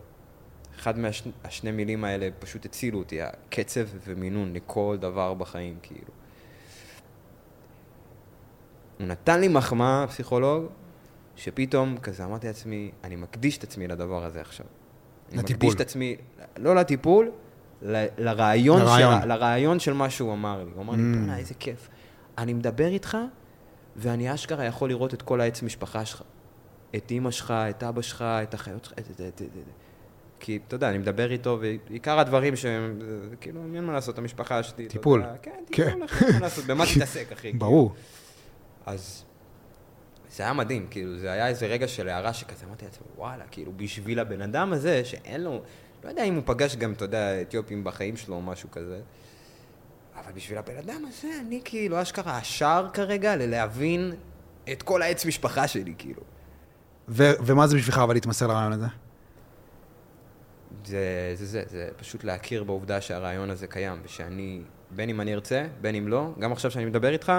אחד 0.80 0.94
מהשני 1.00 1.72
מילים 1.72 2.04
האלה 2.04 2.30
פשוט 2.40 2.66
הצילו 2.66 3.00
אותי, 3.00 3.20
הקצב 3.22 3.82
ומינון 4.06 4.54
לכל 4.54 4.98
דבר 5.00 5.34
בחיים, 5.34 5.78
כאילו. 5.82 6.12
הוא 9.00 9.08
נתן 9.08 9.40
לי 9.40 9.48
מחמאה, 9.48 10.06
פסיכולוג, 10.08 10.66
שפתאום 11.36 11.98
כזה 11.98 12.26
אמרתי 12.26 12.48
לעצמי, 12.48 12.92
אני 13.04 13.16
מקדיש 13.16 13.58
את 13.58 13.64
עצמי 13.64 13.88
לדבר 13.88 14.26
הזה 14.26 14.42
עכשיו. 14.42 14.66
אני 15.32 15.38
לטיפול. 15.38 15.56
מקדיש 15.56 15.76
את 15.76 15.82
עצמי, 15.82 16.16
לא 16.58 16.76
לטיפול, 16.76 17.32
ל- 17.82 18.06
לרעיון, 18.18 18.82
לרעיון. 18.82 19.22
של, 19.22 19.28
לרעיון 19.28 19.80
של 19.80 19.94
מה 19.94 20.10
שהוא 20.10 20.34
אמר 20.34 20.64
לי. 20.64 20.72
הוא 20.76 20.82
אמר 20.82 20.94
לי, 20.94 21.00
Mm. 21.00 21.18
בוא'נה, 21.18 21.38
איזה 21.38 21.54
כיף. 21.54 21.90
אני 22.38 22.54
מדבר 22.54 22.88
איתך, 22.88 23.18
ואני 23.96 24.34
אשכרה 24.34 24.66
יכול 24.66 24.90
לראות 24.90 25.14
את 25.14 25.22
כל 25.22 25.42
העץ 25.42 25.62
משפחה 25.64 26.06
שלך. 26.06 26.22
את 26.96 27.12
אימא 27.12 27.32
שלך, 27.32 27.52
את 27.70 27.84
אבא 27.84 28.02
שלך, 28.02 28.22
את 28.22 28.54
החיות 28.54 28.84
שלך, 28.86 28.94
את... 28.94 29.00
את, 29.00 29.12
את, 29.12 29.22
את, 29.22 29.42
את. 29.42 29.48
כי, 30.44 30.60
אתה 30.68 30.76
יודע, 30.76 30.90
אני 30.90 30.98
מדבר 30.98 31.32
איתו, 31.32 31.60
ועיקר 31.62 32.20
הדברים 32.20 32.56
שהם, 32.56 33.00
כאילו, 33.42 33.62
אין 33.76 33.84
מה 33.84 33.94
לעשות, 33.94 34.18
המשפחה 34.18 34.64
שלי, 34.64 34.88
טיפול. 34.88 35.22
יודע, 35.22 35.34
כן, 35.42 35.52
כן. 35.72 35.84
טיפול, 35.84 36.08
אין 36.28 36.34
מה 36.34 36.40
לעשות, 36.40 36.66
במה 36.66 36.84
תתעסק, 36.96 37.32
אחי? 37.32 37.42
כאילו. 37.42 37.60
ברור. 37.60 37.94
אז 38.86 39.24
זה 40.32 40.44
היה 40.44 40.54
מדהים, 40.54 40.88
כאילו, 40.90 41.20
זה 41.20 41.32
היה 41.32 41.48
איזה 41.48 41.66
רגע 41.66 41.88
של 41.88 42.10
הערה 42.10 42.34
שכזה, 42.34 42.66
אמרתי 42.66 42.86
לעצמי, 42.86 43.08
וואלה, 43.18 43.44
כאילו, 43.52 43.72
בשביל 43.76 44.20
הבן 44.20 44.42
אדם 44.42 44.74
הזה, 44.74 45.06
שאין 45.06 45.44
לו, 45.44 45.62
לא 46.04 46.10
יודע 46.10 46.24
אם 46.24 46.36
הוא 46.36 46.44
פגש 46.46 46.76
גם, 46.76 46.94
אתה 46.94 47.06
יודע, 47.06 47.42
אתיופים 47.42 47.84
בחיים 47.84 48.18
שלו 48.18 48.36
או 48.36 48.42
משהו 48.42 48.72
כזה, 48.72 49.02
אבל 50.16 50.32
בשביל 50.32 50.58
הבן 50.58 50.78
אדם 50.78 51.06
הזה, 51.08 51.28
אני 51.48 51.62
כאילו, 51.66 52.02
אשכרה, 52.02 52.38
השער 52.38 52.90
כרגע 52.94 53.36
ללהבין 53.36 54.14
את 54.72 54.84
כל 54.84 55.02
העץ 55.02 55.26
משפחה 55.26 55.68
שלי, 55.68 55.94
כאילו. 55.98 56.22
ו- 57.10 57.32
ומה 57.46 57.68
זה 57.68 57.76
בשבילך 57.76 57.98
אבל 57.98 58.14
להתמסר 58.14 58.48
לרעיון 58.48 58.74
הזה? 58.74 58.88
זה, 60.86 61.34
זה, 61.36 61.46
זה, 61.46 61.64
זה 61.68 61.90
פשוט 61.98 62.24
להכיר 62.24 62.64
בעובדה 62.64 63.02
שהרעיון 63.02 63.50
הזה 63.50 63.68
קיים, 63.68 64.00
ושאני, 64.04 64.62
בין 64.92 65.10
אם 65.10 65.22
אני 65.22 65.34
ארצה, 65.34 65.68
בין 65.82 65.96
אם 65.96 66.08
לא, 66.08 66.34
גם 66.40 66.52
עכשיו 66.52 66.72
שאני 66.72 66.86
מדבר 66.86 67.14
איתך, 67.14 67.34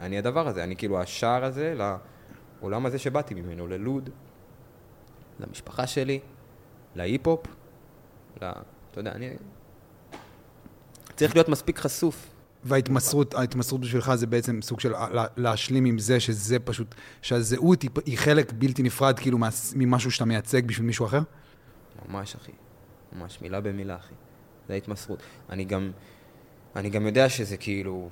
אני 0.00 0.18
הדבר 0.18 0.48
הזה, 0.48 0.64
אני 0.64 0.76
כאילו 0.76 1.00
השער 1.00 1.44
הזה 1.44 1.74
לעולם 2.60 2.86
הזה 2.86 2.98
שבאתי 2.98 3.34
ממנו, 3.34 3.66
ללוד, 3.66 4.10
למשפחה 5.40 5.86
שלי, 5.86 6.20
להיפ-הופ, 6.96 7.46
ל... 8.42 8.50
אתה 8.90 9.00
יודע, 9.00 9.12
אני... 9.12 9.30
צריך 11.16 11.34
להיות 11.36 11.48
מספיק 11.48 11.78
חשוף. 11.78 12.28
וההתמסרות, 12.64 13.34
ההתמסרות 13.34 13.80
בשבילך 13.80 14.14
זה 14.14 14.26
בעצם 14.26 14.62
סוג 14.62 14.80
של 14.80 14.92
לה- 15.12 15.26
להשלים 15.36 15.84
עם 15.84 15.98
זה 15.98 16.20
שזה 16.20 16.58
פשוט, 16.58 16.94
שהזהות 17.22 17.82
היא, 17.82 18.18
חלק 18.18 18.52
בלתי 18.52 18.82
נפרד 18.82 19.18
כאילו 19.18 19.38
ממשהו 19.74 20.10
שאתה 20.10 20.24
מייצג 20.24 20.66
בשביל 20.66 20.86
מישהו 20.86 21.06
אחר? 21.06 21.20
ממש, 22.08 22.34
אחי. 22.34 22.52
ממש, 23.12 23.38
מילה 23.42 23.60
במילה, 23.60 23.96
אחי. 23.96 24.14
זה 24.68 24.74
ההתמסרות. 24.74 25.18
אני 25.50 25.64
גם, 25.64 25.90
אני 26.76 26.90
גם 26.90 27.06
יודע 27.06 27.28
שזה 27.28 27.56
כאילו, 27.56 28.08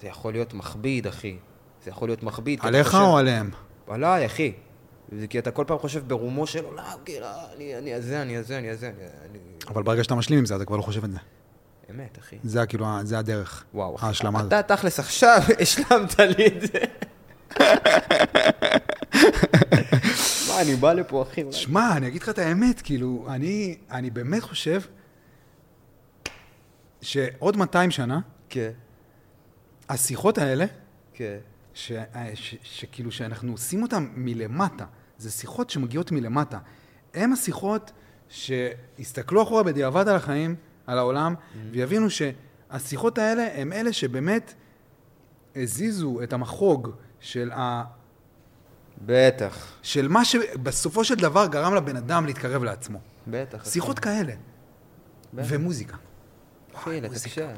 זה 0.00 0.06
יכול 0.08 0.32
להיות 0.32 0.54
מכביד, 0.54 1.06
אחי. 1.06 1.36
זה 1.84 1.90
יכול 1.90 2.08
להיות 2.08 2.22
מכביד. 2.22 2.58
עליך 2.62 2.86
חושב- 2.86 2.98
או 2.98 3.18
עליהם? 3.18 3.50
עליי, 3.88 4.26
אחי. 4.26 4.52
זה 5.12 5.26
כי 5.26 5.38
אתה 5.38 5.50
כל 5.50 5.64
פעם 5.66 5.78
חושב 5.78 6.08
ברומו 6.08 6.46
של 6.46 6.64
עולם, 6.64 6.84
כאילו, 7.04 7.26
אני, 7.56 7.78
אני 7.78 7.94
הזה, 7.94 8.22
אני 8.22 8.36
הזה, 8.36 8.58
אני 8.58 8.70
הזה. 8.70 8.92
אבל 9.68 9.82
ברגע 9.82 10.04
שאתה 10.04 10.14
משלים 10.14 10.38
עם 10.38 10.46
זה, 10.46 10.56
אתה 10.56 10.64
כבר 10.64 10.76
לא 10.76 10.82
חושב 10.82 11.04
את 11.04 11.12
זה. 11.12 11.18
אמת, 11.90 12.18
אחי. 12.18 12.36
זה 12.44 12.66
כאילו, 12.66 12.86
זה 13.02 13.18
הדרך. 13.18 13.64
וואו, 13.74 13.96
אחי. 13.96 14.06
ההשלמה 14.06 14.40
הזאת. 14.40 14.52
אתה 14.52 14.76
תכלס 14.76 14.98
עכשיו 14.98 15.38
השלמת 15.62 16.18
לי 16.20 16.46
את 16.46 16.60
זה. 16.60 16.78
מה, 20.60 20.66
אני 20.66 20.76
בא 20.76 20.92
לפה, 20.92 21.22
אחי. 21.22 21.42
שמע, 21.50 21.96
אני 21.96 22.06
אגיד 22.08 22.22
לך 22.22 22.28
את 22.28 22.38
האמת, 22.38 22.80
כאילו, 22.80 23.26
אני, 23.28 23.76
אני 23.90 24.10
באמת 24.10 24.42
חושב 24.42 24.80
שעוד 27.02 27.56
200 27.56 27.90
שנה, 27.90 28.20
כן, 28.48 28.70
השיחות 29.88 30.38
האלה, 30.38 30.64
כן. 31.14 31.38
ש, 31.74 31.92
ש, 32.34 32.54
שכאילו 32.62 33.12
שאנחנו 33.12 33.52
עושים 33.52 33.82
אותן 33.82 34.08
מלמטה, 34.14 34.84
זה 35.18 35.30
שיחות 35.30 35.70
שמגיעות 35.70 36.12
מלמטה. 36.12 36.58
הם 37.14 37.32
השיחות 37.32 37.92
שיסתכלו 38.28 39.42
אחורה 39.42 39.62
בדיעבד 39.62 40.08
על 40.08 40.16
החיים, 40.16 40.56
על 40.86 40.98
העולם, 40.98 41.34
ויבינו 41.70 42.06
שהשיחות 42.10 43.18
האלה 43.18 43.48
הם 43.54 43.72
אלה 43.72 43.92
שבאמת 43.92 44.54
הזיזו 45.56 46.22
את 46.22 46.32
המחוג 46.32 46.90
של, 47.20 47.50
ה, 47.52 47.84
בטח, 49.06 49.72
של 49.82 50.08
מה 50.08 50.24
שבסופו 50.24 51.04
של 51.04 51.14
דבר 51.14 51.46
גרם 51.46 51.74
לבן 51.74 51.96
אדם 51.96 52.26
להתקרב 52.26 52.64
לעצמו. 52.64 52.98
בטח. 53.26 53.64
שיחות 53.64 53.98
כאלה. 53.98 54.32
בטח. 55.34 55.46
ומוזיקה. 55.50 55.96
אחי, 56.74 57.00
לתקשר. 57.00 57.48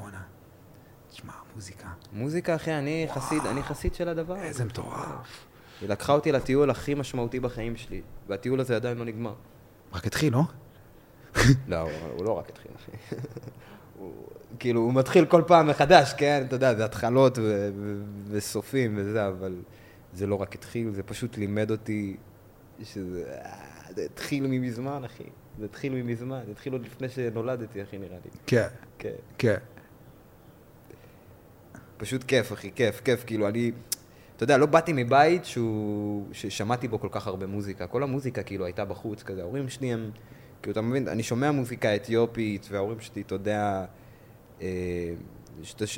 תשמע, 1.11 1.33
מוזיקה, 1.55 1.89
מוזיקה, 2.13 2.55
אחי, 2.55 2.73
אני 2.73 3.07
חסיד, 3.15 3.47
אני 3.47 3.63
חסיד 3.63 3.95
של 3.95 4.09
הדבר 4.09 4.35
הזה. 4.35 4.45
איזה 4.45 4.65
מטורף. 4.65 5.47
היא 5.81 5.89
לקחה 5.89 6.13
אותי 6.13 6.33
לטיול 6.33 6.71
הכי 6.71 6.95
משמעותי 6.95 7.41
בחיים 7.41 7.77
שלי, 7.77 8.01
והטיול 8.29 8.61
הזה 8.61 8.77
עדיין 8.77 8.99
לא 8.99 9.05
נגמר. 9.05 9.35
רק 9.93 10.07
התחיל, 10.07 10.33
לא? 10.33 10.43
לא, 11.69 11.77
הוא, 11.81 11.91
הוא 12.17 12.25
לא 12.25 12.39
רק 12.39 12.49
התחיל, 12.49 12.73
אחי. 12.77 13.17
הוא, 13.99 14.13
כאילו, 14.59 14.81
הוא 14.81 14.95
מתחיל 14.95 15.25
כל 15.25 15.43
פעם 15.47 15.67
מחדש, 15.67 16.15
כן? 16.17 16.45
אתה 16.47 16.57
יודע, 16.57 16.75
זה 16.75 16.85
התחלות 16.85 17.39
וסופים 18.31 18.95
וזה, 18.97 19.29
אבל 19.29 19.55
זה 20.13 20.27
לא 20.27 20.35
רק 20.35 20.55
התחיל, 20.55 20.91
זה 20.91 21.03
פשוט 21.03 21.39
לימד 21.39 21.71
אותי 21.71 22.17
שזה... 22.83 23.25
אה, 23.29 23.93
זה 23.95 24.05
התחיל 24.05 24.47
ממזמן, 24.47 25.05
אחי. 25.05 25.25
זה 25.59 25.65
התחיל 25.65 25.93
ממזמן, 25.93 26.43
זה 26.47 26.51
התחיל 26.51 26.73
עוד 26.73 26.83
לפני 26.83 27.09
שנולדתי, 27.09 27.83
אחי, 27.83 27.99
נראה 27.99 28.19
לי. 28.25 28.31
כן, 28.47 28.69
כן. 28.99 29.15
כן. 29.39 29.57
פשוט 31.97 32.25
כיף, 32.25 32.53
אחי, 32.53 32.71
כיף, 32.75 33.01
כיף. 33.01 33.25
כאילו, 33.25 33.49
אני, 33.49 33.73
אתה 34.37 34.45
יודע, 34.45 34.59
לא 34.59 34.67
באתי 34.67 34.93
מבית 34.93 35.45
שהוא, 35.45 36.27
ששמעתי 36.33 36.89
בו 36.89 37.01
כל 37.01 37.09
כך 37.11 37.27
הרבה 37.27 37.47
מוזיקה. 37.47 37.87
כל 37.87 38.03
המוזיקה, 38.03 38.43
כאילו, 38.43 38.65
הייתה 38.65 38.85
בחוץ, 38.85 39.23
כזה. 39.23 39.41
ההורים 39.43 39.69
שלי 39.69 39.93
הם, 39.93 40.11
כאילו, 40.63 40.73
אתה 40.73 40.81
מבין, 40.81 41.09
אני 41.09 41.23
שומע 41.23 41.51
מוזיקה 41.51 41.97
אתיופית, 41.97 42.69
וההורים 42.71 43.01
שלי, 43.01 43.23
אתה 43.23 43.35
יודע, 43.35 43.85
אה, 44.63 45.15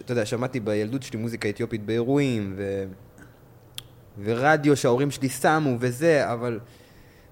אתה 0.00 0.12
יודע, 0.12 0.26
שמעתי 0.26 0.60
בילדות 0.60 1.02
שלי 1.02 1.18
מוזיקה 1.18 1.48
אתיופית 1.48 1.86
באירועים, 1.86 2.54
ו, 2.56 2.84
ורדיו 4.18 4.76
שההורים 4.76 5.10
שלי 5.10 5.28
שמו, 5.28 5.76
וזה, 5.80 6.32
אבל 6.32 6.60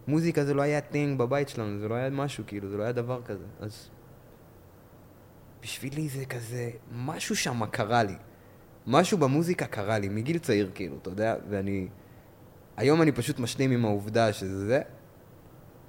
מוזיקה 0.08 0.44
זה 0.44 0.54
לא 0.54 0.62
היה 0.62 0.80
טינג 0.80 1.18
בבית 1.18 1.48
שלנו, 1.48 1.78
זה 1.78 1.88
לא 1.88 1.94
היה 1.94 2.10
משהו, 2.10 2.44
כאילו, 2.46 2.68
זה 2.68 2.76
לא 2.76 2.82
היה 2.82 2.92
דבר 2.92 3.22
כזה. 3.22 3.44
אז 3.60 3.88
בשבילי 5.62 6.08
זה 6.08 6.24
כזה, 6.24 6.70
משהו 6.92 7.36
שם 7.36 7.66
קרה 7.66 8.02
לי. 8.02 8.14
משהו 8.86 9.18
במוזיקה 9.18 9.66
קרה 9.66 9.98
לי, 9.98 10.08
מגיל 10.08 10.38
צעיר 10.38 10.70
כאילו, 10.74 10.96
אתה 11.02 11.10
יודע, 11.10 11.34
ואני... 11.48 11.88
היום 12.76 13.02
אני 13.02 13.12
פשוט 13.12 13.38
משלים 13.38 13.70
עם 13.70 13.84
העובדה 13.84 14.32
שזה 14.32 14.66
זה, 14.66 14.82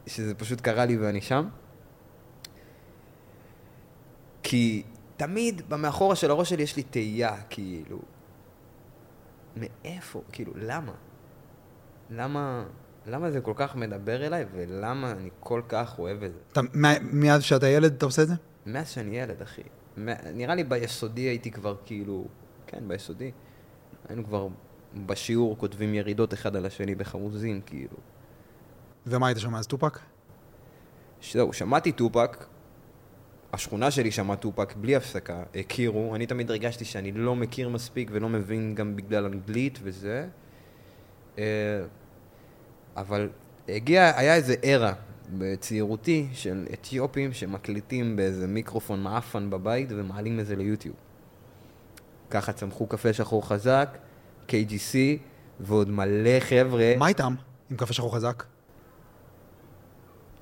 שזה 0.08 0.36
פשוט 0.36 0.62
קרה 0.62 0.86
לי 0.86 0.98
ואני 0.98 1.22
שם. 1.22 1.48
כי 4.44 4.84
תמיד 5.18 5.62
במאחורה 5.70 6.16
של 6.16 6.32
הראש 6.32 6.50
שלי 6.50 6.64
יש 6.64 6.76
לי 6.76 6.84
תהייה, 6.84 7.36
כאילו... 7.50 8.00
מאיפה? 9.56 10.22
כאילו, 10.32 10.54
למה? 10.56 10.93
למה... 12.10 12.66
למה 13.06 13.32
זה 13.32 13.41
כל 13.41 13.54
כך 13.56 13.76
מדבר 13.76 14.26
אליי, 14.26 14.45
ולמה 14.51 15.12
אני 15.12 15.30
כל 15.39 15.62
כך 15.68 15.99
אוהב 15.99 16.24
את 16.24 16.34
זה? 16.34 16.39
אתה, 16.51 16.62
מאז 17.01 17.43
שאתה 17.43 17.68
ילד 17.68 17.93
אתה 17.93 18.06
עושה 18.06 18.22
את 18.22 18.28
זה? 18.28 18.34
מאז 18.66 18.89
שאני 18.89 19.20
ילד, 19.20 19.41
אחי. 19.41 19.62
נראה 20.34 20.56
לי 20.56 20.64
ביסודי 20.64 21.22
הייתי 21.22 21.51
כבר 21.51 21.76
כאילו... 21.86 22.26
כן, 22.68 22.88
ביסודי. 22.88 23.32
היינו 24.10 24.26
כבר 24.26 24.47
בשיעור 25.06 25.58
כותבים 25.58 25.93
ירידות 25.93 26.34
אחד 26.34 26.56
על 26.56 26.66
השני 26.66 26.95
בחרוזים, 26.95 27.62
כאילו. 27.66 27.97
ומה 29.08 29.28
היית 29.28 29.38
שומע 29.39 29.60
אז 29.60 29.68
טופק? 29.68 29.99
זהו, 31.32 31.54
שמעתי 31.54 31.91
טופק, 31.91 32.45
השכונה 33.54 33.91
שלי 33.91 34.12
שמעה 34.12 34.38
טופק 34.38 34.76
בלי 34.76 34.95
הפסקה, 34.95 35.43
הכירו, 35.56 36.16
אני 36.16 36.26
תמיד 36.26 36.49
הרגשתי 36.51 36.86
שאני 36.86 37.12
לא 37.12 37.36
מכיר 37.36 37.70
מספיק 37.70 38.10
ולא 38.14 38.30
מבין 38.30 38.76
גם 38.76 38.95
בגלל 38.95 39.26
אנגלית 39.26 39.80
וזה. 39.84 40.28
אה, 41.38 41.43
אבל 42.97 43.30
הגיע, 43.70 44.12
היה 44.18 44.36
איזה 44.36 44.56
ערה 44.62 44.93
בצעירותי 45.38 46.28
של 46.34 46.66
אתיופים 46.74 47.34
שמקליטים 47.34 48.16
באיזה 48.16 48.47
מיקרופון 48.47 49.04
מעפן 49.04 49.49
בבית 49.49 49.89
ומעלים 49.91 50.39
את 50.39 50.45
זה 50.45 50.56
ליוטיוב. 50.56 50.95
ככה 52.30 52.54
צמחו 52.54 52.88
קפה 52.88 53.14
שחור 53.14 53.47
חזק, 53.47 53.97
KGC 54.47 54.95
ועוד 55.60 55.89
מלא 55.89 56.39
חבר'ה 56.39 56.93
מה 56.97 57.08
איתם 57.08 57.36
עם 57.72 57.78
קפה 57.78 57.93
שחור 57.93 58.16
חזק? 58.16 58.43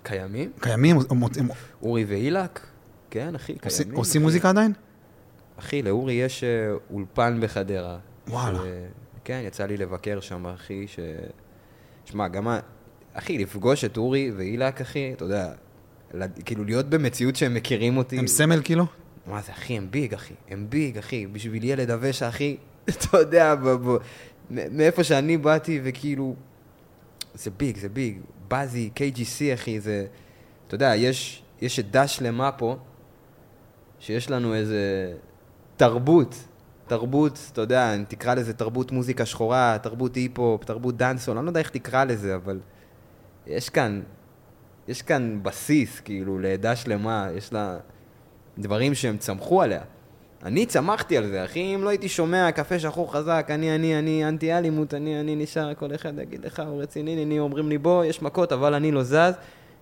קיימים. 0.04 0.52
קיימים? 0.60 0.98
הם- 1.10 1.48
אורי 1.82 2.06
ואילק, 2.06 2.60
כן, 3.12 3.36
אחי, 3.36 3.54
קיימים. 3.56 3.98
עושים. 3.98 4.22
מוזיקה 4.22 4.50
עדיין? 4.50 4.74
אחי, 5.60 5.82
לאורי 5.82 6.14
יש 6.14 6.44
אה, 6.44 6.50
אולפן 6.94 7.40
בחדרה. 7.42 7.98
וואלה. 8.28 8.60
כן, 9.24 9.42
יצא 9.46 9.66
לי 9.66 9.78
לבקר 9.78 10.20
שם, 10.20 10.48
אחי, 10.48 10.88
ש... 10.88 11.00
שמע, 12.06 12.28
גם 12.28 12.48
ה... 12.48 12.60
אחי, 13.14 13.38
לפגוש 13.38 13.86
את 13.86 13.98
אורי 13.98 14.32
ואילק, 14.38 14.82
אחי, 14.82 15.14
אתה 15.14 15.26
יודע, 15.26 15.54
כאילו, 16.46 16.64
להיות 16.64 16.86
במציאות 16.90 17.36
שהם 17.36 17.54
מכירים 17.54 17.98
אותי. 17.98 18.20
הם 18.20 18.28
סמל 18.28 18.62
כאילו? 18.64 18.86
מה 19.28 19.42
זה, 19.42 19.52
אחי, 19.52 19.78
הם 19.78 19.88
ביג, 19.92 20.14
אחי. 20.14 20.34
הם 20.50 20.66
ביג, 20.70 20.98
אחי. 20.98 21.28
בשביל 21.28 21.64
ילד 21.64 21.92
הוושע, 21.92 22.30
אחי, 22.30 22.58
אתה 22.90 23.18
יודע, 23.18 23.56
ב- 23.56 23.98
מאיפה 24.50 25.04
שאני 25.04 25.38
באתי, 25.38 25.80
וכאילו... 25.84 26.36
זה 27.34 27.52
big, 27.52 27.78
זה 27.78 27.90
big. 27.90 28.20
בזי, 28.48 28.90
KGC, 28.96 29.54
אחי, 29.54 29.80
זה... 29.80 30.06
אתה 30.68 30.76
יודע, 30.76 30.96
יש, 30.96 31.44
יש 31.62 31.80
עדה 31.80 32.08
שלמה 32.08 32.52
פה, 32.52 32.78
שיש 34.02 34.32
לנו 34.32 34.56
איזה 34.56 35.14
תרבות. 35.78 36.36
תרבות, 36.88 37.40
אתה 37.54 37.62
יודע, 37.62 37.96
תקרא 38.08 38.34
לזה 38.34 38.54
תרבות 38.54 38.92
מוזיקה 38.92 39.26
שחורה, 39.26 39.78
תרבות 39.82 40.16
היפ-הופ, 40.16 40.64
תרבות 40.64 40.98
dancehall, 40.98 41.38
אני 41.38 41.46
לא 41.46 41.50
יודע 41.50 41.60
איך 41.60 41.70
תקרא 41.70 42.04
לזה, 42.04 42.36
אבל 42.36 42.60
יש 43.48 43.70
כאן, 43.70 44.02
יש 44.88 45.02
כאן 45.02 45.40
בסיס, 45.44 46.00
כאילו, 46.00 46.40
לעדה 46.40 46.76
שלמה, 46.76 47.28
יש 47.36 47.54
לה 47.54 47.78
דברים 48.58 48.94
שהם 48.94 49.18
צמחו 49.18 49.62
עליה. 49.62 49.82
אני 50.44 50.66
צמחתי 50.66 51.18
על 51.18 51.28
זה, 51.28 51.46
אחי, 51.46 51.76
אם 51.76 51.84
לא 51.84 51.90
הייתי 51.90 52.10
שומע 52.10 52.52
קפה 52.52 52.80
שחור 52.80 53.14
חזק, 53.14 53.48
אני, 53.50 53.76
אני, 53.76 54.00
אני, 54.00 54.28
אנטי 54.28 54.54
אלימות, 54.54 54.94
אני, 54.94 55.20
אני 55.20 55.36
נשאר, 55.36 55.74
כל 55.74 55.96
אחד 55.96 56.20
יגיד 56.20 56.46
לך, 56.46 56.62
הוא 56.68 56.82
רציני, 56.82 57.24
אני, 57.24 57.40
אומרים 57.40 57.70
לי, 57.70 57.78
בוא, 57.78 58.06
יש 58.06 58.22
מכות, 58.22 58.52
אבל 58.52 58.74
אני 58.74 58.92
לא 58.92 59.04
זז, 59.04 59.34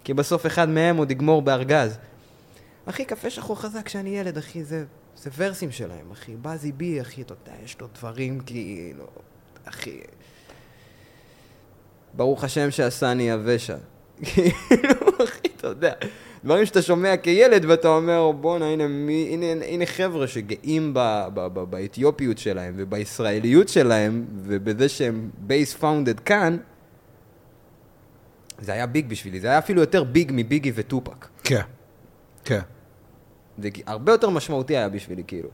כי 0.03 0.13
בסוף 0.13 0.45
אחד 0.45 0.69
מהם 0.69 0.97
עוד 0.97 1.11
יגמור 1.11 1.41
בארגז. 1.41 1.99
אחי, 2.89 3.05
קפה 3.05 3.29
שחור 3.29 3.61
חזק 3.61 3.85
כשאני 3.85 4.17
ילד, 4.17 4.37
אחי, 4.37 4.63
זה, 4.63 4.85
זה 5.15 5.29
ורסים 5.37 5.71
שלהם, 5.71 6.11
אחי. 6.11 6.35
בזי 6.41 6.71
בי, 6.71 7.01
אחי, 7.01 7.21
אתה 7.21 7.33
יודע, 7.33 7.51
יש 7.63 7.81
לו 7.81 7.87
דברים 7.99 8.39
כאילו, 8.39 9.07
אחי... 9.65 9.99
ברוך 12.13 12.43
השם 12.43 12.71
שעשני 12.71 13.29
יבשה. 13.29 13.77
כאילו, 14.25 14.93
אחי, 15.23 15.47
אתה 15.57 15.67
יודע, 15.67 15.93
דברים 16.43 16.65
שאתה 16.65 16.81
שומע 16.81 17.17
כילד 17.17 17.65
ואתה 17.65 17.87
אומר, 17.87 18.31
בואנה, 18.31 18.65
הנה, 18.65 18.87
מי, 18.87 19.29
הנה, 19.33 19.65
הנה 19.65 19.85
חבר'ה 19.85 20.27
שגאים 20.27 20.93
ב, 20.93 20.99
ב, 21.33 21.47
ב, 21.47 21.59
באתיופיות 21.59 22.37
שלהם 22.37 22.73
ובישראליות 22.77 23.69
שלהם 23.69 24.25
ובזה 24.35 24.89
שהם 24.89 25.29
base 25.37 25.73
founded 25.73 26.19
כאן, 26.19 26.57
זה 28.59 28.73
היה 28.73 28.87
big 28.87 29.09
בשבילי, 29.09 29.39
זה 29.39 29.47
היה 29.47 29.57
אפילו 29.57 29.81
יותר 29.81 30.03
big 30.03 30.31
מביגי 30.33 30.71
וטופק. 30.75 31.27
כן. 31.43 31.61
כן. 32.45 32.61
זה 33.61 33.69
הרבה 33.85 34.11
יותר 34.11 34.29
משמעותי 34.29 34.77
היה 34.77 34.89
בשבילי, 34.89 35.23
כאילו. 35.27 35.49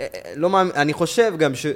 אה, 0.00 0.06
אה, 0.14 0.32
לא 0.36 0.50
מאמין, 0.50 0.72
אני 0.76 0.92
חושב 0.92 1.32
גם 1.38 1.54
ש... 1.54 1.66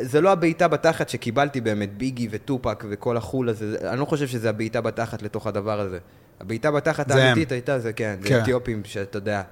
זה 0.00 0.20
לא 0.20 0.32
הבעיטה 0.32 0.68
בתחת 0.68 1.08
שקיבלתי 1.08 1.60
באמת, 1.60 1.96
ביגי 1.96 2.28
וטופק 2.30 2.84
וכל 2.90 3.16
החו"ל 3.16 3.48
הזה, 3.48 3.70
זה- 3.70 3.90
אני 3.90 4.00
לא 4.00 4.04
חושב 4.04 4.26
שזה 4.26 4.48
הבעיטה 4.50 4.80
בתחת 4.80 5.22
לתוך 5.22 5.46
הדבר 5.46 5.80
הזה. 5.80 5.98
הבעיטה 6.40 6.70
בתחת. 6.70 7.10
האמיתית 7.10 7.52
הייתה, 7.52 7.78
זה 7.78 7.92
כן, 7.92 8.16
כן. 8.24 8.28
זה 8.34 8.42
אתיופים 8.42 8.82
שאתה 8.84 9.16
יודע... 9.18 9.42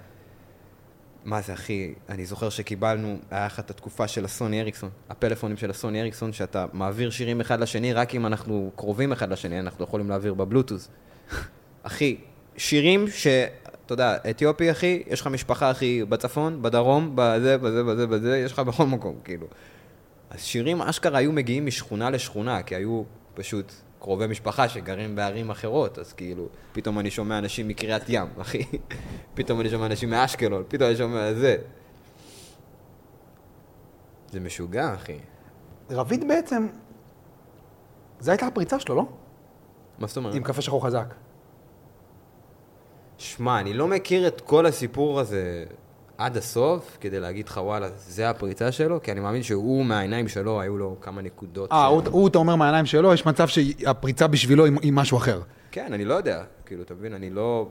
מה 1.25 1.41
זה, 1.43 1.53
אחי? 1.53 1.95
אני 2.09 2.27
זוכר 2.27 2.49
שקיבלנו, 2.49 3.19
היה 3.31 3.47
לך 3.47 3.61
את 3.61 3.71
התקופה 3.71 4.09
של 4.09 4.25
הסוני 4.25 4.61
אריקסון, 4.61 4.91
הפלאפונים 5.11 5.57
של 5.57 5.71
הסוני 5.71 6.01
אריקסון, 6.01 6.33
שאתה 6.33 6.67
מעביר 6.73 7.11
שירים 7.11 7.41
אחד 7.41 7.61
לשני, 7.61 7.93
רק 7.93 8.15
אם 8.15 8.27
אנחנו 8.27 8.71
קרובים 8.77 9.13
אחד 9.13 9.33
לשני, 9.33 9.61
אנחנו 9.61 9.85
יכולים 9.85 10.09
להעביר 10.09 10.35
בבלוטוס. 10.35 10.89
אחי, 11.83 12.17
שירים 12.57 13.07
ש... 13.11 13.27
אתה 13.93 14.03
יודע, 14.03 14.17
אתיופי, 14.31 14.71
אחי, 14.71 15.03
יש 15.07 15.21
לך 15.21 15.27
משפחה, 15.27 15.71
אחי, 15.71 16.05
בצפון, 16.05 16.63
בדרום, 16.63 17.13
בזה, 17.15 17.59
בזה, 17.59 17.85
בזה, 17.85 18.07
בזה, 18.07 18.39
יש 18.39 18.53
לך 18.53 18.59
בכל 18.59 18.87
מקום, 18.87 19.15
כאילו. 19.25 19.47
אז 20.31 20.41
שירים 20.41 20.83
אשכרה 20.83 21.19
היו 21.19 21.33
מגיעים 21.33 21.67
משכונה 21.67 22.11
לשכונה, 22.11 22.63
כי 22.63 22.75
היו 22.75 23.03
פשוט 23.35 23.73
קרובי 23.99 24.27
משפחה 24.27 24.69
שגרים 24.69 25.17
בערים 25.17 25.51
אחרות, 25.51 25.99
אז 25.99 26.13
כאילו, 26.13 26.49
פתאום 26.73 26.99
אני 26.99 27.11
שומע 27.11 27.39
אנשים 27.39 27.69
מקריית 27.69 28.03
ים, 28.09 28.27
אחי. 28.41 28.63
פתאום 29.35 29.61
אני 29.61 29.71
שומע 29.71 29.87
אנשים 29.87 30.11
מאשקלון, 30.11 30.63
פתאום 30.69 30.89
אני 30.89 30.97
שומע 30.97 31.35
זה. 31.35 31.57
זה 34.33 34.41
משוגע, 34.41 34.95
אחי. 34.95 35.19
רביד 35.91 36.29
בעצם, 36.29 36.67
זו 38.21 38.31
הייתה 38.31 38.47
הפריצה 38.47 38.81
שלו, 38.81 38.95
לא? 38.95 39.07
מה 39.99 40.07
זאת 40.07 40.17
אומרת? 40.17 40.35
עם 40.35 40.43
קפה 40.43 40.63
שחור 40.63 40.87
חזק. 40.87 41.15
שמע, 43.21 43.61
אני 43.61 43.75
לא 43.75 43.89
מכיר 43.89 44.27
את 44.27 44.41
כל 44.41 44.67
הסיפור 44.67 45.21
הזה 45.21 45.65
עד 46.19 46.37
הסוף, 46.37 46.99
כדי 47.01 47.21
להגיד 47.21 47.49
לך, 47.49 47.61
וואלה, 47.63 47.89
זה 47.97 48.31
הפריצה 48.31 48.73
שלו, 48.73 49.03
כי 49.03 49.13
אני 49.13 49.21
מאמין 49.21 49.43
שהוא, 49.43 49.85
מהעיניים 49.85 50.29
שלו, 50.29 50.61
היו 50.61 50.79
לו 50.79 50.97
כמה 51.01 51.23
נקודות. 51.23 51.73
אה, 51.73 51.87
הוא, 51.87 52.03
הוא, 52.11 52.29
אתה 52.29 52.39
אומר 52.39 52.57
מהעיניים 52.57 52.87
שלו, 52.87 53.15
יש 53.15 53.27
מצב 53.27 53.49
שהפריצה 53.49 54.27
בשבילו 54.27 54.65
היא, 54.65 54.73
היא 54.83 54.93
משהו 54.93 55.19
אחר. 55.19 55.41
כן, 55.71 55.93
אני 55.93 56.05
לא 56.05 56.15
יודע. 56.15 56.45
כאילו, 56.67 56.83
אתה 56.83 56.95
מבין, 56.95 57.15
אני 57.15 57.31
לא... 57.31 57.69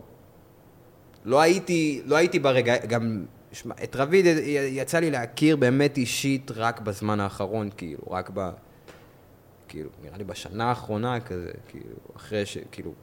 לא 1.26 1.42
הייתי, 1.42 2.02
לא 2.06 2.16
הייתי 2.16 2.40
ברגע... 2.40 2.86
גם... 2.86 3.26
שמע, 3.52 3.76
את 3.84 3.96
רביד 3.96 4.26
יצא 4.70 5.00
לי 5.00 5.12
להכיר 5.12 5.56
באמת 5.56 5.98
אישית 5.98 6.52
רק 6.56 6.80
בזמן 6.82 7.20
האחרון, 7.20 7.70
כאילו, 7.78 8.02
רק 8.10 8.30
ב... 8.34 8.50
כאילו, 9.68 9.90
נראה 10.04 10.18
לי 10.18 10.24
בשנה 10.24 10.70
האחרונה 10.70 11.20
כזה, 11.20 11.52
כאילו, 11.68 11.96
אחרי 12.16 12.46
ש... 12.46 12.58
כאילו, 12.72 12.94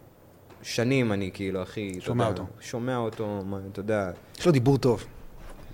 שנים 0.67 1.13
אני 1.13 1.31
כאילו, 1.35 1.63
אחי... 1.63 2.01
שומע 2.01 2.25
יודע, 2.25 2.43
אותו. 2.43 2.53
שומע 2.61 2.97
אותו, 2.97 3.43
מה, 3.45 3.59
אתה 3.73 3.81
יודע, 3.81 4.11
יש 4.39 4.47
לו 4.47 4.53
דיבור 4.53 4.79
טוב. 4.79 5.05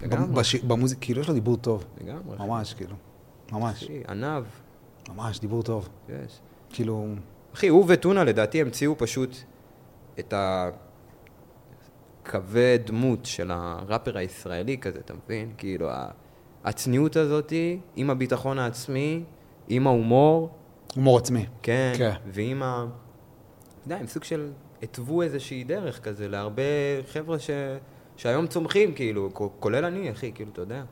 לגמרי. 0.02 0.42
במוזיק, 0.66 0.98
כאילו, 1.00 1.20
יש 1.20 1.28
לו 1.28 1.34
דיבור 1.34 1.56
טוב. 1.56 1.84
לגמרי. 2.00 2.36
ממש, 2.38 2.74
כאילו. 2.74 2.96
ממש. 3.52 3.84
אחי, 3.84 4.02
ענב, 4.08 4.44
ממש, 5.08 5.40
דיבור 5.40 5.62
טוב. 5.62 5.88
יש. 6.08 6.40
כאילו, 6.70 7.06
אחי, 7.54 7.68
הוא 7.68 7.84
וטונה 7.88 8.24
לדעתי 8.24 8.60
המציאו 8.60 8.98
פשוט 8.98 9.36
את 10.18 10.34
הקווי 12.22 12.78
דמות 12.78 13.26
של 13.26 13.50
הראפר 13.50 14.18
הישראלי 14.18 14.78
כזה, 14.78 14.98
אתה 14.98 15.14
מבין? 15.14 15.52
כאילו, 15.58 15.88
הצניעות 16.64 17.16
הזאתי, 17.16 17.80
עם 17.96 18.10
הביטחון 18.10 18.58
העצמי, 18.58 19.24
עם 19.68 19.86
ההומור, 19.86 20.50
הומור 20.94 21.18
עצמי. 21.18 21.46
כן, 21.62 21.92
כן. 21.98 22.14
ועם 22.26 22.62
ה... 22.62 22.86
אתה 23.78 23.86
יודע, 23.86 23.96
הם 23.96 24.06
סוג 24.06 24.24
של 24.24 24.50
התוו 24.82 25.22
איזושהי 25.22 25.64
דרך 25.64 26.00
כזה 26.00 26.28
להרבה 26.28 26.62
חבר'ה 27.12 27.38
ש... 27.38 27.50
שהיום 28.16 28.46
צומחים, 28.46 28.94
כאילו, 28.94 29.30
כולל 29.60 29.84
אני, 29.84 30.10
אחי, 30.10 30.32
כאילו, 30.34 30.50
אתה 30.52 30.60
יודע. 30.60 30.84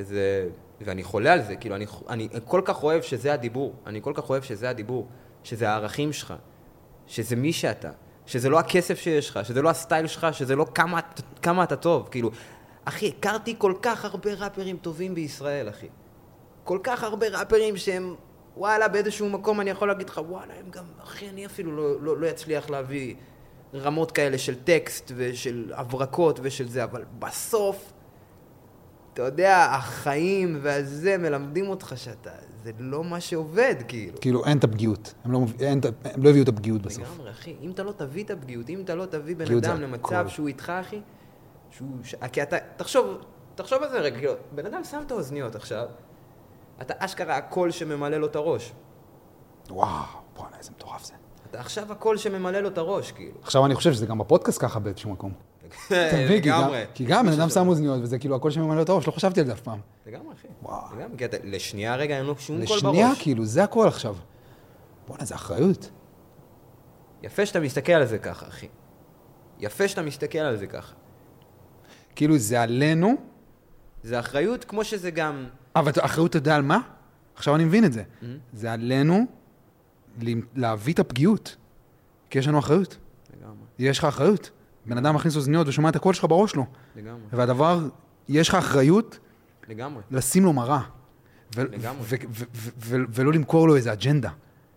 זה... 0.00 0.48
ואני 0.80 1.02
חולה 1.02 1.32
על 1.32 1.42
זה, 1.42 1.56
כאילו, 1.56 1.76
אני, 1.76 1.86
אני 2.08 2.28
כל 2.44 2.60
כך 2.64 2.82
אוהב 2.82 3.02
שזה 3.02 3.32
הדיבור, 3.32 3.74
אני 3.86 4.02
כל 4.02 4.12
כך 4.14 4.30
אוהב 4.30 4.42
שזה 4.42 4.70
הדיבור, 4.70 5.06
שזה 5.44 5.68
הערכים 5.70 6.12
שלך, 6.12 6.34
שזה 7.06 7.36
מי 7.36 7.52
שאתה, 7.52 7.90
שזה 8.26 8.48
לא 8.48 8.58
הכסף 8.58 8.98
שיש 8.98 9.30
לך, 9.30 9.40
שזה 9.44 9.62
לא 9.62 9.70
הסטייל 9.70 10.06
שלך, 10.06 10.26
שזה 10.32 10.56
לא 10.56 10.66
כמה, 10.74 11.00
כמה 11.42 11.64
אתה 11.64 11.76
טוב, 11.76 12.08
כאילו, 12.10 12.30
אחי, 12.84 13.12
הכרתי 13.18 13.54
כל 13.58 13.74
כך 13.82 14.04
הרבה 14.04 14.34
ראפרים 14.34 14.76
טובים 14.76 15.14
בישראל, 15.14 15.68
אחי. 15.68 15.88
כל 16.64 16.78
כך 16.82 17.02
הרבה 17.02 17.28
ראפרים 17.28 17.76
שהם, 17.76 18.14
וואלה, 18.56 18.88
באיזשהו 18.88 19.28
מקום 19.28 19.60
אני 19.60 19.70
יכול 19.70 19.88
להגיד 19.88 20.08
לך, 20.08 20.20
וואלה, 20.28 20.54
הם 20.54 20.70
גם, 20.70 20.84
אחי, 21.02 21.28
אני 21.28 21.46
אפילו 21.46 21.76
לא, 21.76 22.00
לא, 22.00 22.18
לא 22.18 22.30
אצליח 22.30 22.70
להביא 22.70 23.14
רמות 23.74 24.12
כאלה 24.12 24.38
של 24.38 24.54
טקסט 24.54 25.12
ושל 25.16 25.72
הברקות 25.74 26.40
ושל 26.42 26.68
זה, 26.68 26.84
אבל 26.84 27.04
בסוף, 27.18 27.92
אתה 29.12 29.22
יודע, 29.22 29.68
החיים 29.70 30.58
והזה 30.62 31.18
מלמדים 31.18 31.68
אותך 31.68 31.92
שאתה, 31.96 32.30
זה 32.64 32.72
לא 32.78 33.04
מה 33.04 33.20
שעובד, 33.20 33.74
כאילו. 33.88 34.20
כאילו, 34.20 34.44
אין 34.44 34.58
את 34.58 34.64
הפגיעות. 34.64 35.14
הם 35.24 35.32
לא, 35.32 35.40
אין, 35.60 35.80
הם 36.04 36.22
לא 36.22 36.30
הביאו 36.30 36.44
את 36.44 36.48
הפגיעות 36.48 36.82
בסוף. 36.82 37.04
לגמרי, 37.04 37.30
אחי. 37.30 37.56
אם 37.60 37.70
אתה 37.70 37.82
לא 37.82 37.92
תביא 37.92 38.24
את 38.24 38.30
הפגיעות, 38.30 38.70
אם 38.70 38.80
אתה 38.80 38.94
לא 38.94 39.06
תביא 39.06 39.36
בן 39.36 39.56
אדם 39.56 39.80
למצב 39.80 40.14
הכל. 40.14 40.28
שהוא 40.28 40.48
איתך, 40.48 40.72
אחי, 40.80 41.00
שהוא... 41.70 41.88
כי 42.32 42.42
אתה... 42.42 42.56
תחשוב, 42.76 43.18
תחשוב 43.54 43.82
על 43.82 43.90
זה 43.90 44.00
רגע, 44.00 44.18
כאילו, 44.18 44.32
בן 44.54 44.66
אדם 44.66 44.84
שם 44.84 45.02
את 45.06 45.10
האוזניות 45.10 45.54
עכשיו, 45.54 45.86
אתה 46.82 46.94
אשכרה 46.98 47.36
הקול 47.36 47.70
שממלא 47.70 48.16
לו 48.16 48.26
את 48.26 48.36
הראש. 48.36 48.72
וואו, 49.70 50.04
בואנה, 50.36 50.56
איזה 50.58 50.70
מטורף 50.70 51.04
זה. 51.04 51.14
אתה 51.50 51.60
עכשיו 51.60 51.92
הקול 51.92 52.16
שממלא 52.16 52.60
לו 52.60 52.68
את 52.68 52.78
הראש, 52.78 53.12
כאילו. 53.12 53.38
עכשיו 53.42 53.66
אני 53.66 53.74
חושב 53.74 53.92
שזה 53.92 54.06
גם 54.06 54.18
בפודקאסט 54.18 54.62
ככה 54.62 54.78
באיזשהו 54.78 55.10
מקום. 55.10 55.32
גם- 55.90 55.96
לגמרי. 56.30 56.84
כי 56.94 57.04
גם 57.04 57.26
בן 57.26 57.32
אדם 57.32 57.48
שם 57.48 57.68
אוזניות, 57.68 57.98
וזה 58.02 58.18
כאילו 58.18 58.36
הקול 58.36 58.50
שממלא 58.50 58.82
את 58.82 58.88
הראש, 58.88 59.06
לא 59.06 59.12
חשבתי 59.12 59.40
על 59.40 59.46
זה 59.46 59.52
אף 59.52 59.60
פעם. 59.60 59.78
לגמרי, 60.06 60.34
אחי. 60.34 60.48
וואו. 60.62 60.96
לגמרי, 60.96 61.18
כי 61.18 61.24
אתה, 61.24 61.36
לשנייה 61.44 61.96
רגע 61.96 62.16
אין 62.18 62.24
לו 62.26 62.38
שום 62.38 62.56
קול 62.56 62.66
בראש. 62.66 62.82
לשנייה, 62.84 63.10
כאילו, 63.18 63.44
זה 63.44 63.64
הקול 63.64 63.88
עכשיו. 63.88 64.16
בואנה, 65.08 65.24
זה 65.24 65.34
אחריות. 65.34 65.90
יפה 67.22 67.46
שאתה 67.46 67.60
מסתכל 67.60 67.92
על 67.92 68.04
זה 68.06 68.18
ככה, 68.18 68.48
אחי. 68.48 68.68
יפה 69.58 69.88
שאתה 69.88 70.02
מסתכל 70.02 70.38
על 70.38 70.56
זה 70.56 70.66
ככה. 70.66 70.94
כאילו, 72.16 72.38
זה 72.38 72.62
עלינו, 72.62 73.14
זה 74.02 74.20
אחריות 74.20 74.64
כמו 74.64 74.84
שזה 74.84 75.10
גם... 75.10 75.46
אבל 75.76 75.90
אתה- 75.90 76.04
אחריות, 76.04 76.30
אתה 76.30 76.38
יודע 76.38 76.56
על 76.56 76.62
מה? 76.62 76.78
עכשיו 77.34 77.54
אני 77.54 77.64
מבין 77.64 77.84
את 77.84 77.92
זה. 77.92 78.02
Mm-hmm. 78.02 78.24
זה 78.52 78.72
עלינו 78.72 79.26
להביא 80.54 80.94
את 80.94 80.98
הפגיעות. 80.98 81.56
כי 82.30 82.38
יש 82.38 82.48
לנו 82.48 82.58
אחריות. 82.58 82.96
לגמרי, 83.40 83.56
יש 83.78 83.98
לך 83.98 84.04
אחריות. 84.04 84.50
בן 84.86 84.98
אדם 84.98 85.14
מכניס 85.14 85.36
אוזניות 85.36 85.68
ושומע 85.68 85.88
את 85.88 85.96
הקול 85.96 86.14
שלך 86.14 86.24
בראש 86.24 86.50
שלו. 86.50 86.66
לגמרי, 86.96 87.20
והדבר, 87.32 87.78
יש 88.28 88.48
לך 88.48 88.54
אחריות 88.54 89.18
לגמרי. 89.68 90.02
לשים 90.10 90.44
לו 90.44 90.52
מראה. 90.52 90.80
ו- 91.56 91.62
לגמרי. 91.62 92.00
ו- 92.02 92.16
ו- 92.30 92.44
ו- 92.54 92.70
ו- 92.78 92.96
ולא 93.10 93.32
למכור 93.32 93.68
לו 93.68 93.76
איזה 93.76 93.92
אג'נדה. 93.92 94.30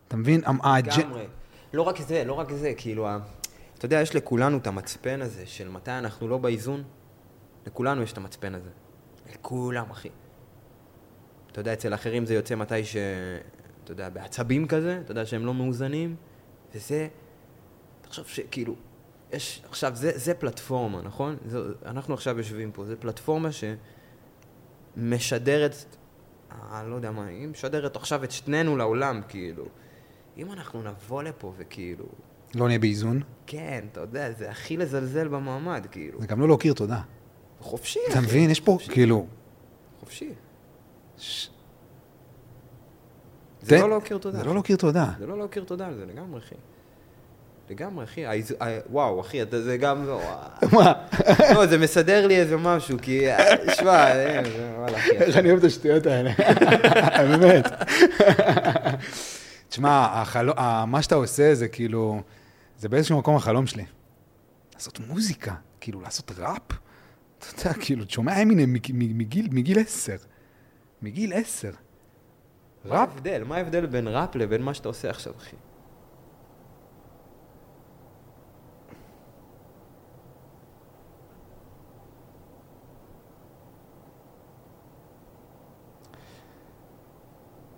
אתה 0.08 0.18
מבין? 0.18 0.42
לגמרי. 0.42 1.26
לא 1.74 1.82
רק 1.82 2.02
זה, 2.02 2.24
לא 2.24 2.34
רק 2.34 2.52
זה, 2.52 2.74
כאילו, 2.78 3.08
אתה 3.78 3.86
יודע, 3.86 4.02
יש 4.02 4.16
לכולנו 4.16 4.58
את 4.58 4.68
המצפן 4.68 5.22
הזה 5.22 5.46
של 5.46 5.70
מתי 5.70 5.92
אנחנו 5.92 6.28
לא 6.28 6.38
באיזון. 6.38 6.84
לכולנו 7.68 8.02
יש 8.02 8.14
את 8.14 8.18
המצפן 8.18 8.56
הזה. 8.56 8.70
לכולם, 9.34 9.86
אחי. 9.92 10.10
אתה 11.52 11.60
יודע, 11.60 11.74
אצל 11.74 11.94
אחרים 11.94 12.26
זה 12.26 12.34
יוצא 12.34 12.56
מתי 12.56 12.86
ש... 12.86 12.96
אתה 13.84 13.92
יודע, 13.92 14.10
בעצבים 14.10 14.68
כזה, 14.68 15.00
אתה 15.04 15.12
יודע 15.12 15.26
שהם 15.26 15.46
לא 15.46 15.54
מאוזנים, 15.54 16.16
וזה... 16.76 17.08
תחשוב 18.02 18.28
שכאילו, 18.28 18.76
יש... 19.34 19.62
עכשיו, 19.70 19.96
זה, 19.96 20.12
זה 20.16 20.34
פלטפורמה, 20.34 21.02
נכון? 21.02 21.36
זה, 21.46 21.60
אנחנו 21.86 22.14
עכשיו 22.14 22.38
יושבים 22.38 22.72
פה, 22.72 22.86
זה 22.86 22.96
פלטפורמה 22.96 23.50
שמשדרת... 24.98 25.86
אני 26.52 26.92
לא 26.92 26.96
יודע 26.96 27.12
מה, 27.12 27.26
היא 27.26 27.48
משדרת 27.48 27.96
עכשיו 27.96 28.24
את 28.24 28.32
שנינו 28.32 28.78
לעולם, 28.78 29.22
כאילו. 29.28 29.66
אם 30.38 30.52
אנחנו 30.52 30.84
נבוא 30.84 31.24
לפה 31.24 31.54
וכאילו... 31.58 32.06
לא 32.56 32.68
נהיה 32.68 32.80
באיזון. 32.80 33.22
כן, 33.48 33.86
אתה 33.92 34.00
יודע, 34.00 34.32
זה 34.32 34.50
הכי 34.50 34.78
לזלזל 34.78 35.28
במעמד, 35.28 35.88
כאילו. 35.92 36.22
זה 36.22 36.28
גם 36.28 36.42
לא 36.42 36.48
להכיר 36.48 36.74
תודה. 36.74 37.02
חופשי, 37.60 38.00
אתה. 38.12 38.22
מבין? 38.22 38.50
יש 38.50 38.60
פה, 38.60 38.72
חופשי. 38.72 38.92
כאילו... 38.92 39.28
חופשי. 40.00 40.34
ש- 41.20 41.50
זה 43.62 43.76
תן- 43.76 43.82
לא 43.82 43.90
להכיר 43.90 44.18
תודה. 44.18 44.38
זה 44.38 44.44
לא 44.44 44.56
להכיר 44.56 44.76
תודה. 44.78 45.06
זה 45.20 45.28
לא 45.28 45.38
להכיר 45.40 45.64
תודה 45.64 45.88
על 45.88 45.96
זה, 45.96 46.06
לגמרי, 46.06 46.40
אחי. 46.40 46.56
לגמרי, 47.70 48.04
אחי. 48.06 48.26
האיז- 48.26 48.64
ה- 48.64 48.80
וואו, 48.92 49.22
אחי, 49.22 49.42
אתה- 49.42 49.62
זה 49.62 49.78
גם... 49.78 50.06
מה? 50.76 50.94
לא, 51.54 51.66
זה 51.66 51.78
מסדר 51.78 52.28
לי 52.28 52.38
איזה 52.40 52.58
משהו, 52.58 52.98
כי... 53.02 53.26
שמע, 53.74 53.92
אה, 54.12 54.42
זה- 54.44 54.74
וואלה, 54.78 54.98
אחי. 54.98 55.12
איך 55.12 55.38
אני 55.38 55.50
אוהב 55.50 55.60
את 55.60 55.66
השטויות 55.66 56.06
האלה. 56.06 56.32
באמת. 57.38 57.68
תשמע, 59.70 60.24
מה 60.88 61.02
שאתה 61.02 61.16
עושה 61.16 61.56
זה 61.56 61.68
כאילו, 61.68 62.22
זה 62.78 62.90
באיזשהו 62.90 63.18
מקום 63.20 63.36
החלום 63.36 63.68
שלי. 63.68 63.86
לעשות 64.74 65.00
מוזיקה, 65.08 65.54
כאילו 65.82 66.02
לעשות 66.02 66.32
ראפ. 66.40 66.62
אתה 67.40 67.48
יודע, 67.68 67.80
כאילו, 67.80 68.06
שומע 68.10 68.42
אמינם 68.42 68.74
מגיל 69.52 69.80
עשר. 69.80 70.16
מגיל 71.02 71.34
עשר. 71.34 71.72
מה 72.86 72.92
ראפ? 72.92 73.10
ההבדל? 73.10 73.44
מה 73.44 73.56
ההבדל 73.56 73.86
בין 73.86 74.08
ראפ 74.08 74.36
לבין 74.36 74.62
מה 74.62 74.74
שאתה 74.74 74.88
עושה 74.88 75.10
עכשיו, 75.10 75.34
אחי? 75.38 75.56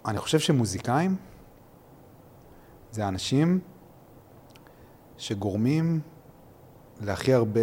אני 0.06 0.20
חושב 0.20 0.40
שמוזיקאים 0.40 1.16
זה 2.92 3.08
אנשים 3.08 3.60
שגורמים 5.18 6.02
להכי 7.02 7.34
הרבה 7.34 7.62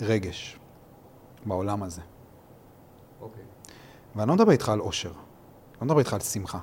רגש 0.00 0.58
בעולם 1.46 1.82
הזה. 1.82 2.09
ואני 4.16 4.28
לא 4.28 4.34
מדבר 4.34 4.52
איתך 4.52 4.68
על 4.68 4.80
אושר, 4.80 5.12
לא 5.80 5.86
מדבר 5.86 5.98
איתך 5.98 6.12
על 6.12 6.20
שמחה. 6.20 6.58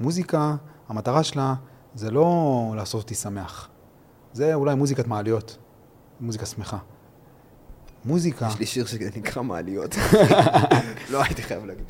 מוזיקה, 0.00 0.56
המטרה 0.88 1.24
שלה 1.24 1.54
זה 1.94 2.10
לא 2.10 2.72
לעשות 2.76 3.02
אותי 3.02 3.14
שמח. 3.14 3.68
זה 4.32 4.54
אולי 4.54 4.74
מוזיקת 4.74 5.06
מעליות, 5.06 5.58
מוזיקה 6.20 6.46
שמחה. 6.46 6.78
מוזיקה, 8.04 8.48
יש 8.48 8.58
לי 8.58 8.66
שיר 8.66 8.86
שנקרא 8.86 9.42
מעליות. 9.42 9.94
לא 11.12 11.22
הייתי 11.22 11.42
חייב 11.42 11.64
להגיד. 11.64 11.84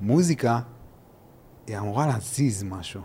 מוזיקה 0.00 0.60
היא 1.66 1.78
אמורה 1.78 2.06
להזיז 2.06 2.62
משהו. 2.62 3.00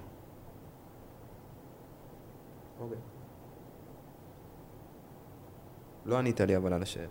אוקיי. 2.80 2.98
לא 6.06 6.18
ענית 6.18 6.42
לי 6.42 6.58
אבל 6.58 6.74
על 6.74 6.82
השאלה. 6.82 7.08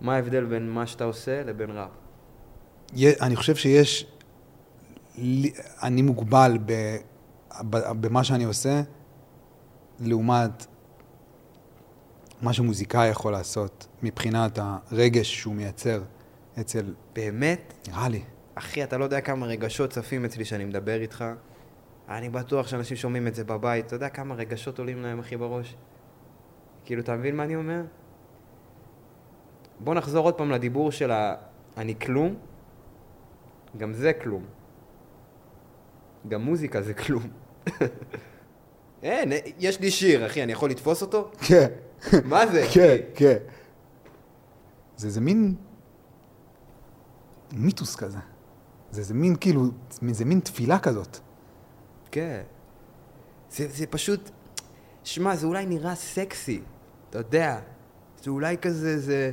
מה 0.00 0.14
ההבדל 0.14 0.44
בין 0.44 0.70
מה 0.70 0.86
שאתה 0.86 1.04
עושה 1.04 1.42
לבין 1.42 1.70
ראפ? 1.70 2.03
אני 2.96 3.36
חושב 3.36 3.56
שיש, 3.56 4.06
אני 5.82 6.02
מוגבל 6.02 6.58
ב, 6.66 6.96
ב, 7.70 7.76
במה 7.92 8.24
שאני 8.24 8.44
עושה, 8.44 8.82
לעומת 10.00 10.66
מה 12.42 12.52
שמוזיקאי 12.52 13.08
יכול 13.08 13.32
לעשות 13.32 13.86
מבחינת 14.02 14.58
הרגש 14.62 15.40
שהוא 15.40 15.54
מייצר 15.54 16.02
אצל, 16.60 16.94
באמת? 17.12 17.74
נראה 17.88 18.08
לי. 18.08 18.22
אחי, 18.54 18.84
אתה 18.84 18.98
לא 18.98 19.04
יודע 19.04 19.20
כמה 19.20 19.46
רגשות 19.46 19.90
צפים 19.90 20.24
אצלי 20.24 20.44
שאני 20.44 20.64
מדבר 20.64 21.00
איתך. 21.00 21.24
אני 22.08 22.28
בטוח 22.28 22.66
שאנשים 22.66 22.96
שומעים 22.96 23.26
את 23.26 23.34
זה 23.34 23.44
בבית. 23.44 23.86
אתה 23.86 23.96
יודע 23.96 24.08
כמה 24.08 24.34
רגשות 24.34 24.78
עולים 24.78 25.02
להם, 25.02 25.18
אחי, 25.18 25.36
בראש? 25.36 25.76
כאילו, 26.84 27.02
אתה 27.02 27.16
מבין 27.16 27.36
מה 27.36 27.44
אני 27.44 27.56
אומר? 27.56 27.82
בוא 29.80 29.94
נחזור 29.94 30.24
עוד 30.24 30.34
פעם 30.34 30.50
לדיבור 30.50 30.92
של 30.92 31.10
ה... 31.10 31.34
אני 31.76 31.98
כלום. 31.98 32.34
גם 33.76 33.92
זה 33.92 34.12
כלום. 34.12 34.44
גם 36.28 36.42
מוזיקה 36.42 36.82
זה 36.82 36.94
כלום. 36.94 37.22
אין, 39.02 39.32
יש 39.58 39.80
לי 39.80 39.90
שיר, 39.90 40.26
אחי, 40.26 40.42
אני 40.42 40.52
יכול 40.52 40.70
לתפוס 40.70 41.02
אותו? 41.02 41.30
כן, 41.40 41.66
מה 42.24 42.46
זה? 42.46 42.66
כן, 42.74 42.96
כן. 43.14 43.36
זה 44.96 45.06
איזה 45.06 45.20
מין 45.20 45.54
מיתוס 47.52 47.96
כזה. 47.96 48.18
זה 48.90 49.00
איזה 49.00 49.14
מין 49.14 49.36
כאילו, 49.36 49.62
זה 50.10 50.24
מין 50.24 50.40
תפילה 50.40 50.78
כזאת. 50.78 51.18
כן. 52.10 52.42
זה, 53.50 53.68
זה 53.68 53.86
פשוט... 53.86 54.30
שמע, 55.04 55.36
זה 55.36 55.46
אולי 55.46 55.66
נראה 55.66 55.94
סקסי, 55.94 56.60
אתה 57.10 57.18
יודע. 57.18 57.60
זה 58.22 58.30
אולי 58.30 58.58
כזה, 58.58 58.98
זה... 58.98 59.32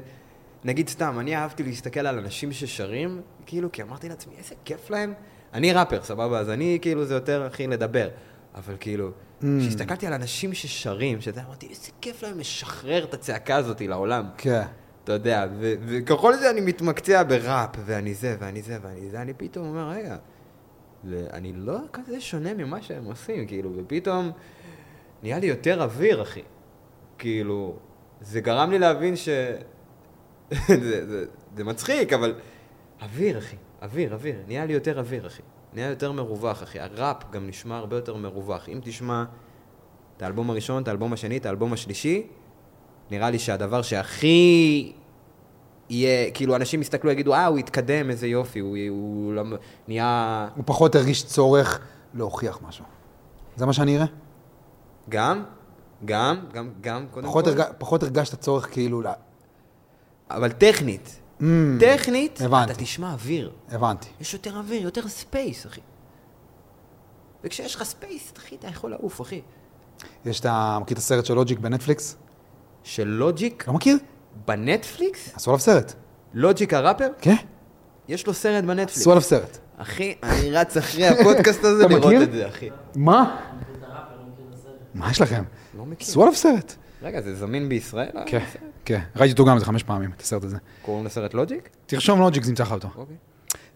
נגיד 0.66 0.90
סתם, 0.90 1.20
אני 1.20 1.36
אהבתי 1.36 1.64
להסתכל 1.64 2.00
על 2.00 2.18
אנשים 2.20 2.52
ששרים, 2.52 3.22
כאילו, 3.46 3.72
כי 3.72 3.82
אמרתי 3.84 4.10
לעצמי, 4.10 4.34
איזה 4.38 4.56
כיף 4.66 4.90
להם. 4.90 5.14
אני 5.54 5.74
ראפר, 5.74 6.04
סבבה? 6.04 6.40
אז 6.40 6.50
אני, 6.50 6.80
כאילו, 6.82 7.06
זה 7.06 7.14
יותר, 7.14 7.44
הכי 7.46 7.68
לדבר. 7.68 8.10
אבל 8.56 8.74
כאילו, 8.80 9.10
Mm. 9.42 9.44
כשהסתכלתי 9.60 10.08
על 10.08 10.14
אנשים 10.14 10.54
ששרים, 10.54 11.22
שאתה 11.22 11.42
אמרתי, 11.48 11.68
איזה 11.70 11.92
כיף 12.02 12.24
להם 12.24 12.40
לשחרר 12.40 13.04
את 13.04 13.14
הצעקה 13.14 13.56
הזאת 13.56 13.82
לעולם. 13.82 14.26
כן. 14.38 14.62
אתה 15.04 15.12
יודע, 15.12 15.46
וככל 15.60 16.34
שאני 16.38 16.62
מתמקצע 16.62 17.24
בראפ, 17.24 17.70
ואני 17.86 18.14
זה, 18.14 18.36
ואני 18.40 18.62
זה, 18.62 18.78
ואני 18.82 19.10
זה, 19.10 19.22
אני 19.22 19.34
פתאום 19.34 19.68
אומר, 19.68 19.90
רגע, 19.90 20.18
זה- 21.04 21.28
אני 21.34 21.54
לא 21.56 21.78
כזה 21.94 22.22
שונה 22.22 22.54
ממה 22.54 22.82
שהם 22.82 23.06
עושים, 23.06 23.48
כאילו, 23.48 23.72
ופתאום 23.78 24.32
נהיה 25.24 25.40
לי 25.40 25.48
יותר 25.48 25.84
אוויר, 25.84 26.22
אחי. 26.22 26.42
כאילו, 27.18 27.76
זה 28.22 28.42
גרם 28.42 28.72
לי 28.72 28.80
להבין 28.80 29.16
ש... 29.16 29.30
זה, 30.68 31.08
זה, 31.08 31.26
זה 31.58 31.64
מצחיק, 31.64 32.14
אבל... 32.14 32.34
אוויר, 33.02 33.38
אחי. 33.38 33.56
אוויר, 33.82 34.14
אוויר. 34.14 34.36
נהיה 34.48 34.66
לי 34.66 34.74
יותר 34.74 35.00
אוויר, 35.00 35.28
אחי. 35.28 35.42
נהיה 35.74 35.90
יותר 35.90 36.12
מרווח, 36.12 36.64
אחי. 36.64 36.80
הראפ 36.80 37.32
גם 37.32 37.48
נשמע 37.48 37.78
הרבה 37.78 37.96
יותר 37.96 38.16
מרווח. 38.16 38.70
אם 38.70 38.80
תשמע 38.84 39.24
את 40.18 40.22
האלבום 40.22 40.50
הראשון, 40.50 40.84
את 40.84 40.88
האלבום 40.88 41.14
השני, 41.14 41.38
את 41.38 41.46
האלבום 41.46 41.74
השלישי, 41.74 42.28
נראה 43.12 43.30
לי 43.30 43.40
שהדבר 43.40 43.82
שהכי 43.82 44.92
יהיה, 45.90 46.32
כאילו 46.32 46.56
אנשים 46.56 46.82
יסתכלו, 46.82 47.12
יגידו, 47.12 47.34
אה, 47.34 47.46
הוא 47.46 47.58
התקדם, 47.58 48.10
איזה 48.10 48.28
יופי, 48.28 48.60
הוא, 48.60 48.78
הוא 48.90 49.34
למ- 49.34 49.54
נהיה... 49.88 50.48
הוא 50.56 50.64
פחות 50.68 50.96
הרגיש 50.96 51.26
צורך 51.26 51.80
להוכיח 52.14 52.60
משהו. 52.68 52.86
זה 53.56 53.66
מה 53.66 53.74
שאני 53.74 53.98
אראה? 53.98 54.06
גם, 55.10 55.44
גם, 56.06 56.46
גם, 56.54 56.70
גם, 56.82 57.06
קודם 57.12 57.28
פחות, 57.28 57.46
כל. 57.46 57.52
הרג... 57.52 57.62
פחות 57.78 58.04
הרגשת 58.04 58.40
צורך 58.40 58.72
כאילו. 58.72 59.02
אבל 60.36 60.52
טכנית, 60.52 61.18
Mm, 61.40 61.44
טכנית, 61.80 62.42
הבנתי. 62.42 62.72
אתה 62.72 62.82
תשמע 62.82 63.12
אוויר. 63.14 63.52
הבנתי. 63.70 64.08
יש 64.22 64.34
יותר 64.34 64.58
אוויר, 64.58 64.82
יותר 64.82 65.08
space, 65.08 65.66
אחי. 65.66 65.82
וכשיש 67.44 67.76
לך 67.76 67.84
space, 67.84 68.34
אחי, 68.38 68.56
אתה 68.56 68.68
יכול 68.68 68.92
לעוף, 68.92 69.22
אחי. 69.22 69.42
יש 70.26 70.40
את 70.40 70.46
ה... 70.46 70.78
מכיר 70.82 70.94
את 70.94 71.02
הסרט 71.02 71.26
של 71.26 71.34
לוג'יק 71.34 71.60
בנטפליקס? 71.60 72.16
של 72.84 73.08
לוג'יק 73.08 73.68
לא 73.68 73.74
מכיר? 73.74 73.98
בנטפליקס? 74.48 75.36
עשו 75.36 75.52
עליו 75.52 75.60
סרט. 75.60 75.94
לוג'יק 76.34 76.74
הראפר? 76.74 77.08
כן? 77.22 77.36
יש 78.08 78.28
לו 78.28 78.34
סרט 78.34 78.64
בנטפליקס. 78.64 79.02
עשו 79.02 79.12
עליו 79.12 79.22
סרט. 79.22 79.58
אחי, 79.78 80.16
אני 80.24 80.52
רץ 80.52 80.78
אחרי 80.78 81.08
הפודקאסט 81.08 81.64
הזה 81.64 81.88
לראות 81.88 82.06
מכיר? 82.06 82.24
את 82.24 82.32
זה, 82.32 82.48
אחי. 82.48 82.70
מה? 82.96 83.40
מה 84.94 85.12
יש 85.12 85.22
לכם? 85.22 85.44
לא 85.78 85.86
מכיר. 85.86 86.08
עשו 86.08 86.22
עליו 86.22 86.36
סרט. 86.36 86.76
רגע, 87.02 87.22
זה 87.22 87.36
זמין 87.36 87.70
בישראל? 87.70 88.10
כן, 88.26 88.46
כן. 88.86 89.00
ראיתי 89.16 89.32
אותו 89.32 89.46
גם 89.46 89.56
איזה 89.56 89.66
חמש 89.66 89.84
פעמים, 89.84 90.12
את 90.16 90.22
הסרט 90.22 90.44
הזה. 90.44 90.58
קוראים 90.82 91.06
לסרט 91.06 91.34
לוג'יק? 91.34 91.70
תרשום 91.86 92.20
לוג'יק, 92.20 92.44
זה 92.44 92.52
ימצא 92.52 92.64
לך 92.64 92.72
אותו. 92.72 92.90
אוקיי. 92.98 93.16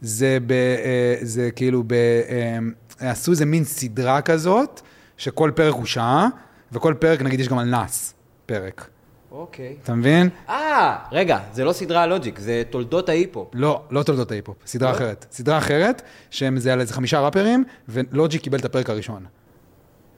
זה 0.01 0.37
ב... 0.47 0.51
אה, 0.51 1.15
זה 1.21 1.51
כאילו 1.51 1.83
ב... 1.87 1.93
אה, 1.93 2.57
עשו 2.99 3.31
איזה 3.31 3.45
מין 3.45 3.63
סדרה 3.63 4.21
כזאת, 4.21 4.81
שכל 5.17 5.51
פרק 5.55 5.73
הוא 5.73 5.85
שעה, 5.85 6.27
וכל 6.71 6.93
פרק, 6.99 7.21
נגיד, 7.21 7.39
יש 7.39 7.49
גם 7.49 7.57
על 7.57 7.65
נאס 7.65 8.13
פרק. 8.45 8.87
אוקיי. 9.31 9.75
אתה 9.83 9.93
מבין? 9.93 10.29
אה, 10.49 10.97
רגע, 11.11 11.39
זה 11.53 11.63
לא 11.63 11.73
סדרה 11.73 12.07
לוג'יק, 12.07 12.39
זה 12.39 12.63
תולדות 12.69 13.09
ההיפ-הופ. 13.09 13.47
לא, 13.53 13.83
לא 13.91 14.03
תולדות 14.03 14.31
ההיפ-הופ, 14.31 14.57
סדרה 14.65 14.91
לא? 14.91 14.95
אחרת. 14.95 15.25
סדרה 15.31 15.57
אחרת, 15.57 16.01
שהם 16.29 16.57
זה 16.59 16.73
על 16.73 16.81
איזה 16.81 16.93
חמישה 16.93 17.19
ראפרים, 17.19 17.63
ולוג'יק 17.89 18.41
קיבל 18.41 18.59
את 18.59 18.65
הפרק 18.65 18.89
הראשון. 18.89 19.25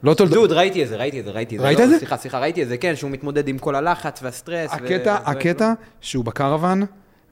לא 0.03 0.13
תולדות... 0.13 0.37
דוד, 0.37 0.51
ראיתי 0.51 0.83
את 0.83 0.87
זה, 0.87 0.95
ראיתי 0.95 1.19
את 1.19 1.25
זה, 1.25 1.31
ראיתי 1.31 1.55
את 1.55 1.61
זה. 1.61 1.67
ראית 1.67 1.79
לא, 1.79 1.83
את 1.83 1.89
זה? 1.89 1.97
סליחה, 1.97 2.17
סליחה, 2.17 2.39
ראיתי 2.39 2.63
את 2.63 2.67
זה, 2.67 2.77
כן, 2.77 2.95
שהוא 2.95 3.11
מתמודד 3.11 3.47
עם 3.47 3.57
כל 3.57 3.75
הלחץ 3.75 4.19
והסטרס. 4.23 4.71
הקטע, 4.73 5.15
הקטע 5.25 5.73
שהוא 6.01 6.25
בקרוון, 6.25 6.83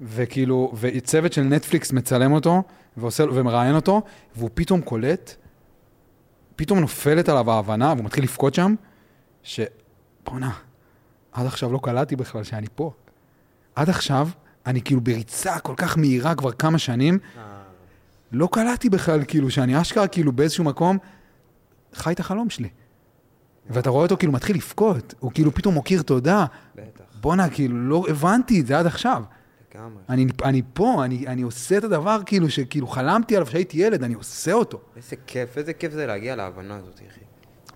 וכאילו, 0.02 0.74
וצוות 0.80 1.34
של 1.34 1.42
נטפליקס 1.42 1.92
מצלם 1.92 2.32
אותו, 2.32 2.64
ועושה, 2.98 3.24
ומראיין 3.34 3.76
אותו, 3.76 4.02
והוא 4.36 4.50
פתאום 4.54 4.82
קולט, 4.82 5.36
פתאום 6.56 6.80
נופלת 6.80 7.30
עליו 7.30 7.52
ההבנה, 7.52 7.94
והוא 7.94 8.06
מתחיל 8.06 8.24
לבכות 8.24 8.54
שם, 8.54 8.76
ש... 9.44 9.60
בואנה, 10.26 10.52
עד 11.32 11.46
עכשיו 11.46 11.74
לא 11.74 11.80
קלטתי 11.84 12.16
בכלל 12.16 12.44
שאני 12.44 12.68
פה. 12.76 12.92
עד 13.76 13.90
עכשיו, 13.90 14.30
אני 14.66 14.82
כאילו 14.82 15.02
בריצה 15.02 15.60
כל 15.60 15.74
כך 15.78 15.98
מהירה 15.98 16.36
כבר 16.36 16.52
כמה 16.52 16.78
שנים, 16.78 17.20
אה, 17.38 17.42
לא 18.32 18.48
קלטתי 18.52 18.90
בכלל, 18.90 19.20
כאילו, 19.28 19.52
שאני 19.52 19.82
אשכרה, 19.82 20.08
כאילו, 20.08 20.32
באיזשהו 20.32 20.64
מקום, 20.64 20.98
חי 21.96 22.14
את 22.14 22.20
החלום 22.20 22.50
שלי. 22.50 22.70
ואתה 23.70 23.90
רואה 23.90 24.04
אותו 24.04 24.18
כאילו 24.18 24.34
מתחיל 24.34 24.56
לבכות, 24.56 25.14
הוא 25.20 25.32
כאילו 25.32 25.52
פתאום 25.52 25.74
מוקיר 25.74 26.02
תודה. 26.02 26.46
בטח, 26.76 27.04
בואנה, 27.22 27.50
כאילו, 27.50 27.78
לא 27.78 28.06
הבנתי 28.10 28.62
את 28.62 28.66
זה 28.66 28.80
עד 28.80 28.86
עכשיו. 28.86 29.24
לגמרי. 29.76 30.04
אני, 30.10 30.26
אני 30.44 30.62
פה, 30.74 31.06
אני, 31.06 31.28
אני 31.28 31.42
עושה 31.42 31.78
את 31.78 31.84
הדבר 31.84 32.20
כאילו 32.26 32.50
שכאילו 32.50 32.88
חלמתי 32.88 33.36
עליו 33.36 33.48
כשהייתי 33.48 33.78
ילד, 33.78 34.04
אני 34.04 34.14
עושה 34.14 34.54
אותו. 34.54 34.80
איזה 34.96 35.16
כיף, 35.28 35.58
איזה 35.58 35.74
כיף 35.74 35.94
זה 35.94 36.06
להגיע 36.06 36.36
להבנה 36.36 36.76
הזאת, 36.76 37.02
אחי. 37.12 37.22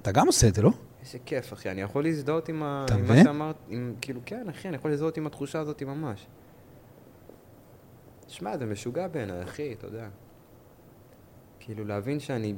אתה 0.01 0.11
גם 0.11 0.27
עושה 0.27 0.47
את 0.47 0.55
זה, 0.55 0.61
לא? 0.61 0.71
איזה 1.01 1.17
כיף, 1.25 1.53
אחי. 1.53 1.71
אני 1.71 1.81
יכול 1.81 2.03
להזדהות 2.03 2.49
עם, 2.49 2.63
ה... 2.63 2.85
עם 2.93 3.07
מה? 3.07 3.23
שאמרת, 3.23 3.55
עם... 3.69 3.93
כאילו, 4.01 4.21
כן, 4.25 4.49
אחי, 4.49 4.67
אני 4.67 4.75
יכול 4.75 4.91
להזדהות 4.91 5.17
עם 5.17 5.27
התחושה 5.27 5.59
הזאת 5.59 5.83
ממש. 5.83 6.27
שמע, 8.27 8.57
זה 8.57 8.65
משוגע 8.65 9.07
בעיניי, 9.07 9.43
אחי, 9.43 9.73
אתה 9.73 9.87
יודע. 9.87 10.07
כאילו, 11.59 11.85
להבין 11.85 12.19
שאני... 12.19 12.55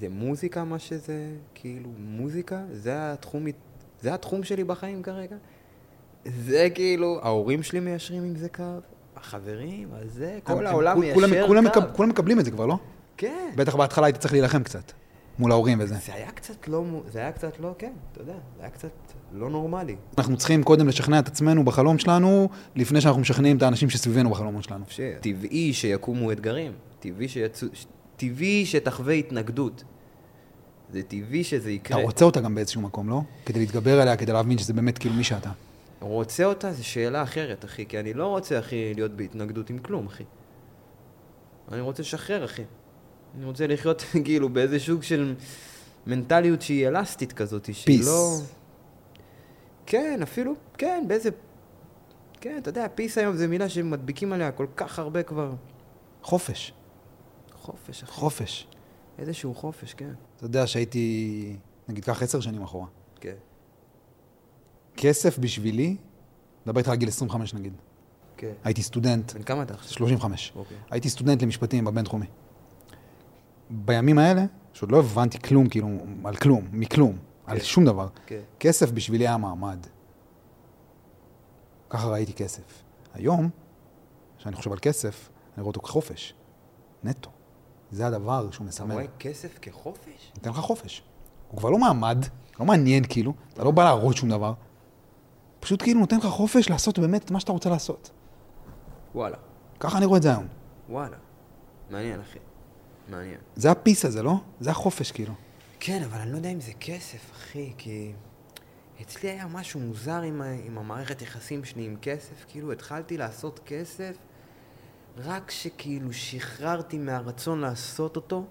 זה 0.00 0.08
מוזיקה 0.10 0.64
מה 0.64 0.78
שזה, 0.78 1.16
כאילו, 1.54 1.88
מוזיקה? 1.98 2.60
זה 2.72 3.12
התחום, 3.12 3.46
זה 4.02 4.14
התחום 4.14 4.44
שלי 4.44 4.64
בחיים 4.64 5.02
כרגע? 5.02 5.36
זה 6.24 6.68
כאילו, 6.74 7.18
ההורים 7.22 7.62
שלי 7.62 7.80
מיישרים 7.80 8.24
עם 8.24 8.36
זה 8.36 8.48
קו, 8.48 8.62
החברים, 9.16 9.88
אז 9.94 10.12
זה, 10.12 10.38
כל 10.44 10.66
העולם 10.66 10.94
כולם- 11.14 11.30
מיישר 11.30 11.46
כולם 11.46 11.68
קו. 11.68 11.80
מקב- 11.80 11.92
כולם 11.96 12.08
מקבלים 12.08 12.40
את 12.40 12.44
זה 12.44 12.50
כבר, 12.50 12.66
לא? 12.66 12.78
כן. 13.16 13.50
בטח 13.56 13.74
בהתחלה 13.76 14.06
היית 14.06 14.16
צריך 14.16 14.32
להילחם 14.32 14.62
קצת, 14.62 14.92
מול 15.38 15.50
ההורים 15.52 15.78
וזה. 15.80 15.94
זה 16.06 16.14
היה 16.14 16.30
קצת 16.30 16.68
לא, 16.68 16.84
זה 17.08 17.18
היה 17.18 17.32
קצת 17.32 17.60
לא, 17.60 17.74
כן, 17.78 17.92
אתה 18.12 18.20
יודע, 18.20 18.32
זה 18.56 18.62
היה 18.62 18.70
קצת 18.70 18.88
לא 19.32 19.50
נורמלי. 19.50 19.96
אנחנו 20.18 20.36
צריכים 20.36 20.62
קודם 20.62 20.88
לשכנע 20.88 21.18
את 21.18 21.28
עצמנו 21.28 21.64
בחלום 21.64 21.98
שלנו, 21.98 22.48
לפני 22.76 23.00
שאנחנו 23.00 23.20
משכנעים 23.20 23.56
את 23.56 23.62
האנשים 23.62 23.90
שסביבנו 23.90 24.30
בחלומות 24.30 24.64
שלנו. 24.64 24.84
טבעי 25.20 25.72
שיקומו 25.72 26.32
אתגרים, 26.32 26.72
טבעי, 27.00 27.28
שיצו, 27.28 27.66
טבעי 28.16 28.66
שתחווה 28.66 29.14
התנגדות. 29.14 29.84
זה 30.92 31.02
טבעי 31.02 31.44
שזה 31.44 31.62
אתה 31.62 31.70
יקרה. 31.70 32.02
רוצה 32.02 32.24
אותה 32.24 32.40
גם 32.40 32.54
באיזשהו 32.54 32.80
מקום, 32.80 33.08
לא? 33.08 33.20
כדי 33.46 33.58
להתגבר 33.58 34.00
עליה, 34.00 34.16
כדי 34.16 34.32
להבין 34.32 34.58
שזה 34.58 34.72
באמת 34.72 34.98
כאילו 34.98 35.14
מי 35.14 35.24
שאתה. 35.24 35.50
רוצה 36.00 36.44
אותה 36.44 36.72
זו 36.72 36.84
שאלה 36.84 37.22
אחרת, 37.22 37.64
אחי, 37.64 37.86
כי 37.86 38.00
אני 38.00 38.14
לא 38.14 38.26
רוצה, 38.26 38.58
אחי, 38.58 38.94
להיות 38.94 39.10
בהתנגדות 39.10 39.70
עם 39.70 39.78
כלום, 39.78 40.06
אחי. 40.06 40.24
אני 41.72 41.80
רוצה 41.80 42.02
לשחרר, 42.02 42.44
אחי. 42.44 42.62
אני 43.36 43.44
רוצה 43.44 43.66
לחיות, 43.66 44.04
כאילו, 44.24 44.48
באיזה 44.48 44.78
סוג 44.78 45.02
של 45.02 45.34
מנטליות 46.06 46.62
שהיא 46.62 46.88
אלסטית 46.88 47.32
כזאת, 47.32 47.68
שהיא 47.72 48.00
Peace. 48.00 48.06
לא... 48.06 48.38
כן, 49.86 50.20
אפילו, 50.22 50.54
כן, 50.78 51.04
באיזה... 51.08 51.30
כן, 52.40 52.56
אתה 52.58 52.68
יודע, 52.68 52.86
פיס 52.94 53.18
היום 53.18 53.36
זו 53.36 53.48
מילה 53.48 53.68
שמדביקים 53.68 54.32
עליה 54.32 54.52
כל 54.52 54.66
כך 54.76 54.98
הרבה 54.98 55.22
כבר. 55.22 55.52
חופש, 56.22 56.72
חופש, 57.66 58.02
אחי. 58.02 58.12
חופש. 58.12 58.66
איזשהו 59.18 59.54
חופש, 59.54 59.94
כן. 59.94 60.12
אתה 60.36 60.44
יודע 60.44 60.66
שהייתי, 60.66 61.56
נגיד 61.88 62.04
כך, 62.04 62.22
עשר 62.22 62.40
שנים 62.40 62.62
אחורה. 62.62 62.86
כן. 63.20 63.34
כסף 64.96 65.38
בשבילי, 65.38 65.96
מדבר 66.66 66.78
איתך 66.78 66.88
על 66.88 66.96
גיל 66.96 67.08
25 67.08 67.54
נגיד. 67.54 67.72
כן. 68.36 68.52
הייתי 68.64 68.82
סטודנט, 68.82 69.32
בן 69.32 69.42
כמה 69.42 69.62
אתה 69.62 69.74
עכשיו? 69.74 69.92
35. 69.92 70.52
אוקיי. 70.56 70.76
הייתי 70.90 71.10
סטודנט 71.10 71.42
למשפטים 71.42 71.84
בבינתחומי. 71.84 72.26
בימים 73.70 74.18
האלה, 74.18 74.44
שעוד 74.72 74.92
לא 74.92 74.98
הבנתי 74.98 75.38
כלום, 75.38 75.68
כאילו, 75.68 75.88
על 76.24 76.36
כלום, 76.36 76.68
מכלום, 76.72 77.18
על 77.46 77.58
כן. 77.58 77.64
שום 77.64 77.84
דבר, 77.84 78.08
כן. 78.26 78.40
כסף 78.60 78.90
בשבילי 78.90 79.28
היה 79.28 79.36
מעמד. 79.36 79.86
ככה 81.90 82.08
ראיתי 82.08 82.32
כסף. 82.32 82.82
היום, 83.14 83.50
כשאני 84.38 84.56
חושב 84.56 84.72
על 84.72 84.78
כסף, 84.78 85.28
אני 85.54 85.62
רואה 85.62 85.66
אותו 85.66 85.80
כחופש. 85.80 86.34
נטו. 87.04 87.30
זה 87.90 88.06
הדבר 88.06 88.50
שהוא 88.50 88.64
אתה 88.64 88.64
מסמל. 88.64 88.94
רואה 88.94 89.04
כסף 89.18 89.58
כחופש? 89.62 90.32
נותן 90.34 90.50
לך 90.50 90.56
חופש. 90.56 91.02
הוא 91.50 91.58
כבר 91.58 91.70
לא 91.70 91.78
מעמד, 91.78 92.18
לא 92.60 92.66
מעניין 92.66 93.04
כאילו, 93.08 93.32
אתה 93.52 93.64
לא 93.64 93.70
בא 93.70 93.84
להראות 93.84 94.16
שום 94.16 94.28
דבר. 94.28 94.52
פשוט 95.60 95.82
כאילו 95.82 96.00
נותן 96.00 96.16
לך 96.16 96.26
חופש 96.26 96.70
לעשות 96.70 96.98
באמת 96.98 97.24
את 97.24 97.30
מה 97.30 97.40
שאתה 97.40 97.52
רוצה 97.52 97.70
לעשות. 97.70 98.10
וואלה. 99.14 99.36
ככה 99.80 99.98
אני 99.98 100.06
רואה 100.06 100.18
את 100.18 100.22
זה 100.22 100.30
היום. 100.30 100.46
וואלה. 100.88 101.16
מעניין, 101.90 102.20
אחי. 102.20 102.38
מעניין. 103.08 103.38
זה 103.56 103.70
הפיס 103.70 104.04
הזה, 104.04 104.22
לא? 104.22 104.34
זה 104.60 104.70
החופש 104.70 105.12
כאילו. 105.12 105.34
כן, 105.80 106.02
אבל 106.02 106.18
אני 106.18 106.32
לא 106.32 106.36
יודע 106.36 106.50
אם 106.50 106.60
זה 106.60 106.72
כסף, 106.80 107.30
אחי, 107.32 107.72
כי... 107.78 108.12
אצלי 109.02 109.30
היה 109.30 109.46
משהו 109.46 109.80
מוזר 109.80 110.22
עם. 110.22 110.42
עם 110.66 110.78
המערכת 110.78 111.22
יחסים 111.22 111.64
שלי 111.64 111.84
עם 111.84 111.96
כסף. 112.02 112.44
כאילו, 112.48 112.72
התחלתי 112.72 113.16
לעשות 113.16 113.60
כסף 113.66 114.16
רק 115.16 115.48
כשכאילו 115.48 116.12
שחררתי 116.12 116.98
מהרצון 116.98 117.60
לעשות 117.60 118.16
אותו, 118.16 118.44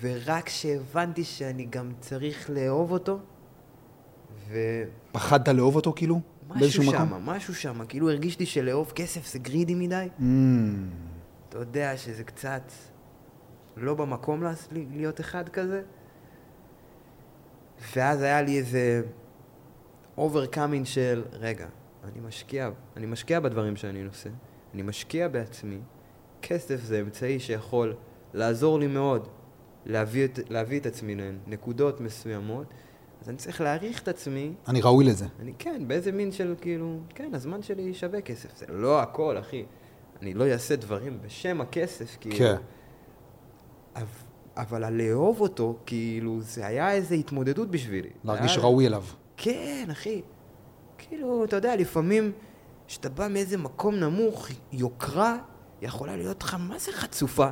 ורק 0.00 0.46
כשהבנתי 0.46 1.24
שאני 1.24 1.64
גם 1.64 1.92
צריך 2.00 2.50
לאהוב 2.50 2.92
אותו, 2.92 3.18
ומשהו 4.48 4.92
פחדת 5.12 5.48
לאהוב 5.48 5.76
אותו 5.76 5.92
כאילו? 5.96 6.20
באיזשהו 6.48 6.82
שם, 6.82 7.06
מקום? 7.06 7.28
משהו 7.28 7.54
שם, 7.54 7.86
כאילו 7.88 8.10
הרגיש 8.10 8.38
לי 8.38 8.46
שלאהוב 8.46 8.92
כסף 8.94 9.32
זה 9.32 9.38
greedy 9.38 9.74
מדי. 9.74 10.08
Mm, 10.18 10.22
אתה 11.48 11.58
יודע 11.58 11.96
שזה 11.96 12.24
קצת 12.24 12.72
לא 13.76 13.94
במקום 13.94 14.42
להיות 14.72 15.20
אחד 15.20 15.48
כזה. 15.48 15.82
ואז 17.96 18.22
היה 18.22 18.42
לי 18.42 18.58
איזה 18.58 19.02
overcoming 20.18 20.86
של, 20.86 21.24
רגע, 21.32 21.66
אני 22.04 22.20
משקיע, 22.20 22.70
אני 22.96 23.06
משקיע 23.06 23.40
בדברים 23.40 23.76
שאני 23.76 24.04
עושה, 24.04 24.30
אני 24.74 24.82
משקיע 24.82 25.28
בעצמי, 25.28 25.78
כסף 26.42 26.80
זה 26.84 27.00
אמצעי 27.00 27.40
שיכול 27.40 27.94
לעזור 28.34 28.78
לי 28.78 28.86
מאוד 28.86 29.28
להביא 29.86 30.24
את, 30.24 30.38
להביא 30.50 30.80
את 30.80 30.86
עצמי 30.86 31.14
לנקודות 31.14 32.00
מסוימות, 32.00 32.66
אז 33.22 33.28
אני 33.28 33.36
צריך 33.36 33.60
להעריך 33.60 34.02
את 34.02 34.08
עצמי 34.08 34.52
אני 34.68 34.80
ראוי 34.80 35.04
לזה. 35.04 35.26
אני 35.40 35.52
כן, 35.58 35.88
באיזה 35.88 36.12
מין 36.12 36.32
של 36.32 36.54
כאילו, 36.60 36.98
כן, 37.14 37.30
הזמן 37.34 37.62
שלי 37.62 37.94
שווה 37.94 38.20
כסף. 38.20 38.56
זה 38.56 38.66
לא 38.68 39.00
הכל, 39.02 39.38
אחי. 39.38 39.64
אני 40.22 40.34
לא 40.34 40.46
אעשה 40.48 40.76
דברים 40.76 41.18
בשם 41.22 41.60
הכסף, 41.60 42.16
כאילו. 42.20 42.36
כן. 42.36 42.56
אבל, 43.96 44.04
אבל 44.56 44.84
הלאהוב 44.84 45.40
אותו, 45.40 45.76
כאילו, 45.86 46.40
זה 46.40 46.66
היה 46.66 46.92
איזו 46.92 47.14
התמודדות 47.14 47.70
בשבילי. 47.70 48.08
להרגיש 48.24 48.56
היה- 48.56 48.64
ראוי 48.64 48.86
אליו. 48.86 49.04
כן, 49.36 49.86
אחי. 49.92 50.22
כאילו, 50.98 51.44
אתה 51.44 51.56
יודע, 51.56 51.76
לפעמים, 51.76 52.32
כשאתה 52.86 53.08
בא 53.08 53.28
מאיזה 53.28 53.56
מקום 53.56 53.94
נמוך, 53.94 54.48
יוקרה 54.72 55.36
יכולה 55.82 56.16
להיות 56.16 56.42
לך 56.42 56.56
מה 56.58 56.78
זה 56.78 56.92
חצופה. 56.92 57.48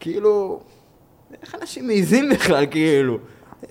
כאילו, 0.00 0.60
איך 1.42 1.54
אנשים 1.54 1.86
מעיזים 1.86 2.30
בכלל, 2.30 2.66
כאילו? 2.70 3.18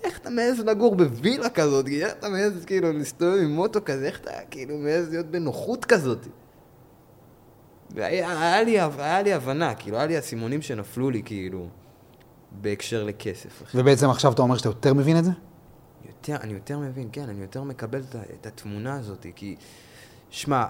איך 0.03 0.19
אתה 0.19 0.29
מעז 0.29 0.59
לגור 0.59 0.95
בווילה 0.95 1.49
כזאת? 1.49 1.87
איך 1.87 2.13
אתה 2.19 2.29
מעז 2.29 2.65
כאילו 2.65 2.93
להסתובב 2.93 3.37
עם 3.43 3.51
מוטו 3.51 3.79
כזה? 3.85 4.05
איך 4.05 4.19
אתה 4.19 4.31
כאילו 4.51 4.77
מעז 4.77 5.09
להיות 5.09 5.25
בנוחות 5.25 5.85
כזאת? 5.85 6.27
והיה 7.91 8.41
היה 8.41 8.63
לי, 8.63 8.79
היה 8.97 9.21
לי 9.21 9.33
הבנה, 9.33 9.75
כאילו, 9.75 9.97
היה 9.97 10.05
לי 10.05 10.19
אסימונים 10.19 10.61
שנפלו 10.61 11.09
לי, 11.09 11.21
כאילו, 11.25 11.67
בהקשר 12.51 13.03
לכסף. 13.03 13.63
אחי. 13.63 13.77
ובעצם 13.79 14.09
עכשיו 14.09 14.31
אתה 14.31 14.41
אומר 14.41 14.57
שאתה 14.57 14.69
יותר 14.69 14.93
מבין 14.93 15.17
את 15.17 15.23
זה? 15.23 15.31
יותר, 16.07 16.35
אני 16.35 16.53
יותר 16.53 16.79
מבין, 16.79 17.09
כן, 17.11 17.29
אני 17.29 17.41
יותר 17.41 17.63
מקבל 17.63 18.01
את, 18.09 18.15
את 18.39 18.45
התמונה 18.45 18.95
הזאת, 18.95 19.25
כי, 19.35 19.55
שמע, 20.33 20.65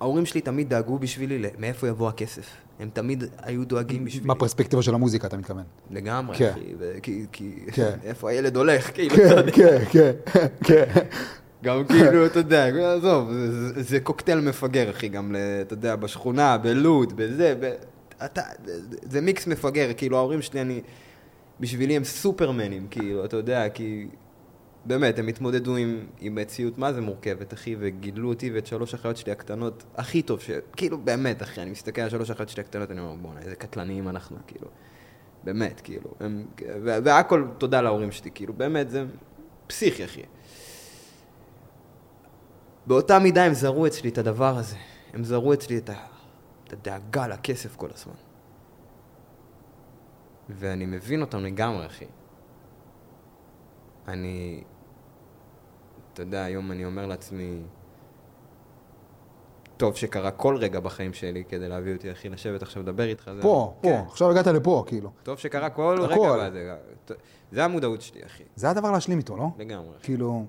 ההורים 0.00 0.26
שלי 0.26 0.40
תמיד 0.40 0.68
דאגו 0.68 0.98
בשבילי 0.98 1.42
מאיפה 1.58 1.88
יבוא 1.88 2.08
הכסף. 2.08 2.46
הם 2.80 2.90
תמיד 2.92 3.24
היו 3.42 3.64
דואגים 3.64 4.04
בשבילי. 4.04 4.28
בפרספקטיבה 4.28 4.82
של 4.82 4.94
המוזיקה, 4.94 5.26
אתה 5.26 5.36
מתכוון. 5.36 5.62
לגמרי, 5.90 6.36
כן. 6.36 6.50
אחי, 6.50 6.74
ו- 6.78 6.94
כי, 7.02 7.24
כי 7.32 7.54
כן. 7.72 7.98
איפה 8.08 8.30
הילד 8.30 8.56
הולך, 8.56 8.94
כאילו, 8.94 9.14
אתה 9.14 9.22
יודע. 9.22 9.52
כן, 9.52 9.84
כן, 9.90 10.12
כן. 10.64 10.84
גם 11.64 11.84
כאילו, 11.86 12.26
אתה 12.26 12.38
יודע, 12.38 12.66
עזוב, 12.96 13.30
זה, 13.32 13.68
זה, 13.68 13.82
זה 13.82 14.00
קוקטייל 14.00 14.40
מפגר, 14.40 14.90
אחי, 14.90 15.08
גם, 15.08 15.36
אתה 15.60 15.74
יודע, 15.74 15.96
בשכונה, 15.96 16.58
בלוד, 16.58 17.12
בזה, 17.16 17.54
ב... 17.60 17.72
אתה, 18.24 18.42
זה 19.02 19.20
מיקס 19.20 19.46
מפגר, 19.46 19.90
כאילו, 19.96 20.16
ההורים 20.16 20.42
שלי, 20.42 20.60
אני, 20.60 20.80
בשבילי 21.60 21.96
הם 21.96 22.04
סופרמנים, 22.04 22.86
כאילו, 22.90 23.24
אתה 23.24 23.36
יודע, 23.36 23.68
כי... 23.68 24.06
באמת, 24.84 25.18
הם 25.18 25.28
התמודדו 25.28 25.76
עם, 25.76 26.06
עם 26.20 26.34
מציאות 26.34 26.78
מה 26.78 26.92
זה 26.92 27.00
מורכבת, 27.00 27.54
אחי, 27.54 27.76
וגידלו 27.78 28.28
אותי 28.28 28.50
ואת 28.50 28.66
שלוש 28.66 28.94
אחיות 28.94 29.16
שלי 29.16 29.32
הקטנות 29.32 29.84
הכי 29.96 30.22
טוב, 30.22 30.40
ש... 30.40 30.50
כאילו, 30.76 30.98
באמת, 30.98 31.42
אחי, 31.42 31.62
אני 31.62 31.70
מסתכל 31.70 32.00
על 32.00 32.08
שלוש 32.08 32.30
אחיות 32.30 32.48
שלי 32.48 32.60
הקטנות, 32.62 32.90
אני 32.90 33.00
אומר, 33.00 33.14
בואנה, 33.14 33.40
איזה 33.40 33.56
קטלניים 33.56 34.08
אנחנו, 34.08 34.36
כאילו. 34.46 34.68
באמת, 35.44 35.80
כאילו. 35.80 36.10
הם, 36.20 36.46
והכל 36.84 37.46
תודה 37.58 37.80
להורים 37.80 38.12
שלי, 38.12 38.30
כאילו, 38.34 38.54
באמת, 38.54 38.90
זה 38.90 39.04
פסיכי, 39.66 40.04
אחי. 40.04 40.22
באותה 42.86 43.18
מידה 43.18 43.44
הם 43.44 43.54
זרו 43.54 43.86
אצלי 43.86 44.10
את 44.10 44.18
הדבר 44.18 44.56
הזה. 44.56 44.76
הם 45.14 45.24
זרו 45.24 45.52
אצלי 45.52 45.78
את, 45.78 45.90
ה... 45.90 45.94
את 46.64 46.72
הדאגה 46.72 47.28
לכסף 47.28 47.76
כל 47.76 47.88
הזמן. 47.94 48.14
ואני 50.48 50.86
מבין 50.86 51.20
אותם 51.20 51.38
לגמרי, 51.38 51.86
אחי. 51.86 52.04
אני... 54.08 54.64
אתה 56.20 56.28
יודע, 56.28 56.44
היום 56.44 56.72
אני 56.72 56.84
אומר 56.84 57.06
לעצמי, 57.06 57.62
טוב 59.76 59.96
שקרה 59.96 60.30
כל 60.30 60.56
רגע 60.56 60.80
בחיים 60.80 61.12
שלי 61.12 61.44
כדי 61.48 61.68
להביא 61.68 61.94
אותי, 61.94 62.12
אחי, 62.12 62.28
לשבת 62.28 62.62
עכשיו 62.62 62.82
לדבר 62.82 63.04
איתך. 63.08 63.30
זה- 63.36 63.42
פה, 63.42 63.74
פה, 63.80 63.88
כן. 63.88 64.02
עכשיו 64.06 64.30
הגעת 64.30 64.46
לפה, 64.46 64.84
כאילו. 64.86 65.10
טוב 65.22 65.38
שקרה 65.38 65.70
כל 65.70 66.04
הכל. 66.12 66.38
רגע 66.40 66.50
בזה. 66.50 66.74
זה 67.52 67.64
המודעות 67.64 68.00
שלי, 68.02 68.20
אחי. 68.26 68.42
זה 68.56 68.70
הדבר 68.70 68.90
להשלים 68.90 69.18
איתו, 69.18 69.36
לא? 69.36 69.46
לגמרי. 69.58 69.94
כאילו, 70.02 70.44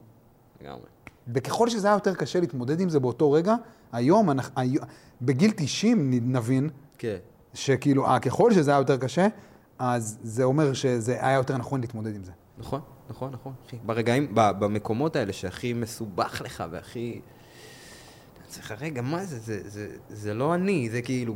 לגמרי. 0.62 0.86
וככל 1.34 1.70
שזה 1.70 1.88
היה 1.88 1.96
יותר 1.96 2.16
קשה 2.16 2.40
להתמודד 2.40 2.80
עם 2.80 2.90
זה 2.90 3.00
באותו 3.00 3.32
רגע, 3.32 3.56
היום, 3.92 4.32
אנחנו, 4.32 4.54
היום 4.56 4.86
בגיל 5.22 5.52
90 5.58 6.12
נ- 6.14 6.36
נבין 6.36 6.70
כן. 6.98 7.18
שכאילו, 7.54 8.06
אה, 8.08 8.20
ככל 8.20 8.52
שזה 8.54 8.72
היה 8.72 8.78
יותר 8.78 8.98
קשה, 8.98 9.28
אז 9.80 10.18
זה 10.24 10.44
אומר 10.44 10.74
שזה 10.74 11.26
היה 11.26 11.36
יותר 11.38 11.58
נכון 11.58 11.82
להתמודד 11.82 12.16
עם 12.16 12.24
זה. 12.24 12.32
נכון, 12.62 12.82
נכון, 13.10 13.32
נכון, 13.34 13.54
אחי. 13.68 13.78
ברגעים, 13.86 14.36
ב- 14.36 14.52
במקומות 14.60 15.16
האלה 15.16 15.34
שהכי 15.34 15.74
מסובך 15.74 16.42
לך 16.46 16.64
והכי... 16.72 17.22
אתה 18.34 18.48
צריך, 18.48 18.72
רגע, 18.72 19.02
מה 19.02 19.24
זה? 19.26 19.40
זה, 19.40 19.70
זה? 19.70 19.88
זה 20.10 20.34
לא 20.34 20.56
אני, 20.56 20.90
זה 20.90 21.02
כאילו... 21.02 21.36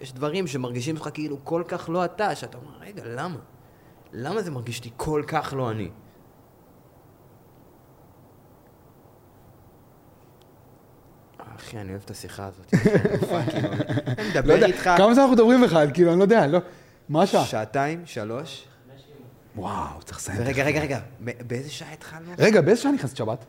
יש 0.00 0.12
דברים 0.12 0.46
שמרגישים 0.46 0.96
לך 0.96 1.08
כאילו 1.14 1.44
כל 1.44 1.62
כך 1.68 1.88
לא 1.88 2.04
אתה, 2.04 2.34
שאתה 2.34 2.58
אומר, 2.58 2.78
רגע, 2.80 3.02
למה? 3.06 3.38
למה 4.12 4.42
זה 4.42 4.50
מרגיש 4.50 4.84
לי 4.84 4.90
כל 4.96 5.22
כך 5.26 5.54
לא 5.56 5.70
אני? 5.70 5.88
אחי, 11.56 11.78
אני 11.78 11.90
אוהב 11.90 12.02
את 12.04 12.10
השיחה 12.10 12.46
הזאת. 12.46 12.74
אני 12.74 14.16
לא 14.18 14.30
מדבר 14.30 14.52
יודע, 14.52 14.66
איתך 14.66 14.90
כמה 14.96 15.14
זמן 15.14 15.22
אנחנו 15.22 15.32
מדברים 15.32 15.62
בכלל? 15.62 15.90
כאילו, 15.94 16.10
אני 16.10 16.18
לא 16.18 16.24
יודע, 16.24 16.46
לא... 16.46 16.58
מה 17.08 17.22
השעה? 17.22 17.44
שעתיים, 17.44 18.02
שלוש. 18.06 18.68
וואו, 19.56 20.02
צריך 20.02 20.18
לסיים. 20.18 20.40
רגע, 20.42 20.64
רגע, 20.64 21.00
ב- 21.24 21.42
באיזה 21.48 21.70
שעה 21.70 21.92
התחלנו? 21.92 22.32
רגע, 22.38 22.60
באיזה 22.60 22.80
שעה 22.82 22.92
נכנסת 22.92 23.16
שבת? 23.16 23.44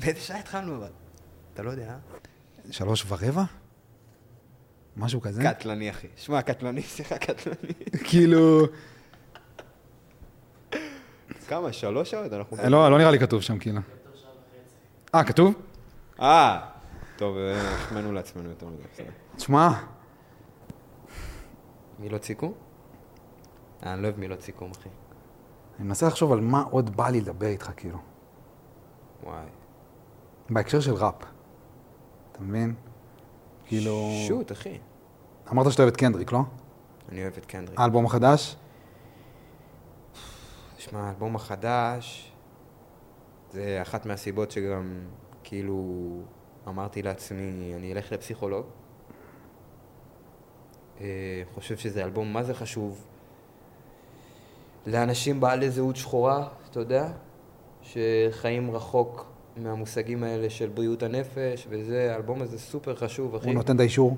באיזה 0.00 0.20
שעה 0.20 0.38
התחלנו 0.38 0.76
אבל? 0.76 0.90
אתה 1.54 1.62
לא 1.62 1.70
יודע, 1.70 1.88
אה? 1.88 1.96
שלוש 2.70 3.04
ורבע? 3.08 3.42
משהו 4.96 5.20
כזה? 5.20 5.42
קטלני, 5.44 5.90
אחי. 5.90 6.06
שמע, 6.16 6.42
קטלני, 6.42 6.82
שיחה 6.82 7.18
קטלני. 7.18 7.72
כאילו... 8.08 8.66
כמה? 11.48 11.72
שלוש 11.72 12.10
שעות? 12.10 12.32
אנחנו... 12.32 12.56
לא, 12.68 12.90
לא 12.90 12.98
נראה 12.98 13.10
לי 13.10 13.18
כתוב 13.18 13.42
שם, 13.42 13.58
כאילו. 13.58 13.80
אה, 15.14 15.24
כתוב? 15.24 15.54
אה, 16.20 16.60
טוב, 17.16 17.36
אה, 17.36 17.74
החמאנו 17.74 18.12
לעצמנו 18.12 18.48
יותר. 18.48 18.66
בסדר. 18.92 19.10
תשמע, 19.36 19.68
מילות 21.98 22.24
סיכום? 22.24 22.52
אה, 23.86 23.92
אני 23.92 24.02
לא 24.02 24.06
אוהב 24.06 24.18
מילות 24.18 24.40
סיכום, 24.40 24.70
אחי. 24.70 24.88
אני 25.78 25.88
מנסה 25.88 26.06
לחשוב 26.06 26.32
על 26.32 26.40
מה 26.40 26.62
עוד 26.70 26.96
בא 26.96 27.08
לי 27.08 27.20
לדבר 27.20 27.46
איתך, 27.46 27.70
כאילו. 27.76 27.98
וואי. 29.22 29.46
בהקשר 30.50 30.80
של 30.80 30.94
ראפ. 30.94 31.14
אתה 32.32 32.42
מבין? 32.42 32.74
כאילו... 33.64 34.10
שוט, 34.28 34.52
אחי. 34.52 34.78
אמרת 35.52 35.72
שאתה 35.72 35.82
אוהב 35.82 35.92
את 35.92 36.00
קנדריק, 36.00 36.32
לא? 36.32 36.40
אני 37.08 37.22
אוהב 37.22 37.36
את 37.36 37.46
קנדריק. 37.46 37.80
האלבום 37.80 38.06
החדש? 38.06 38.56
שמע, 40.78 41.00
האלבום 41.00 41.36
החדש, 41.36 42.32
זה 43.50 43.78
אחת 43.82 44.06
מהסיבות 44.06 44.50
שגם, 44.50 45.00
כאילו, 45.44 45.84
אמרתי 46.68 47.02
לעצמי, 47.02 47.72
אני 47.76 47.92
אלך 47.92 48.12
לפסיכולוג. 48.12 48.66
אה, 51.00 51.42
חושב 51.54 51.76
שזה 51.76 52.04
אלבום 52.04 52.32
מה 52.32 52.42
זה 52.42 52.54
חשוב 52.54 53.06
לאנשים 54.86 55.40
בעלי 55.40 55.70
זהות 55.70 55.96
שחורה, 55.96 56.48
אתה 56.70 56.80
יודע, 56.80 57.08
שחיים 57.82 58.70
רחוק 58.70 59.26
מהמושגים 59.56 60.24
האלה 60.24 60.50
של 60.50 60.68
בריאות 60.68 61.02
הנפש, 61.02 61.66
וזה, 61.70 62.12
האלבום 62.12 62.42
הזה 62.42 62.58
סופר 62.58 62.94
חשוב, 62.94 63.34
אחי. 63.34 63.46
הוא 63.46 63.54
נותן 63.54 63.74
את 63.74 63.80
האישור, 63.80 64.16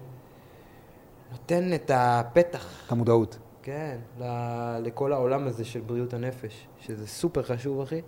נותן 1.33 1.75
את 1.75 1.91
הפתח. 1.95 2.83
את 2.87 2.93
המודעות. 2.93 3.39
כן, 3.63 3.99
ל- 4.21 4.79
לכל 4.83 5.13
העולם 5.13 5.47
הזה 5.47 5.65
של 5.65 5.81
בריאות 5.81 6.15
הנפש, 6.15 6.67
שזה 6.81 7.07
סופר 7.07 7.43
חשוב, 7.43 7.81
אחי. 7.81 8.01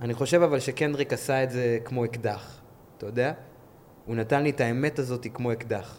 אני 0.00 0.14
חושב 0.14 0.42
אבל 0.42 0.60
שקנדריק 0.60 1.12
עשה 1.12 1.42
את 1.44 1.50
זה 1.50 1.78
כמו 1.84 2.04
אקדח, 2.04 2.60
אתה 2.98 3.06
יודע? 3.06 3.32
הוא 4.06 4.16
נתן 4.16 4.42
לי 4.42 4.50
את 4.50 4.60
האמת 4.60 4.98
הזאת 4.98 5.26
כמו 5.34 5.52
אקדח. 5.52 5.98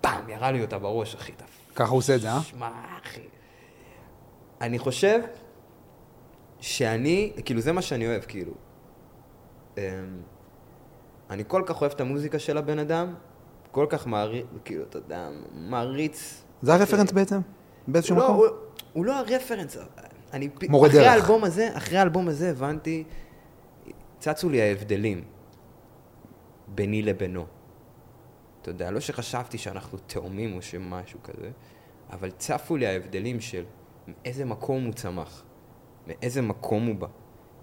פעם, 0.00 0.28
ירה 0.28 0.50
לי 0.52 0.62
אותה 0.62 0.78
בראש, 0.78 1.14
אחי. 1.14 1.32
ככה 1.74 1.90
הוא 1.90 1.98
עושה 1.98 2.14
את 2.14 2.20
זה, 2.20 2.30
אה? 2.30 2.40
שמע, 2.42 2.70
אחי. 3.02 3.20
אני 4.60 4.78
חושב 4.78 5.20
שאני, 6.60 7.32
כאילו, 7.44 7.60
זה 7.60 7.72
מה 7.72 7.82
שאני 7.82 8.06
אוהב, 8.06 8.22
כאילו. 8.22 8.52
אמ, 9.78 9.82
אני 11.30 11.44
כל 11.46 11.62
כך 11.66 11.80
אוהב 11.80 11.92
את 11.92 12.00
המוזיקה 12.00 12.38
של 12.38 12.58
הבן 12.58 12.78
אדם, 12.78 13.14
כל 13.70 13.86
כך 13.88 14.06
מעריץ, 14.06 14.46
כאילו, 14.64 14.84
אתה 14.84 14.98
יודע, 14.98 15.28
מעריץ. 15.54 16.44
זה 16.62 16.74
הרפרנס 16.74 17.12
בעצם? 17.12 17.40
באיזשהו 17.88 18.16
לא, 18.16 18.24
מקום? 18.24 18.36
הוא, 18.36 18.46
הוא 18.92 19.04
לא 19.04 19.18
הרפרנס. 19.18 19.76
אני, 20.32 20.48
מורה 20.68 20.88
אחרי 20.88 21.00
דרך. 21.00 21.12
האלבום 21.12 21.44
הזה, 21.44 21.68
אחרי 21.76 21.98
האלבום 21.98 22.28
הזה 22.28 22.50
הבנתי, 22.50 23.04
צצו 24.18 24.48
לי 24.48 24.62
ההבדלים 24.62 25.24
ביני 26.68 27.02
לבינו. 27.02 27.46
אתה 28.62 28.70
יודע, 28.70 28.90
לא 28.90 29.00
שחשבתי 29.00 29.58
שאנחנו 29.58 29.98
תאומים 30.06 30.56
או 30.56 30.62
שמשהו 30.62 31.22
כזה, 31.22 31.50
אבל 32.12 32.30
צפו 32.30 32.76
לי 32.76 32.86
ההבדלים 32.86 33.40
של 33.40 33.64
מאיזה 34.10 34.44
מקום 34.44 34.84
הוא 34.84 34.92
צמח, 34.94 35.44
מאיזה 36.06 36.42
מקום 36.42 36.86
הוא 36.86 36.94
בא, 36.94 37.06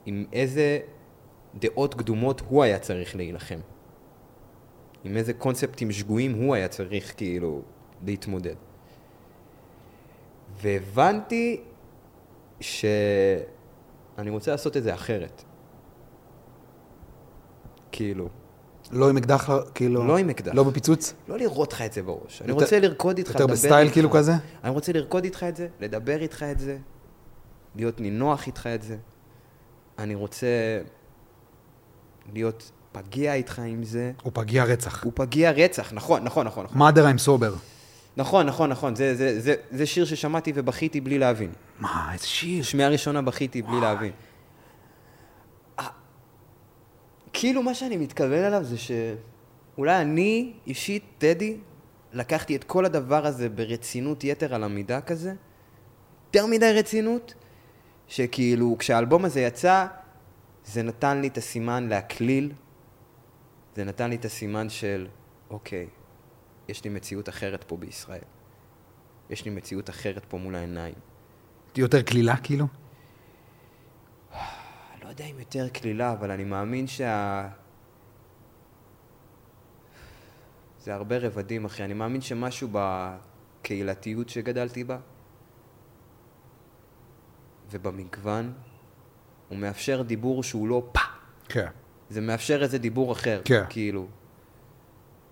עם 0.05 0.25
איזה 0.33 0.79
דעות 1.55 1.93
קדומות 1.93 2.41
הוא 2.49 2.63
היה 2.63 2.79
צריך 2.79 3.15
להילחם, 3.15 3.59
עם 5.03 5.17
איזה 5.17 5.33
קונספטים 5.33 5.91
שגויים 5.91 6.33
הוא 6.33 6.55
היה 6.55 6.67
צריך 6.67 7.13
כאילו 7.17 7.61
להתמודד. 8.05 8.55
והבנתי 10.61 11.61
שאני 12.59 14.29
רוצה 14.29 14.51
לעשות 14.51 14.77
את 14.77 14.83
זה 14.83 14.93
אחרת. 14.93 15.43
כאילו, 17.91 18.29
לא 18.91 19.09
עם 19.09 19.17
אקדח, 19.17 19.49
כאילו... 19.73 20.07
לא 20.07 20.17
עם 20.17 20.29
אקדח. 20.29 20.51
לא 20.55 20.63
בפיצוץ? 20.63 21.13
לא 21.27 21.37
לראות 21.37 21.73
לך 21.73 21.81
את 21.81 21.93
זה 21.93 22.01
בראש. 22.03 22.41
אני 22.41 22.49
יותר- 22.49 22.61
רוצה 22.63 22.79
לרקוד 22.79 23.17
איתך, 23.17 23.29
יותר 23.29 23.43
לדבר 23.43 23.53
בסטייל 23.53 23.81
איתך. 23.83 23.93
כאילו 23.93 24.11
כזה? 24.11 24.33
אני 24.63 24.71
רוצה 24.71 24.91
לרקוד 24.93 25.23
איתך 25.23 25.43
את 25.49 25.55
זה, 25.55 25.67
לדבר 25.79 26.21
איתך 26.21 26.43
את 26.51 26.59
זה, 26.59 26.77
להיות 27.75 27.99
נינוח 28.01 28.47
איתך 28.47 28.69
את 28.75 28.81
זה. 28.81 28.97
אני 29.99 30.15
רוצה 30.15 30.47
להיות 32.33 32.71
פגיע 32.91 33.33
איתך 33.33 33.59
עם 33.65 33.83
זה. 33.83 34.11
הוא 34.23 34.31
פגיע 34.35 34.63
רצח. 34.63 35.03
הוא 35.03 35.11
פגיע 35.15 35.51
רצח, 35.51 35.93
נכון, 35.93 36.23
נכון, 36.23 36.45
נכון. 36.47 36.65
מאדר 36.73 37.07
עם 37.07 37.17
סובר. 37.17 37.53
נכון, 38.17 38.45
נכון, 38.45 38.69
נכון. 38.69 38.95
זה, 38.95 39.15
זה, 39.15 39.39
זה, 39.39 39.55
זה 39.71 39.85
שיר 39.85 40.05
ששמעתי 40.05 40.51
ובכיתי 40.55 41.01
בלי 41.01 41.19
להבין. 41.19 41.51
מה, 41.79 42.09
איזה 42.13 42.27
שיר. 42.27 42.63
שמיעה 42.63 42.89
ראשונה 42.89 43.21
בכיתי 43.21 43.61
בלי 43.61 43.81
להבין. 43.81 44.11
אה, 45.79 45.85
כאילו 47.39 47.63
מה 47.63 47.73
שאני 47.73 47.97
מתכוון 47.97 48.43
אליו 48.43 48.63
זה 48.63 48.75
שאולי 48.77 50.01
אני, 50.01 50.53
אישית, 50.67 51.03
טדי, 51.17 51.57
לקחתי 52.13 52.55
את 52.55 52.63
כל 52.63 52.85
הדבר 52.85 53.25
הזה 53.25 53.49
ברצינות 53.49 54.23
יתר 54.23 54.55
על 54.55 54.63
המידה 54.63 55.01
כזה, 55.01 55.33
יותר 56.27 56.45
מדי 56.45 56.73
רצינות, 56.73 57.33
שכאילו 58.07 58.75
כשהאלבום 58.79 59.25
הזה 59.25 59.41
יצא, 59.41 59.85
זה 60.65 60.83
נתן 60.83 61.21
לי 61.21 61.27
את 61.27 61.37
הסימן 61.37 61.87
להקליל, 61.87 62.51
זה 63.75 63.83
נתן 63.83 64.09
לי 64.09 64.15
את 64.15 64.25
הסימן 64.25 64.69
של, 64.69 65.07
אוקיי, 65.49 65.87
יש 66.67 66.83
לי 66.83 66.89
מציאות 66.89 67.29
אחרת 67.29 67.63
פה 67.63 67.77
בישראל. 67.77 68.21
יש 69.29 69.45
לי 69.45 69.51
מציאות 69.51 69.89
אחרת 69.89 70.25
פה 70.25 70.37
מול 70.37 70.55
העיניים. 70.55 70.95
יותר 71.75 72.01
קלילה, 72.01 72.37
כאילו? 72.37 72.65
יודע 75.17 75.31
אם 75.31 75.39
יותר 75.39 75.69
קלילה, 75.69 76.13
אבל 76.13 76.31
אני 76.31 76.43
מאמין 76.43 76.87
שה... 76.87 77.47
זה 80.79 80.93
הרבה 80.95 81.17
רבדים, 81.17 81.65
אחי. 81.65 81.83
אני 81.83 81.93
מאמין 81.93 82.21
שמשהו 82.21 82.69
בקהילתיות 82.71 84.29
שגדלתי 84.29 84.83
בה, 84.83 84.97
ובמגוון, 87.71 88.53
הוא 89.49 89.57
מאפשר 89.57 90.01
דיבור 90.01 90.43
שהוא 90.43 90.67
לא 90.67 90.89
פא. 90.91 91.01
כן. 91.49 91.67
זה 92.09 92.21
מאפשר 92.21 92.63
איזה 92.63 92.77
דיבור 92.77 93.11
אחר. 93.11 93.41
כן. 93.45 93.63
כאילו. 93.69 94.07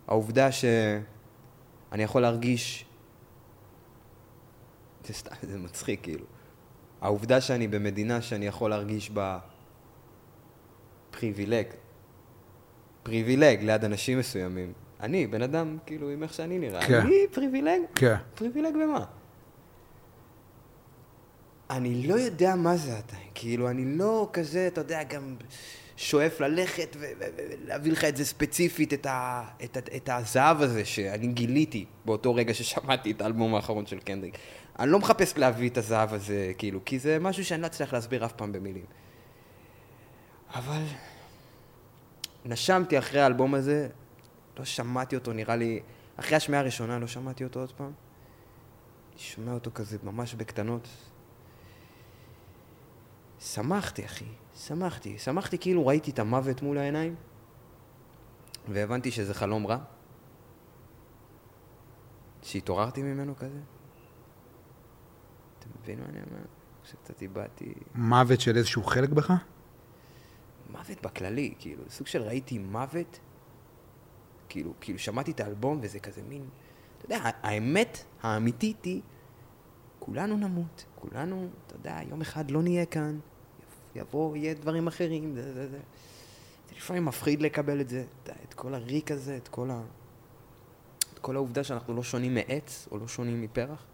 העובדה 0.08 0.52
שאני 0.52 2.04
יכול 2.04 2.22
להרגיש 2.22 2.86
זה 5.06 5.14
סתם, 5.14 5.36
זה 5.42 5.58
מצחיק, 5.58 6.04
כאילו. 6.04 6.26
העובדה 7.02 7.42
שאני 7.42 7.68
במדינה 7.68 8.22
שאני 8.22 8.48
יכול 8.48 8.70
להרגיש 8.70 9.10
בה 9.10 9.40
privilege, 11.20 11.66
privilege 13.04 13.64
ליד 13.64 13.84
אנשים 13.86 14.20
מסוימים. 14.20 14.74
אני, 15.00 15.28
בן 15.28 15.42
אדם, 15.42 15.78
כאילו, 15.86 16.10
עם 16.10 16.24
איך 16.24 16.34
שאני 16.34 16.60
נראה. 16.60 16.86
כן. 16.88 17.00
אני 17.02 17.16
privilege? 17.32 17.82
כן. 17.96 18.16
privilege 18.36 18.74
במה? 18.74 19.06
אני 21.70 22.08
לא 22.08 22.16
יודע 22.16 22.56
מה 22.56 22.78
זה 22.78 22.98
עדיין, 22.98 23.28
כאילו, 23.36 23.70
אני 23.70 23.98
לא 23.98 24.30
כזה, 24.34 24.68
אתה 24.68 24.82
יודע, 24.82 25.04
גם 25.04 25.36
שואף 25.98 26.40
ללכת 26.40 26.96
ולהביא 27.00 27.92
לך 27.92 28.06
את 28.06 28.18
זה 28.18 28.26
ספציפית, 28.26 28.94
את, 28.94 29.06
ה- 29.06 29.44
את, 29.64 29.78
ה- 29.78 29.96
את 29.96 30.10
הזהב 30.14 30.62
הזה 30.62 30.86
שאני 30.86 31.28
גיליתי 31.28 31.86
באותו 32.06 32.36
רגע 32.36 32.54
ששמעתי 32.54 33.12
את 33.12 33.22
האלבום 33.22 33.56
האחרון 33.56 33.86
של 33.86 34.00
קנדריק. 34.00 34.38
אני 34.80 34.92
לא 34.92 35.00
מחפש 35.00 35.38
להביא 35.38 35.70
את 35.70 35.78
הזהב 35.78 36.14
הזה, 36.14 36.52
כאילו, 36.58 36.80
כי 36.86 37.00
זה 37.00 37.20
משהו 37.20 37.46
שאני 37.46 37.62
לא 37.62 37.68
אצליח 37.68 37.94
להסביר 37.94 38.26
אף 38.26 38.32
פעם 38.32 38.52
במילים. 38.52 38.86
אבל 40.56 40.84
נשמתי 42.46 43.00
אחרי 43.00 43.22
האלבום 43.22 43.54
הזה, 43.54 43.90
לא 44.60 44.66
שמעתי 44.66 45.16
אותו, 45.16 45.34
נראה 45.34 45.56
לי, 45.56 45.80
אחרי 46.16 46.36
השמיעה 46.36 46.62
הראשונה 46.62 47.00
לא 47.00 47.08
שמעתי 47.08 47.44
אותו 47.44 47.60
עוד 47.60 47.72
פעם. 47.72 47.92
אני 49.12 49.20
שומע 49.20 49.54
אותו 49.54 49.72
כזה 49.74 49.98
ממש 50.04 50.34
בקטנות. 50.34 50.88
שמחתי, 53.40 54.06
אחי, 54.06 54.26
שמחתי. 54.56 55.18
שמחתי 55.18 55.58
כאילו 55.58 55.88
ראיתי 55.88 56.12
את 56.12 56.20
המוות 56.20 56.62
מול 56.62 56.78
העיניים, 56.78 57.16
והבנתי 58.70 59.12
שזה 59.12 59.34
חלום 59.34 59.68
רע. 59.68 59.78
שהתעוררתי 62.44 63.04
ממנו 63.04 63.36
כזה. 63.36 63.60
אתה 65.60 65.68
מבין 65.82 66.00
מה 66.00 66.06
אני 66.06 66.18
אומר? 66.18 66.46
שקצת 66.84 67.22
איבדתי... 67.22 67.74
מוות 67.96 68.42
של 68.42 68.58
איזשהו 68.58 68.84
חלק 68.84 69.10
בך? 69.10 69.34
מוות 70.78 71.02
בכללי, 71.02 71.54
כאילו, 71.60 71.84
סוג 71.90 72.08
של 72.08 72.22
ראיתי 72.22 72.58
מוות, 72.58 73.20
כאילו, 74.50 74.74
כאילו 74.82 75.00
שמעתי 75.00 75.32
את 75.32 75.40
האלבום 75.40 75.80
וזה 75.82 76.00
כזה 76.00 76.22
מין, 76.30 76.46
אתה 76.98 77.06
יודע, 77.06 77.30
האמת 77.44 78.04
האמיתית 78.22 78.86
היא, 78.86 79.02
כולנו 80.00 80.38
נמות, 80.38 80.86
כולנו, 80.96 81.48
אתה 81.68 81.76
יודע, 81.76 82.00
יום 82.10 82.22
אחד 82.22 82.52
לא 82.52 82.62
נהיה 82.62 82.86
כאן, 82.86 83.20
יבוא, 83.96 84.38
יהיה 84.38 84.54
דברים 84.54 84.88
אחרים, 84.88 85.36
זה, 85.36 85.54
זה, 85.54 85.70
זה. 85.70 85.80
זה 86.70 86.76
לפעמים 86.76 87.06
מפחיד 87.06 87.42
לקבל 87.42 87.82
את 87.82 87.90
זה, 87.90 88.06
אתה 88.24 88.34
את 88.50 88.54
כל 88.54 88.74
הריק 88.74 89.12
הזה, 89.12 89.38
את 89.38 89.48
כל 89.48 89.70
ה... 89.72 89.82
את 91.14 91.20
כל 91.20 91.36
העובדה 91.36 91.64
שאנחנו 91.64 91.94
לא 91.94 92.04
שונים 92.04 92.34
מעץ, 92.34 92.88
או 92.92 92.98
לא 92.98 93.08
שונים 93.08 93.42
מפרח. 93.42 93.86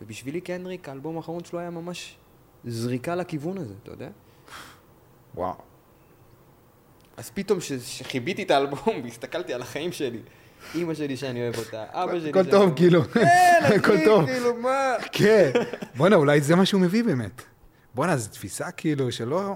ובשבילי 0.00 0.40
קנדריק, 0.40 0.88
האלבום 0.88 1.16
האחרון 1.16 1.44
שלו 1.44 1.58
היה 1.58 1.70
ממש 1.70 2.16
זריקה 2.64 3.14
לכיוון 3.14 3.58
הזה, 3.58 3.74
אתה 3.82 3.90
יודע? 3.90 4.10
וואו. 5.34 5.54
אז 7.16 7.30
פתאום 7.30 7.60
ש- 7.60 7.72
שחיביתי 7.72 8.42
את 8.42 8.50
האלבום 8.50 9.00
והסתכלתי 9.04 9.54
על 9.54 9.62
החיים 9.62 9.92
שלי, 9.92 10.20
אימא 10.74 10.94
שלי 10.94 11.16
שאני 11.16 11.42
אוהב 11.42 11.58
אותה, 11.58 11.84
אבא 12.02 12.20
שלי 12.20 12.30
הכל 12.30 12.38
שאני 12.42 12.50
טוב, 12.50 12.72
כאילו. 12.76 13.04
כן, 13.14 13.60
אחי. 13.64 13.78
כאילו, 13.80 14.54
מה? 14.60 14.92
כן. 15.12 15.50
בואנה, 15.96 16.16
אולי 16.16 16.40
זה 16.40 16.56
מה 16.56 16.66
שהוא 16.66 16.80
מביא 16.80 17.04
באמת. 17.04 17.42
בואנה, 17.94 18.16
זו 18.16 18.30
תפיסה 18.30 18.70
כאילו 18.70 19.12
שלא... 19.12 19.54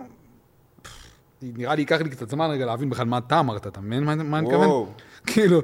נראה 1.42 1.74
לי 1.74 1.82
ייקח 1.82 2.00
לי 2.00 2.10
קצת 2.10 2.30
זמן 2.30 2.50
רגע 2.50 2.66
להבין 2.66 2.90
בכלל 2.90 3.06
מה 3.06 3.18
אתה 3.18 3.40
אמרת, 3.40 3.66
אתה 3.66 3.80
מבין 3.80 4.04
מה 4.04 4.12
אני 4.12 4.22
מתכוון? 4.22 4.92
כאילו, 5.26 5.62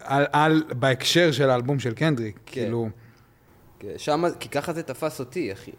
על, 0.00 0.26
על, 0.32 0.62
בהקשר 0.78 1.32
של 1.32 1.50
האלבום 1.50 1.78
של 1.78 1.94
קנדריק, 1.94 2.36
כן. 2.46 2.52
כאילו, 2.52 2.88
כן, 3.78 3.92
שמה, 3.96 4.28
כי 4.40 4.48
ככה 4.48 4.72
זה 4.72 4.82
תפס 4.82 5.20
אותי, 5.20 5.52
אחי. 5.52 5.70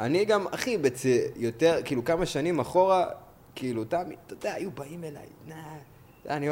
אני 0.00 0.24
גם, 0.24 0.46
אחי, 0.50 0.78
בצ... 0.78 1.02
יותר, 1.36 1.78
כאילו, 1.84 2.04
כמה 2.04 2.26
שנים 2.26 2.60
אחורה, 2.60 3.06
כאילו, 3.54 3.84
תמיד, 3.84 4.18
אתה 4.26 4.34
יודע, 4.34 4.54
היו 4.54 4.70
באים 4.70 5.04
אליי, 5.04 5.26
נא, 5.48 5.54
אני, 6.28 6.48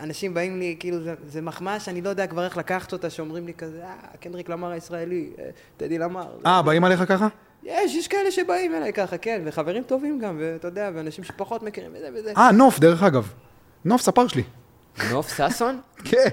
אנשים 0.00 0.34
באים 0.34 0.58
לי, 0.58 0.76
כאילו, 0.80 1.02
זה, 1.02 1.14
זה 1.28 1.40
מחמאה 1.40 1.80
שאני 1.80 2.00
לא 2.00 2.08
יודע 2.08 2.26
כבר 2.26 2.44
איך 2.44 2.56
לקחת 2.56 2.92
אותה, 2.92 3.10
שאומרים 3.10 3.46
לי 3.46 3.54
כזה, 3.54 3.84
אה, 3.84 3.94
קנדריק 4.20 4.48
למר 4.48 4.70
הישראלי, 4.70 5.30
אה, 5.38 5.44
טדי 5.76 5.98
למר. 5.98 6.26
אה, 6.46 6.62
באים 6.62 6.84
עליך 6.84 7.04
ככה? 7.08 7.28
יש, 7.62 7.94
יש 7.94 8.08
כאלה 8.08 8.30
שבאים 8.30 8.74
אליי 8.74 8.92
ככה, 8.92 9.18
כן, 9.18 9.42
וחברים 9.44 9.82
טובים 9.82 10.18
גם, 10.18 10.36
ואתה 10.40 10.68
יודע, 10.68 10.90
ואנשים 10.94 11.24
שפחות 11.24 11.62
מכירים 11.62 11.90
וזה 11.94 12.08
וזה. 12.14 12.32
אה, 12.36 12.52
נוף, 12.52 12.78
דרך 12.78 13.02
אגב. 13.02 13.32
נוף 13.84 14.02
ספר 14.02 14.26
שלי. 14.26 14.42
נוף 15.10 15.36
ששון? 15.36 15.80
כן. 16.10 16.28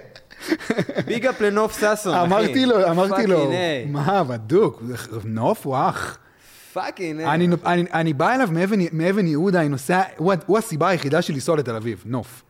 big 1.06 1.26
up 1.26 1.42
לנוף 1.42 1.80
ששון, 1.80 2.16
אחי. 2.16 2.26
אמרתי 2.26 2.66
לו, 2.66 2.90
אמרתי 2.90 3.28
לו. 3.28 3.52
מה, 3.88 4.24
בדוק, 4.24 4.84
נוף 5.26 5.66
הוא 5.66 5.76
אח. 5.78 6.18
fucking. 6.78 7.22
אני, 7.22 7.48
אני, 7.66 7.86
אני 7.94 8.14
בא 8.14 8.36
אליו 8.36 8.50
מאבן, 8.52 8.80
מאבן 8.92 9.28
יהודה, 9.28 9.60
אני 9.60 9.70
נוסע, 9.70 10.02
הוא, 10.18 10.34
הוא 10.46 10.58
הסיבה 10.58 10.88
היחידה 10.88 11.22
שלי 11.22 11.36
לנסוע 11.36 11.58
לתל 11.58 11.76
אביב, 11.76 12.04
נוף. 12.06 12.44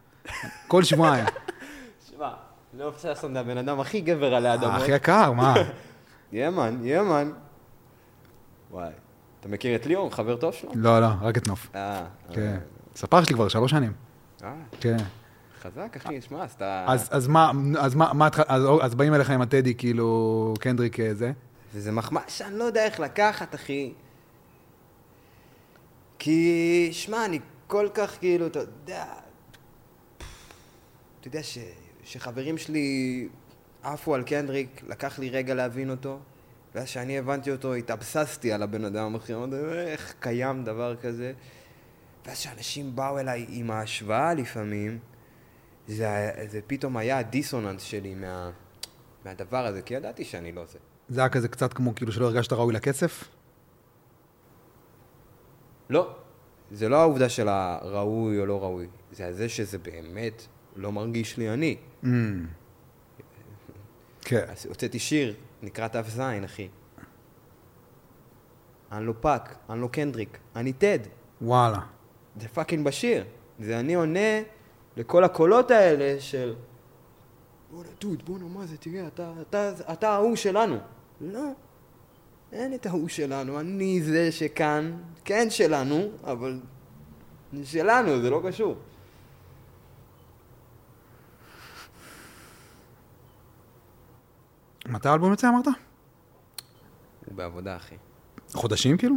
כל 0.67 0.83
שבועיים. 0.83 1.25
שמע, 2.09 2.29
נוף 2.73 3.01
ששון 3.01 3.33
זה 3.33 3.39
הבן 3.39 3.57
אדם 3.57 3.79
הכי 3.79 4.01
גבר 4.01 4.35
עלי 4.35 4.53
אדמות. 4.53 4.81
הכי 4.81 4.91
יקר, 4.91 5.31
מה? 5.31 5.53
ימן, 6.33 6.77
ימן. 6.83 7.31
וואי. 8.71 8.89
אתה 9.39 9.49
מכיר 9.49 9.75
את 9.75 9.85
ליאור, 9.85 10.15
חבר 10.15 10.35
טוב 10.35 10.53
שלו? 10.53 10.71
לא, 10.75 11.01
לא, 11.01 11.07
רק 11.21 11.37
את 11.37 11.47
נוף. 11.47 11.69
אה, 11.75 12.03
כן. 12.33 12.57
ספר 12.95 13.23
שלי 13.23 13.33
כבר 13.35 13.47
שלוש 13.47 13.71
שנים. 13.71 13.93
אה, 14.43 14.53
כן. 14.79 14.97
חזק, 15.61 15.97
אחי, 15.97 16.21
שמע, 16.21 16.43
אז 16.43 16.51
אתה... 16.51 16.85
אז, 16.87 17.27
מה, 17.27 17.51
אז 17.79 17.95
מה, 17.95 18.27
אז, 18.81 18.95
באים 18.95 19.13
אליך 19.13 19.29
עם 19.29 19.41
הטדי, 19.41 19.75
כאילו, 19.75 20.53
קנדריק 20.59 20.99
אה, 20.99 21.13
זה? 21.13 21.31
וזה 21.73 21.91
מחמאה 21.91 22.23
שאני 22.27 22.57
לא 22.57 22.63
יודע 22.63 22.85
איך 22.85 22.99
לקחת, 22.99 23.55
אחי. 23.55 23.93
כי, 26.19 26.89
שמע, 26.91 27.25
אני 27.25 27.39
כל 27.67 27.87
כך, 27.93 28.19
כאילו, 28.19 28.47
אתה 28.47 28.59
יודע... 28.59 29.05
אתה 31.19 31.27
יודע 31.27 31.43
ש... 31.43 31.57
שחברים 32.03 32.57
שלי 32.57 33.27
עפו 33.83 34.15
על 34.15 34.23
קנדריק, 34.23 34.81
לקח 34.87 35.19
לי 35.19 35.29
רגע 35.29 35.53
להבין 35.53 35.89
אותו, 35.89 36.19
ואז 36.75 36.87
שאני 36.87 37.17
הבנתי 37.17 37.51
אותו, 37.51 37.73
התאבססתי 37.73 38.51
על 38.51 38.63
הבן 38.63 38.85
אדם, 38.85 39.15
אחי, 39.15 39.33
אמרתי, 39.33 39.55
איך 39.55 40.13
קיים 40.19 40.63
דבר 40.63 40.95
כזה? 40.95 41.33
ואז 42.25 42.37
שאנשים 42.37 42.95
באו 42.95 43.19
אליי 43.19 43.45
עם 43.49 43.71
ההשוואה 43.71 44.33
לפעמים, 44.33 44.99
זה, 45.87 46.31
זה 46.47 46.59
פתאום 46.67 46.97
היה 46.97 47.17
הדיסוננס 47.17 47.81
שלי 47.81 48.15
מה, 48.15 48.51
מהדבר 49.25 49.65
הזה, 49.65 49.81
כי 49.81 49.93
ידעתי 49.93 50.25
שאני 50.25 50.51
לא 50.51 50.65
זה. 50.65 50.77
זה 51.09 51.21
היה 51.21 51.29
כזה 51.29 51.47
קצת 51.47 51.73
כמו 51.73 51.95
כאילו 51.95 52.11
שלא 52.11 52.25
הרגשת 52.25 52.53
ראוי 52.53 52.73
לכסף? 52.73 53.23
לא. 55.89 56.15
זה 56.71 56.89
לא 56.89 56.95
העובדה 56.95 57.29
של 57.29 57.47
הראוי 57.47 58.39
או 58.39 58.45
לא 58.45 58.63
ראוי, 58.63 58.87
זה 59.11 59.27
הזה 59.27 59.49
שזה 59.49 59.77
באמת 59.77 60.47
לא 60.75 60.91
מרגיש 60.91 61.37
לי 61.37 61.49
אני. 61.49 61.77
Mm. 62.03 62.07
כן. 64.21 64.45
אז 64.49 64.65
הוצאתי 64.65 64.99
שיר, 64.99 65.35
נקרא 65.61 65.87
תו 65.87 65.99
זין, 66.07 66.43
אחי. 66.43 66.67
אני 68.91 69.05
לא 69.05 69.13
fuck, 69.21 69.55
אני 69.69 69.81
לא 69.81 69.87
קנדריק, 69.87 70.37
אני 70.55 70.73
טד. 70.73 70.99
וואלה. 71.41 71.79
זה 72.39 72.47
fucking 72.47 72.85
בשיר. 72.85 73.25
זה 73.59 73.79
אני 73.79 73.93
עונה 73.93 74.41
לכל 74.97 75.23
הקולות 75.23 75.71
האלה 75.71 76.21
של... 76.21 76.55
בואנה, 77.71 77.89
דוד, 78.01 78.23
בואנה, 78.25 78.45
מה 78.45 78.65
זה, 78.65 78.77
תראה, 78.77 79.07
אתה, 79.07 79.33
אתה, 79.41 79.71
אתה 79.93 80.09
ההוא 80.09 80.35
שלנו. 80.35 80.77
לא, 81.21 81.51
אין 82.51 82.73
את 82.73 82.85
ההוא 82.85 83.07
שלנו, 83.07 83.59
אני 83.59 84.01
זה 84.01 84.31
שכאן, 84.31 84.97
כן 85.25 85.49
שלנו, 85.49 86.09
אבל 86.23 86.59
שלנו, 87.63 88.21
זה 88.21 88.29
לא 88.29 88.41
קשור. 88.47 88.75
מתי 94.85 95.09
האלבום 95.09 95.31
יוצא 95.31 95.49
אמרת? 95.49 95.65
הוא 97.25 97.35
בעבודה, 97.35 97.75
אחי. 97.75 97.95
חודשים 98.53 98.97
כאילו? 98.97 99.15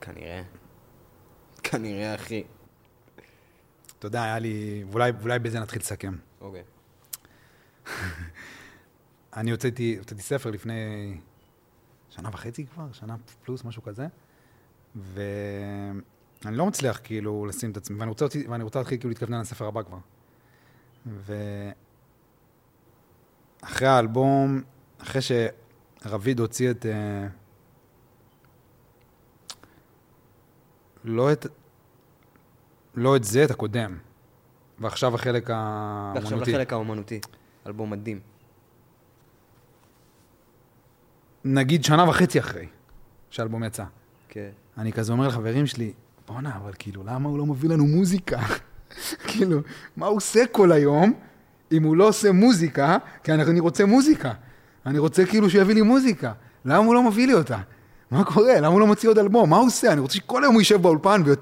כנראה. 0.00 0.42
כנראה, 1.62 2.14
אחי. 2.14 2.44
אתה 3.98 4.06
יודע, 4.06 4.22
היה 4.22 4.38
לי... 4.38 4.84
ואולי, 4.90 5.12
ואולי 5.20 5.38
בזה 5.38 5.60
נתחיל 5.60 5.80
לסכם. 5.80 6.16
אוקיי. 6.40 6.62
אני 9.36 9.50
הוצאתי, 9.50 9.98
הוצאתי 9.98 10.22
ספר 10.22 10.50
לפני 10.50 10.74
שנה 12.18 12.28
וחצי 12.32 12.66
כבר, 12.66 12.92
שנה 12.92 13.16
פלוס, 13.44 13.64
משהו 13.64 13.82
כזה, 13.82 14.06
ואני 14.96 16.56
לא 16.56 16.66
מצליח 16.66 17.00
כאילו 17.04 17.46
לשים 17.46 17.70
את 17.70 17.76
עצמי, 17.76 17.98
ואני 17.98 18.08
רוצה, 18.08 18.26
ואני 18.48 18.64
רוצה 18.64 18.78
להתחיל 18.78 18.98
כאילו 18.98 19.08
להתכוונן 19.08 19.40
לספר 19.40 19.66
הבא 19.66 19.82
כבר. 19.82 19.98
ואחרי 23.62 23.88
האלבום, 23.88 24.62
אחרי 24.98 25.20
שרביד 25.22 26.40
הוציא 26.40 26.70
את... 26.70 26.86
אה, 26.86 27.26
לא 31.04 31.32
את... 31.32 31.46
לא 32.94 33.16
את 33.16 33.24
זה, 33.24 33.44
את 33.44 33.50
הקודם. 33.50 33.98
ועכשיו 34.78 35.14
החלק 35.14 35.50
האמנותי. 35.50 36.18
ועכשיו 36.20 36.40
לחלק 36.40 36.72
האומנותי. 36.72 37.20
אלבום 37.66 37.90
מדהים. 37.90 38.20
נגיד 41.44 41.84
שנה 41.84 42.08
וחצי 42.08 42.38
אחרי 42.40 42.66
שהאלבום 43.30 43.64
יצא. 43.64 43.84
כן. 44.28 44.48
אני 44.78 44.92
כזה 44.92 45.12
אומר 45.12 45.28
לחברים 45.28 45.66
שלי, 45.66 45.92
בואנה, 46.28 46.56
אבל 46.56 46.72
כאילו, 46.78 47.02
למה 47.06 47.28
הוא 47.28 47.38
לא 47.38 47.46
מביא 47.46 47.70
לנו 47.70 47.86
מוזיקה? 47.86 48.38
כאילו, 49.28 49.60
מה 49.96 50.06
הוא 50.06 50.16
עושה 50.16 50.46
כל 50.52 50.72
היום 50.72 51.12
אם 51.72 51.82
הוא 51.82 51.96
לא 51.96 52.08
עושה 52.08 52.32
מוזיקה? 52.32 52.98
כי 53.24 53.32
אני, 53.32 53.60
רוצה 53.60 53.84
מוזיקה. 53.84 54.32
אני 54.86 54.98
רוצה 54.98 55.26
כאילו 55.26 55.50
שהוא 55.50 55.62
יביא 55.62 55.74
לי 55.74 55.82
מוזיקה. 55.82 56.32
למה 56.64 56.76
הוא 56.76 56.94
לא 56.94 57.02
מביא 57.02 57.26
לי 57.26 57.34
אותה? 57.34 57.58
מה 58.10 58.24
קורה? 58.24 58.60
למה 58.60 58.66
הוא 58.66 58.80
לא 58.80 58.86
מוציא 58.86 59.08
עוד 59.08 59.18
אלבום? 59.18 59.50
מה 59.50 59.56
הוא 59.56 59.66
עושה? 59.66 59.92
אני 59.92 60.00
רוצה 60.00 60.14
שכל 60.14 60.44
היום 60.44 60.54
הוא 60.54 60.60
יישב 60.60 60.82
באולפן, 60.82 61.22
ו... 61.26 61.32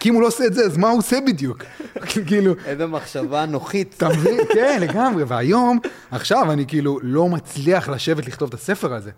כי 0.00 0.08
אם 0.08 0.14
הוא 0.14 0.22
לא 0.22 0.26
עושה 0.26 0.46
את 0.46 0.54
זה, 0.54 0.64
אז 0.64 0.76
מה 0.76 0.88
הוא 0.88 0.98
עושה 0.98 1.18
בדיוק? 1.26 1.62
כאילו, 2.26 2.54
איזה 2.66 2.86
מחשבה 2.86 3.44
אנוכית. 3.44 3.94
אתה 3.96 4.08
מבין? 4.08 4.40
כן, 4.54 4.78
לגמרי. 4.80 5.24
והיום, 5.24 5.78
עכשיו 6.10 6.52
אני 6.52 6.66
כאילו 6.66 6.98
לא 7.02 7.28
מצליח 7.28 7.88
לשבת 7.88 8.26
לכתוב 8.26 8.48
את 8.48 8.54
הספר 8.54 8.94
הזה. 8.94 9.10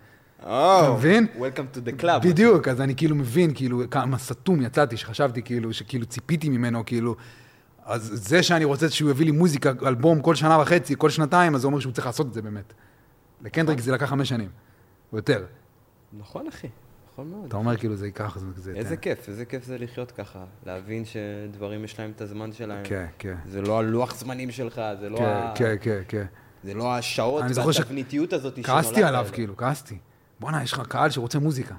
אתה 0.43 0.95
מבין? 0.97 1.27
Welcome 1.37 1.77
to 1.77 1.99
the 1.99 2.03
club. 2.03 2.19
בדיוק, 2.29 2.69
אז 2.69 2.81
אני 2.81 2.95
כאילו 2.97 3.17
מבין, 3.17 3.55
כאילו, 3.55 3.83
כמה 3.91 4.19
סתום 4.19 4.63
יצאתי, 4.63 4.97
שחשבתי 4.97 5.43
כאילו, 5.43 5.73
שכאילו 5.73 6.07
ציפיתי 6.07 6.49
ממנו, 6.49 6.87
כאילו, 6.87 7.17
אז 7.85 8.11
זה 8.15 8.43
שאני 8.43 8.65
רוצה 8.65 8.91
שהוא 8.91 9.11
יביא 9.11 9.27
לי 9.27 9.33
מוזיקה, 9.33 9.73
אלבום 9.87 10.21
כל 10.21 10.35
שנה 10.35 10.59
וחצי, 10.61 10.95
כל 10.99 11.11
שנתיים, 11.11 11.55
אז 11.55 11.61
זה 11.61 11.67
אומר 11.67 11.81
שהוא 11.81 11.93
צריך 11.93 12.07
לעשות 12.07 12.27
את 12.27 12.33
זה 12.35 12.43
באמת. 12.43 12.73
לקנדריק 13.43 13.81
זה 13.81 13.93
לקח 13.93 14.07
חמש 14.09 14.29
שנים, 14.29 14.49
או 15.13 15.17
יותר. 15.17 15.45
נכון, 16.19 16.47
אחי. 16.49 16.69
נכון 17.13 17.29
מאוד. 17.31 17.45
אתה 17.49 17.57
אומר 17.57 17.77
כאילו 17.77 17.97
זה 17.97 18.07
ייקח, 18.07 18.39
זה... 18.39 18.47
זה 18.57 18.73
איזה 18.77 18.97
כיף, 18.97 19.29
איזה 19.29 19.45
כיף 19.45 19.65
זה 19.65 19.79
לחיות 19.79 20.11
ככה. 20.11 20.45
להבין 20.67 21.05
שדברים 21.05 21.85
יש 21.85 21.99
להם 21.99 22.13
את 22.17 22.21
הזמן 22.21 22.53
שלהם. 22.53 22.85
כן, 22.85 23.07
כן. 23.19 23.35
זה 23.49 23.63
לא 23.63 23.79
הלוח 23.79 24.15
זמנים 24.15 24.51
שלך, 24.51 24.81
זה 25.01 25.09
לא 25.11 25.17
כן, 25.19 25.25
ה... 25.25 25.53
כן, 25.55 25.75
כן, 25.81 26.01
כן. 26.09 26.25
זה 26.65 26.75
לא 26.75 26.95
השעות 26.97 27.45
זוכר 27.49 27.73
ש- 27.73 27.79
והתבניתיות 27.79 28.33
הזאת 28.33 28.59
כעסתי 28.63 29.03
עליו. 29.05 29.27
כאילו, 29.33 29.57
כעסתי. 29.57 29.99
בואנה, 30.43 30.63
יש 30.63 30.73
לך 30.73 30.83
קהל 30.89 31.11
שרוצה 31.11 31.39
מוזיקה. 31.39 31.75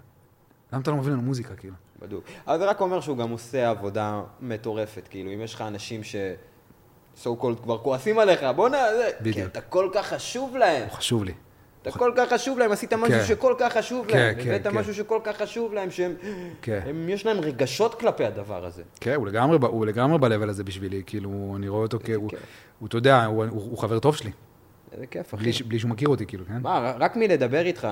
למה 0.74 0.82
אתה 0.82 0.92
לא 0.92 0.98
מביא 0.98 1.12
לנו 1.12 1.22
מוזיקה, 1.22 1.56
כאילו? 1.56 1.74
בדיוק. 2.02 2.24
אבל 2.48 2.58
זה 2.60 2.66
רק 2.66 2.82
אומר 2.82 3.02
שהוא 3.02 3.18
גם 3.18 3.30
עושה 3.30 3.70
עבודה 3.70 4.22
מטורפת, 4.42 5.08
כאילו, 5.10 5.34
אם 5.34 5.42
יש 5.42 5.54
לך 5.54 5.62
אנשים 5.62 6.04
ש... 6.04 6.16
so 7.24 7.28
called 7.42 7.64
כבר 7.64 7.78
כועסים 7.78 8.20
עליך, 8.20 8.44
בואנה, 8.56 8.78
זה... 8.98 9.10
בדיוק. 9.22 9.36
כי 9.36 9.44
אתה 9.44 9.62
כל 9.62 9.90
כך 9.94 10.06
חשוב 10.08 10.58
להם. 10.58 10.84
הוא 10.84 10.92
חשוב 10.92 11.24
לי. 11.24 11.34
אתה 11.82 11.92
כל 11.92 12.12
כך 12.16 12.34
חשוב 12.34 12.60
להם, 12.60 12.72
עשית 12.72 12.94
משהו 12.94 13.20
כן. 13.20 13.26
שכל 13.26 13.56
כך 13.60 13.74
חשוב 13.78 14.06
כן, 14.08 14.18
להם. 14.18 14.36
כן, 14.44 14.50
הבאת 14.50 14.68
כן. 14.68 14.78
משהו 14.78 14.94
שכל 14.94 15.20
כך 15.24 15.38
חשוב 15.38 15.74
להם, 15.74 15.92
שהם... 15.92 16.14
כן. 16.62 16.80
הם, 16.86 17.10
יש 17.10 17.26
להם 17.26 17.40
רגשות 17.40 18.00
כלפי 18.00 18.26
הדבר 18.26 18.66
הזה. 18.66 18.84
כן, 19.00 19.14
הוא 19.16 19.28
לגמרי, 19.28 19.58
הוא 19.62 19.86
לגמרי 19.86 20.20
ב-level 20.20 20.50
הזה 20.50 20.64
בשבילי, 20.64 21.04
כאילו, 21.06 21.54
אני 21.56 21.68
רואה 21.68 21.82
אותו 21.82 22.00
כ... 22.04 22.10
הוא- 22.10 22.88
אתה 22.88 22.98
יודע, 22.98 23.26
הוא, 23.26 23.46
הוא, 23.46 23.62
הוא 23.62 23.78
חבר 23.78 24.00
טוב 24.00 24.16
שלי, 24.16 24.32
איזה 24.92 25.06
כיף, 25.06 25.34
אחי. 25.34 25.52
בלי, 25.68 25.80
שהוא 25.80 25.92
מכיר 25.92 26.08
אותי, 26.08 26.26
כאילו, 26.26 26.46
כן? 26.46 26.58
מה, 26.62 26.94
רק 27.00 27.16
מלדבר 27.16 27.66
איתך, 27.66 27.88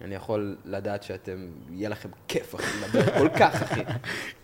אני 0.00 0.14
יכול 0.14 0.56
לדעת 0.64 1.02
שאתם, 1.02 1.46
יהיה 1.70 1.88
לכם 1.88 2.08
כיף, 2.28 2.54
אחי, 2.54 2.64
לדבר 2.80 3.12
כל 3.20 3.28
כך, 3.38 3.62
אחי. 3.62 3.84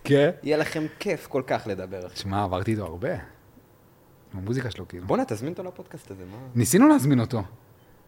כן. 0.05 0.31
יהיה 0.43 0.57
לכם 0.57 0.87
כיף 0.99 1.27
כל 1.27 1.43
כך 1.47 1.62
לדבר, 1.66 2.07
אחי. 2.07 2.16
שמע, 2.16 2.43
עברתי 2.43 2.70
איתו 2.70 2.85
הרבה. 2.85 3.12
עם 3.12 3.19
המוזיקה 4.33 4.70
שלו, 4.70 4.89
כאילו. 4.89 5.07
בואנה, 5.07 5.24
תזמין 5.24 5.53
אותו 5.53 5.62
לפודקאסט 5.62 6.11
הזה, 6.11 6.24
מה? 6.31 6.37
ניסינו 6.55 6.89
להזמין 6.89 7.20
אותו. 7.20 7.43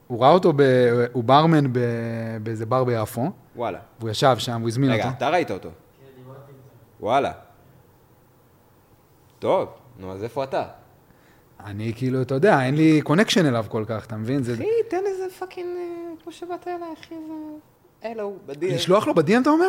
הוא 0.06 0.22
ראה 0.22 0.30
אותו, 0.30 0.52
ב... 0.56 0.62
הוא 1.12 1.24
ברמן 1.24 1.72
ב... 1.72 1.78
באיזה 2.42 2.66
בר 2.66 2.84
ביפו, 2.84 3.30
וואלה. 3.56 3.78
והוא 3.98 4.10
ישב 4.10 4.34
שם, 4.38 4.60
הוא 4.60 4.68
הזמין 4.68 4.90
רגע, 4.90 5.04
אותו. 5.04 5.16
אתה 5.16 5.28
ראית 5.28 5.50
אותו? 5.50 5.70
וואלה. 7.00 7.32
טוב, 9.38 9.68
נו, 9.98 10.12
אז 10.12 10.22
איפה 10.22 10.44
אתה? 10.44 10.64
אני 11.64 11.92
כאילו, 11.96 12.22
אתה 12.22 12.34
יודע, 12.34 12.62
אין 12.62 12.74
לי 12.74 13.02
קונקשן 13.02 13.46
אליו 13.46 13.64
כל 13.68 13.84
כך, 13.86 14.06
אתה 14.06 14.16
מבין? 14.16 14.40
אחי, 14.54 14.64
תן 14.90 15.00
איזה 15.06 15.24
פאקינג, 15.38 15.68
אה, 15.76 15.82
כמו 16.22 16.32
שבאת 16.32 16.68
אליי, 16.68 16.88
אחי, 17.00 17.14
זה... 17.28 17.34
אלו, 18.08 18.36
בדיר. 18.46 18.74
לשלוח 18.74 19.06
לו 19.06 19.14
בדי.אם 19.14 19.42
אתה 19.42 19.50
אומר? 19.50 19.68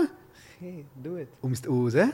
אחי, 0.58 0.84
do 1.04 1.08
it. 1.08 1.48
הוא, 1.68 1.90
זה? 1.90 2.06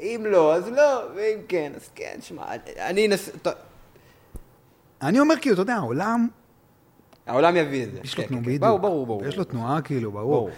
אם 0.00 0.26
לא, 0.30 0.54
אז 0.54 0.68
לא, 0.68 1.02
ואם 1.16 1.38
כן, 1.48 1.72
אז 1.76 1.90
כן, 1.94 2.18
שמע, 2.20 2.42
אני 2.78 3.06
אנסה... 3.06 3.30
אני 5.02 5.20
אומר 5.20 5.34
כאילו, 5.40 5.54
אתה 5.54 5.62
יודע, 5.62 5.74
העולם, 5.74 6.28
העולם 7.26 7.56
יביא 7.56 7.84
את 7.84 7.92
זה. 7.92 7.98
יש 8.04 8.18
לו 8.18 8.22
כן, 8.22 8.28
תנועה, 8.28 8.44
כן, 8.44 8.50
כן. 8.50 8.56
בדיוק. 8.56 8.62
ברור, 8.62 8.78
ברור, 8.78 9.06
ברור. 9.06 9.26
יש 9.26 9.36
לו 9.36 9.44
תנועה, 9.44 9.82
כאילו, 9.82 10.12
ברור. 10.12 10.50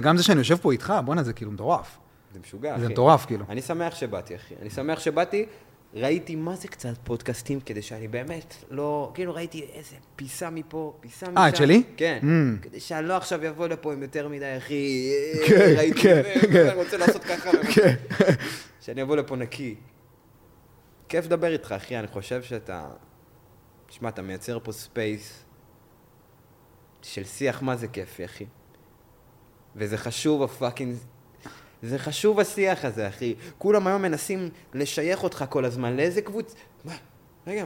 גם 0.00 0.16
זה 0.16 0.22
שאני 0.22 0.38
יושב 0.38 0.56
פה 0.56 0.72
איתך, 0.72 0.94
בואנה, 1.04 1.22
זה 1.22 1.32
כאילו 1.32 1.50
מטורף. 1.50 1.98
זה 2.32 2.40
משוגע, 2.40 2.74
אחי. 2.74 2.80
זה 2.80 2.88
מטורף, 2.88 3.26
כאילו. 3.26 3.44
אני 3.48 3.62
שמח 3.62 3.94
שבאתי, 3.94 4.36
אחי. 4.36 4.54
אני 4.62 4.70
שמח 4.70 5.00
שבאתי. 5.00 5.46
ראיתי 5.94 6.36
מה 6.36 6.56
זה 6.56 6.68
קצת 6.68 6.94
פודקאסטים, 7.04 7.60
כדי 7.60 7.82
שאני 7.82 8.08
באמת 8.08 8.54
לא... 8.70 9.10
כאילו 9.14 9.34
ראיתי 9.34 9.68
איזה 9.72 9.96
פיסה 10.16 10.50
מפה, 10.50 10.96
פיסה 11.00 11.26
משם. 11.26 11.38
אה, 11.38 11.48
את 11.48 11.56
שלי? 11.56 11.82
כן. 11.96 12.18
Mm. 12.22 12.62
כדי 12.62 12.80
שאני 12.80 13.08
לא 13.08 13.16
עכשיו 13.16 13.48
אבוא 13.48 13.68
לפה 13.68 13.92
עם 13.92 14.02
יותר 14.02 14.28
מדי, 14.28 14.56
אחי. 14.56 15.12
כן, 15.48 15.74
ראיתי 15.76 16.00
כן, 16.00 16.22
זה, 16.22 16.46
כן. 16.52 16.66
אני 16.66 16.74
רוצה 16.74 16.96
לעשות 16.96 17.24
ככה. 17.24 17.50
כן. 17.74 17.94
שאני 18.80 19.02
אבוא 19.02 19.16
לפה 19.16 19.36
נקי. 19.36 19.74
כיף 21.08 21.24
לדבר 21.24 21.52
איתך, 21.52 21.72
אחי. 21.72 21.98
אני 21.98 22.06
חושב 22.06 22.42
שאתה... 22.42 22.88
תשמע, 23.86 24.08
אתה 24.08 24.22
מייצר 24.22 24.58
פה 24.62 24.72
space 24.72 25.44
של 27.02 27.24
שיח, 27.24 27.62
מה 27.62 27.76
זה 27.76 27.88
כיפי, 27.88 28.24
אחי. 28.24 28.46
וזה 29.76 29.98
חשוב, 29.98 30.42
הפאקינג... 30.42 30.96
זה 31.82 31.98
חשוב 31.98 32.40
השיח 32.40 32.84
הזה, 32.84 33.08
אחי. 33.08 33.34
כולם 33.58 33.86
היום 33.86 34.02
מנסים 34.02 34.48
לשייך 34.74 35.24
אותך 35.24 35.44
כל 35.48 35.64
הזמן. 35.64 35.96
לאיזה 35.96 36.22
קבוצ... 36.22 36.54
מה? 36.84 36.96
רגע, 37.46 37.64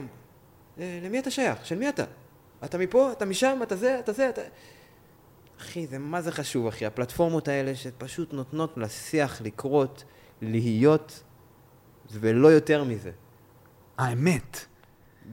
אה, 0.79 0.99
למי 1.03 1.19
אתה 1.19 1.31
שייך? 1.31 1.65
של 1.65 1.79
מי 1.79 1.89
אתה? 1.89 2.03
אתה 2.65 2.77
מפה? 2.77 3.11
אתה 3.11 3.25
משם? 3.25 3.59
אתה 3.63 3.75
זה? 3.75 3.99
אתה 3.99 4.13
זה? 4.13 4.29
אתה... 4.29 4.41
אחי, 5.61 5.87
זה 5.87 5.99
מה 5.99 6.21
זה 6.21 6.31
חשוב, 6.31 6.67
אחי. 6.67 6.85
הפלטפורמות 6.85 7.47
האלה 7.47 7.75
שפשוט 7.75 8.33
נותנות 8.33 8.73
לשיח 8.77 9.41
לקרות, 9.41 10.03
להיות, 10.41 11.23
ולא 12.11 12.47
יותר 12.47 12.83
מזה. 12.83 13.11
האמת, 13.97 14.65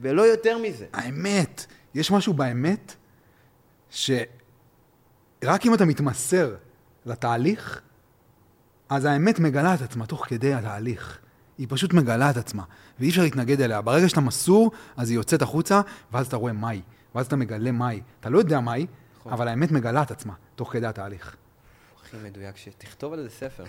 ולא 0.01 0.21
יותר 0.21 0.57
מזה. 0.57 0.85
האמת, 0.93 1.65
יש 1.93 2.11
משהו 2.11 2.33
באמת, 2.33 2.95
שרק 3.89 4.25
אם 5.65 5.73
אתה 5.73 5.85
מתמסר 5.85 6.55
לתהליך, 7.05 7.81
אז 8.91 9.05
האמת 9.05 9.39
מגלה 9.39 9.73
את 9.73 9.81
עצמה 9.81 10.05
תוך 10.05 10.25
כדי 10.27 10.53
התהליך. 10.53 11.19
היא 11.57 11.67
פשוט 11.69 11.93
מגלה 11.93 12.29
את 12.29 12.37
עצמה, 12.37 12.63
ואי 12.99 13.09
אפשר 13.09 13.21
להתנגד 13.21 13.61
אליה. 13.61 13.81
ברגע 13.81 14.09
שאתה 14.09 14.21
מסור, 14.21 14.71
אז 14.97 15.09
היא 15.09 15.15
יוצאת 15.15 15.41
החוצה, 15.41 15.81
ואז 16.11 16.27
אתה 16.27 16.35
רואה 16.35 16.53
מהי, 16.53 16.81
ואז 17.15 17.25
אתה 17.25 17.35
מגלה 17.35 17.71
מהי. 17.71 18.01
אתה 18.19 18.29
לא 18.29 18.37
יודע 18.39 18.59
מהי, 18.59 18.87
נכון. 19.19 19.33
אבל 19.33 19.47
האמת 19.47 19.71
מגלה 19.71 20.01
את 20.01 20.11
עצמה 20.11 20.33
תוך 20.55 20.73
כדי 20.73 20.87
התהליך. 20.87 21.35
הכי 22.01 22.17
מדויק, 22.23 22.57
שתכתוב 22.57 23.13
על 23.13 23.23
זה 23.23 23.29
ספר. 23.29 23.63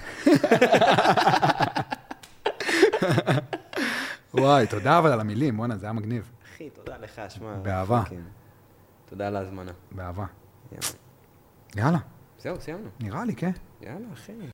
וואי, 4.34 4.66
תודה 4.66 4.98
אבל 4.98 5.12
על 5.12 5.20
המילים, 5.20 5.56
בואנה, 5.56 5.76
זה 5.76 5.86
היה 5.86 5.92
מגניב. 5.92 6.30
אחי, 6.54 6.70
תודה 6.70 6.96
לך, 6.98 7.20
שמע. 7.28 7.54
באהבה. 7.54 8.02
פאקינג. 8.02 8.24
תודה 9.08 9.26
על 9.26 9.36
ההזמנה. 9.36 9.72
באהבה. 9.90 10.24
יאללה, 11.76 11.98
זהו, 12.38 12.60
סיימנו. 12.60 12.88
נראה 13.00 13.24
לי, 13.24 13.34
כן. 13.34 13.52
יאללה, 13.80 14.06
אחי. 14.12 14.32